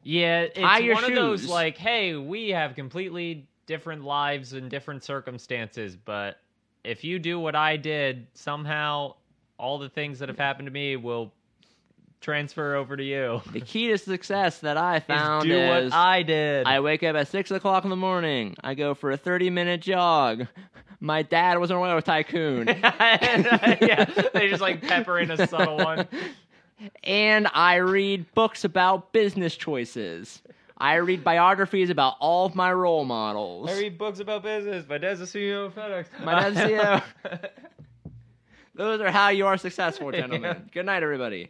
Yeah, 0.04 0.42
it's 0.42 0.60
Tie 0.60 0.80
your 0.80 0.96
one 0.96 1.04
of 1.04 1.16
those 1.16 1.46
like, 1.46 1.78
hey, 1.78 2.16
we 2.16 2.50
have 2.50 2.76
completely 2.76 3.48
different 3.66 4.04
lives 4.04 4.54
and 4.54 4.70
different 4.70 5.04
circumstances, 5.04 5.96
but 5.96 6.38
if 6.84 7.04
you 7.04 7.20
do 7.20 7.40
what 7.40 7.56
I 7.56 7.78
did, 7.78 8.28
somehow 8.34 9.16
all 9.58 9.78
the 9.78 9.90
things 9.90 10.20
that 10.20 10.30
have 10.30 10.40
happened 10.40 10.66
to 10.66 10.72
me 10.72 10.96
will 10.96 11.32
transfer 12.20 12.76
over 12.76 12.96
to 12.98 13.04
you. 13.04 13.42
The 13.52 13.62
key 13.62 13.90
to 13.90 13.98
success 13.98 14.60
that 14.60 14.78
I 14.78 15.00
found 15.00 15.46
is 15.46 15.52
do 15.52 15.58
is 15.58 15.92
what 15.92 16.00
I 16.00 16.24
did. 16.24 16.68
I 16.68 16.80
wake 16.80 17.04
up 17.04 17.16
at 17.16 17.28
six 17.28 17.52
o'clock 17.52 17.84
in 17.84 17.90
the 17.90 17.96
morning. 17.96 18.56
I 18.64 18.74
go 18.76 18.94
for 18.94 19.12
a 19.12 19.18
thirty 19.18 19.50
minute 19.50 19.82
jog. 19.82 20.48
My 21.04 21.24
dad 21.24 21.58
was 21.58 21.72
an 21.72 21.78
oil 21.78 22.00
tycoon, 22.00 22.68
yeah, 22.84 24.06
they 24.36 24.50
just 24.50 24.62
like 24.62 24.84
pepper 24.84 25.18
in 25.18 25.32
a 25.32 25.48
subtle 25.48 25.78
one. 25.78 26.08
and 27.04 27.48
I 27.54 27.76
read 27.76 28.32
books 28.34 28.64
about 28.64 29.12
business 29.14 29.56
choices. 29.56 30.42
I 30.78 30.96
read 30.96 31.24
biographies 31.24 31.90
about 31.92 32.16
all 32.20 32.46
of 32.48 32.56
my 32.56 32.74
role 32.74 33.06
models. 33.06 33.70
I 33.70 33.74
read 33.80 33.98
books 34.00 34.20
about 34.20 34.42
business. 34.44 34.86
My 34.90 34.98
dad's 34.98 35.22
a 35.22 35.26
CEO 35.26 35.68
of 35.68 35.76
FedEx. 35.76 36.06
My 36.24 36.40
dad's 36.40 36.58
CEO. 36.58 37.04
Those 38.76 39.02
are 39.02 39.12
how 39.12 39.30
you 39.30 39.46
are 39.46 39.58
successful, 39.58 40.12
gentlemen. 40.12 40.42
Yeah. 40.44 40.60
Good 40.74 40.86
night, 40.86 41.04
everybody. 41.04 41.50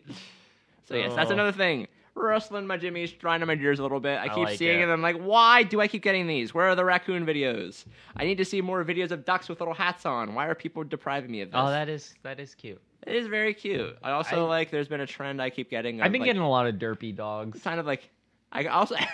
So 0.86 0.96
yes, 0.96 1.14
that's 1.16 1.30
Oh. 1.30 1.34
another 1.34 1.52
thing. 1.54 1.88
Rustling 2.14 2.68
my 2.68 2.76
jimmies, 2.76 3.14
grinding 3.14 3.48
my 3.48 3.56
gears 3.56 3.80
a 3.80 3.84
little 3.84 4.02
bit. 4.02 4.18
I 4.20 4.24
I 4.26 4.28
keep 4.30 4.38
like 4.46 4.58
seeing 4.58 4.80
it. 4.82 4.84
and 4.84 4.92
I'm 4.92 5.02
like, 5.02 5.16
why 5.16 5.64
do 5.64 5.80
I 5.80 5.88
keep 5.88 6.04
getting 6.04 6.28
these? 6.28 6.54
Where 6.54 6.68
are 6.68 6.76
the 6.76 6.84
raccoon 6.84 7.26
videos? 7.26 7.86
I 8.18 8.26
need 8.26 8.38
to 8.40 8.44
see 8.46 8.60
more 8.60 8.84
videos 8.84 9.12
of 9.12 9.24
ducks 9.24 9.48
with 9.48 9.62
little 9.62 9.74
hats 9.74 10.06
on. 10.06 10.34
Why 10.34 10.48
are 10.48 10.56
people 10.56 10.84
depriving 10.84 11.32
me 11.32 11.40
of 11.42 11.52
this? 11.52 11.58
oh, 11.58 11.70
that 11.70 11.88
is 11.88 12.14
that 12.24 12.40
is 12.42 12.54
cute. 12.54 12.82
It 13.08 13.16
is 13.16 13.28
very 13.28 13.54
cute. 13.54 13.98
I 14.04 14.12
also 14.12 14.46
I- 14.46 14.50
like. 14.50 14.72
There's 14.72 14.88
been 14.88 15.02
a 15.02 15.08
trend 15.08 15.42
I 15.42 15.50
keep 15.50 15.70
getting. 15.70 16.00
Of, 16.00 16.06
I've 16.06 16.12
been 16.12 16.22
like, 16.22 16.28
getting 16.30 16.42
a 16.42 16.50
lot 16.50 16.68
of 16.68 16.76
derpy 16.76 17.16
dogs. 17.16 17.62
kind 17.62 17.80
of 17.80 17.86
like 17.86 18.10
I 18.52 18.66
also 18.66 18.96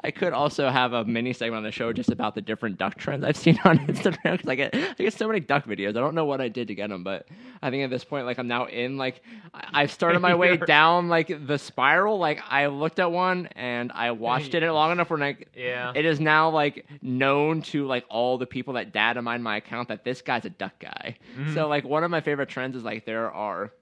I 0.00 0.10
could 0.10 0.32
also 0.32 0.70
have 0.70 0.92
a 0.92 1.04
mini 1.04 1.32
segment 1.32 1.58
on 1.58 1.62
the 1.64 1.72
show 1.72 1.92
just 1.92 2.10
about 2.10 2.34
the 2.34 2.40
different 2.40 2.78
duck 2.78 2.96
trends 2.96 3.24
I've 3.24 3.36
seen 3.36 3.58
on 3.64 3.78
Instagram 3.86 4.32
because 4.32 4.48
I 4.48 4.54
get 4.54 4.74
I 4.74 4.94
get 4.94 5.12
so 5.12 5.26
many 5.26 5.40
duck 5.40 5.66
videos. 5.66 5.90
I 5.90 5.92
don't 6.00 6.14
know 6.14 6.24
what 6.24 6.40
I 6.40 6.48
did 6.48 6.68
to 6.68 6.74
get 6.74 6.88
them, 6.88 7.04
but 7.04 7.26
I 7.62 7.70
think 7.70 7.84
at 7.84 7.90
this 7.90 8.04
point, 8.04 8.24
like 8.24 8.38
I'm 8.38 8.48
now 8.48 8.66
in 8.66 8.96
like 8.96 9.22
I've 9.52 9.92
started 9.92 10.20
my 10.20 10.34
way 10.36 10.56
down 10.56 11.08
like 11.08 11.46
the 11.46 11.58
spiral. 11.58 12.18
Like 12.18 12.40
I 12.48 12.66
looked 12.68 12.98
at 12.98 13.10
one 13.12 13.48
and 13.56 13.92
I 13.92 14.12
watched 14.12 14.54
it 14.54 14.70
long 14.70 14.92
enough 14.92 15.10
where 15.10 15.18
like 15.18 15.48
Yeah. 15.54 15.92
it 15.94 16.04
is 16.04 16.20
now 16.20 16.48
like 16.50 16.86
known 17.02 17.62
to 17.62 17.86
like 17.86 18.04
all 18.08 18.38
the 18.38 18.46
people 18.46 18.74
that 18.74 18.92
data 18.92 19.20
mine 19.20 19.42
my 19.42 19.56
account 19.58 19.88
that 19.88 20.04
this 20.04 20.22
guy's 20.22 20.44
a 20.44 20.50
duck 20.50 20.78
guy. 20.78 21.16
Mm-hmm. 21.36 21.54
So 21.54 21.68
like 21.68 21.84
one 21.84 22.04
of 22.04 22.10
my 22.10 22.20
favorite 22.20 22.48
trends 22.48 22.76
is 22.76 22.84
like 22.84 23.04
there 23.04 23.30
are 23.30 23.72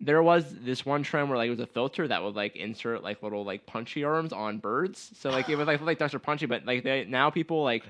there 0.00 0.22
was 0.22 0.54
this 0.62 0.86
one 0.86 1.02
trend 1.02 1.28
where 1.28 1.36
like 1.36 1.48
it 1.48 1.50
was 1.50 1.60
a 1.60 1.66
filter 1.66 2.08
that 2.08 2.22
would 2.22 2.34
like 2.34 2.56
insert 2.56 3.02
like 3.02 3.22
little 3.22 3.44
like 3.44 3.66
punchy 3.66 4.02
arms 4.02 4.32
on 4.32 4.58
birds. 4.58 5.10
So 5.18 5.30
like 5.30 5.48
it 5.48 5.56
was 5.56 5.66
like 5.66 5.80
like 5.82 5.98
ducks 5.98 6.14
are 6.14 6.18
punchy, 6.18 6.46
but 6.46 6.64
like 6.64 6.84
they 6.84 7.04
now 7.04 7.30
people 7.30 7.62
like 7.62 7.84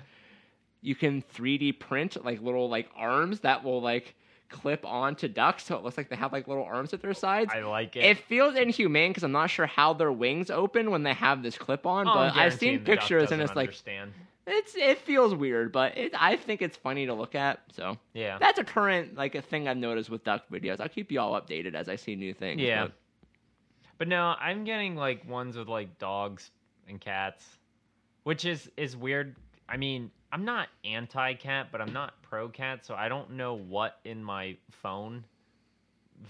you 0.83 0.95
can 0.95 1.23
3D 1.35 1.79
print 1.79 2.23
like 2.25 2.41
little 2.43 2.69
like 2.69 2.89
arms 2.97 3.41
that 3.41 3.63
will 3.63 3.81
like 3.81 4.15
clip 4.49 4.85
onto 4.85 5.29
ducks, 5.29 5.65
so 5.65 5.77
it 5.77 5.85
looks 5.85 5.97
like 5.97 6.09
they 6.09 6.17
have 6.17 6.33
like 6.33 6.49
little 6.49 6.65
arms 6.65 6.93
at 6.93 7.01
their 7.01 7.15
sides. 7.15 7.53
I 7.55 7.61
like 7.61 7.95
it. 7.95 8.05
It 8.05 8.19
feels 8.19 8.57
inhumane 8.57 9.11
because 9.11 9.23
I'm 9.23 9.33
not 9.33 9.49
sure 9.49 9.67
how 9.67 9.93
their 9.93 10.11
wings 10.11 10.51
open 10.51 10.91
when 10.91 11.05
they 11.05 11.15
have 11.15 11.43
this 11.43 11.57
clip 11.57 11.87
on, 11.87 12.09
Oh, 12.09 12.13
but 12.13 12.37
I've 12.37 12.55
seen 12.55 12.71
guaranteeing 12.71 12.79
the 12.79 12.85
duck 12.85 12.99
pictures 13.01 13.31
and 13.33 13.41
it's 13.41 13.55
like 13.55 13.69
understand. 13.69 14.13
It's 14.47 14.75
it 14.75 14.99
feels 14.99 15.35
weird, 15.35 15.73
but 15.73 15.97
it, 15.97 16.13
I 16.19 16.37
think 16.37 16.63
it's 16.63 16.77
funny 16.77 17.07
to 17.07 17.15
look 17.15 17.35
at. 17.35 17.61
So 17.73 17.97
yeah. 18.15 18.39
that's 18.39 18.59
a 18.59 18.65
current 18.65 19.17
like 19.17 19.35
a 19.35 19.43
thing 19.43 19.69
I've 19.69 19.77
noticed 19.77 20.11
with 20.11 20.25
duck 20.25 20.45
videos. 20.51 20.81
I'll 20.81 20.89
keep 20.89 21.13
you 21.13 21.21
all 21.21 21.41
updated 21.41 21.75
as 21.75 21.89
I 21.89 21.97
see 21.97 22.17
new 22.17 22.33
things. 22.35 22.61
Yeah. 22.61 22.85
but- 22.87 22.93
But 23.99 24.09
no, 24.09 24.35
I'm 24.41 24.65
getting 24.65 24.97
like 24.97 25.29
ones 25.29 25.57
with 25.57 25.69
like 25.69 25.99
dogs 25.99 26.51
and 26.89 27.01
cats, 27.01 27.45
which 28.25 28.45
is 28.45 28.71
is 28.77 28.97
weird. 28.97 29.37
I 29.69 29.77
mean, 29.77 30.11
I'm 30.33 30.45
not 30.45 30.69
anti 30.85 31.35
cat, 31.35 31.69
but 31.71 31.81
I'm 31.81 31.93
not 31.93 32.15
pro 32.23 32.49
cat, 32.49 32.85
so 32.85 32.95
I 32.95 33.09
don't 33.09 33.33
know 33.33 33.55
what 33.57 33.99
in 34.05 34.25
my 34.25 34.57
phone 34.71 35.25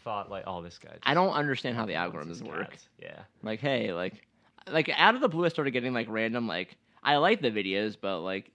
thought 0.04 0.30
like, 0.30 0.44
oh, 0.46 0.62
this 0.62 0.78
guy. 0.78 0.96
I 1.02 1.14
don't 1.14 1.32
understand 1.32 1.76
how 1.76 1.86
the 1.86 1.94
algorithms 1.94 2.42
work. 2.42 2.70
cats. 2.70 2.88
Yeah. 3.00 3.20
Like, 3.42 3.60
hey, 3.60 3.92
like, 3.92 4.26
like 4.68 4.88
out 4.96 5.14
of 5.14 5.20
the 5.20 5.28
blue, 5.28 5.44
I 5.44 5.48
started 5.48 5.70
getting 5.72 5.92
like 5.92 6.06
random 6.08 6.46
like 6.46 6.76
I 7.02 7.16
like 7.16 7.40
the 7.40 7.50
videos, 7.50 7.96
but 8.00 8.20
like 8.20 8.50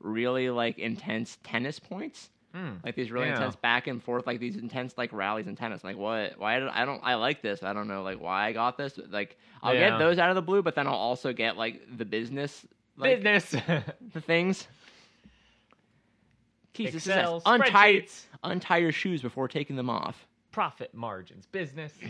really 0.00 0.50
like 0.50 0.78
intense 0.78 1.38
tennis 1.44 1.78
points. 1.78 2.30
Hmm. 2.52 2.70
like 2.84 2.96
these 2.96 3.12
really 3.12 3.28
Yeah. 3.28 3.34
intense 3.36 3.54
back 3.54 3.86
and 3.86 4.02
forth, 4.02 4.26
like 4.26 4.40
these 4.40 4.56
intense 4.56 4.98
like 4.98 5.12
rallies 5.12 5.46
in 5.46 5.54
tennis. 5.54 5.84
Like 5.84 5.96
what? 5.96 6.36
Why 6.36 6.58
did 6.58 6.68
I 6.68 6.84
don't 6.84 7.00
I 7.04 7.14
like 7.14 7.42
this? 7.42 7.62
I 7.62 7.72
don't 7.72 7.86
know 7.86 8.02
like 8.02 8.20
why 8.20 8.46
I 8.48 8.52
got 8.52 8.76
this. 8.76 8.98
Like 9.08 9.38
I'll 9.62 9.72
Yeah. 9.72 9.90
get 9.90 9.98
those 10.00 10.18
out 10.18 10.30
of 10.30 10.34
the 10.34 10.42
blue, 10.42 10.60
but 10.60 10.74
then 10.74 10.88
I'll 10.88 10.94
also 10.94 11.32
get 11.32 11.56
like 11.56 11.80
the 11.96 12.04
business 12.04 12.66
like 12.96 13.22
Business. 13.22 13.50
the 14.12 14.20
things. 14.20 14.66
Keys, 16.72 16.94
Excel, 16.94 17.36
us. 17.36 17.42
untie 17.46 18.06
untie 18.42 18.78
your 18.78 18.92
shoes 18.92 19.22
before 19.22 19.48
taking 19.48 19.76
them 19.76 19.90
off. 19.90 20.26
Profit 20.50 20.92
margins. 20.94 21.46
Business. 21.46 21.92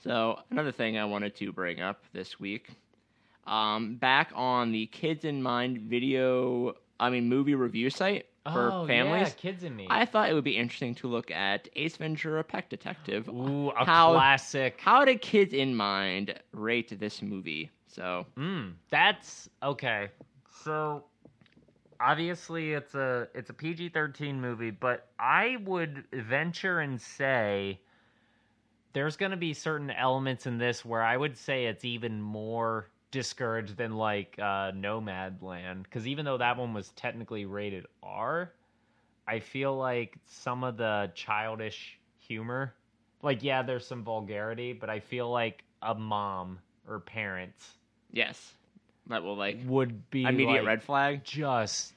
So 0.00 0.38
another 0.52 0.70
thing 0.70 0.96
I 0.96 1.04
wanted 1.04 1.34
to 1.36 1.52
bring 1.52 1.80
up 1.80 2.04
this 2.12 2.38
week, 2.38 2.68
um, 3.48 3.96
back 3.96 4.30
on 4.34 4.72
the 4.72 4.86
Kids 4.86 5.24
in 5.24 5.42
Mind 5.42 5.78
video, 5.78 6.74
I 7.00 7.10
mean 7.10 7.28
movie 7.28 7.54
review 7.54 7.90
site 7.90 8.26
for 8.44 8.70
oh, 8.72 8.86
families. 8.86 9.28
yeah, 9.28 9.34
kids 9.34 9.62
and 9.64 9.76
me. 9.76 9.86
I 9.90 10.04
thought 10.06 10.30
it 10.30 10.34
would 10.34 10.44
be 10.44 10.56
interesting 10.56 10.94
to 10.96 11.08
look 11.08 11.30
at 11.30 11.68
Ace 11.76 11.96
Ventura: 11.96 12.44
Pet 12.44 12.68
Detective. 12.70 13.28
Ooh, 13.28 13.70
a 13.70 13.84
How- 13.84 14.12
classic. 14.12 14.80
How 14.80 15.04
did 15.04 15.20
Kids 15.20 15.52
in 15.52 15.74
Mind 15.74 16.34
rate 16.52 16.98
this 16.98 17.22
movie? 17.22 17.70
So 17.88 18.26
Mm, 18.36 18.74
that's 18.90 19.48
okay. 19.62 20.08
So 20.64 21.04
obviously 22.00 22.72
it's 22.72 22.94
a 22.94 23.28
it's 23.34 23.50
a 23.50 23.54
PG-13 23.54 24.34
movie, 24.36 24.70
but 24.70 25.08
I 25.18 25.56
would 25.64 26.04
venture 26.12 26.80
and 26.80 27.00
say 27.00 27.80
there's 28.92 29.16
going 29.16 29.30
to 29.30 29.36
be 29.36 29.52
certain 29.52 29.90
elements 29.90 30.46
in 30.46 30.58
this 30.58 30.84
where 30.84 31.02
I 31.02 31.16
would 31.16 31.36
say 31.36 31.66
it's 31.66 31.84
even 31.84 32.20
more 32.20 32.88
discouraged 33.10 33.76
than 33.76 33.96
like 33.96 34.34
uh 34.38 34.70
Nomadland 34.72 35.90
cuz 35.90 36.06
even 36.06 36.24
though 36.24 36.38
that 36.38 36.56
one 36.56 36.74
was 36.74 36.90
technically 36.90 37.46
rated 37.46 37.86
R, 38.02 38.52
I 39.26 39.40
feel 39.40 39.76
like 39.76 40.18
some 40.26 40.64
of 40.64 40.76
the 40.76 41.10
childish 41.14 41.98
humor 42.18 42.74
like 43.22 43.42
yeah, 43.42 43.62
there's 43.62 43.86
some 43.86 44.04
vulgarity, 44.04 44.72
but 44.72 44.90
I 44.90 45.00
feel 45.00 45.30
like 45.30 45.64
a 45.82 45.94
mom 45.94 46.58
or 46.86 47.00
parents 47.00 47.74
Yes, 48.12 48.54
that 49.08 49.22
will 49.22 49.36
like 49.36 49.58
would 49.66 50.10
be 50.10 50.24
immediate 50.26 50.60
like, 50.60 50.66
red 50.66 50.82
flag, 50.82 51.24
just 51.24 51.94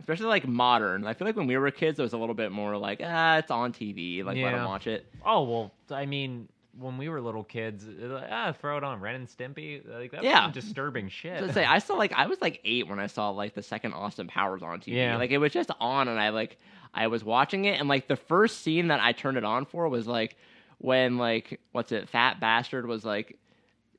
especially 0.00 0.26
like 0.26 0.46
modern. 0.46 1.06
I 1.06 1.14
feel 1.14 1.26
like 1.26 1.36
when 1.36 1.46
we 1.46 1.56
were 1.56 1.70
kids, 1.70 1.98
it 1.98 2.02
was 2.02 2.12
a 2.12 2.18
little 2.18 2.34
bit 2.34 2.52
more 2.52 2.76
like 2.76 3.00
ah, 3.04 3.38
it's 3.38 3.50
on 3.50 3.72
TV, 3.72 4.24
like 4.24 4.36
let 4.36 4.50
Yeah. 4.50 4.56
them 4.58 4.64
watch 4.64 4.86
it. 4.86 5.06
Oh 5.24 5.42
well, 5.42 5.72
I 5.90 6.06
mean, 6.06 6.48
when 6.78 6.96
we 6.98 7.08
were 7.08 7.20
little 7.20 7.44
kids, 7.44 7.84
like, 7.86 8.28
ah, 8.30 8.52
throw 8.52 8.78
it 8.78 8.84
on 8.84 9.00
Ren 9.00 9.14
and 9.14 9.28
Stimpy. 9.28 9.82
Like 9.86 10.10
that's 10.12 10.24
Yeah. 10.24 10.42
some 10.44 10.52
disturbing 10.52 11.08
shit. 11.08 11.40
So 11.40 11.50
say, 11.52 11.64
I 11.64 11.78
still 11.78 11.98
like 11.98 12.12
I 12.14 12.26
was 12.26 12.40
like 12.40 12.60
eight 12.64 12.88
when 12.88 12.98
I 12.98 13.06
saw 13.08 13.30
like 13.30 13.54
the 13.54 13.62
second 13.62 13.92
Austin 13.92 14.26
Powers 14.26 14.62
on 14.62 14.80
TV. 14.80 14.94
Yeah. 14.96 15.16
Like 15.16 15.30
it 15.30 15.38
was 15.38 15.52
just 15.52 15.70
on, 15.80 16.08
and 16.08 16.18
I 16.18 16.30
like 16.30 16.58
I 16.94 17.06
was 17.08 17.22
watching 17.24 17.64
it, 17.66 17.78
and 17.78 17.88
like 17.88 18.08
the 18.08 18.16
first 18.16 18.62
scene 18.62 18.88
that 18.88 19.00
I 19.00 19.12
turned 19.12 19.36
it 19.36 19.44
on 19.44 19.64
for 19.66 19.88
was 19.88 20.06
like 20.06 20.36
when 20.78 21.18
like 21.18 21.60
what's 21.72 21.92
it, 21.92 22.08
Fat 22.08 22.40
Bastard 22.40 22.86
was 22.86 23.04
like 23.04 23.38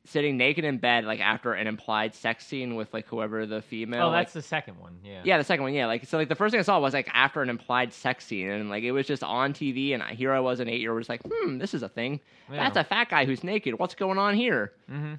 sitting 0.05 0.35
naked 0.35 0.65
in 0.65 0.77
bed 0.79 1.05
like 1.05 1.21
after 1.21 1.53
an 1.53 1.65
implied 1.65 2.13
sex 2.13 2.45
scene 2.45 2.75
with 2.75 2.93
like 2.93 3.07
whoever 3.07 3.45
the 3.45 3.61
female. 3.61 4.07
oh, 4.07 4.09
like, 4.09 4.25
that's 4.25 4.33
the 4.33 4.41
second 4.41 4.77
one. 4.77 4.97
Yeah. 5.03 5.21
Yeah, 5.23 5.37
the 5.37 5.43
second 5.45 5.63
one, 5.63 5.73
yeah. 5.73 5.85
Like 5.87 6.05
so, 6.05 6.17
like 6.17 6.27
the 6.29 6.35
first 6.35 6.51
thing 6.51 6.59
I 6.59 6.63
saw 6.63 6.79
was 6.79 6.93
like 6.93 7.09
after 7.13 7.41
an 7.41 7.49
implied 7.49 7.93
sex 7.93 8.25
scene, 8.25 8.49
and 8.49 8.69
like 8.69 8.83
it 8.83 8.91
was 8.91 9.07
just 9.07 9.23
on 9.23 9.53
TV, 9.53 9.93
and 9.93 10.03
I- 10.03 10.13
here 10.13 10.33
I 10.33 10.39
was, 10.41 10.59
an 10.59 10.67
eight-year-old, 10.67 10.97
was 10.97 11.09
like, 11.09 11.21
hmm, 11.25 11.57
this 11.57 11.73
is 11.73 11.83
a 11.83 11.89
thing. 11.89 12.19
That's 12.49 12.77
a 12.77 12.83
fat 12.83 13.09
guy 13.09 13.25
who's 13.25 13.43
naked. 13.43 13.79
What's 13.79 13.95
going 13.95 14.17
on 14.17 14.35
here? 14.35 14.73
Mm-hmm. 14.91 15.13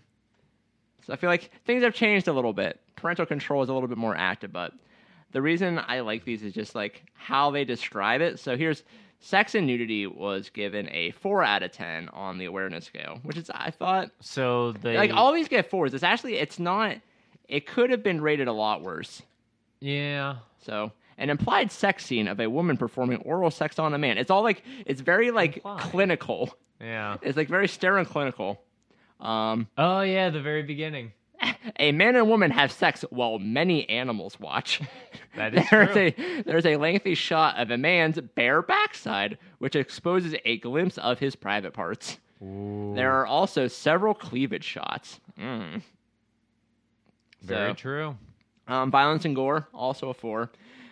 So 1.06 1.12
I 1.12 1.16
feel 1.16 1.30
like 1.30 1.50
things 1.66 1.82
have 1.82 1.94
changed 1.94 2.28
a 2.28 2.32
little 2.32 2.52
bit. 2.52 2.80
Parental 2.96 3.26
control 3.26 3.62
is 3.62 3.68
a 3.68 3.72
little 3.74 3.88
bit 3.88 3.98
more 3.98 4.16
active, 4.16 4.52
but 4.52 4.72
the 5.32 5.42
reason 5.42 5.80
I 5.86 6.00
like 6.00 6.24
these 6.24 6.42
is 6.42 6.52
just 6.52 6.74
like 6.74 7.04
how 7.14 7.50
they 7.50 7.64
describe 7.64 8.20
it. 8.20 8.38
So 8.38 8.56
here's 8.56 8.84
sex 9.24 9.54
and 9.54 9.66
nudity 9.66 10.06
was 10.06 10.50
given 10.50 10.88
a 10.90 11.10
four 11.12 11.42
out 11.42 11.62
of 11.62 11.72
ten 11.72 12.08
on 12.10 12.36
the 12.38 12.44
awareness 12.44 12.84
scale, 12.84 13.20
which 13.22 13.36
is 13.36 13.50
I 13.50 13.70
thought 13.70 14.10
So 14.20 14.72
they 14.72 14.96
like 14.96 15.12
all 15.12 15.32
these 15.32 15.48
get 15.48 15.70
fours. 15.70 15.94
It's 15.94 16.04
actually 16.04 16.34
it's 16.36 16.58
not. 16.58 16.96
It 17.48 17.66
could 17.66 17.90
have 17.90 18.02
been 18.02 18.20
rated 18.20 18.48
a 18.48 18.52
lot 18.52 18.82
worse. 18.82 19.22
yeah. 19.80 20.36
So 20.60 20.92
an 21.18 21.28
implied 21.30 21.70
sex 21.70 22.04
scene 22.06 22.26
of 22.26 22.40
a 22.40 22.48
woman 22.48 22.76
performing 22.76 23.18
oral 23.18 23.50
sex 23.50 23.78
on 23.78 23.92
a 23.94 23.98
man. 23.98 24.18
It's 24.18 24.30
all 24.30 24.42
like 24.42 24.62
it's 24.86 25.00
very 25.00 25.30
like 25.30 25.56
Implied. 25.56 25.80
clinical. 25.82 26.54
Yeah. 26.80 27.16
It's 27.22 27.36
like 27.36 27.48
very 27.48 27.68
sterile 27.68 28.04
clinical. 28.04 28.60
Um, 29.20 29.68
Oh 29.78 30.00
yeah, 30.02 30.30
the 30.30 30.40
very 30.42 30.62
beginning. 30.62 31.12
A 31.78 31.92
man 31.92 32.16
and 32.16 32.28
woman 32.28 32.50
have 32.50 32.70
sex 32.72 33.04
while 33.10 33.38
many 33.38 33.88
animals 33.88 34.38
watch. 34.40 34.80
That 35.36 35.52
is 35.52 35.68
there's 35.68 35.90
true. 35.90 36.12
a 36.16 36.42
there's 36.42 36.64
a 36.64 36.76
lengthy 36.76 37.16
shot 37.16 37.58
of 37.58 37.72
a 37.72 37.76
man's 37.76 38.20
bare 38.20 38.62
backside, 38.62 39.36
which 39.58 39.74
exposes 39.74 40.32
a 40.44 40.58
glimpse 40.58 40.96
of 40.96 41.18
his 41.18 41.34
private 41.34 41.72
parts. 41.72 42.18
There 42.40 43.10
are 43.12 43.26
also 43.26 43.66
several 43.66 44.14
cleavage 44.14 44.62
shots. 44.62 45.18
Mm. 45.36 45.82
Very 47.42 47.70
So, 47.70 47.74
true. 47.74 48.16
um, 48.68 48.92
violence 48.92 49.24
and 49.24 49.34
gore, 49.34 49.66
also 49.74 50.10
a 50.10 50.14
four. 50.14 50.50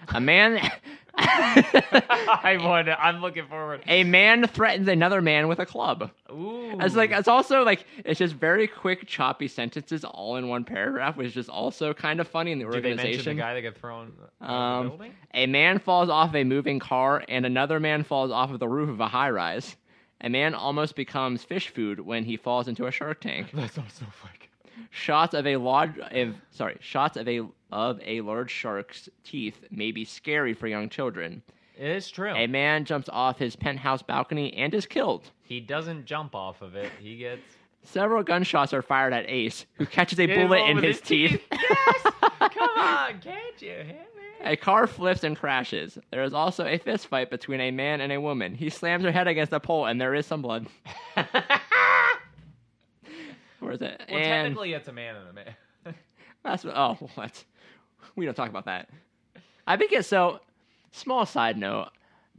A 0.09 0.21
man, 0.21 0.59
I 1.15 2.59
want. 2.61 2.89
I'm 2.89 3.21
looking 3.21 3.47
forward. 3.47 3.83
a 3.87 4.05
man 4.05 4.47
threatens 4.47 4.89
another 4.89 5.21
man 5.21 5.49
with 5.49 5.59
a 5.59 5.67
club. 5.67 6.11
Ooh. 6.31 6.79
It's 6.81 6.95
like 6.95 7.11
it's 7.11 7.29
also 7.29 7.63
like 7.65 7.85
it's 8.05 8.19
just 8.19 8.35
very 8.35 8.67
quick, 8.67 9.07
choppy 9.07 9.49
sentences 9.49 10.05
all 10.05 10.37
in 10.37 10.49
one 10.49 10.65
paragraph, 10.65 11.17
which 11.17 11.29
is 11.29 11.35
just 11.35 11.49
also 11.51 11.93
kind 11.95 12.21
of 12.21 12.29
funny 12.29 12.53
in 12.53 12.59
the 12.59 12.65
organization. 12.65 12.97
Did 12.97 13.05
they 13.13 13.17
mention 13.17 13.37
the 13.37 13.43
guy 13.43 13.55
that 13.55 13.63
got 13.63 13.77
thrown 13.77 14.13
out 14.19 14.31
of 14.41 14.49
the 14.49 14.53
Um, 14.53 14.89
building? 14.89 15.15
a 15.35 15.47
man 15.47 15.79
falls 15.79 16.09
off 16.09 16.35
a 16.35 16.45
moving 16.45 16.79
car, 16.79 17.23
and 17.29 17.45
another 17.47 17.79
man 17.81 18.05
falls 18.05 18.31
off 18.31 18.51
of 18.51 18.59
the 18.61 18.69
roof 18.69 18.89
of 18.89 19.01
a 19.01 19.09
high 19.09 19.31
rise. 19.31 19.77
A 20.21 20.29
man 20.29 20.55
almost 20.55 20.95
becomes 20.95 21.43
fish 21.43 21.69
food 21.69 21.99
when 22.01 22.25
he 22.25 22.37
falls 22.37 22.69
into 22.69 22.87
a 22.87 22.91
shark 22.93 23.21
tank. 23.21 23.49
That's 23.55 23.77
also 23.79 24.05
like. 24.25 24.49
Shots 24.95 25.33
of 25.33 25.47
a 25.47 25.57
large, 25.57 25.99
of, 25.99 26.35
sorry, 26.51 26.77
shots 26.81 27.17
of 27.17 27.27
a 27.27 27.41
of 27.71 27.99
a 28.05 28.21
large 28.21 28.51
shark's 28.51 29.09
teeth 29.25 29.65
may 29.71 29.91
be 29.91 30.05
scary 30.05 30.53
for 30.53 30.67
young 30.69 30.91
children. 30.91 31.43
It 31.79 31.89
is 31.89 32.11
true. 32.11 32.35
A 32.35 32.47
man 32.47 32.85
jumps 32.85 33.09
off 33.11 33.39
his 33.39 33.57
penthouse 33.57 34.03
balcony 34.03 34.53
and 34.53 34.75
is 34.75 34.85
killed. 34.85 35.31
He 35.43 35.61
doesn't 35.61 36.05
jump 36.05 36.35
off 36.35 36.61
of 36.61 36.77
it. 36.77 36.93
He 37.01 37.17
gets 37.17 37.41
Several 37.85 38.23
gunshots 38.23 38.75
are 38.75 38.83
fired 38.83 39.15
at 39.15 39.25
Ace, 39.29 39.65
who 39.75 39.87
catches 39.87 40.21
a 40.21 40.27
bullet 40.27 40.69
in 40.69 40.83
his 40.83 41.01
teeth. 41.01 41.41
Yes! 41.53 42.13
Come 42.53 42.71
on, 42.79 43.21
can't 43.21 43.61
you? 43.61 43.71
Hit 43.71 43.87
me. 43.89 44.45
A 44.45 44.57
car 44.57 44.87
flips 44.87 45.25
and 45.25 45.37
crashes. 45.37 45.99
There 46.11 46.23
is 46.23 46.35
also 46.35 46.67
a 46.67 46.77
fist 46.79 47.07
fight 47.07 47.31
between 47.31 47.61
a 47.61 47.71
man 47.71 48.01
and 48.01 48.13
a 48.13 48.21
woman. 48.21 48.55
He 48.55 48.69
slams 48.69 49.05
her 49.05 49.11
head 49.13 49.27
against 49.27 49.53
a 49.53 49.61
pole, 49.61 49.87
and 49.87 50.01
there 50.01 50.15
is 50.15 50.27
some 50.27 50.43
blood. 50.43 50.67
Is 53.71 53.81
it? 53.83 54.03
Well, 54.09 54.19
and 54.19 54.25
technically, 54.25 54.73
it's 54.73 54.89
a 54.89 54.93
man 54.93 55.17
and 55.17 55.29
a 55.29 55.33
man. 55.33 55.55
that's 56.45 56.65
what, 56.65 56.75
oh, 56.77 56.95
what? 57.15 57.45
We 58.17 58.25
don't 58.25 58.35
talk 58.35 58.51
about 58.51 58.65
that. 58.67 58.89
I 59.67 59.77
think 59.77 59.93
it's 59.93 60.09
so. 60.09 60.41
Small 60.95 61.25
side 61.25 61.57
note: 61.57 61.89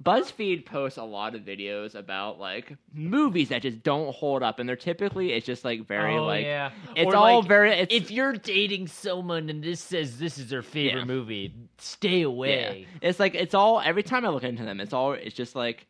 BuzzFeed 0.03 0.65
posts 0.65 0.97
a 0.99 1.03
lot 1.03 1.33
of 1.33 1.41
videos 1.41 1.95
about 1.95 2.39
like 2.39 2.73
movies 2.93 3.49
that 3.49 3.63
just 3.63 3.81
don't 3.81 4.13
hold 4.13 4.43
up, 4.43 4.59
and 4.59 4.69
they're 4.69 4.75
typically 4.75 5.31
it's 5.33 5.45
just 5.45 5.65
like 5.65 5.87
very 5.87 6.17
oh, 6.17 6.25
like 6.25 6.45
yeah. 6.45 6.71
it's 6.95 7.07
Or, 7.07 7.15
all 7.15 7.39
like, 7.39 7.47
very. 7.47 7.71
It's, 7.71 7.93
if 7.93 8.11
you're 8.11 8.33
dating 8.33 8.87
someone 8.87 9.49
and 9.49 9.63
this 9.63 9.79
says 9.79 10.19
this 10.19 10.37
is 10.37 10.49
their 10.49 10.61
favorite 10.61 10.99
Yeah. 10.99 11.05
movie, 11.05 11.53
stay 11.79 12.19
Yeah. 12.19 12.25
away. 12.25 12.87
It's 13.01 13.19
like 13.19 13.33
it's 13.33 13.55
all 13.55 13.81
every 13.83 14.03
time 14.03 14.23
I 14.25 14.29
look 14.29 14.43
into 14.43 14.63
them, 14.63 14.79
it's 14.79 14.93
all 14.93 15.13
it's 15.13 15.33
just 15.35 15.55
like 15.55 15.87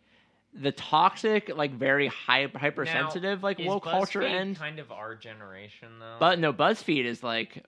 the 0.55 0.71
toxic, 0.71 1.51
like 1.55 1.71
very 1.71 2.07
hy- 2.07 2.51
hypersensitive, 2.53 3.43
like 3.43 3.59
Is 3.59 3.67
woke 3.67 3.83
culture 3.83 4.21
end. 4.21 4.57
kind 4.57 4.79
of 4.79 4.91
our 4.91 5.15
generation 5.15 5.99
though. 5.99 6.17
But 6.19 6.39
no, 6.39 6.53
BuzzFeed 6.53 7.05
is 7.05 7.23
like 7.23 7.63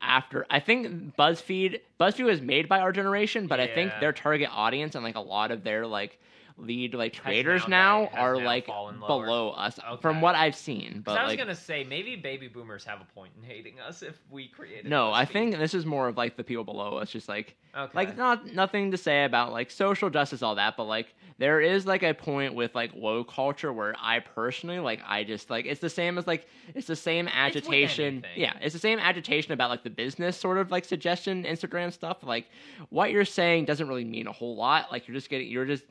after 0.00 0.44
I 0.50 0.60
think 0.60 1.16
BuzzFeed 1.16 1.80
BuzzFeed 2.00 2.24
was 2.24 2.40
made 2.40 2.68
by 2.68 2.80
our 2.80 2.92
generation, 2.92 3.46
but 3.46 3.60
I 3.60 3.66
think 3.66 3.92
their 4.00 4.12
target 4.12 4.48
audience 4.52 4.94
and 4.94 5.04
like 5.04 5.16
a 5.16 5.20
lot 5.20 5.50
of 5.50 5.64
their 5.64 5.86
like 5.86 6.18
lead 6.56 6.94
like 6.94 7.12
traders 7.12 7.66
now 7.66 8.02
now, 8.02 8.08
are 8.12 8.36
now 8.36 8.44
like 8.44 8.66
below 8.66 9.50
us 9.50 9.78
Okay. 9.78 10.00
from 10.00 10.20
what 10.20 10.34
I've 10.34 10.54
seen. 10.54 11.02
But 11.04 11.18
I 11.18 11.24
was 11.24 11.30
like 11.30 11.38
gonna 11.38 11.54
say 11.54 11.84
maybe 11.84 12.14
baby 12.16 12.46
boomers 12.48 12.84
have 12.84 13.00
a 13.00 13.04
point 13.14 13.32
in 13.36 13.42
hating 13.42 13.80
us 13.80 14.02
if 14.02 14.16
we 14.30 14.48
created. 14.48 14.88
no, 14.88 15.12
I 15.12 15.24
think 15.24 15.56
this 15.58 15.74
is 15.74 15.84
more 15.84 16.08
of 16.08 16.16
like 16.16 16.36
the 16.36 16.44
people 16.44 16.64
below 16.64 16.96
us, 16.98 17.10
just 17.10 17.28
like 17.28 17.56
okay. 17.76 17.90
like 17.94 18.16
not 18.16 18.46
nothing 18.54 18.92
to 18.92 18.96
say 18.96 19.24
about 19.24 19.52
like 19.52 19.70
social 19.70 20.10
justice 20.10 20.42
all 20.42 20.54
that 20.54 20.76
but 20.76 20.84
like 20.84 21.14
there 21.38 21.60
is 21.60 21.86
like 21.86 22.02
a 22.02 22.14
point 22.14 22.54
with 22.54 22.74
like 22.74 22.92
woke 22.94 23.30
culture 23.32 23.72
where 23.72 23.94
i 24.00 24.20
personally 24.20 24.78
like 24.78 25.00
i 25.06 25.24
just 25.24 25.50
like 25.50 25.66
it's 25.66 25.80
the 25.80 25.90
same 25.90 26.18
as 26.18 26.26
like 26.26 26.46
it's 26.74 26.86
the 26.86 26.96
same 26.96 27.26
agitation 27.28 28.04
anything. 28.24 28.30
yeah 28.36 28.52
it's 28.60 28.72
the 28.72 28.78
same 28.78 28.98
agitation 28.98 29.52
about 29.52 29.70
like 29.70 29.82
the 29.82 29.90
business 29.90 30.36
sort 30.36 30.58
of 30.58 30.70
like 30.70 30.84
suggestion 30.84 31.44
instagram 31.44 31.92
stuff 31.92 32.18
like 32.22 32.46
what 32.90 33.10
you're 33.10 33.24
saying 33.24 33.64
doesn't 33.64 33.88
really 33.88 34.04
mean 34.04 34.26
a 34.26 34.32
whole 34.32 34.54
lot 34.56 34.90
like 34.92 35.08
you're 35.08 35.14
just 35.14 35.28
getting 35.28 35.48
you're 35.48 35.66
just 35.66 35.84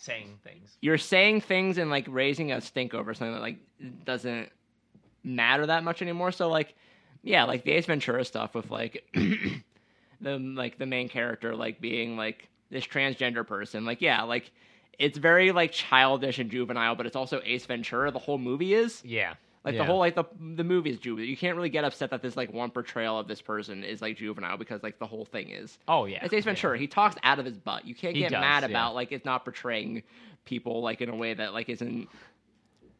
saying 0.00 0.38
things. 0.42 0.76
you're 0.80 0.98
saying 0.98 1.42
things 1.42 1.78
and 1.78 1.90
like 1.90 2.06
raising 2.08 2.52
a 2.52 2.60
stink 2.60 2.94
over 2.94 3.12
something 3.14 3.34
that 3.34 3.42
like 3.42 3.58
doesn't 4.04 4.48
matter 5.22 5.66
that 5.66 5.84
much 5.84 6.02
anymore. 6.02 6.32
So 6.32 6.48
like, 6.48 6.74
yeah, 7.22 7.44
like 7.44 7.64
the 7.64 7.72
Ace 7.72 7.86
Ventura 7.86 8.24
stuff 8.24 8.54
with 8.54 8.70
like 8.70 9.04
the 10.20 10.38
like 10.38 10.78
the 10.78 10.86
main 10.86 11.08
character 11.08 11.54
like 11.54 11.80
being 11.80 12.16
like 12.16 12.48
this 12.70 12.86
transgender 12.86 13.46
person. 13.46 13.84
Like, 13.84 14.00
yeah, 14.00 14.22
like 14.22 14.50
it's 14.98 15.18
very 15.18 15.52
like 15.52 15.72
childish 15.72 16.38
and 16.38 16.50
juvenile, 16.50 16.94
but 16.94 17.06
it's 17.06 17.16
also 17.16 17.40
Ace 17.44 17.66
Ventura. 17.66 18.10
The 18.10 18.18
whole 18.18 18.38
movie 18.38 18.74
is 18.74 19.02
Yeah. 19.04 19.34
Like 19.64 19.74
Yeah. 19.74 19.78
the 19.80 19.84
whole 19.84 19.98
like 19.98 20.14
the 20.14 20.24
the 20.54 20.64
movie 20.64 20.90
is 20.90 20.98
juvenile. 20.98 21.28
You 21.28 21.36
can't 21.36 21.56
really 21.56 21.68
get 21.68 21.84
upset 21.84 22.10
that 22.10 22.22
this 22.22 22.36
like 22.36 22.52
one 22.52 22.70
portrayal 22.70 23.18
of 23.18 23.28
this 23.28 23.40
person 23.42 23.84
is 23.84 24.00
like 24.00 24.16
juvenile 24.16 24.56
because 24.56 24.82
like 24.82 24.98
the 24.98 25.06
whole 25.06 25.24
thing 25.24 25.50
is. 25.50 25.78
Oh 25.88 26.06
yeah. 26.06 26.24
It's 26.24 26.32
Ace 26.32 26.44
Ventura. 26.44 26.78
He 26.78 26.86
talks 26.86 27.16
out 27.22 27.38
of 27.38 27.44
his 27.44 27.56
butt. 27.58 27.84
You 27.86 27.94
can't 27.94 28.14
He 28.14 28.22
get 28.22 28.30
does, 28.32 28.40
mad 28.40 28.62
yeah. 28.62 28.68
about 28.70 28.94
like 28.94 29.12
it's 29.12 29.24
not 29.24 29.44
portraying 29.44 30.02
people 30.44 30.80
like 30.82 31.00
in 31.00 31.08
a 31.10 31.14
way 31.16 31.34
that 31.34 31.52
like 31.52 31.68
isn't 31.68 32.08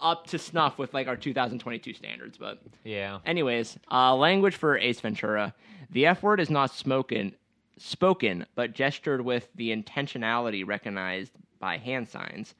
up 0.00 0.26
to 0.28 0.38
snuff 0.38 0.78
with 0.78 0.92
like 0.94 1.08
our 1.08 1.16
2022 1.16 1.94
standards. 1.94 2.36
But 2.38 2.60
Yeah. 2.84 3.18
anyways, 3.26 3.78
uh, 3.90 4.14
language 4.16 4.56
for 4.56 4.76
Ace 4.78 5.00
Ventura. 5.00 5.54
The 5.90 6.06
F 6.06 6.22
word 6.22 6.40
is 6.40 6.50
not 6.50 6.70
spoken, 6.70 7.34
spoken, 7.78 8.46
but 8.54 8.72
gestured 8.74 9.22
with 9.22 9.48
the 9.54 9.74
intentionality 9.74 10.66
recognized 10.66 11.32
by 11.58 11.76
hand 11.78 12.08
signs. 12.08 12.54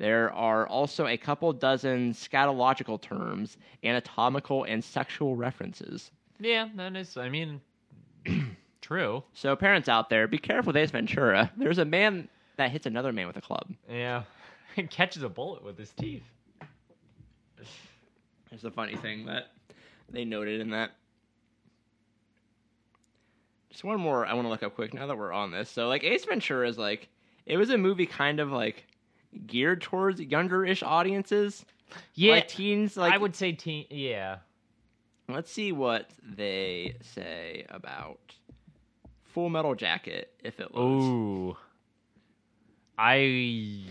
There 0.00 0.32
are 0.32 0.66
also 0.66 1.06
a 1.06 1.18
couple 1.18 1.52
dozen 1.52 2.14
scatological 2.14 2.98
terms, 2.98 3.58
anatomical 3.84 4.64
and 4.64 4.82
sexual 4.82 5.36
references. 5.36 6.10
Yeah, 6.38 6.70
that 6.76 6.96
is. 6.96 7.18
I 7.18 7.28
mean, 7.28 7.60
true. 8.80 9.22
So 9.34 9.54
parents 9.56 9.90
out 9.90 10.08
there, 10.08 10.26
be 10.26 10.38
careful 10.38 10.70
with 10.70 10.78
Ace 10.78 10.90
Ventura. 10.90 11.52
There's 11.54 11.76
a 11.76 11.84
man 11.84 12.30
that 12.56 12.70
hits 12.70 12.86
another 12.86 13.12
man 13.12 13.26
with 13.26 13.36
a 13.36 13.42
club. 13.42 13.74
Yeah. 13.88 14.22
And 14.76 14.88
catches 14.88 15.24
a 15.24 15.28
bullet 15.28 15.64
with 15.64 15.76
his 15.76 15.90
teeth. 15.90 16.22
It's 18.52 18.62
a 18.62 18.70
funny 18.70 18.94
thing 18.94 19.26
that 19.26 19.50
they 20.08 20.24
noted 20.24 20.60
in 20.60 20.70
that. 20.70 20.92
Just 23.68 23.82
one 23.82 23.98
more 23.98 24.24
I 24.24 24.32
want 24.32 24.44
to 24.44 24.48
look 24.48 24.62
up 24.62 24.76
quick 24.76 24.94
now 24.94 25.08
that 25.08 25.18
we're 25.18 25.32
on 25.32 25.50
this. 25.50 25.68
So 25.68 25.88
like 25.88 26.04
Ace 26.04 26.24
Ventura 26.24 26.68
is 26.68 26.78
like 26.78 27.08
it 27.46 27.56
was 27.56 27.70
a 27.70 27.76
movie 27.76 28.06
kind 28.06 28.38
of 28.38 28.52
like 28.52 28.86
geared 29.46 29.80
towards 29.80 30.20
younger-ish 30.20 30.82
audiences. 30.82 31.64
Yeah. 32.14 32.34
Like 32.34 32.48
teens 32.48 32.96
like 32.96 33.12
I 33.12 33.18
would 33.18 33.34
say 33.34 33.52
teen. 33.52 33.86
Yeah. 33.90 34.38
Let's 35.28 35.50
see 35.52 35.72
what 35.72 36.10
they 36.22 36.96
say 37.02 37.64
about 37.68 38.18
Full 39.24 39.48
Metal 39.48 39.74
Jacket 39.74 40.32
if 40.42 40.60
it 40.60 40.74
loads. 40.74 41.04
Ooh. 41.04 41.56
I. 42.98 43.84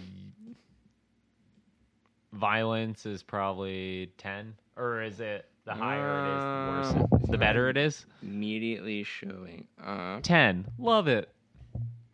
Violence 2.33 3.05
is 3.05 3.23
probably 3.23 4.11
10. 4.17 4.53
Or 4.77 5.01
is 5.01 5.19
it 5.19 5.45
the 5.65 5.73
higher 5.73 6.25
it 6.25 6.35
is, 6.35 6.93
the 6.93 6.99
worse 6.99 7.21
it, 7.23 7.27
the 7.27 7.33
um, 7.33 7.39
better 7.39 7.69
it 7.69 7.77
is? 7.77 8.05
Immediately 8.21 9.03
showing 9.03 9.67
up. 9.83 10.21
10. 10.23 10.65
Love 10.77 11.07
it. 11.07 11.29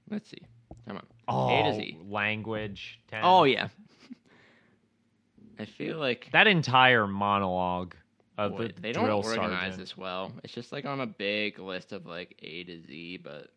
Let's 0.09 0.30
see. 0.30 0.41
Come 0.88 0.97
on. 0.97 1.05
Oh, 1.28 1.49
A 1.49 1.63
to 1.63 1.76
Z. 1.76 1.97
language. 2.09 2.99
10. 3.09 3.21
Oh 3.23 3.43
yeah. 3.45 3.69
I 5.59 5.65
feel 5.65 5.97
like 5.97 6.30
That 6.32 6.47
entire 6.47 7.07
monologue 7.07 7.95
of 8.38 8.51
boy, 8.57 8.67
the 8.67 8.73
they 8.82 8.91
don't 8.91 9.05
drill 9.05 9.17
organize 9.17 9.49
sergeant. 9.61 9.78
this 9.78 9.97
well. 9.97 10.32
It's 10.43 10.53
just 10.53 10.71
like 10.71 10.86
on 10.86 10.99
a 11.01 11.07
big 11.07 11.59
list 11.59 11.93
of 11.93 12.05
like 12.05 12.36
A 12.41 12.63
to 12.65 12.82
Z, 12.82 13.17
but 13.23 13.49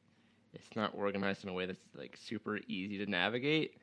it's 0.55 0.77
not 0.77 0.93
organized 0.95 1.43
in 1.43 1.51
a 1.51 1.53
way 1.53 1.67
that's 1.67 1.81
like 1.97 2.17
super 2.17 2.59
easy 2.69 2.99
to 2.99 3.07
navigate. 3.11 3.75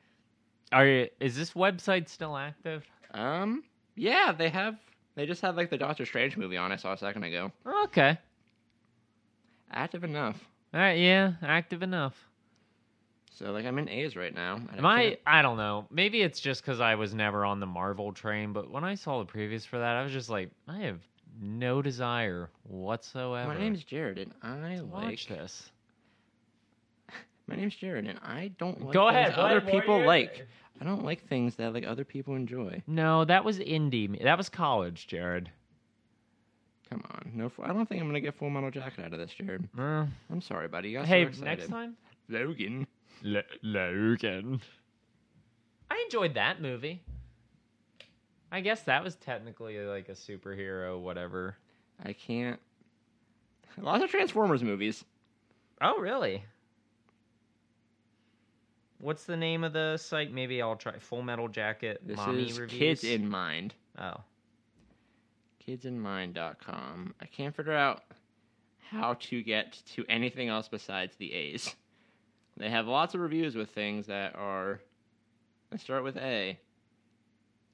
Are 0.72 0.86
you, 0.86 1.08
is 1.20 1.36
this 1.36 1.52
website 1.52 2.08
still 2.08 2.36
active? 2.36 2.84
Um, 3.12 3.62
yeah, 3.94 4.32
they 4.32 4.48
have. 4.48 4.76
They 5.14 5.26
just 5.26 5.40
had 5.42 5.54
like 5.56 5.70
the 5.70 5.78
Doctor 5.78 6.04
Strange 6.06 6.36
movie 6.36 6.56
on. 6.56 6.72
I 6.72 6.76
saw 6.76 6.92
a 6.92 6.98
second 6.98 7.22
ago. 7.22 7.52
Okay. 7.84 8.18
Active 9.72 10.04
enough. 10.04 10.36
All 10.74 10.80
right, 10.80 10.98
yeah, 10.98 11.34
active 11.42 11.82
enough. 11.82 12.14
So 13.38 13.52
like 13.52 13.66
I'm 13.66 13.78
in 13.78 13.88
A's 13.90 14.16
right 14.16 14.34
now. 14.34 14.58
Am 14.78 14.86
I? 14.86 15.18
I 15.26 15.42
don't 15.42 15.58
know. 15.58 15.86
Maybe 15.90 16.22
it's 16.22 16.40
just 16.40 16.62
because 16.62 16.80
I 16.80 16.94
was 16.94 17.12
never 17.12 17.44
on 17.44 17.60
the 17.60 17.66
Marvel 17.66 18.12
train. 18.12 18.54
But 18.54 18.70
when 18.70 18.82
I 18.82 18.94
saw 18.94 19.22
the 19.22 19.30
previews 19.30 19.66
for 19.66 19.78
that, 19.78 19.96
I 19.96 20.02
was 20.02 20.12
just 20.12 20.30
like, 20.30 20.50
I 20.66 20.78
have 20.78 21.00
no 21.38 21.82
desire 21.82 22.48
whatsoever. 22.62 23.52
My 23.52 23.58
name's 23.58 23.84
Jared, 23.84 24.16
and 24.16 24.32
I 24.42 24.78
like. 24.78 25.26
this. 25.26 25.70
My 27.46 27.56
name's 27.56 27.76
Jared, 27.76 28.06
and 28.06 28.18
I 28.22 28.52
don't 28.58 28.82
like 28.86 28.94
Go 28.94 29.10
things 29.10 29.28
ahead. 29.28 29.38
other 29.38 29.60
people 29.60 30.02
like. 30.04 30.46
I 30.80 30.84
don't 30.84 31.04
like 31.04 31.28
things 31.28 31.56
that 31.56 31.74
like 31.74 31.86
other 31.86 32.04
people 32.04 32.36
enjoy. 32.36 32.82
No, 32.86 33.26
that 33.26 33.44
was 33.44 33.58
indie. 33.58 34.22
That 34.22 34.38
was 34.38 34.48
college, 34.48 35.06
Jared. 35.08 35.50
Come 36.88 37.02
on, 37.10 37.32
no. 37.34 37.52
I 37.62 37.68
don't 37.68 37.86
think 37.86 38.00
I'm 38.00 38.08
gonna 38.08 38.20
get 38.20 38.34
Full 38.34 38.48
Metal 38.48 38.70
Jacket 38.70 39.04
out 39.04 39.12
of 39.12 39.18
this, 39.18 39.32
Jared. 39.34 39.68
Uh, 39.78 40.06
I'm 40.30 40.40
sorry, 40.40 40.68
buddy. 40.68 40.88
You 40.88 40.98
got 40.98 41.06
hey, 41.06 41.28
next 41.42 41.68
time, 41.68 41.96
Logan. 42.30 42.86
L- 43.24 43.42
Logan. 43.62 44.60
I 45.90 46.02
enjoyed 46.04 46.34
that 46.34 46.60
movie. 46.60 47.02
I 48.50 48.60
guess 48.60 48.82
that 48.82 49.02
was 49.02 49.16
technically 49.16 49.78
like 49.78 50.08
a 50.08 50.12
superhero, 50.12 51.00
whatever. 51.00 51.56
I 52.04 52.12
can't. 52.12 52.60
Lots 53.78 54.02
of 54.04 54.10
Transformers 54.10 54.62
movies. 54.62 55.04
Oh, 55.80 55.98
really? 55.98 56.44
What's 58.98 59.24
the 59.24 59.36
name 59.36 59.62
of 59.64 59.72
the 59.72 59.96
site? 59.98 60.32
Maybe 60.32 60.62
I'll 60.62 60.76
try 60.76 60.98
Full 60.98 61.22
Metal 61.22 61.48
Jacket. 61.48 62.00
This 62.06 62.16
mommy 62.16 62.48
is 62.48 62.58
reviews. 62.58 63.00
Kids 63.00 63.04
in 63.04 63.28
Mind. 63.28 63.74
Oh, 63.98 64.22
Kidsinmind.com. 65.66 67.14
I 67.20 67.26
can't 67.26 67.54
figure 67.54 67.72
out 67.74 68.04
how 68.90 69.14
to 69.14 69.42
get 69.42 69.82
to 69.94 70.04
anything 70.08 70.48
else 70.48 70.68
besides 70.68 71.16
the 71.16 71.32
A's. 71.32 71.74
They 72.56 72.70
have 72.70 72.86
lots 72.86 73.14
of 73.14 73.20
reviews 73.20 73.54
with 73.54 73.70
things 73.70 74.06
that 74.06 74.34
are. 74.34 74.80
Let's 75.70 75.82
start 75.82 76.04
with 76.04 76.16
A. 76.16 76.58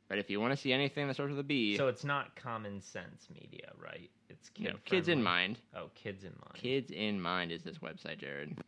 But 0.09 0.19
if 0.19 0.29
you 0.29 0.41
want 0.41 0.53
to 0.53 0.57
see 0.57 0.73
anything 0.73 1.07
that 1.07 1.15
starts 1.15 1.31
with 1.31 1.39
a 1.39 1.45
B, 1.45 1.77
so 1.77 1.89
it's 1.89 2.05
not 2.05 2.35
Common 2.37 2.81
Sense 2.81 3.29
Media, 3.33 3.71
right? 3.79 4.11
It's 4.29 4.49
kid 4.51 4.75
Kids 4.85 5.09
in 5.09 5.23
friendly. 5.23 5.25
Mind. 5.25 5.59
Oh, 5.75 5.89
Kids 5.95 6.25
in 6.25 6.33
Mind. 6.33 6.55
Kids 6.55 6.91
in 6.91 7.21
Mind 7.21 7.51
is 7.53 7.63
this 7.63 7.79
website, 7.79 8.19
Jared. 8.19 8.59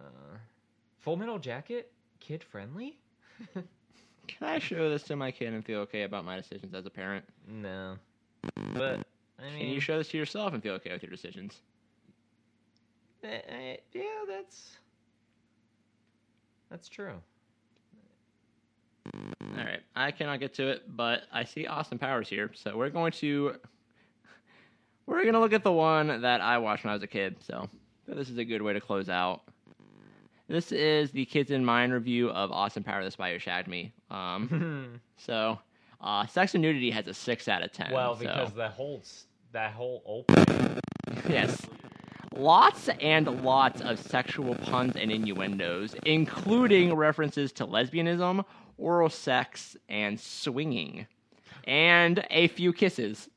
Uh, 0.00 0.04
Full 1.00 1.16
Metal 1.16 1.38
Jacket, 1.38 1.92
kid 2.20 2.42
friendly? 2.42 2.98
Can 3.54 4.48
I 4.48 4.58
show 4.58 4.88
this 4.88 5.02
to 5.04 5.16
my 5.16 5.30
kid 5.30 5.52
and 5.52 5.64
feel 5.64 5.80
okay 5.80 6.02
about 6.02 6.24
my 6.24 6.36
decisions 6.36 6.74
as 6.74 6.86
a 6.86 6.90
parent? 6.90 7.24
No, 7.46 7.96
but 8.74 9.00
I 9.38 9.50
mean, 9.50 9.58
Can 9.58 9.68
you 9.68 9.80
show 9.80 9.98
this 9.98 10.08
to 10.08 10.18
yourself 10.18 10.52
and 10.52 10.62
feel 10.62 10.74
okay 10.74 10.92
with 10.92 11.02
your 11.02 11.10
decisions? 11.10 11.60
Yeah, 13.22 13.76
that's 14.28 14.76
that's 16.70 16.88
true. 16.88 17.14
All 19.14 19.64
right, 19.64 19.80
I 19.94 20.10
cannot 20.10 20.40
get 20.40 20.54
to 20.54 20.68
it, 20.68 20.82
but 20.96 21.22
I 21.32 21.44
see 21.44 21.66
Austin 21.66 21.98
Powers 21.98 22.28
here, 22.28 22.50
so 22.54 22.76
we're 22.76 22.90
going 22.90 23.12
to 23.12 23.54
we're 25.06 25.24
gonna 25.24 25.40
look 25.40 25.52
at 25.52 25.62
the 25.62 25.72
one 25.72 26.22
that 26.22 26.40
I 26.40 26.58
watched 26.58 26.84
when 26.84 26.90
I 26.90 26.94
was 26.94 27.02
a 27.02 27.08
kid. 27.08 27.36
So 27.40 27.68
this 28.06 28.28
is 28.28 28.38
a 28.38 28.44
good 28.44 28.62
way 28.62 28.72
to 28.72 28.80
close 28.80 29.08
out. 29.08 29.42
This 30.48 30.70
is 30.70 31.10
the 31.10 31.24
Kids 31.24 31.50
in 31.50 31.64
Mind 31.64 31.92
review 31.92 32.30
of 32.30 32.52
Austin 32.52 32.84
Powers: 32.84 33.04
The 33.04 33.10
Spy 33.10 33.32
Who 33.32 33.38
Shagged 33.38 33.68
Me. 33.68 33.92
Um, 34.10 35.00
so, 35.16 35.58
uh, 36.00 36.26
Sex 36.26 36.54
and 36.54 36.62
Nudity 36.62 36.90
has 36.92 37.06
a 37.08 37.14
six 37.14 37.48
out 37.48 37.62
of 37.62 37.72
ten. 37.72 37.92
well, 37.92 38.14
so- 38.14 38.20
because 38.20 38.52
the 38.52 38.68
whole 38.68 39.02
that 39.52 39.72
whole 39.72 40.02
opening. 40.06 40.78
yes. 41.28 41.60
Lots 42.36 42.90
and 43.00 43.42
lots 43.42 43.80
of 43.80 43.98
sexual 43.98 44.54
puns 44.54 44.94
and 44.94 45.10
innuendos, 45.10 45.94
including 46.04 46.94
references 46.94 47.50
to 47.52 47.66
lesbianism, 47.66 48.44
oral 48.76 49.08
sex, 49.08 49.76
and 49.88 50.20
swinging. 50.20 51.06
And 51.64 52.24
a 52.30 52.48
few 52.48 52.72
kisses. 52.72 53.28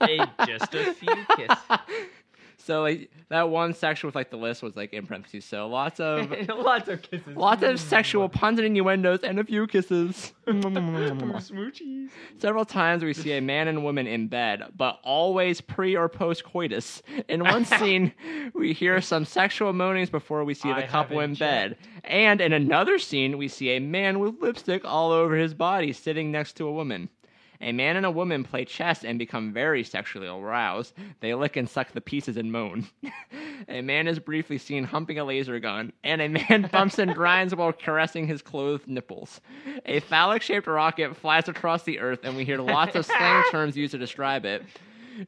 A- 0.00 0.28
just 0.46 0.74
a 0.74 0.94
few 0.94 1.16
kisses. 1.36 1.58
so 2.64 2.82
like 2.82 3.10
that 3.28 3.50
one 3.50 3.74
section 3.74 4.06
with 4.08 4.14
like 4.14 4.30
the 4.30 4.36
list 4.36 4.62
was 4.62 4.74
like 4.76 4.92
in 4.92 5.06
parentheses. 5.06 5.44
So 5.44 5.68
lots 5.68 6.00
of 6.00 6.30
Lots 6.48 6.88
of 6.88 7.02
kisses. 7.02 7.36
lots 7.36 7.62
of 7.62 7.78
sexual 7.78 8.28
puns 8.40 8.58
and 8.58 8.66
innuendos 8.66 9.20
and 9.22 9.38
a 9.38 9.44
few 9.44 9.66
kisses. 9.66 10.32
smoochies. 10.46 12.10
Several 12.38 12.64
times 12.64 13.02
we 13.02 13.12
see 13.12 13.32
a 13.32 13.40
man 13.40 13.68
and 13.68 13.84
woman 13.84 14.06
in 14.06 14.28
bed, 14.28 14.62
but 14.76 14.98
always 15.02 15.60
pre 15.60 15.96
or 15.96 16.08
post 16.08 16.44
coitus. 16.44 17.02
In 17.28 17.44
one 17.44 17.64
scene, 17.64 18.12
we 18.54 18.72
hear 18.72 19.00
some 19.00 19.24
sexual 19.24 19.72
moanings 19.72 20.10
before 20.10 20.44
we 20.44 20.54
see 20.54 20.68
the 20.70 20.84
I 20.84 20.86
couple 20.86 21.20
in 21.20 21.34
haven't 21.34 21.38
bed. 21.38 21.76
And 22.04 22.40
in 22.40 22.52
another 22.52 22.98
scene, 22.98 23.38
we 23.38 23.48
see 23.48 23.70
a 23.70 23.78
man 23.80 24.18
with 24.20 24.40
lipstick 24.40 24.84
all 24.84 25.10
over 25.12 25.36
his 25.36 25.54
body 25.54 25.92
sitting 25.92 26.30
next 26.30 26.54
to 26.56 26.66
a 26.66 26.72
woman. 26.72 27.08
A 27.64 27.72
man 27.72 27.96
and 27.96 28.04
a 28.04 28.10
woman 28.10 28.44
play 28.44 28.66
chess 28.66 29.04
and 29.04 29.18
become 29.18 29.50
very 29.50 29.82
sexually 29.84 30.26
aroused. 30.26 30.92
They 31.20 31.32
lick 31.32 31.56
and 31.56 31.68
suck 31.68 31.92
the 31.92 32.02
pieces 32.02 32.36
and 32.36 32.52
moan. 32.52 32.86
a 33.68 33.80
man 33.80 34.06
is 34.06 34.18
briefly 34.18 34.58
seen 34.58 34.84
humping 34.84 35.18
a 35.18 35.24
laser 35.24 35.58
gun, 35.58 35.94
and 36.04 36.20
a 36.20 36.28
man 36.28 36.68
bumps 36.72 36.98
and 36.98 37.14
grinds 37.14 37.54
while 37.54 37.72
caressing 37.72 38.26
his 38.26 38.42
clothed 38.42 38.86
nipples. 38.86 39.40
A 39.86 40.00
phallic 40.00 40.42
shaped 40.42 40.66
rocket 40.66 41.16
flies 41.16 41.48
across 41.48 41.84
the 41.84 42.00
earth, 42.00 42.20
and 42.22 42.36
we 42.36 42.44
hear 42.44 42.58
lots 42.58 42.96
of 42.96 43.06
slang 43.06 43.44
terms 43.50 43.78
used 43.78 43.92
to 43.92 43.98
describe 43.98 44.44
it. 44.44 44.62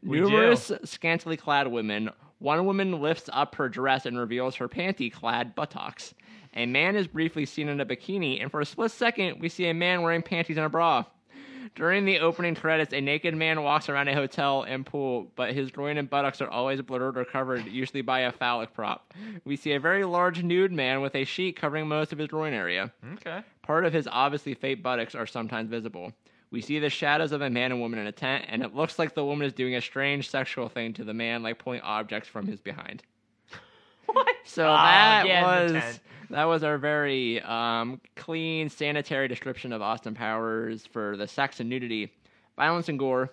We 0.03 0.21
Numerous 0.21 0.71
scantily 0.85 1.39
clad 1.39 1.69
women. 1.69 2.11
One 2.39 2.67
woman 2.67 3.01
lifts 3.01 3.31
up 3.33 3.55
her 3.55 3.71
dress 3.71 4.05
and 4.05 4.19
reveals 4.19 4.57
her 4.57 4.69
panty 4.69 5.11
clad 5.11 5.55
buttocks. 5.55 6.13
A 6.55 6.67
man 6.67 6.97
is 6.97 7.07
briefly 7.07 7.47
seen 7.47 7.71
in 7.71 7.81
a 7.81 7.87
bikini, 7.87 8.43
and 8.43 8.51
for 8.51 8.61
a 8.61 8.67
split 8.67 8.91
second, 8.91 9.41
we 9.41 9.49
see 9.49 9.69
a 9.69 9.75
man 9.75 10.03
wearing 10.03 10.21
panties 10.21 10.59
and 10.59 10.67
a 10.67 10.69
bra. 10.69 11.05
During 11.75 12.05
the 12.05 12.21
opening 12.21 12.55
credits, 12.55 12.93
a 12.95 13.01
naked 13.01 13.35
man 13.35 13.63
walks 13.63 13.89
around 13.89 14.09
a 14.09 14.15
hotel 14.15 14.63
and 14.63 14.87
pool, 14.87 15.31
but 15.37 15.53
his 15.53 15.71
groin 15.71 15.99
and 15.99 16.09
buttocks 16.09 16.41
are 16.41 16.49
always 16.49 16.81
blurred 16.83 17.19
or 17.19 17.25
covered, 17.25 17.67
usually 17.67 18.03
by 18.03 18.21
a 18.21 18.33
phallic 18.33 18.73
prop. 18.73 19.13
We 19.45 19.57
see 19.57 19.73
a 19.73 19.81
very 19.81 20.05
large 20.05 20.43
nude 20.43 20.73
man 20.73 21.01
with 21.01 21.15
a 21.15 21.25
sheet 21.25 21.57
covering 21.57 21.89
most 21.89 22.13
of 22.13 22.19
his 22.19 22.29
groin 22.29 22.53
area. 22.53 22.93
Okay. 23.15 23.43
Part 23.63 23.85
of 23.85 23.93
his 23.93 24.09
obviously 24.11 24.55
fake 24.55 24.83
buttocks 24.83 25.15
are 25.15 25.27
sometimes 25.27 25.69
visible. 25.69 26.13
We 26.51 26.61
see 26.61 26.79
the 26.79 26.91
shadows 26.91 27.33
of 27.33 27.43
a 27.43 27.51
man 27.51 27.73
and 27.73 27.81
woman 27.81 27.99
in 27.99 28.07
a 28.07 28.13
tent, 28.13 28.45
and 28.49 28.63
it 28.63 28.75
looks 28.75 28.99
like 28.99 29.15
the 29.15 29.25
woman 29.25 29.47
is 29.47 29.53
doing 29.53 29.75
a 29.75 29.81
strange 29.81 30.31
sexual 30.31 30.69
thing 30.69 30.93
to 30.95 31.05
the 31.05 31.13
man, 31.15 31.43
like 31.43 31.59
pulling 31.59 31.81
objects 31.81 32.29
from 32.29 32.47
his 32.47 32.61
behind. 32.61 33.03
What? 34.07 34.37
So 34.45 34.65
Ah, 34.69 35.23
that 35.23 35.27
yeah, 35.27 35.43
was. 35.43 36.01
That 36.31 36.45
was 36.45 36.63
our 36.65 36.79
very 36.79 37.41
um, 37.43 38.01
clean, 38.17 38.69
sanitary 38.69 39.29
description 39.29 39.73
of 39.73 39.83
Austin 39.83 40.15
Powers 40.15 40.87
for 40.87 41.17
the 41.17 41.27
sex 41.29 41.61
and 41.61 41.69
nudity, 41.71 42.13
violence 42.57 42.89
and 42.89 42.99
gore. 42.99 43.31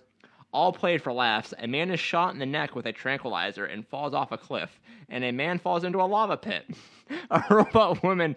all 0.52 0.72
played 0.72 1.02
for 1.02 1.12
laughs. 1.12 1.52
A 1.58 1.66
man 1.66 1.90
is 1.90 1.98
shot 2.00 2.32
in 2.32 2.38
the 2.38 2.46
neck 2.46 2.74
with 2.76 2.86
a 2.86 2.92
tranquilizer 2.92 3.64
and 3.64 3.86
falls 3.88 4.14
off 4.14 4.30
a 4.32 4.38
cliff, 4.38 4.70
and 5.08 5.24
a 5.24 5.32
man 5.32 5.58
falls 5.58 5.82
into 5.84 6.00
a 6.00 6.04
lava 6.06 6.36
pit. 6.36 6.64
a 7.30 7.42
robot 7.50 8.02
woman. 8.02 8.36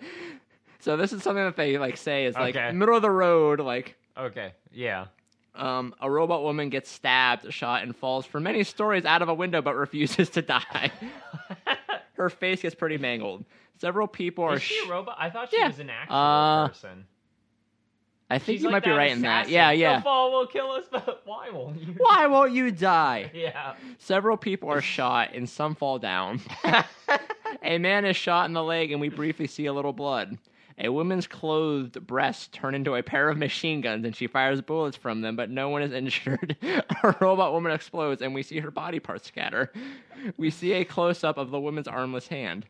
So 0.80 0.98
this 0.98 1.14
is 1.14 1.24
something 1.24 1.44
that 1.44 1.56
they 1.56 1.78
like 1.78 1.98
say 1.98 2.26
is 2.26 2.36
like 2.36 2.56
Okay. 2.56 2.72
middle 2.72 2.96
of 2.96 3.02
the 3.02 3.12
road, 3.12 3.60
like 3.60 3.96
Okay. 4.18 4.54
Yeah. 4.72 5.06
um, 5.56 5.94
a 6.02 6.10
robot 6.10 6.44
woman 6.44 6.70
gets 6.70 6.90
stabbed, 6.90 7.52
shot, 7.54 7.84
and 7.84 7.96
falls 7.96 8.26
for 8.26 8.40
many 8.40 8.64
stories 8.64 9.06
out 9.06 9.22
of 9.22 9.30
a 9.30 9.34
window 9.34 9.62
but 9.62 9.76
refuses 9.76 10.30
to 10.32 10.42
die. 10.42 10.92
Her 12.18 12.30
face 12.30 12.62
gets 12.64 12.76
pretty 12.76 12.98
mangled. 12.98 13.46
Several 13.80 14.08
people 14.08 14.44
are. 14.44 14.56
Is 14.56 14.62
she 14.64 14.76
sh- 14.76 14.88
a 14.88 14.92
robot? 14.92 15.16
I 15.20 15.30
thought 15.30 15.50
she 15.52 15.58
Yeah. 15.60 15.68
was 15.68 15.80
an 15.80 15.90
actual 15.90 16.16
Uh, 16.16 16.68
person. 16.70 17.06
I 18.30 18.40
think 18.40 18.58
She's 18.58 18.64
you 18.64 18.68
like 18.68 18.74
might 18.74 18.84
be 18.84 18.90
that 18.90 18.98
right 18.98 19.12
in 19.12 19.22
that. 19.22 19.42
assassin. 19.46 19.54
Yeah, 19.54 19.70
The 19.72 19.78
yeah. 19.78 20.02
fall 20.02 20.32
will 20.34 20.48
kill 20.48 20.72
us, 20.72 20.86
but 20.92 21.22
why 21.26 21.50
won't 21.50 21.82
you? 21.82 21.94
Why 21.98 22.28
won't 22.28 22.52
you 22.52 22.72
die? 22.72 23.32
Yeah. 23.34 23.76
Several 24.00 24.36
people 24.36 24.70
are 24.70 24.82
shot 24.82 25.34
and 25.34 25.48
some 25.50 25.76
fall 25.76 25.98
down. 26.00 26.42
a 27.64 27.78
man 27.78 28.04
is 28.04 28.18
shot 28.18 28.46
in 28.48 28.54
the 28.54 28.64
leg 28.64 28.92
and 28.92 29.00
we 29.00 29.08
briefly 29.10 29.48
see 29.48 29.66
a 29.68 29.74
little 29.74 29.94
blood. 29.94 30.38
A 30.80 30.90
woman's 30.90 31.26
clothed 31.26 32.06
breasts 32.06 32.50
turn 32.52 32.76
into 32.76 32.94
a 32.96 33.02
pair 33.02 33.30
of 33.30 33.38
machine 33.38 33.82
guns 33.82 34.06
and 34.06 34.16
she 34.16 34.28
fires 34.28 34.62
bullets 34.62 34.96
from 34.96 35.22
them, 35.22 35.36
but 35.36 35.50
no 35.50 35.70
one 35.70 35.82
is 35.82 35.92
injured. 35.94 36.56
a 36.62 37.16
robot 37.20 37.52
woman 37.54 37.72
explodes 37.72 38.22
and 38.22 38.34
we 38.36 38.44
see 38.44 38.60
her 38.60 38.70
body 38.72 39.00
parts 39.00 39.28
scatter. 39.28 39.72
We 40.38 40.50
see 40.52 40.74
a 40.74 40.86
close 40.86 41.24
up 41.24 41.38
of 41.38 41.50
the 41.50 41.60
woman's 41.60 41.88
armless 41.88 42.28
hand. 42.28 42.68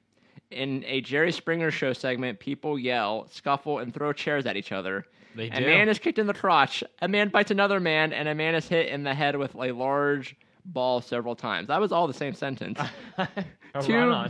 In 0.51 0.85
a 0.87 1.01
Jerry 1.01 1.33
Springer 1.33 1.69
show 1.71 1.91
segment, 1.91 2.39
people 2.39 2.79
yell, 2.79 3.27
scuffle, 3.29 3.79
and 3.79 3.93
throw 3.93 4.13
chairs 4.13 4.45
at 4.45 4.55
each 4.55 4.71
other. 4.71 5.05
They 5.35 5.49
A 5.49 5.59
do. 5.59 5.65
man 5.65 5.89
is 5.89 5.99
kicked 5.99 6.17
in 6.17 6.27
the 6.27 6.33
crotch. 6.33 6.85
A 7.01 7.07
man 7.09 7.27
bites 7.27 7.51
another 7.51 7.81
man, 7.81 8.13
and 8.13 8.29
a 8.29 8.33
man 8.33 8.55
is 8.55 8.65
hit 8.69 8.87
in 8.87 9.03
the 9.03 9.13
head 9.13 9.35
with 9.35 9.53
a 9.55 9.73
large 9.73 10.37
ball 10.63 11.01
several 11.01 11.35
times. 11.35 11.67
That 11.67 11.81
was 11.81 11.91
all 11.91 12.07
the 12.07 12.13
same 12.13 12.33
sentence. 12.33 12.79
Two- 13.81 14.25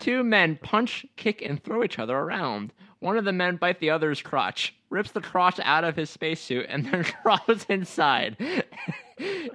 Two 0.00 0.24
men 0.24 0.56
punch, 0.62 1.04
kick, 1.16 1.42
and 1.42 1.62
throw 1.62 1.84
each 1.84 1.98
other 1.98 2.16
around. 2.16 2.72
One 3.00 3.16
of 3.16 3.24
the 3.24 3.32
men 3.32 3.56
bites 3.56 3.80
the 3.80 3.90
other's 3.90 4.22
crotch, 4.22 4.74
rips 4.90 5.10
the 5.12 5.20
crotch 5.20 5.60
out 5.62 5.84
of 5.84 5.96
his 5.96 6.10
spacesuit, 6.10 6.66
and 6.68 6.84
then 6.86 7.04
crawls 7.22 7.66
inside. 7.68 8.36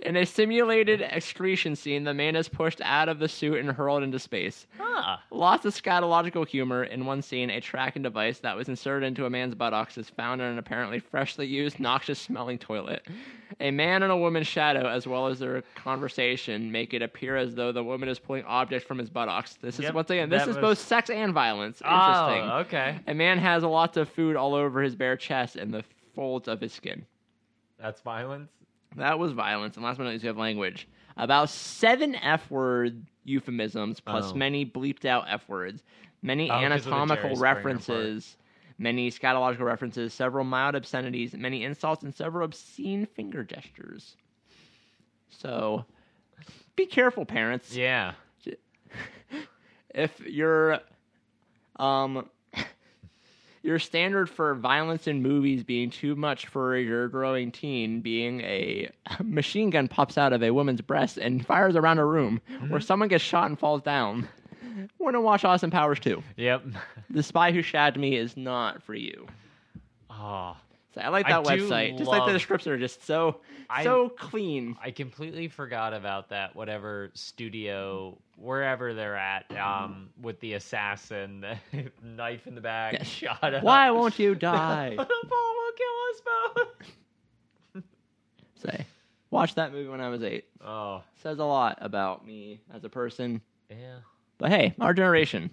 In 0.01 0.17
a 0.17 0.25
simulated 0.25 1.01
excretion 1.01 1.77
scene, 1.77 2.03
the 2.03 2.13
man 2.13 2.35
is 2.35 2.49
pushed 2.49 2.81
out 2.81 3.07
of 3.07 3.19
the 3.19 3.29
suit 3.29 3.59
and 3.59 3.71
hurled 3.71 4.03
into 4.03 4.19
space. 4.19 4.67
Huh. 4.77 5.15
Lots 5.31 5.65
of 5.65 5.73
scatological 5.73 6.45
humor. 6.45 6.83
In 6.83 7.05
one 7.05 7.21
scene, 7.21 7.49
a 7.49 7.61
tracking 7.61 8.01
device 8.01 8.39
that 8.39 8.57
was 8.57 8.67
inserted 8.67 9.07
into 9.07 9.25
a 9.25 9.29
man's 9.29 9.55
buttocks 9.55 9.97
is 9.97 10.09
found 10.09 10.41
in 10.41 10.47
an 10.47 10.57
apparently 10.59 10.99
freshly 10.99 11.47
used, 11.47 11.79
noxious 11.79 12.19
smelling 12.19 12.57
toilet. 12.57 13.07
A 13.61 13.71
man 13.71 14.03
and 14.03 14.11
a 14.11 14.17
woman's 14.17 14.47
shadow, 14.47 14.85
as 14.89 15.07
well 15.07 15.27
as 15.27 15.39
their 15.39 15.63
conversation, 15.75 16.69
make 16.71 16.93
it 16.93 17.01
appear 17.01 17.37
as 17.37 17.55
though 17.55 17.71
the 17.71 17.83
woman 17.83 18.09
is 18.09 18.19
pulling 18.19 18.43
objects 18.43 18.85
from 18.85 18.97
his 18.97 19.09
buttocks. 19.09 19.53
This 19.61 19.75
is 19.75 19.83
Yep, 19.85 19.93
once 19.93 20.09
again, 20.09 20.27
this 20.29 20.41
is 20.41 20.47
was- 20.49 20.57
both 20.57 20.77
sex 20.79 21.09
and 21.09 21.31
violence. 21.33 21.81
Oh, 21.85 21.89
Interesting. 21.89 22.49
Oh, 22.51 22.57
okay. 22.65 22.99
A 23.07 23.13
man 23.13 23.37
has 23.39 23.63
lots 23.63 23.95
of 23.95 24.09
food 24.09 24.35
all 24.35 24.55
over 24.55 24.81
his 24.81 24.95
bare 24.95 25.15
chest 25.23 25.55
and 25.55 25.73
the 25.73 25.83
folds 26.13 26.47
of 26.47 26.61
his 26.61 26.73
skin. 26.73 27.05
That's 27.79 28.01
violence. 28.01 28.51
That 28.95 29.17
was 29.17 29.31
violence. 29.31 29.75
And 29.75 29.83
last 29.83 29.97
but 29.97 30.03
not 30.03 30.11
least, 30.11 30.23
we 30.23 30.27
have 30.27 30.37
language. 30.37 30.87
About 31.17 31.49
seven 31.49 32.15
F 32.15 32.49
word 32.51 33.05
euphemisms, 33.23 33.99
plus 33.99 34.31
Oh. 34.31 34.35
many 34.35 34.65
bleeped 34.65 35.05
out 35.05 35.25
F 35.27 35.47
words, 35.49 35.83
many 36.21 36.49
Oh, 36.49 36.53
'cause 36.53 36.63
of 36.63 36.69
the 36.85 36.91
anatomical 36.91 37.35
references, 37.37 38.37
many 38.77 39.09
scatological 39.09 39.61
references, 39.65 40.13
several 40.13 40.43
mild 40.43 40.75
obscenities, 40.75 41.33
many 41.35 41.63
insults, 41.63 42.03
and 42.03 42.13
several 42.13 42.45
obscene 42.45 43.05
finger 43.05 43.43
gestures. 43.43 44.17
So 45.29 45.85
be 46.75 46.85
careful, 46.85 47.25
parents. 47.25 47.75
Yeah. 47.75 48.13
If 49.95 50.19
your 50.21 50.79
um 51.77 52.27
your 53.63 53.79
standard 53.79 54.29
for 54.29 54.53
violence 54.55 55.07
in 55.07 55.21
movies 55.23 55.63
being 55.63 55.89
too 55.89 56.15
much 56.15 56.47
for 56.47 56.77
your 56.77 57.07
growing 57.07 57.51
teen 57.51 58.01
being 58.01 58.41
a 58.41 58.89
machine 59.23 59.69
gun 59.69 59.87
pops 59.87 60.17
out 60.17 60.33
of 60.33 60.43
a 60.43 60.51
woman's 60.51 60.81
breast 60.81 61.17
and 61.17 61.45
fires 61.45 61.75
around 61.75 61.97
a 61.97 62.05
room 62.05 62.41
Mm-hmm. 62.51 62.69
where 62.69 62.81
someone 62.81 63.07
gets 63.09 63.23
shot 63.23 63.47
and 63.47 63.57
falls 63.57 63.81
down. 63.81 64.27
Want 64.99 65.13
to 65.15 65.21
watch 65.21 65.45
Austin 65.45 65.71
Powers 65.71 65.99
too. 65.99 66.21
Yep. 66.35 66.65
The 67.09 67.23
Spy 67.23 67.51
Who 67.51 67.61
Shagged 67.61 67.97
Me 67.97 68.15
is 68.17 68.35
not 68.35 68.81
for 68.83 68.95
you. 68.95 69.27
Oh, 70.09 70.55
So 70.95 71.01
I 71.01 71.09
like 71.09 71.27
that 71.27 71.43
do 71.43 71.49
website. 71.49 71.97
Just 71.97 72.09
like 72.09 72.21
the 72.21 72.25
love- 72.25 72.33
descriptions 72.33 72.71
are 72.73 72.77
just 72.77 73.05
so 73.05 73.37
I- 73.73 73.83
so 73.83 74.09
clean. 74.09 74.75
I 74.81 74.91
completely 74.91 75.47
forgot 75.47 75.93
about 75.93 76.29
that. 76.29 76.55
Whatever 76.55 77.09
studio, 77.13 78.17
wherever 78.37 78.93
they're 78.93 79.15
at, 79.17 79.45
um, 79.57 80.09
with 80.21 80.39
the 80.39 80.53
assassin, 80.53 81.41
the 81.71 81.91
knife 82.03 82.45
in 82.47 82.55
the 82.55 82.61
back, 82.61 82.93
Yeah. 82.93 83.03
shot 83.03 83.53
up. 83.53 83.63
Why 83.63 83.89
won't 83.91 84.19
you 84.19 84.35
die? 84.35 84.89
the 84.91 84.95
ball 84.95 85.05
will 85.55 85.73
kill 85.77 85.97
us 86.09 86.21
both. 87.75 87.83
Say, 88.63 88.85
watch 89.31 89.55
that 89.55 89.71
movie 89.73 89.89
when 89.89 89.99
I 90.01 90.09
was 90.09 90.23
eight. 90.23 90.45
Oh, 90.63 91.03
Says 91.21 91.39
a 91.39 91.43
lot 91.45 91.77
about 91.81 92.25
me 92.25 92.61
as 92.73 92.83
a 92.83 92.89
person. 92.89 93.41
yeah. 93.69 93.97
But 94.37 94.51
hey, 94.51 94.73
our 94.79 94.93
generation. 94.93 95.49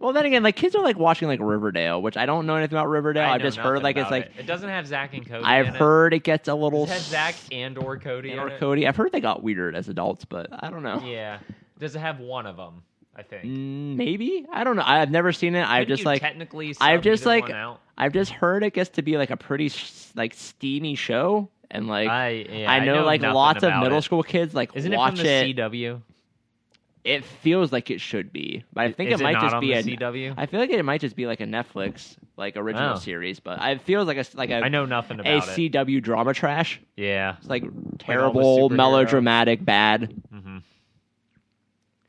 Well, 0.00 0.12
then 0.14 0.24
again, 0.26 0.42
like 0.42 0.56
kids 0.56 0.74
are 0.74 0.82
like 0.82 0.98
watching 0.98 1.28
like 1.28 1.38
Riverdale, 1.40 2.00
which 2.02 2.16
I 2.16 2.26
don't 2.26 2.46
know 2.46 2.56
anything 2.56 2.76
about 2.76 2.88
Riverdale. 2.88 3.24
I 3.24 3.34
I've 3.34 3.40
know 3.40 3.46
just 3.46 3.58
heard 3.58 3.74
nothing 3.74 3.82
like 3.84 3.96
it's 3.98 4.08
about 4.08 4.10
like 4.12 4.24
it. 4.26 4.32
it 4.40 4.46
doesn't 4.46 4.68
have 4.68 4.86
Zach 4.86 5.12
and 5.14 5.26
Cody. 5.28 5.44
I've 5.44 5.68
in 5.68 5.74
heard 5.74 6.14
it 6.14 6.24
gets 6.24 6.48
a 6.48 6.54
little 6.54 6.86
Does 6.86 6.90
it 6.90 6.94
have 6.94 7.02
Zach 7.02 7.34
and 7.52 7.76
or 7.78 7.98
Cody. 7.98 8.30
and 8.30 8.40
in 8.40 8.46
or 8.46 8.48
it? 8.48 8.58
Cody. 8.58 8.86
I've 8.88 8.96
heard 8.96 9.12
they 9.12 9.20
got 9.20 9.42
weird 9.42 9.76
as 9.76 9.88
adults, 9.88 10.24
but 10.24 10.48
I 10.52 10.70
don't 10.70 10.82
know. 10.82 11.00
Yeah. 11.04 11.38
Does 11.78 11.94
it 11.94 12.00
have 12.00 12.18
one 12.18 12.46
of 12.46 12.56
them? 12.56 12.82
I 13.14 13.22
think. 13.22 13.44
Mm, 13.44 13.96
Maybe 13.96 14.46
I 14.50 14.64
don't 14.64 14.76
know. 14.76 14.84
I've 14.86 15.10
never 15.10 15.32
seen 15.32 15.54
it. 15.54 15.62
I've 15.68 15.80
Couldn't 15.82 15.88
just 15.88 16.00
you 16.00 16.06
like 16.06 16.22
technically. 16.22 16.74
I've 16.80 17.02
just, 17.02 17.22
either 17.26 17.30
like, 17.30 17.42
one 17.44 17.52
out? 17.52 17.80
I've 17.98 18.12
just 18.14 18.30
heard 18.32 18.62
it 18.62 18.72
gets 18.72 18.90
to 18.90 19.02
be 19.02 19.18
like 19.18 19.30
a 19.30 19.36
pretty 19.36 19.66
s- 19.66 20.10
like 20.16 20.32
steamy 20.32 20.94
show, 20.94 21.50
and 21.70 21.86
like 21.88 22.08
I 22.08 22.46
yeah, 22.50 22.70
I 22.72 22.82
know, 22.86 23.04
like 23.04 23.20
nothing 23.20 23.34
lots 23.34 23.58
of 23.58 23.64
about 23.64 23.82
middle 23.82 23.98
it. 23.98 24.02
school 24.02 24.22
kids 24.22 24.54
like 24.54 24.70
Isn't 24.74 24.92
watch 24.96 25.14
it 25.14 25.16
from 25.18 25.26
it. 25.26 25.56
the 25.56 25.62
CW? 25.62 26.00
It 27.02 27.24
feels 27.24 27.72
like 27.72 27.90
it 27.90 27.98
should 28.00 28.30
be, 28.30 28.62
but 28.74 28.82
I 28.84 28.92
think 28.92 29.10
Is 29.10 29.20
it 29.20 29.24
might 29.24 29.40
just 29.40 29.58
be 29.60 29.72
a. 29.72 29.82
CW. 29.82 30.34
I 30.36 30.44
feel 30.44 30.60
like 30.60 30.68
it 30.68 30.82
might 30.84 31.00
just 31.00 31.16
be 31.16 31.26
like 31.26 31.40
a 31.40 31.44
Netflix 31.46 32.16
like 32.36 32.58
original 32.58 32.92
Oh. 32.96 32.98
series, 32.98 33.40
but 33.40 33.58
it 33.62 33.80
feels 33.80 34.06
like 34.06 34.18
a 34.18 34.24
like 34.34 34.50
a 34.50 34.56
I 34.56 34.68
know 34.68 34.84
nothing 34.84 35.18
a 35.18 35.22
about 35.22 35.48
it. 35.58 35.72
CW 35.72 36.02
drama 36.02 36.34
trash. 36.34 36.78
Yeah. 36.96 37.36
It's 37.38 37.48
like 37.48 37.64
terrible, 37.98 38.68
superhero- 38.68 38.76
melodramatic, 38.76 39.64
bad. 39.64 40.14
Mm-hmm. 40.34 40.58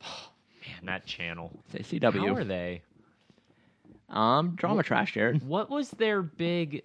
Man, 0.00 0.84
that 0.84 1.06
channel. 1.06 1.50
Say 1.72 1.98
How 2.02 2.10
are 2.34 2.44
they? 2.44 2.82
Um, 4.10 4.50
drama 4.56 4.82
trash, 4.82 5.14
Jared. 5.14 5.42
What 5.46 5.70
was 5.70 5.90
their 5.90 6.20
big? 6.22 6.82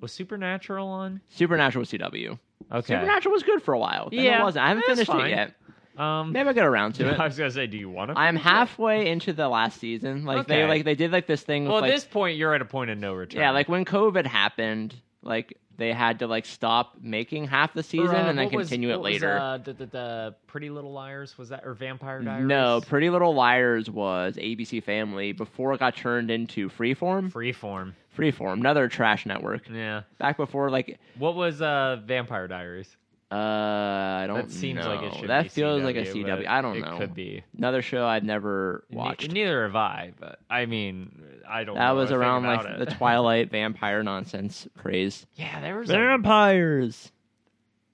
Was 0.00 0.12
Supernatural 0.12 0.88
on? 0.88 1.20
Supernatural 1.28 1.80
was 1.80 1.90
CW. 1.90 2.38
Okay. 2.72 2.94
Supernatural 2.94 3.32
was 3.32 3.42
good 3.42 3.62
for 3.62 3.74
a 3.74 3.78
while. 3.78 4.08
Then 4.10 4.20
Yeah, 4.20 4.40
it 4.40 4.42
wasn't. 4.44 4.64
I 4.64 4.68
haven't 4.68 4.86
finished 4.86 5.10
fine. 5.10 5.26
it 5.26 5.30
yet. 5.30 5.54
Um, 5.96 6.32
Maybe 6.32 6.48
I'll 6.48 6.54
get 6.54 6.64
around 6.66 6.94
to 6.96 7.08
it. 7.12 7.20
I 7.20 7.26
was 7.26 7.36
gonna 7.38 7.50
say, 7.50 7.66
do 7.66 7.76
you 7.78 7.88
want 7.88 8.10
to? 8.10 8.18
I'm 8.18 8.36
halfway 8.36 9.08
into 9.08 9.32
the 9.32 9.48
last 9.48 9.78
season. 9.78 10.24
Like 10.24 10.46
they 10.46 10.66
like 10.66 10.84
they 10.84 10.94
did 10.94 11.12
like 11.12 11.26
this 11.26 11.42
thing. 11.42 11.64
Well, 11.66 11.76
with, 11.76 11.84
at 11.84 11.86
like, 11.88 11.94
this 11.96 12.04
point, 12.04 12.36
you're 12.36 12.54
at 12.54 12.60
a 12.62 12.64
point 12.66 12.90
of 12.90 12.98
no 12.98 13.14
return. 13.14 13.40
yeah, 13.40 13.50
like 13.50 13.68
when 13.68 13.84
COVID 13.84 14.26
happened, 14.26 14.94
like 15.22 15.56
they 15.76 15.92
had 15.92 16.20
to 16.20 16.26
like 16.28 16.46
stop 16.46 16.94
making 17.00 17.48
half 17.48 17.74
the 17.74 17.82
season 17.82 18.06
Or, 18.06 18.14
uh, 18.14 18.28
and 18.28 18.38
then 18.38 18.44
what 18.46 18.54
was- 18.54 18.68
continue 18.68 18.90
it 18.90 18.92
what 18.92 19.02
was, 19.02 19.12
later. 19.14 19.36
uh, 19.38 19.58
the, 19.58 19.72
the, 19.72 19.86
the 19.86 20.34
Pretty 20.46 20.70
Little 20.70 20.92
Liars 20.92 21.36
was 21.36 21.48
that 21.48 21.62
or 21.64 21.74
Vampire 21.74 22.22
Diaries? 22.22 22.46
No, 22.46 22.80
Pretty 22.86 23.10
Little 23.10 23.34
Liars 23.34 23.90
was 23.90 24.36
ABC 24.36 24.82
Family 24.84 25.32
before 25.32 25.72
it 25.74 25.80
got 25.80 25.96
turned 25.96 26.30
into 26.30 26.68
Freeform. 26.70 27.32
Freeform. 27.32 27.92
Freeform, 28.16 28.52
another 28.52 28.86
trash 28.86 29.26
network. 29.26 29.68
Yeah. 29.68 30.02
Back 30.18 30.36
before, 30.36 30.70
like, 30.70 31.00
What 31.18 31.34
was 31.34 31.60
uh 31.60 32.00
Vampire 32.04 32.46
Diaries? 32.46 32.96
Uh, 33.34 34.22
I 34.22 34.26
don't 34.28 34.46
That 34.46 34.50
seems 34.52 34.84
know. 34.84 34.94
like 34.94 35.02
it 35.12 35.18
should. 35.18 35.28
That 35.30 35.50
feels 35.50 35.82
like 35.82 35.96
a 35.96 36.02
CW, 36.04 36.24
CW. 36.24 36.46
I 36.46 36.60
don't 36.62 36.76
it 36.76 36.80
know. 36.82 36.94
It 36.96 36.98
could 36.98 37.14
be. 37.14 37.42
Another 37.58 37.82
show 37.82 38.06
I'd 38.06 38.24
never 38.24 38.84
Ne- 38.90 38.96
watched. 38.96 39.30
neither 39.32 39.64
have 39.64 39.74
I, 39.76 40.12
but 40.20 40.38
I 40.48 40.66
mean, 40.66 41.22
I 41.48 41.64
don't. 41.64 41.74
that 41.76 41.92
was 41.92 42.12
around 42.12 42.44
like 42.44 42.60
about 42.60 42.78
the. 42.78 42.86
Twilight 42.86 43.50
vampire 43.50 44.02
nonsense 44.02 44.68
craze. 44.78 45.26
yeah, 45.34 45.60
there 45.60 45.76
was. 45.78 45.90
A, 45.90 45.94
Vampires. 45.94 47.10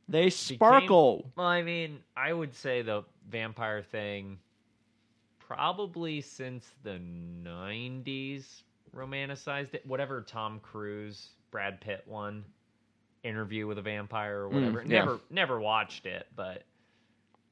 They 0.09 0.29
sparkle. 0.31 1.31
well, 1.37 1.47
I 1.47 1.63
mean, 1.63 2.01
I 2.17 2.33
would 2.33 2.55
say 2.55 2.83
the 2.83 3.05
vampire 3.31 3.81
thing, 3.83 4.39
probably 5.39 6.21
since 6.21 6.69
the 6.83 7.01
'90s, 7.45 8.63
romanticized 8.95 9.75
it. 9.75 9.87
Whatever 9.87 10.23
Tom 10.23 10.61
Cruise, 10.61 11.29
Brad 11.51 11.81
Pitt 11.81 12.03
one, 12.07 12.45
Interview 13.23 13.67
with 13.67 13.79
a 13.79 13.83
Vampire 13.83 14.41
or 14.41 14.49
whatever. 14.49 14.81
Mm, 14.81 14.91
yeah. 14.91 14.99
Never, 15.01 15.21
never 15.31 15.61
watched 15.61 16.07
it, 16.07 16.27
but 16.35 16.65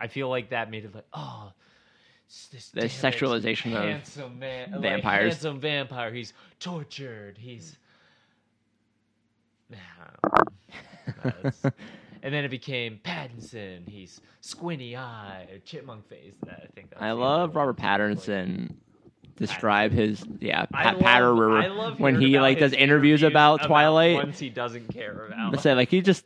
I 0.00 0.08
feel 0.08 0.28
like 0.28 0.50
that 0.50 0.70
made 0.70 0.84
it 0.84 0.94
like, 0.94 1.06
oh. 1.12 1.52
This 2.52 2.68
The 2.70 2.82
sexualization 2.82 3.74
of 3.74 3.84
handsome 3.84 4.38
man, 4.38 4.72
like, 4.72 4.82
vampires. 4.82 5.32
handsome 5.32 5.60
vampire. 5.60 6.12
He's 6.12 6.34
tortured. 6.60 7.38
He's. 7.38 7.78
And 12.22 12.34
then 12.34 12.44
it 12.44 12.50
became 12.50 12.98
Pattinson. 13.04 13.88
He's 13.88 14.20
squinty 14.40 14.96
eye, 14.96 15.46
chipmunk 15.64 16.08
face. 16.08 16.34
That 16.44 16.62
I 16.64 16.66
think. 16.74 16.92
I 16.98 17.12
love. 17.12 17.54
Robert 17.54 17.76
Patterson. 17.76 18.76
Describe 19.38 19.92
his 19.92 20.24
yeah 20.40 20.66
I 20.72 20.82
Pat 20.82 20.94
love, 21.00 21.04
Patterer 21.04 21.94
I 21.94 22.00
when 22.00 22.20
he 22.20 22.38
like 22.40 22.58
does 22.58 22.72
interviews 22.72 23.22
about 23.22 23.62
Twilight. 23.62 24.14
ones 24.16 24.38
he 24.38 24.48
doesn't 24.50 24.88
care 24.92 25.26
about. 25.26 25.52
Let's 25.52 25.62
say 25.62 25.74
like 25.74 25.88
he 25.90 26.00
just 26.00 26.24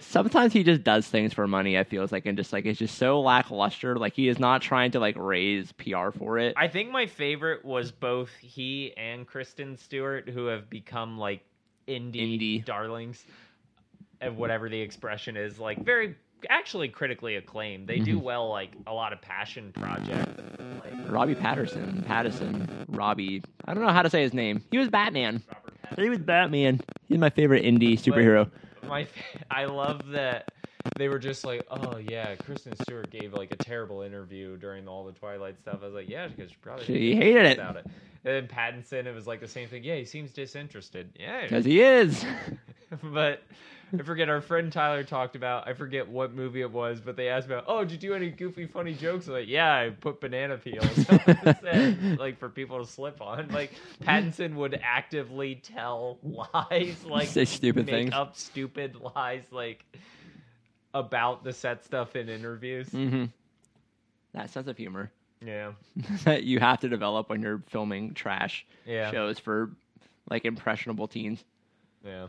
sometimes 0.00 0.52
he 0.52 0.62
just 0.62 0.84
does 0.84 1.06
things 1.06 1.32
for 1.32 1.46
money. 1.48 1.78
I 1.78 1.84
feels 1.84 2.12
like 2.12 2.26
and 2.26 2.36
just 2.36 2.52
like 2.52 2.66
it's 2.66 2.78
just 2.78 2.96
so 2.98 3.20
lackluster. 3.20 3.96
Like 3.96 4.14
he 4.14 4.28
is 4.28 4.38
not 4.38 4.62
trying 4.62 4.90
to 4.92 5.00
like 5.00 5.16
raise 5.18 5.72
PR 5.72 6.10
for 6.10 6.38
it. 6.38 6.54
I 6.56 6.68
think 6.68 6.90
my 6.90 7.06
favorite 7.06 7.64
was 7.64 7.90
both 7.92 8.30
he 8.40 8.92
and 8.96 9.26
Kristen 9.26 9.76
Stewart, 9.76 10.28
who 10.28 10.46
have 10.46 10.68
become 10.70 11.18
like 11.18 11.44
indie, 11.88 12.38
Indie. 12.38 12.64
darlings, 12.64 13.24
and 14.20 14.36
whatever 14.36 14.68
the 14.68 14.80
expression 14.80 15.36
is, 15.36 15.58
like 15.58 15.82
very 15.84 16.16
actually 16.50 16.88
critically 16.88 17.36
acclaimed. 17.36 17.86
They 17.88 17.98
do 17.98 18.18
Mhm. 18.18 18.22
well, 18.22 18.48
like 18.50 18.70
a 18.86 18.92
lot 18.92 19.12
of 19.14 19.20
passion 19.22 19.72
project. 19.72 20.38
Like 20.84 20.93
Robbie 21.14 21.36
Patterson, 21.36 22.02
Patterson. 22.08 22.86
Robbie. 22.88 23.40
I 23.66 23.72
don't 23.72 23.84
know 23.84 23.92
how 23.92 24.02
to 24.02 24.10
say 24.10 24.22
his 24.22 24.34
name. 24.34 24.64
He 24.72 24.78
was 24.78 24.88
Batman. 24.88 25.42
He 25.96 26.08
was 26.08 26.18
Batman. 26.18 26.80
He's 27.08 27.18
my 27.18 27.30
favorite 27.30 27.62
indie 27.64 27.92
superhero. 27.92 28.50
my 28.88 29.06
I 29.48 29.66
love 29.66 30.08
that 30.08 30.48
they 30.96 31.08
were 31.08 31.20
just 31.20 31.44
like, 31.44 31.64
oh 31.70 31.98
yeah, 31.98 32.34
Kristen 32.34 32.74
Stewart 32.82 33.10
gave 33.10 33.32
like 33.32 33.52
a 33.52 33.56
terrible 33.56 34.02
interview 34.02 34.56
during 34.56 34.88
all 34.88 35.04
the 35.04 35.12
Twilight 35.12 35.56
stuff. 35.60 35.78
I 35.82 35.86
was 35.86 35.94
like, 35.94 36.08
yeah, 36.08 36.26
because 36.26 36.50
she 36.50 36.56
probably 36.60 36.84
She 36.84 36.92
didn't 37.12 37.22
hated 37.22 37.46
it. 37.46 37.58
About 37.58 37.76
it. 37.76 37.86
And 37.86 37.94
then 38.24 38.48
Pattinson, 38.48 39.06
it 39.06 39.14
was 39.14 39.28
like 39.28 39.38
the 39.40 39.46
same 39.46 39.68
thing. 39.68 39.84
Yeah, 39.84 39.94
he 39.94 40.04
seems 40.04 40.32
disinterested. 40.32 41.10
Yeah, 41.18 41.42
Because 41.42 41.64
he 41.64 41.80
is. 41.80 42.24
but 43.02 43.42
I 43.98 44.02
forget 44.02 44.28
our 44.28 44.40
friend 44.40 44.72
Tyler 44.72 45.04
talked 45.04 45.36
about. 45.36 45.68
I 45.68 45.74
forget 45.74 46.08
what 46.08 46.34
movie 46.34 46.60
it 46.62 46.70
was, 46.70 47.00
but 47.00 47.16
they 47.16 47.28
asked 47.28 47.46
about, 47.46 47.64
oh, 47.68 47.84
did 47.84 47.92
you 48.02 48.10
do 48.10 48.14
any 48.14 48.30
goofy, 48.30 48.66
funny 48.66 48.94
jokes? 48.94 49.26
I'm 49.26 49.34
like, 49.34 49.48
yeah, 49.48 49.72
I 49.72 49.90
put 49.90 50.20
banana 50.20 50.56
peels, 50.58 51.04
on 51.08 51.20
the 51.40 51.48
set, 51.60 51.94
like 52.16 52.38
for 52.38 52.48
people 52.48 52.78
to 52.84 52.90
slip 52.90 53.20
on. 53.20 53.50
Like 53.50 53.74
Pattinson 54.02 54.54
would 54.54 54.78
actively 54.82 55.56
tell 55.56 56.18
lies, 56.22 57.04
like 57.04 57.30
Say 57.30 57.44
stupid 57.44 57.86
make 57.86 57.90
things. 57.90 58.12
up 58.12 58.36
stupid 58.36 58.96
lies, 58.96 59.52
like 59.52 59.84
about 60.94 61.44
the 61.44 61.52
set 61.52 61.84
stuff 61.84 62.16
in 62.16 62.28
interviews. 62.28 62.88
hmm 62.92 63.24
That 64.32 64.50
sense 64.50 64.68
of 64.68 64.76
humor 64.76 65.12
Yeah, 65.44 65.72
that 66.24 66.44
you 66.44 66.60
have 66.60 66.80
to 66.80 66.88
develop 66.88 67.28
when 67.28 67.42
you're 67.42 67.62
filming 67.68 68.14
trash 68.14 68.66
yeah, 68.84 69.10
shows 69.10 69.38
for 69.38 69.70
like 70.30 70.44
impressionable 70.44 71.06
teens. 71.08 71.44
yeah. 72.04 72.26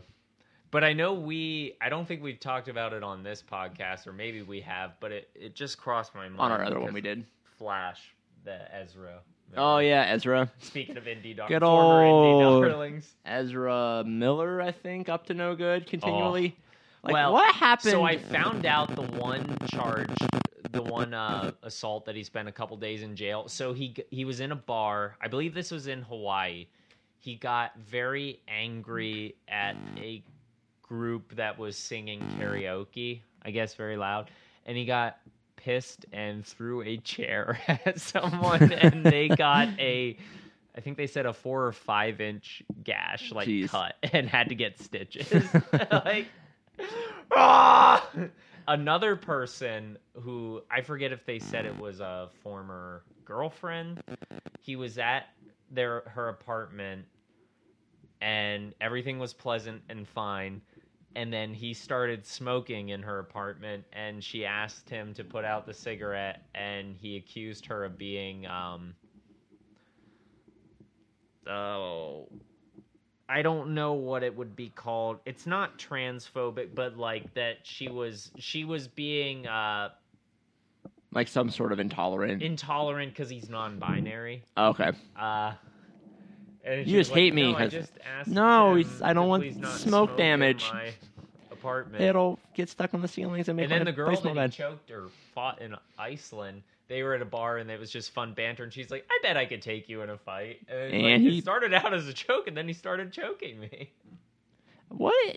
But 0.76 0.84
I 0.84 0.92
know 0.92 1.14
we. 1.14 1.72
I 1.80 1.88
don't 1.88 2.06
think 2.06 2.22
we've 2.22 2.38
talked 2.38 2.68
about 2.68 2.92
it 2.92 3.02
on 3.02 3.22
this 3.22 3.42
podcast, 3.42 4.06
or 4.06 4.12
maybe 4.12 4.42
we 4.42 4.60
have. 4.60 4.92
But 5.00 5.10
it, 5.10 5.30
it 5.34 5.54
just 5.54 5.78
crossed 5.78 6.14
my 6.14 6.28
mind 6.28 6.38
On 6.38 6.52
our 6.52 6.62
other 6.62 6.78
one, 6.78 6.92
we 6.92 7.00
did. 7.00 7.24
Flash, 7.56 8.14
the 8.44 8.58
Ezra. 8.76 9.20
Oh 9.56 9.78
yeah, 9.78 10.02
Ezra. 10.02 10.52
Speaking 10.58 10.98
of 10.98 11.04
indie 11.04 11.34
dar- 11.34 11.48
Good 11.48 11.62
old- 11.62 12.62
indie. 12.74 13.02
Ezra 13.24 14.04
Miller, 14.06 14.60
I 14.60 14.70
think, 14.70 15.08
up 15.08 15.24
to 15.28 15.32
no 15.32 15.56
good 15.56 15.86
continually. 15.86 16.54
Like 17.02 17.14
Well, 17.14 17.32
what 17.32 17.54
happened? 17.54 17.92
So 17.92 18.02
I 18.02 18.18
found 18.18 18.66
out 18.66 18.94
the 18.94 19.00
one 19.00 19.56
charge, 19.72 20.10
the 20.72 20.82
one 20.82 21.14
uh, 21.14 21.52
assault 21.62 22.04
that 22.04 22.14
he 22.16 22.22
spent 22.22 22.48
a 22.48 22.52
couple 22.52 22.76
days 22.76 23.02
in 23.02 23.16
jail. 23.16 23.48
So 23.48 23.72
he 23.72 23.96
he 24.10 24.26
was 24.26 24.40
in 24.40 24.52
a 24.52 24.56
bar. 24.56 25.16
I 25.22 25.28
believe 25.28 25.54
this 25.54 25.70
was 25.70 25.86
in 25.86 26.02
Hawaii. 26.02 26.66
He 27.18 27.34
got 27.34 27.78
very 27.78 28.42
angry 28.46 29.36
at 29.48 29.74
a 29.96 30.22
group 30.88 31.34
that 31.36 31.58
was 31.58 31.76
singing 31.76 32.20
karaoke. 32.38 33.20
I 33.42 33.50
guess 33.50 33.74
very 33.74 33.96
loud, 33.96 34.30
and 34.64 34.76
he 34.76 34.84
got 34.84 35.18
pissed 35.56 36.06
and 36.12 36.44
threw 36.44 36.82
a 36.82 36.96
chair 36.98 37.58
at 37.68 38.00
someone, 38.00 38.72
and 38.72 39.04
they 39.04 39.28
got 39.36 39.68
a. 39.78 40.16
I 40.76 40.80
think 40.80 40.96
they 40.98 41.06
said 41.06 41.24
a 41.26 41.32
four 41.32 41.64
or 41.66 41.72
five 41.72 42.20
inch 42.20 42.62
gash, 42.84 43.32
like 43.32 43.48
Jeez. 43.48 43.68
cut, 43.70 43.94
and 44.12 44.28
had 44.28 44.48
to 44.50 44.54
get 44.54 44.78
stitches. 44.78 45.44
like, 45.90 46.26
ah! 47.34 48.06
Another 48.68 49.16
person 49.16 49.96
who 50.14 50.60
I 50.70 50.80
forget 50.82 51.12
if 51.12 51.24
they 51.24 51.38
said 51.38 51.66
it 51.66 51.78
was 51.78 52.00
a 52.00 52.28
former 52.42 53.04
girlfriend. 53.24 54.02
He 54.60 54.76
was 54.76 54.98
at 54.98 55.26
their 55.70 56.02
her 56.06 56.28
apartment, 56.28 57.06
and 58.20 58.74
everything 58.80 59.18
was 59.18 59.32
pleasant 59.32 59.82
and 59.88 60.06
fine. 60.06 60.60
And 61.16 61.32
then 61.32 61.54
he 61.54 61.72
started 61.72 62.26
smoking 62.26 62.90
in 62.90 63.02
her 63.02 63.18
apartment, 63.18 63.84
and 63.92 64.22
she 64.22 64.44
asked 64.44 64.88
him 64.88 65.14
to 65.14 65.24
put 65.24 65.44
out 65.46 65.64
the 65.66 65.72
cigarette, 65.72 66.42
and 66.54 66.94
he 66.94 67.16
accused 67.16 67.64
her 67.66 67.84
of 67.84 67.96
being 67.96 68.46
um, 68.46 68.94
oh 71.48 72.28
I 73.28 73.42
don't 73.42 73.74
know 73.74 73.94
what 73.94 74.22
it 74.22 74.36
would 74.36 74.54
be 74.54 74.68
called. 74.68 75.18
It's 75.26 75.46
not 75.46 75.78
transphobic, 75.78 76.74
but 76.74 76.96
like 76.96 77.34
that 77.34 77.56
she 77.64 77.88
was 77.88 78.30
she 78.38 78.64
was 78.64 78.86
being 78.86 79.46
uh 79.46 79.88
like 81.12 81.28
some 81.28 81.50
sort 81.50 81.72
of 81.72 81.80
intolerant. 81.80 82.42
intolerant 82.42 83.12
because 83.12 83.30
he's 83.30 83.48
non-binary. 83.48 84.44
okay. 84.56 84.92
Uh 85.18 85.54
and 86.66 86.86
You 86.86 86.98
just 86.98 87.12
hate 87.12 87.26
like, 87.32 87.34
me 87.34 87.52
No, 87.52 87.58
I 87.58 87.62
'cause- 87.62 87.72
just 87.72 87.92
asked 88.04 88.28
No, 88.28 88.82
I 89.02 89.12
don't 89.12 89.28
want 89.28 89.56
not 89.56 89.72
smoke 89.72 90.16
damage. 90.16 90.68
my 90.72 90.92
apartment. 91.50 92.02
It'll 92.02 92.38
get 92.54 92.68
stuck 92.68 92.92
on 92.94 93.00
the 93.02 93.08
ceilings 93.08 93.48
and 93.48 93.56
make 93.56 93.64
and 93.64 93.72
then 93.72 93.84
the 93.84 93.92
girl 93.92 94.14
that 94.34 94.52
choked 94.52 94.90
or 94.90 95.08
fought 95.34 95.60
in 95.62 95.74
Iceland, 95.98 96.62
they 96.88 97.02
were 97.02 97.14
at 97.14 97.22
a 97.22 97.26
bar 97.26 97.58
and 97.58 97.70
it 97.70 97.80
was 97.80 97.90
just 97.90 98.12
fun 98.12 98.32
banter. 98.34 98.64
And 98.64 98.72
she's 98.72 98.90
like, 98.90 99.06
"I 99.10 99.18
bet 99.22 99.36
I 99.36 99.46
could 99.46 99.62
take 99.62 99.88
you 99.88 100.02
in 100.02 100.10
a 100.10 100.18
fight." 100.18 100.60
And, 100.68 100.78
it's 100.78 100.92
like, 101.02 101.20
he- 101.32 101.38
it 101.38 101.42
started 101.42 101.72
out 101.74 101.92
as 101.94 102.06
a 102.08 102.12
joke, 102.12 102.46
and 102.46 102.56
then 102.56 102.66
he 102.68 102.74
started 102.74 103.12
choking 103.12 103.58
me. 103.60 103.90
What 104.88 105.36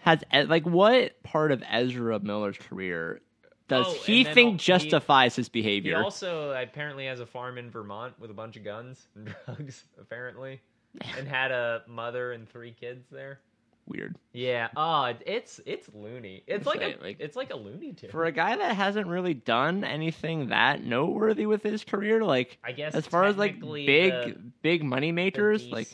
has 0.00 0.24
E- 0.34 0.44
like 0.44 0.64
what 0.64 1.22
part 1.22 1.52
of 1.52 1.62
Ezra 1.70 2.18
Miller's 2.20 2.56
career 2.56 3.20
does 3.68 3.86
Oh, 3.86 3.92
he 4.04 4.24
think 4.24 4.52
he- 4.60 4.66
justifies 4.66 5.36
his 5.36 5.46
He 5.46 5.60
behavior? 5.60 6.02
also 6.02 6.50
apparently 6.52 7.06
has 7.06 7.20
a 7.20 7.26
farm 7.26 7.58
in 7.58 7.70
Vermont 7.70 8.14
with 8.18 8.30
a 8.30 8.34
bunch 8.34 8.56
of 8.56 8.64
guns 8.64 9.06
and 9.14 9.34
drugs, 9.46 9.84
apparently, 10.00 10.60
and 11.16 11.28
had 11.28 11.50
a 11.52 11.82
mother 11.86 12.32
and 12.32 12.48
three 12.48 12.72
kids 12.72 13.06
there. 13.10 13.40
Weird. 13.86 14.16
Yeah. 14.34 14.68
Oh, 14.76 15.14
it's 15.24 15.60
it's 15.64 15.88
loony. 15.94 16.42
It's 16.46 16.66
like 16.66 16.82
a 16.82 16.96
like- 17.02 17.20
it's 17.20 17.36
like 17.36 17.50
a 17.50 17.56
loony 17.56 17.94
tune. 17.94 18.10
For 18.10 18.26
a 18.26 18.32
guy 18.32 18.54
that 18.54 18.76
hasn't 18.76 19.06
really 19.06 19.32
done 19.32 19.82
anything 19.82 20.48
that 20.48 20.84
noteworthy 20.84 21.46
with 21.46 21.62
his 21.62 21.84
career, 21.84 22.22
like 22.22 22.58
I 22.62 22.72
guess 22.72 22.94
as 22.94 23.06
far 23.06 23.24
as 23.24 23.36
like 23.38 23.60
big 23.60 24.12
the- 24.12 24.36
big 24.60 24.84
money 24.84 25.10
makers, 25.10 25.66
DC 25.66 25.72
like 25.72 25.88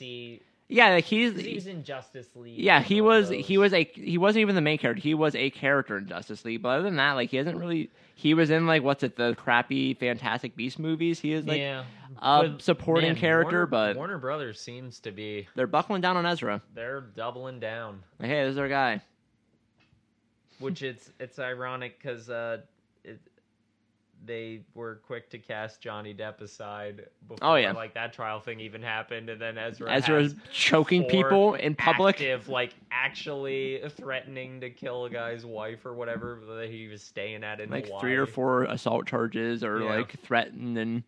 yeah, 0.68 0.90
like 0.90 1.04
he's 1.04 1.38
he 1.38 1.54
was 1.54 1.66
in 1.66 1.84
Justice 1.84 2.28
League. 2.34 2.58
yeah, 2.58 2.80
he 2.80 3.00
was 3.00 3.28
those. 3.28 3.46
he 3.46 3.58
was 3.58 3.74
a 3.74 3.84
he 3.84 4.16
wasn't 4.16 4.40
even 4.40 4.54
the 4.54 4.60
main 4.62 4.78
character. 4.78 5.02
He 5.02 5.14
was 5.14 5.34
a 5.34 5.50
character 5.50 5.98
in 5.98 6.08
Justice 6.08 6.44
League, 6.44 6.62
but 6.62 6.70
other 6.70 6.82
than 6.84 6.96
that, 6.96 7.12
like 7.12 7.30
he 7.30 7.36
hasn't 7.36 7.58
really 7.58 7.90
he 8.14 8.32
was 8.32 8.48
in 8.50 8.66
like 8.66 8.82
what's 8.82 9.02
it 9.02 9.16
the 9.16 9.34
crappy 9.34 9.94
Fantastic 9.94 10.56
Beast 10.56 10.78
movies. 10.78 11.20
He 11.20 11.32
is 11.32 11.44
like 11.44 11.58
yeah. 11.58 11.84
a 12.22 12.54
supporting 12.58 13.10
man, 13.10 13.16
character, 13.16 13.58
Warner, 13.58 13.66
but 13.66 13.96
Warner 13.96 14.18
Brothers 14.18 14.58
seems 14.58 15.00
to 15.00 15.12
be 15.12 15.46
they're 15.54 15.66
buckling 15.66 16.00
down 16.00 16.16
on 16.16 16.24
Ezra. 16.24 16.62
they're 16.74 17.02
doubling 17.02 17.60
down. 17.60 18.02
Like, 18.18 18.30
hey, 18.30 18.44
this 18.44 18.52
is 18.52 18.58
our 18.58 18.68
guy. 18.68 19.02
which 20.60 20.82
it's 20.82 21.10
it's 21.20 21.38
ironic 21.38 21.98
because 22.00 22.30
uh, 22.30 22.58
they 24.26 24.62
were 24.74 24.96
quick 25.06 25.28
to 25.30 25.38
cast 25.38 25.80
Johnny 25.80 26.14
Depp 26.14 26.40
aside 26.40 27.06
before 27.28 27.38
Oh, 27.42 27.54
yeah. 27.56 27.72
like 27.72 27.94
that 27.94 28.12
trial 28.12 28.40
thing 28.40 28.60
even 28.60 28.82
happened, 28.82 29.28
and 29.28 29.40
then 29.40 29.58
Ezra 29.58 29.90
Ezra's 29.92 30.34
choking 30.52 31.04
people 31.04 31.54
in 31.54 31.74
public. 31.74 32.16
active, 32.16 32.48
like 32.48 32.74
actually 32.90 33.82
threatening 33.90 34.60
to 34.60 34.70
kill 34.70 35.04
a 35.04 35.10
guy's 35.10 35.44
wife 35.44 35.84
or 35.86 35.94
whatever 35.94 36.40
that 36.58 36.68
he 36.70 36.86
was 36.88 37.02
staying 37.02 37.44
at 37.44 37.60
in 37.60 37.70
like 37.70 37.86
Hawaii. 37.86 38.00
three 38.00 38.16
or 38.16 38.26
four 38.26 38.64
assault 38.64 39.06
charges 39.06 39.62
or 39.64 39.80
Yeah. 39.80 39.96
like 39.96 40.18
threatened 40.20 40.78
and 40.78 41.02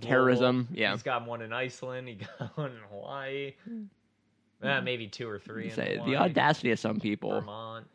terrorism. 0.00 0.56
Louisville. 0.56 0.76
Yeah. 0.78 0.92
he's 0.92 1.02
got 1.02 1.26
one 1.26 1.42
in 1.42 1.52
Iceland. 1.52 2.08
He 2.08 2.14
got 2.38 2.56
one 2.56 2.70
in 2.72 2.78
Hawaii. 2.90 3.54
Uh, 4.62 4.80
maybe 4.80 5.06
two 5.06 5.28
or 5.28 5.38
three. 5.38 5.70
Say, 5.70 6.00
the 6.06 6.16
audacity 6.16 6.70
of 6.70 6.78
some 6.78 6.98
people. 6.98 7.30
Vermont. 7.40 7.86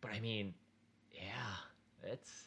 But 0.00 0.12
I 0.12 0.20
mean, 0.20 0.52
yeah, 1.12 1.22
it's 2.12 2.44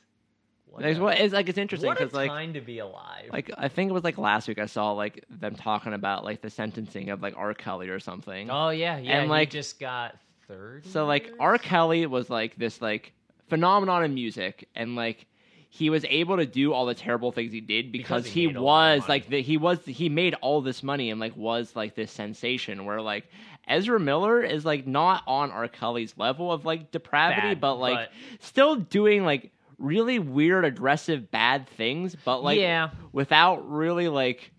what 0.72 0.98
what 1.00 1.20
it's 1.20 1.34
like 1.34 1.50
it's 1.50 1.58
interesting 1.58 1.90
because 1.90 2.14
like 2.14 2.30
time 2.30 2.54
to 2.54 2.62
be 2.62 2.80
alive. 2.80 3.30
like 3.32 3.52
I 3.58 3.68
think 3.68 3.90
it 3.90 3.94
was 3.94 4.04
like 4.04 4.18
last 4.18 4.48
week 4.48 4.58
I 4.58 4.66
saw 4.66 4.92
like 4.94 5.26
them 5.30 5.56
talking 5.56 5.94
about 5.94 6.24
like 6.24 6.42
the 6.42 6.50
sentencing 6.50 7.10
of 7.10 7.22
like 7.22 7.36
R. 7.38 7.54
Kelly 7.54 7.90
or 7.90 8.00
something. 8.00 8.50
oh 8.50 8.70
yeah, 8.70 8.98
yeah. 8.98 9.18
and, 9.18 9.24
he 9.26 9.30
like- 9.30 9.50
just 9.50 9.80
got 9.80 10.16
third. 10.48 10.86
So 10.86 11.06
like 11.06 11.32
R. 11.40 11.58
Kelly 11.58 12.06
was 12.06 12.30
like 12.30 12.56
this 12.56 12.82
like 12.82 13.14
phenomenon 13.50 14.04
in 14.06 14.14
music, 14.14 14.68
and 14.76 14.96
like 14.96 15.26
he 15.70 15.90
was 15.90 16.06
able 16.06 16.38
to 16.38 16.46
do 16.46 16.74
all 16.74 16.86
the 16.86 16.96
terrible 16.96 17.32
things 17.32 17.54
he 17.54 17.62
did 17.62 17.92
because, 17.92 18.24
Because 18.24 18.26
he 18.26 18.42
he, 18.42 18.48
made 18.48 18.56
a 18.58 18.62
lot 18.62 18.92
of 18.94 19.02
was 19.04 19.10
like 19.10 19.30
the, 19.30 19.42
he 19.42 19.58
was 19.58 19.80
he 19.86 20.10
made 20.10 20.36
all 20.42 20.62
this 20.62 20.84
money 20.84 21.12
and 21.12 21.20
like 21.20 21.36
was 21.38 21.76
like 21.76 21.96
this 21.96 22.12
sensation 22.12 22.86
where 22.86 23.02
like 23.02 23.26
Ezra 23.68 24.00
Miller 24.00 24.42
is 24.42 24.66
like 24.66 24.86
not 24.88 25.24
on 25.28 25.52
R. 25.52 25.68
Kelly's 25.68 26.14
level 26.18 26.52
of 26.52 26.66
like 26.66 26.92
depravity, 26.92 27.42
Bad, 27.42 27.62
but 27.62 27.76
like 27.76 28.10
but- 28.10 28.46
still 28.46 28.76
doing 28.76 29.24
like 29.26 29.52
really 29.82 30.20
weird, 30.20 30.64
aggressive, 30.66 31.32
bad 31.32 31.68
things, 31.70 32.16
but 32.24 32.44
like 32.44 32.60
Yeah. 32.60 32.92
without 33.12 33.70
really 33.70 34.08
like 34.08 34.52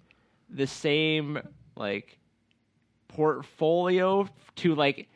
the 0.50 0.66
same 0.66 1.38
like 1.76 2.18
portfolio 3.08 4.28
to 4.56 4.74
like 4.74 5.08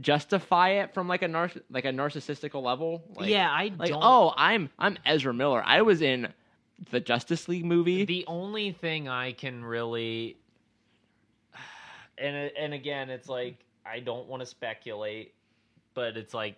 justify 0.00 0.70
it 0.70 0.94
from 0.94 1.08
like 1.08 1.22
a 1.22 1.28
nar- 1.28 1.50
like 1.70 1.84
a 1.84 1.90
narcissistical 1.92 2.62
level. 2.62 3.02
Like, 3.16 3.28
yeah, 3.30 3.50
I 3.50 3.72
like 3.78 3.90
don't. 3.90 4.02
oh, 4.02 4.32
I'm 4.36 4.70
I'm 4.78 4.98
Ezra 5.04 5.34
Miller. 5.34 5.62
I 5.64 5.82
was 5.82 6.02
in 6.02 6.28
the 6.90 7.00
Justice 7.00 7.48
League 7.48 7.64
movie. 7.64 8.04
The 8.04 8.24
only 8.26 8.72
thing 8.72 9.08
I 9.08 9.32
can 9.32 9.64
really, 9.64 10.36
and 12.18 12.50
and 12.58 12.74
again, 12.74 13.10
it's 13.10 13.28
like 13.28 13.56
I 13.84 14.00
don't 14.00 14.28
want 14.28 14.40
to 14.40 14.46
speculate, 14.46 15.34
but 15.94 16.16
it's 16.16 16.32
like 16.34 16.56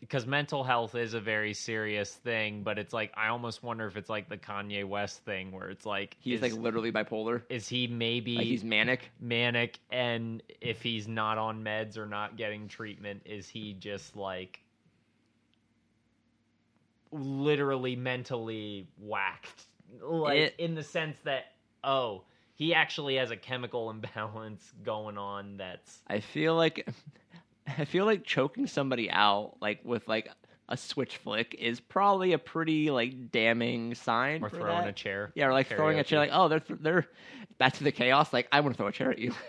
because 0.00 0.26
mental 0.26 0.64
health 0.64 0.94
is 0.94 1.14
a 1.14 1.20
very 1.20 1.54
serious 1.54 2.14
thing. 2.14 2.62
But 2.62 2.78
it's 2.78 2.92
like 2.92 3.12
I 3.16 3.28
almost 3.28 3.62
wonder 3.62 3.86
if 3.86 3.96
it's 3.96 4.08
like 4.10 4.28
the 4.28 4.36
Kanye 4.36 4.84
West 4.86 5.24
thing, 5.24 5.52
where 5.52 5.70
it's 5.70 5.86
like 5.86 6.16
He's 6.20 6.36
is, 6.36 6.42
like 6.42 6.60
literally 6.60 6.90
bipolar. 6.92 7.42
is 7.48 7.68
he 7.68 7.86
maybe 7.86 8.36
Like 8.36 8.46
he's 8.46 8.64
manic. 8.64 9.10
manic, 9.20 9.78
and 9.90 10.42
if 10.60 10.82
he's 10.82 11.06
not 11.08 11.38
on 11.38 11.62
meds 11.62 11.96
or 11.96 12.06
not 12.06 12.36
getting 12.36 12.68
treatment, 12.68 13.22
is 13.24 13.48
he 13.48 13.74
just 13.74 14.16
like 14.16 14.60
literally 17.10 17.96
mentally 17.96 18.88
whacked? 18.98 19.64
Like 20.00 20.38
It- 20.38 20.54
in 20.58 20.74
the 20.74 20.82
sense 20.82 21.18
that 21.24 21.52
oh, 21.84 22.22
he 22.54 22.74
actually 22.74 23.16
has 23.16 23.30
a 23.30 23.36
chemical 23.36 23.90
imbalance 23.94 24.72
going 24.82 25.18
on. 25.18 25.56
That's 25.56 26.00
I 26.08 26.20
feel 26.20 26.54
like 26.56 26.88
I 27.78 27.84
feel 27.84 28.04
like 28.04 28.24
choking 28.24 28.66
somebody 28.66 29.10
out 29.10 29.54
like 29.60 29.80
with 29.84 30.06
like 30.08 30.28
a 30.68 30.76
switch 30.76 31.18
flick 31.18 31.54
is 31.58 31.80
probably 31.80 32.32
a 32.32 32.38
pretty 32.38 32.90
like 32.90 33.30
damning 33.30 33.94
sign. 33.94 34.42
or 34.42 34.48
for 34.48 34.56
throwing 34.56 34.82
that. 34.82 34.88
a 34.88 34.92
chair. 34.92 35.32
Yeah, 35.34 35.46
or 35.46 35.52
like 35.52 35.66
throwing 35.68 35.98
a 35.98 36.04
chair. 36.04 36.18
Like, 36.18 36.30
oh, 36.32 36.48
they're 36.48 36.62
they're 36.68 37.06
back 37.58 37.74
to 37.74 37.84
the 37.84 37.92
chaos. 37.92 38.32
Like, 38.32 38.48
I 38.52 38.60
want 38.60 38.74
to 38.74 38.78
throw 38.78 38.86
a 38.86 38.92
chair 38.92 39.10
at 39.10 39.18
you. 39.18 39.34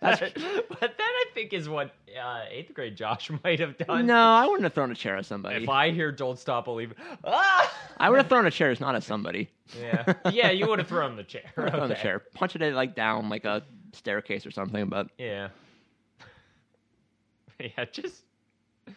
That's 0.00 0.20
but 0.20 0.80
that 0.80 0.92
I 1.00 1.24
think 1.34 1.52
is 1.52 1.68
what 1.68 1.94
uh, 2.20 2.42
eighth 2.50 2.74
grade 2.74 2.96
Josh 2.96 3.30
might 3.44 3.60
have 3.60 3.78
done. 3.78 4.06
no, 4.06 4.16
I 4.18 4.44
wouldn't 4.44 4.64
have 4.64 4.74
thrown 4.74 4.90
a 4.90 4.94
chair 4.94 5.16
at 5.16 5.24
somebody. 5.24 5.62
If 5.62 5.68
I 5.68 5.92
hear 5.92 6.10
"Don't 6.12 6.38
Stop 6.38 6.64
Believing," 6.66 6.96
ah! 7.24 7.72
I 7.96 8.10
would 8.10 8.18
have 8.18 8.28
thrown 8.28 8.44
a 8.44 8.50
chair, 8.50 8.70
it's 8.70 8.80
not 8.80 8.96
at 8.96 9.04
somebody. 9.04 9.48
yeah, 9.80 10.14
yeah, 10.30 10.50
you 10.50 10.66
would 10.66 10.78
have 10.80 10.88
thrown 10.88 11.16
the 11.16 11.22
chair. 11.22 11.44
Would 11.56 11.70
thrown 11.70 11.92
Okay. 11.92 12.02
chair, 12.02 12.22
punch 12.34 12.56
it 12.56 12.74
like 12.74 12.94
down 12.94 13.28
like 13.30 13.44
a 13.44 13.62
staircase 13.92 14.44
or 14.44 14.50
something. 14.50 14.88
But 14.88 15.08
Yeah. 15.16 15.48
yeah, 17.76 17.84
just 17.90 18.22
I 18.88 18.92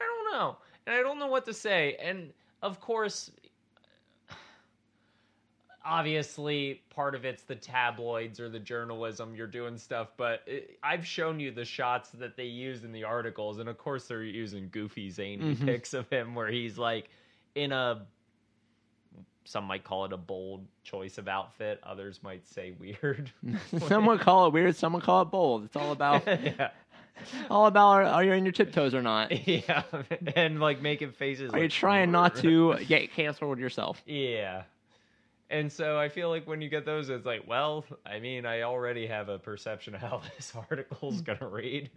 don't 0.00 0.32
know. 0.32 0.56
And 0.86 0.94
I 0.96 1.02
don't 1.02 1.18
know 1.18 1.26
what 1.28 1.44
to 1.46 1.54
say. 1.54 1.96
And 2.00 2.32
of 2.62 2.80
course 2.80 3.30
obviously 5.82 6.82
part 6.90 7.14
of 7.14 7.24
it's 7.24 7.42
the 7.44 7.54
tabloids 7.54 8.38
or 8.38 8.50
the 8.50 8.58
journalism 8.58 9.34
you're 9.34 9.46
doing 9.46 9.78
stuff 9.78 10.08
but 10.18 10.42
it, 10.46 10.78
i've 10.82 11.06
shown 11.06 11.40
you 11.40 11.50
the 11.50 11.64
shots 11.64 12.10
that 12.10 12.36
they 12.36 12.44
use 12.44 12.84
in 12.84 12.92
the 12.92 13.02
articles 13.02 13.58
and 13.60 13.68
of 13.68 13.78
course 13.78 14.04
they're 14.06 14.22
using 14.22 14.68
goofy 14.72 15.08
zany 15.08 15.54
Mhm. 15.54 15.64
pics 15.64 15.94
of 15.94 16.06
him 16.10 16.34
where 16.34 16.48
he's 16.48 16.76
like 16.76 17.08
in 17.54 17.72
a 17.72 18.02
some 19.46 19.64
might 19.64 19.82
call 19.82 20.04
it 20.04 20.12
a 20.12 20.18
bold 20.18 20.66
choice 20.84 21.16
of 21.16 21.28
outfit 21.28 21.80
others 21.82 22.20
might 22.22 22.46
say 22.46 22.72
weird 22.78 23.30
some 23.88 24.04
would 24.04 24.20
call 24.20 24.48
it 24.48 24.52
weird, 24.52 24.76
some 24.76 24.92
would 24.92 25.02
call 25.02 25.22
it 25.22 25.30
bold. 25.30 25.64
It's 25.64 25.76
all 25.76 25.92
about 25.98 26.26
yeah 26.26 26.70
all 27.50 27.66
about 27.66 27.88
are, 27.88 28.04
are 28.04 28.24
you 28.24 28.32
on 28.32 28.44
your 28.44 28.52
tiptoes 28.52 28.94
or 28.94 29.02
not? 29.02 29.46
yeah, 29.48 29.82
and 30.36 30.60
like 30.60 30.80
making 30.80 31.12
faces. 31.12 31.52
Are 31.52 31.58
you 31.58 31.64
like, 31.64 31.72
trying 31.72 32.10
not 32.10 32.36
to 32.36 32.76
get 32.88 33.12
canceled 33.12 33.58
yourself? 33.58 34.02
Yeah. 34.06 34.62
And 35.50 35.70
so 35.70 35.98
I 35.98 36.08
feel 36.08 36.28
like 36.28 36.46
when 36.46 36.60
you 36.62 36.68
get 36.68 36.84
those, 36.84 37.08
it's 37.10 37.26
like, 37.26 37.42
well, 37.46 37.84
I 38.06 38.20
mean, 38.20 38.46
I 38.46 38.62
already 38.62 39.06
have 39.08 39.28
a 39.28 39.38
perception 39.38 39.96
of 39.96 40.00
how 40.00 40.22
this 40.36 40.52
article's 40.70 41.16
hmm. 41.16 41.24
gonna 41.24 41.48
read. 41.48 41.90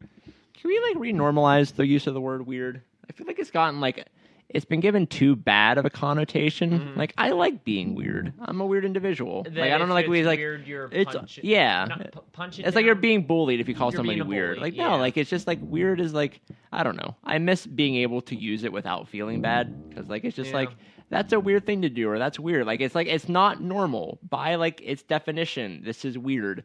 Can 0.00 0.68
we 0.68 0.80
like 0.80 0.96
renormalize 0.96 1.74
the 1.74 1.86
use 1.86 2.06
of 2.06 2.14
the 2.14 2.20
word 2.20 2.46
weird? 2.46 2.82
I 3.08 3.12
feel 3.12 3.26
like 3.26 3.38
it's 3.38 3.50
gotten 3.50 3.80
like 3.80 4.06
it's 4.54 4.64
been 4.64 4.80
given 4.80 5.06
too 5.06 5.34
bad 5.36 5.78
of 5.78 5.84
a 5.84 5.90
connotation. 5.90 6.70
Mhm. 6.80 6.96
Like 6.96 7.14
I 7.18 7.30
like 7.30 7.64
being 7.64 7.94
weird. 7.94 8.32
I'm 8.40 8.60
a 8.60 8.66
weird 8.66 8.84
individual. 8.84 9.42
That 9.44 9.54
like 9.54 9.72
I 9.72 9.78
don't 9.78 9.88
know, 9.88 9.94
like 9.94 10.06
we 10.06 10.22
like 10.24 10.38
weird, 10.38 10.66
you're 10.66 10.88
it's 10.92 11.14
punch- 11.14 11.40
yeah. 11.42 11.86
not 11.88 12.32
punch 12.32 12.58
it 12.58 12.66
It's 12.66 12.76
like 12.76 12.84
you're 12.84 12.94
being 12.94 13.22
bullied 13.26 13.60
if 13.60 13.68
you 13.68 13.74
call 13.74 13.90
You're 13.90 13.98
somebody 13.98 14.22
weird. 14.22 14.58
Like 14.58 14.74
no, 14.74 14.96
like 14.96 15.16
it's 15.16 15.30
just 15.30 15.46
like 15.46 15.58
weird 15.62 16.00
is 16.00 16.12
like 16.14 16.40
I 16.72 16.82
don't 16.82 16.96
know. 16.96 17.16
I 17.24 17.38
miss 17.38 17.66
being 17.66 17.96
able 17.96 18.20
to 18.22 18.36
use 18.36 18.64
it 18.64 18.72
without 18.72 19.08
feeling 19.08 19.40
bad 19.40 19.88
because 19.88 20.08
like 20.08 20.24
it's 20.24 20.36
just 20.36 20.50
Yeah. 20.50 20.56
like 20.56 20.70
that's 21.10 21.32
a 21.32 21.40
weird 21.40 21.66
thing 21.66 21.82
to 21.82 21.90
do 21.90 22.08
or 22.08 22.18
that's 22.18 22.40
weird. 22.40 22.66
Like 22.66 22.80
it's 22.80 22.94
like 22.94 23.06
it's 23.06 23.28
not 23.28 23.60
normal 23.62 24.18
by 24.28 24.54
like 24.54 24.80
its 24.84 25.02
definition. 25.02 25.82
This 25.84 26.04
is 26.04 26.16
weird. 26.18 26.64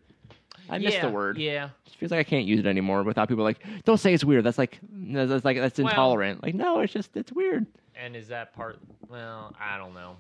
I 0.70 0.78
miss 0.80 0.94
yeah, 0.94 1.06
the 1.06 1.12
word. 1.12 1.38
Yeah. 1.38 1.70
It 1.86 1.94
feels 2.00 2.12
like 2.12 2.20
I 2.20 2.24
can't 2.24 2.46
use 2.46 2.60
it 2.60 2.66
anymore 2.66 3.04
without 3.04 3.28
people 3.28 3.44
like 3.44 3.60
don't 3.86 3.98
say 3.98 4.14
it's 4.14 4.24
weird. 4.26 4.44
That's 4.44 4.58
like 4.58 4.80
that's 4.92 5.46
like 5.46 5.58
that's 5.58 5.80
Well- 5.80 5.88
intolerant. 5.88 6.44
like 6.44 6.56
no, 6.56 6.80
it's 6.82 6.94
just 6.94 7.16
it's 7.16 7.32
weird. 7.32 7.66
And 7.96 8.16
is 8.16 8.28
that 8.28 8.54
part? 8.54 8.78
Well, 9.10 9.56
I 9.60 9.78
don't 9.78 9.94
know. 9.94 10.18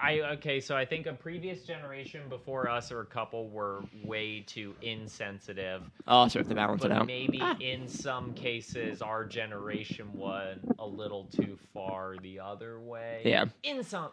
I, 0.00 0.20
okay, 0.36 0.60
so 0.60 0.76
I 0.76 0.84
think 0.84 1.06
a 1.06 1.12
previous 1.14 1.62
generation 1.64 2.22
before 2.28 2.68
us 2.70 2.92
or 2.92 3.00
a 3.00 3.04
couple 3.06 3.48
were 3.48 3.82
way 4.04 4.40
too 4.46 4.72
insensitive. 4.82 5.82
Oh, 6.06 6.28
so 6.28 6.38
have 6.38 6.48
to 6.48 6.54
balance 6.54 6.84
it 6.84 6.92
out. 6.92 7.06
maybe 7.06 7.38
Ah. 7.40 7.56
in 7.58 7.88
some 7.88 8.34
cases 8.34 9.02
our 9.02 9.24
generation 9.24 10.08
went 10.14 10.60
a 10.78 10.86
little 10.86 11.24
too 11.24 11.58
far 11.72 12.16
the 12.22 12.38
other 12.40 12.78
way. 12.80 13.22
Yeah. 13.24 13.46
In 13.64 13.82
some, 13.82 14.10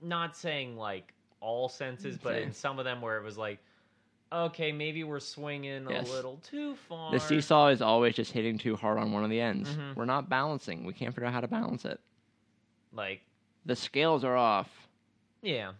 not 0.00 0.36
saying 0.36 0.76
like 0.76 1.12
all 1.40 1.68
senses, 1.68 2.16
but 2.16 2.36
in 2.36 2.52
some 2.52 2.78
of 2.78 2.84
them 2.84 3.00
where 3.00 3.16
it 3.18 3.24
was 3.24 3.36
like, 3.38 3.58
okay, 4.32 4.72
maybe 4.72 5.04
we're 5.04 5.20
swinging 5.20 5.86
Yes. 5.88 6.08
a 6.08 6.12
little 6.12 6.36
too 6.38 6.76
far. 6.88 7.10
The 7.12 7.20
seesaw 7.20 7.68
is 7.68 7.82
always 7.82 8.14
just 8.14 8.32
hitting 8.32 8.58
too 8.58 8.76
hard 8.76 8.98
on 8.98 9.12
one 9.12 9.24
of 9.24 9.30
the 9.30 9.40
ends. 9.40 9.70
Mhm. 9.70 9.96
We're 9.96 10.04
not 10.04 10.28
balancing. 10.28 10.84
We 10.84 10.92
can't 10.92 11.14
figure 11.14 11.26
out 11.26 11.32
how 11.32 11.40
to 11.40 11.48
balance 11.48 11.84
it. 11.84 12.00
like, 12.92 13.20
The 13.66 13.76
scales 13.76 14.24
are 14.24 14.36
off. 14.36 14.88
yeah. 15.42 15.72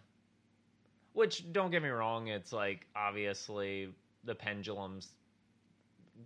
Which 1.13 1.51
don't 1.51 1.71
get 1.71 1.83
me 1.83 1.89
wrong, 1.89 2.27
it's 2.29 2.53
like 2.53 2.87
obviously 2.95 3.93
the 4.23 4.33
pendulums 4.33 5.13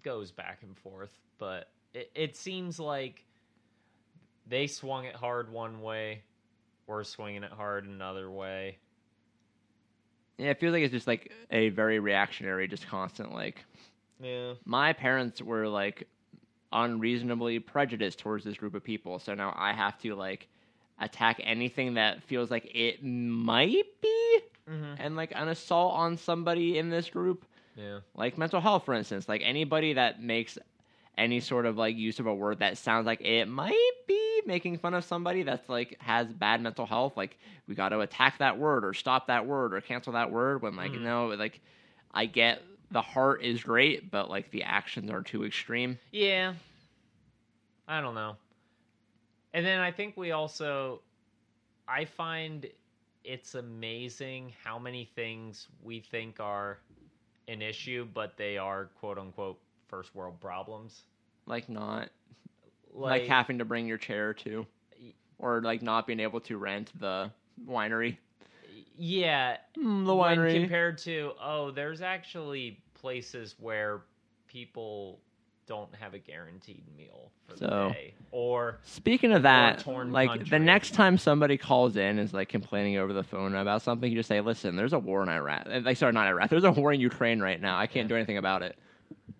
goes 0.04 0.32
back 0.32 0.62
and 0.62 0.78
forth, 0.78 1.18
but 1.40 1.72
it, 1.96 2.12
it 2.14 2.36
seems 2.36 2.80
like 2.80 3.26
they 4.46 4.68
swung 4.68 5.06
it 5.06 5.16
hard 5.16 5.52
one 5.52 5.82
way, 5.82 6.22
we're 6.86 7.04
swinging 7.04 7.44
it 7.44 7.52
hard 7.52 7.86
another 7.88 8.30
way. 8.30 8.78
Yeah, 10.38 10.50
it 10.50 10.60
feels 10.60 10.74
like 10.74 10.84
it's 10.84 10.92
just 10.92 11.08
like 11.08 11.32
a 11.52 11.70
very 11.70 12.00
reactionary, 12.00 12.68
just 12.68 12.88
constant 12.88 13.34
like. 13.34 13.64
Yeah. 14.22 14.54
My 14.66 14.94
parents 14.94 15.42
were 15.42 15.68
like 15.68 16.08
unreasonably 16.72 17.60
prejudiced 17.60 18.20
towards 18.20 18.44
this 18.44 18.58
group 18.58 18.76
of 18.76 18.84
people, 18.84 19.20
so 19.20 19.34
now 19.34 19.54
I 19.58 19.74
have 19.74 19.98
to 20.02 20.16
like 20.16 20.48
attack 21.00 21.40
anything 21.44 21.94
that 21.96 22.24
feels 22.24 22.50
like 22.52 22.70
it 22.76 23.04
might 23.04 23.86
be 24.02 24.40
Mm-hmm. 24.68 24.96
and 24.98 25.16
like 25.16 25.32
an 25.36 25.48
assault 25.50 25.94
on 25.94 26.18
somebody 26.18 26.80
in 26.80 26.90
this 26.90 27.08
group. 27.12 27.46
Yeah. 27.78 28.00
like 28.16 28.36
mental 28.38 28.60
health 28.62 28.86
for 28.86 28.94
instance 28.96 29.28
like 29.30 29.42
anybody 29.44 29.94
that 29.94 30.24
makes 30.24 30.58
any 31.20 31.40
sort 31.42 31.66
of 31.68 31.78
like 31.78 31.96
use 31.98 32.20
of 32.20 32.26
a 32.26 32.34
word 32.34 32.60
that 32.60 32.78
sounds 32.80 33.06
like 33.06 33.22
it 33.22 33.48
might 33.48 33.92
be 34.08 34.25
making 34.46 34.78
fun 34.78 34.94
of 34.94 35.04
somebody 35.04 35.44
that's 35.44 35.68
like 35.70 35.98
has 36.00 36.28
bad 36.34 36.62
mental 36.62 36.86
health 36.86 37.16
like 37.18 37.38
we 37.68 37.76
got 37.76 37.90
to 37.90 38.00
attack 38.02 38.38
that 38.40 38.58
word 38.58 38.86
or 38.86 38.94
stop 38.94 39.28
that 39.28 39.46
word 39.46 39.74
or 39.74 39.82
cancel 39.82 40.14
that 40.14 40.32
word 40.32 40.62
when 40.62 40.76
like 40.76 40.92
Mhm. 40.92 41.02
no 41.02 41.28
like 41.28 41.60
i 42.14 42.26
get 42.26 42.62
the 42.92 43.02
heart 43.02 43.44
is 43.44 43.64
great 43.64 44.12
but 44.12 44.30
like 44.30 44.52
the 44.52 44.64
actions 44.64 45.10
are 45.12 45.22
too 45.22 45.44
extreme 45.46 45.98
Yeah. 46.12 46.54
I 47.88 48.02
don't 48.02 48.16
know. 48.16 48.36
And 49.54 49.66
then 49.66 49.80
I 49.80 49.92
think 49.92 50.18
we 50.18 50.32
also 50.32 51.02
I 51.88 52.06
find 52.06 52.68
it's 53.24 53.56
amazing 53.56 54.54
how 54.64 54.78
many 54.80 55.06
things 55.06 55.68
we 55.84 56.00
think 56.00 56.40
are 56.40 56.80
an 57.48 57.62
issue 57.62 58.08
but 58.14 58.38
they 58.38 58.58
are 58.58 58.86
quote 59.00 59.18
unquote 59.18 59.60
first 59.88 60.16
world 60.16 60.40
problems. 60.40 61.04
like 61.46 61.70
not 61.70 62.10
like, 62.96 63.26
having 63.28 63.60
to 63.60 63.66
bring 63.66 63.88
your 63.88 63.98
chair 63.98 64.34
to 64.34 64.66
or 65.38 65.62
like 65.62 65.82
not 65.82 66.08
being 66.08 66.20
able 66.20 66.40
to 66.42 66.58
rent 66.58 66.92
the 67.00 67.30
winery 67.68 68.18
yeah, 68.98 69.58
mm, 69.78 70.06
the 70.06 70.16
when 70.16 70.38
winery 70.38 70.54
compared 70.62 70.98
to 71.00 71.32
oh 71.42 71.72
there's 71.72 72.02
actually 72.02 72.80
places 72.94 73.56
where 73.60 74.02
people 74.48 75.20
don't 75.68 75.94
have 75.96 76.14
a 76.14 76.20
guaranteed 76.20 76.84
meal 76.96 77.32
for 77.48 77.58
So- 77.58 77.66
the 77.90 77.94
day. 77.94 78.14
Or 78.32 78.78
Speaking 78.84 79.32
of 79.32 79.44
that, 79.44 79.86
like 79.88 80.50
the 80.50 80.60
next 80.60 80.94
time 80.94 81.18
somebody 81.18 81.58
calls 81.58 81.96
in 81.96 82.04
and 82.04 82.20
is 82.20 82.34
like 82.34 82.50
complaining 82.50 82.98
over 82.98 83.14
the 83.14 83.24
phone 83.24 83.56
about 83.56 83.82
something, 83.82 84.10
you 84.12 84.18
just 84.18 84.28
say, 84.30 84.42
"Listen, 84.42 84.76
there's 84.76 84.94
a 84.94 85.00
war 85.00 85.24
in 85.24 85.30
Iraq. 85.30 85.66
uh, 85.68 85.80
Like, 85.84 85.98
sorry, 85.98 86.12
not 86.14 86.28
Iraq. 86.28 86.50
There's 86.50 86.64
a 86.66 86.72
war 86.72 86.94
in 86.94 87.00
Ukraine 87.00 87.40
right 87.40 87.60
now. 87.60 87.78
I 87.80 87.88
can't 87.88 88.08
do 88.08 88.16
anything 88.16 88.38
about 88.38 88.62
it." 88.62 88.78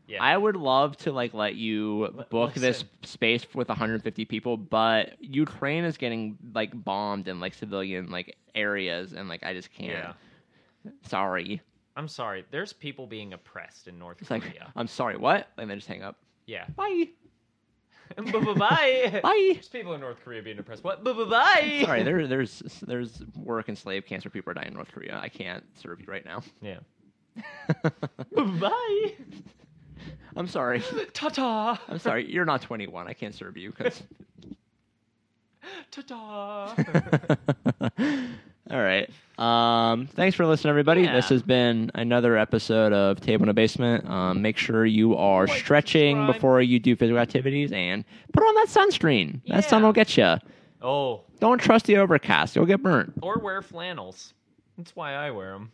Yeah, 0.08 0.24
I 0.24 0.38
would 0.38 0.56
love 0.56 0.98
to 0.98 1.12
like 1.12 1.34
let 1.34 1.56
you 1.56 2.26
book 2.30 2.54
this 2.54 2.84
space 3.04 3.46
with 3.54 3.68
150 3.70 4.26
people, 4.26 4.58
but 4.58 5.14
Ukraine 5.20 5.84
is 5.84 5.98
getting 5.98 6.38
like 6.54 6.72
bombed 6.84 7.28
in 7.28 7.40
like 7.40 7.54
civilian 7.54 8.10
like 8.10 8.38
areas, 8.54 9.14
and 9.14 9.28
like 9.30 9.44
I 9.44 9.54
just 9.54 9.72
can't. 9.72 9.92
yeah. 10.86 10.92
Sorry. 11.08 11.62
I'm 11.98 12.08
sorry. 12.08 12.46
There's 12.52 12.74
people 12.74 13.08
being 13.08 13.34
oppressed 13.34 13.88
in 13.88 13.98
North 13.98 14.18
It's 14.22 14.30
like 14.30 14.44
Korea. 14.44 14.72
I'm 14.76 14.88
sorry. 14.88 15.18
What? 15.18 15.48
And 15.58 15.70
then 15.70 15.78
just 15.78 15.88
hang 15.88 16.04
up. 16.04 16.18
Yeah. 16.46 16.66
Bye. 16.76 17.06
Bye. 18.18 19.20
Bye. 19.24 19.52
There's 19.54 19.68
people 19.70 19.94
in 19.94 20.02
North 20.02 20.20
Korea 20.24 20.44
being 20.44 20.60
oppressed. 20.60 20.84
What? 20.84 21.04
Bye. 21.04 21.82
Sorry, 21.86 22.04
there, 22.04 22.28
there's 22.28 22.60
there's 22.86 23.24
work 23.36 23.68
and 23.68 23.78
slave 23.78 24.04
where 24.10 24.20
people 24.22 24.52
are 24.52 24.54
dying 24.54 24.68
in 24.70 24.74
North 24.76 24.92
Korea. 24.92 25.20
I 25.22 25.30
can't 25.30 25.64
serve 25.76 26.00
you 26.00 26.06
right 26.08 26.26
now. 26.26 26.42
Yeah. 26.62 26.80
Bye. 28.32 29.14
I'm 30.36 30.48
sorry. 30.48 30.82
Ta 31.14 31.30
ta. 31.30 31.80
I'm 31.88 32.00
sorry. 32.00 32.30
You're 32.32 32.46
not 32.46 32.62
21. 32.62 33.08
I 33.08 33.14
can't 33.14 33.34
serve 33.34 33.58
you 33.58 33.72
because. 33.72 34.04
Ta 35.92 36.02
ta. 36.02 36.76
All 38.72 38.82
right. 38.82 39.10
Um, 39.38 40.08
thanks 40.08 40.36
for 40.36 40.46
listening, 40.46 40.70
everybody. 40.72 41.02
Yeah. 41.04 41.14
This 41.16 41.30
has 41.30 41.44
been 41.44 41.92
another 41.94 42.36
episode 42.38 42.94
of 42.94 43.20
Table 43.22 43.44
in 43.44 43.50
a 43.50 43.54
Basement. 43.54 44.10
Um, 44.10 44.42
make 44.42 44.58
sure 44.58 44.86
you 44.86 45.16
are 45.16 45.46
Like, 45.46 45.58
stretching 45.60 46.18
subscribe. 46.18 46.36
before 46.36 46.62
you 46.62 46.80
do 46.80 46.96
physical 46.96 47.20
activities 47.20 47.72
and 47.72 48.04
put 48.34 48.42
on 48.44 48.56
that 48.56 48.68
sunscreen. 48.70 49.42
That 49.48 49.66
sun 49.66 49.84
will 49.84 49.94
get 49.94 50.18
you. 50.18 50.36
Oh, 50.82 51.22
Don't 51.40 51.60
trust 51.60 51.86
the 51.86 51.98
overcast. 51.98 52.56
You'll 52.56 52.66
get 52.66 52.82
burnt. 52.82 53.14
or 53.22 53.38
wear 53.40 53.62
flannels. 53.62 54.34
That's 54.78 54.96
why 54.96 55.14
I 55.14 55.32
wear 55.32 55.52
them. 55.54 55.72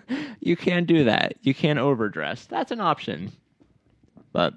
you 0.40 0.56
can't 0.56 0.86
do 0.86 1.04
that. 1.04 1.34
You 1.42 1.54
can't 1.54 1.78
overdress. 1.78 2.44
That's 2.46 2.70
an 2.70 2.80
option. 2.80 3.32
But 4.36 4.52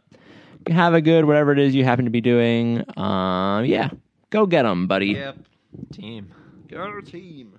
have 0.67 0.93
a 0.93 0.99
good 0.99 1.23
whatever 1.23 1.53
it 1.53 1.59
is 1.59 1.73
you 1.73 1.85
happen 1.85 2.03
to 2.03 2.11
be 2.11 2.19
doing. 2.19 2.83
Um, 2.97 3.63
yeah, 3.63 3.91
go 4.29 4.45
get 4.45 4.63
them, 4.63 4.87
buddy. 4.87 5.11
Yep. 5.11 5.37
Team. 5.93 6.33
Go 6.67 6.99
team. 6.99 7.57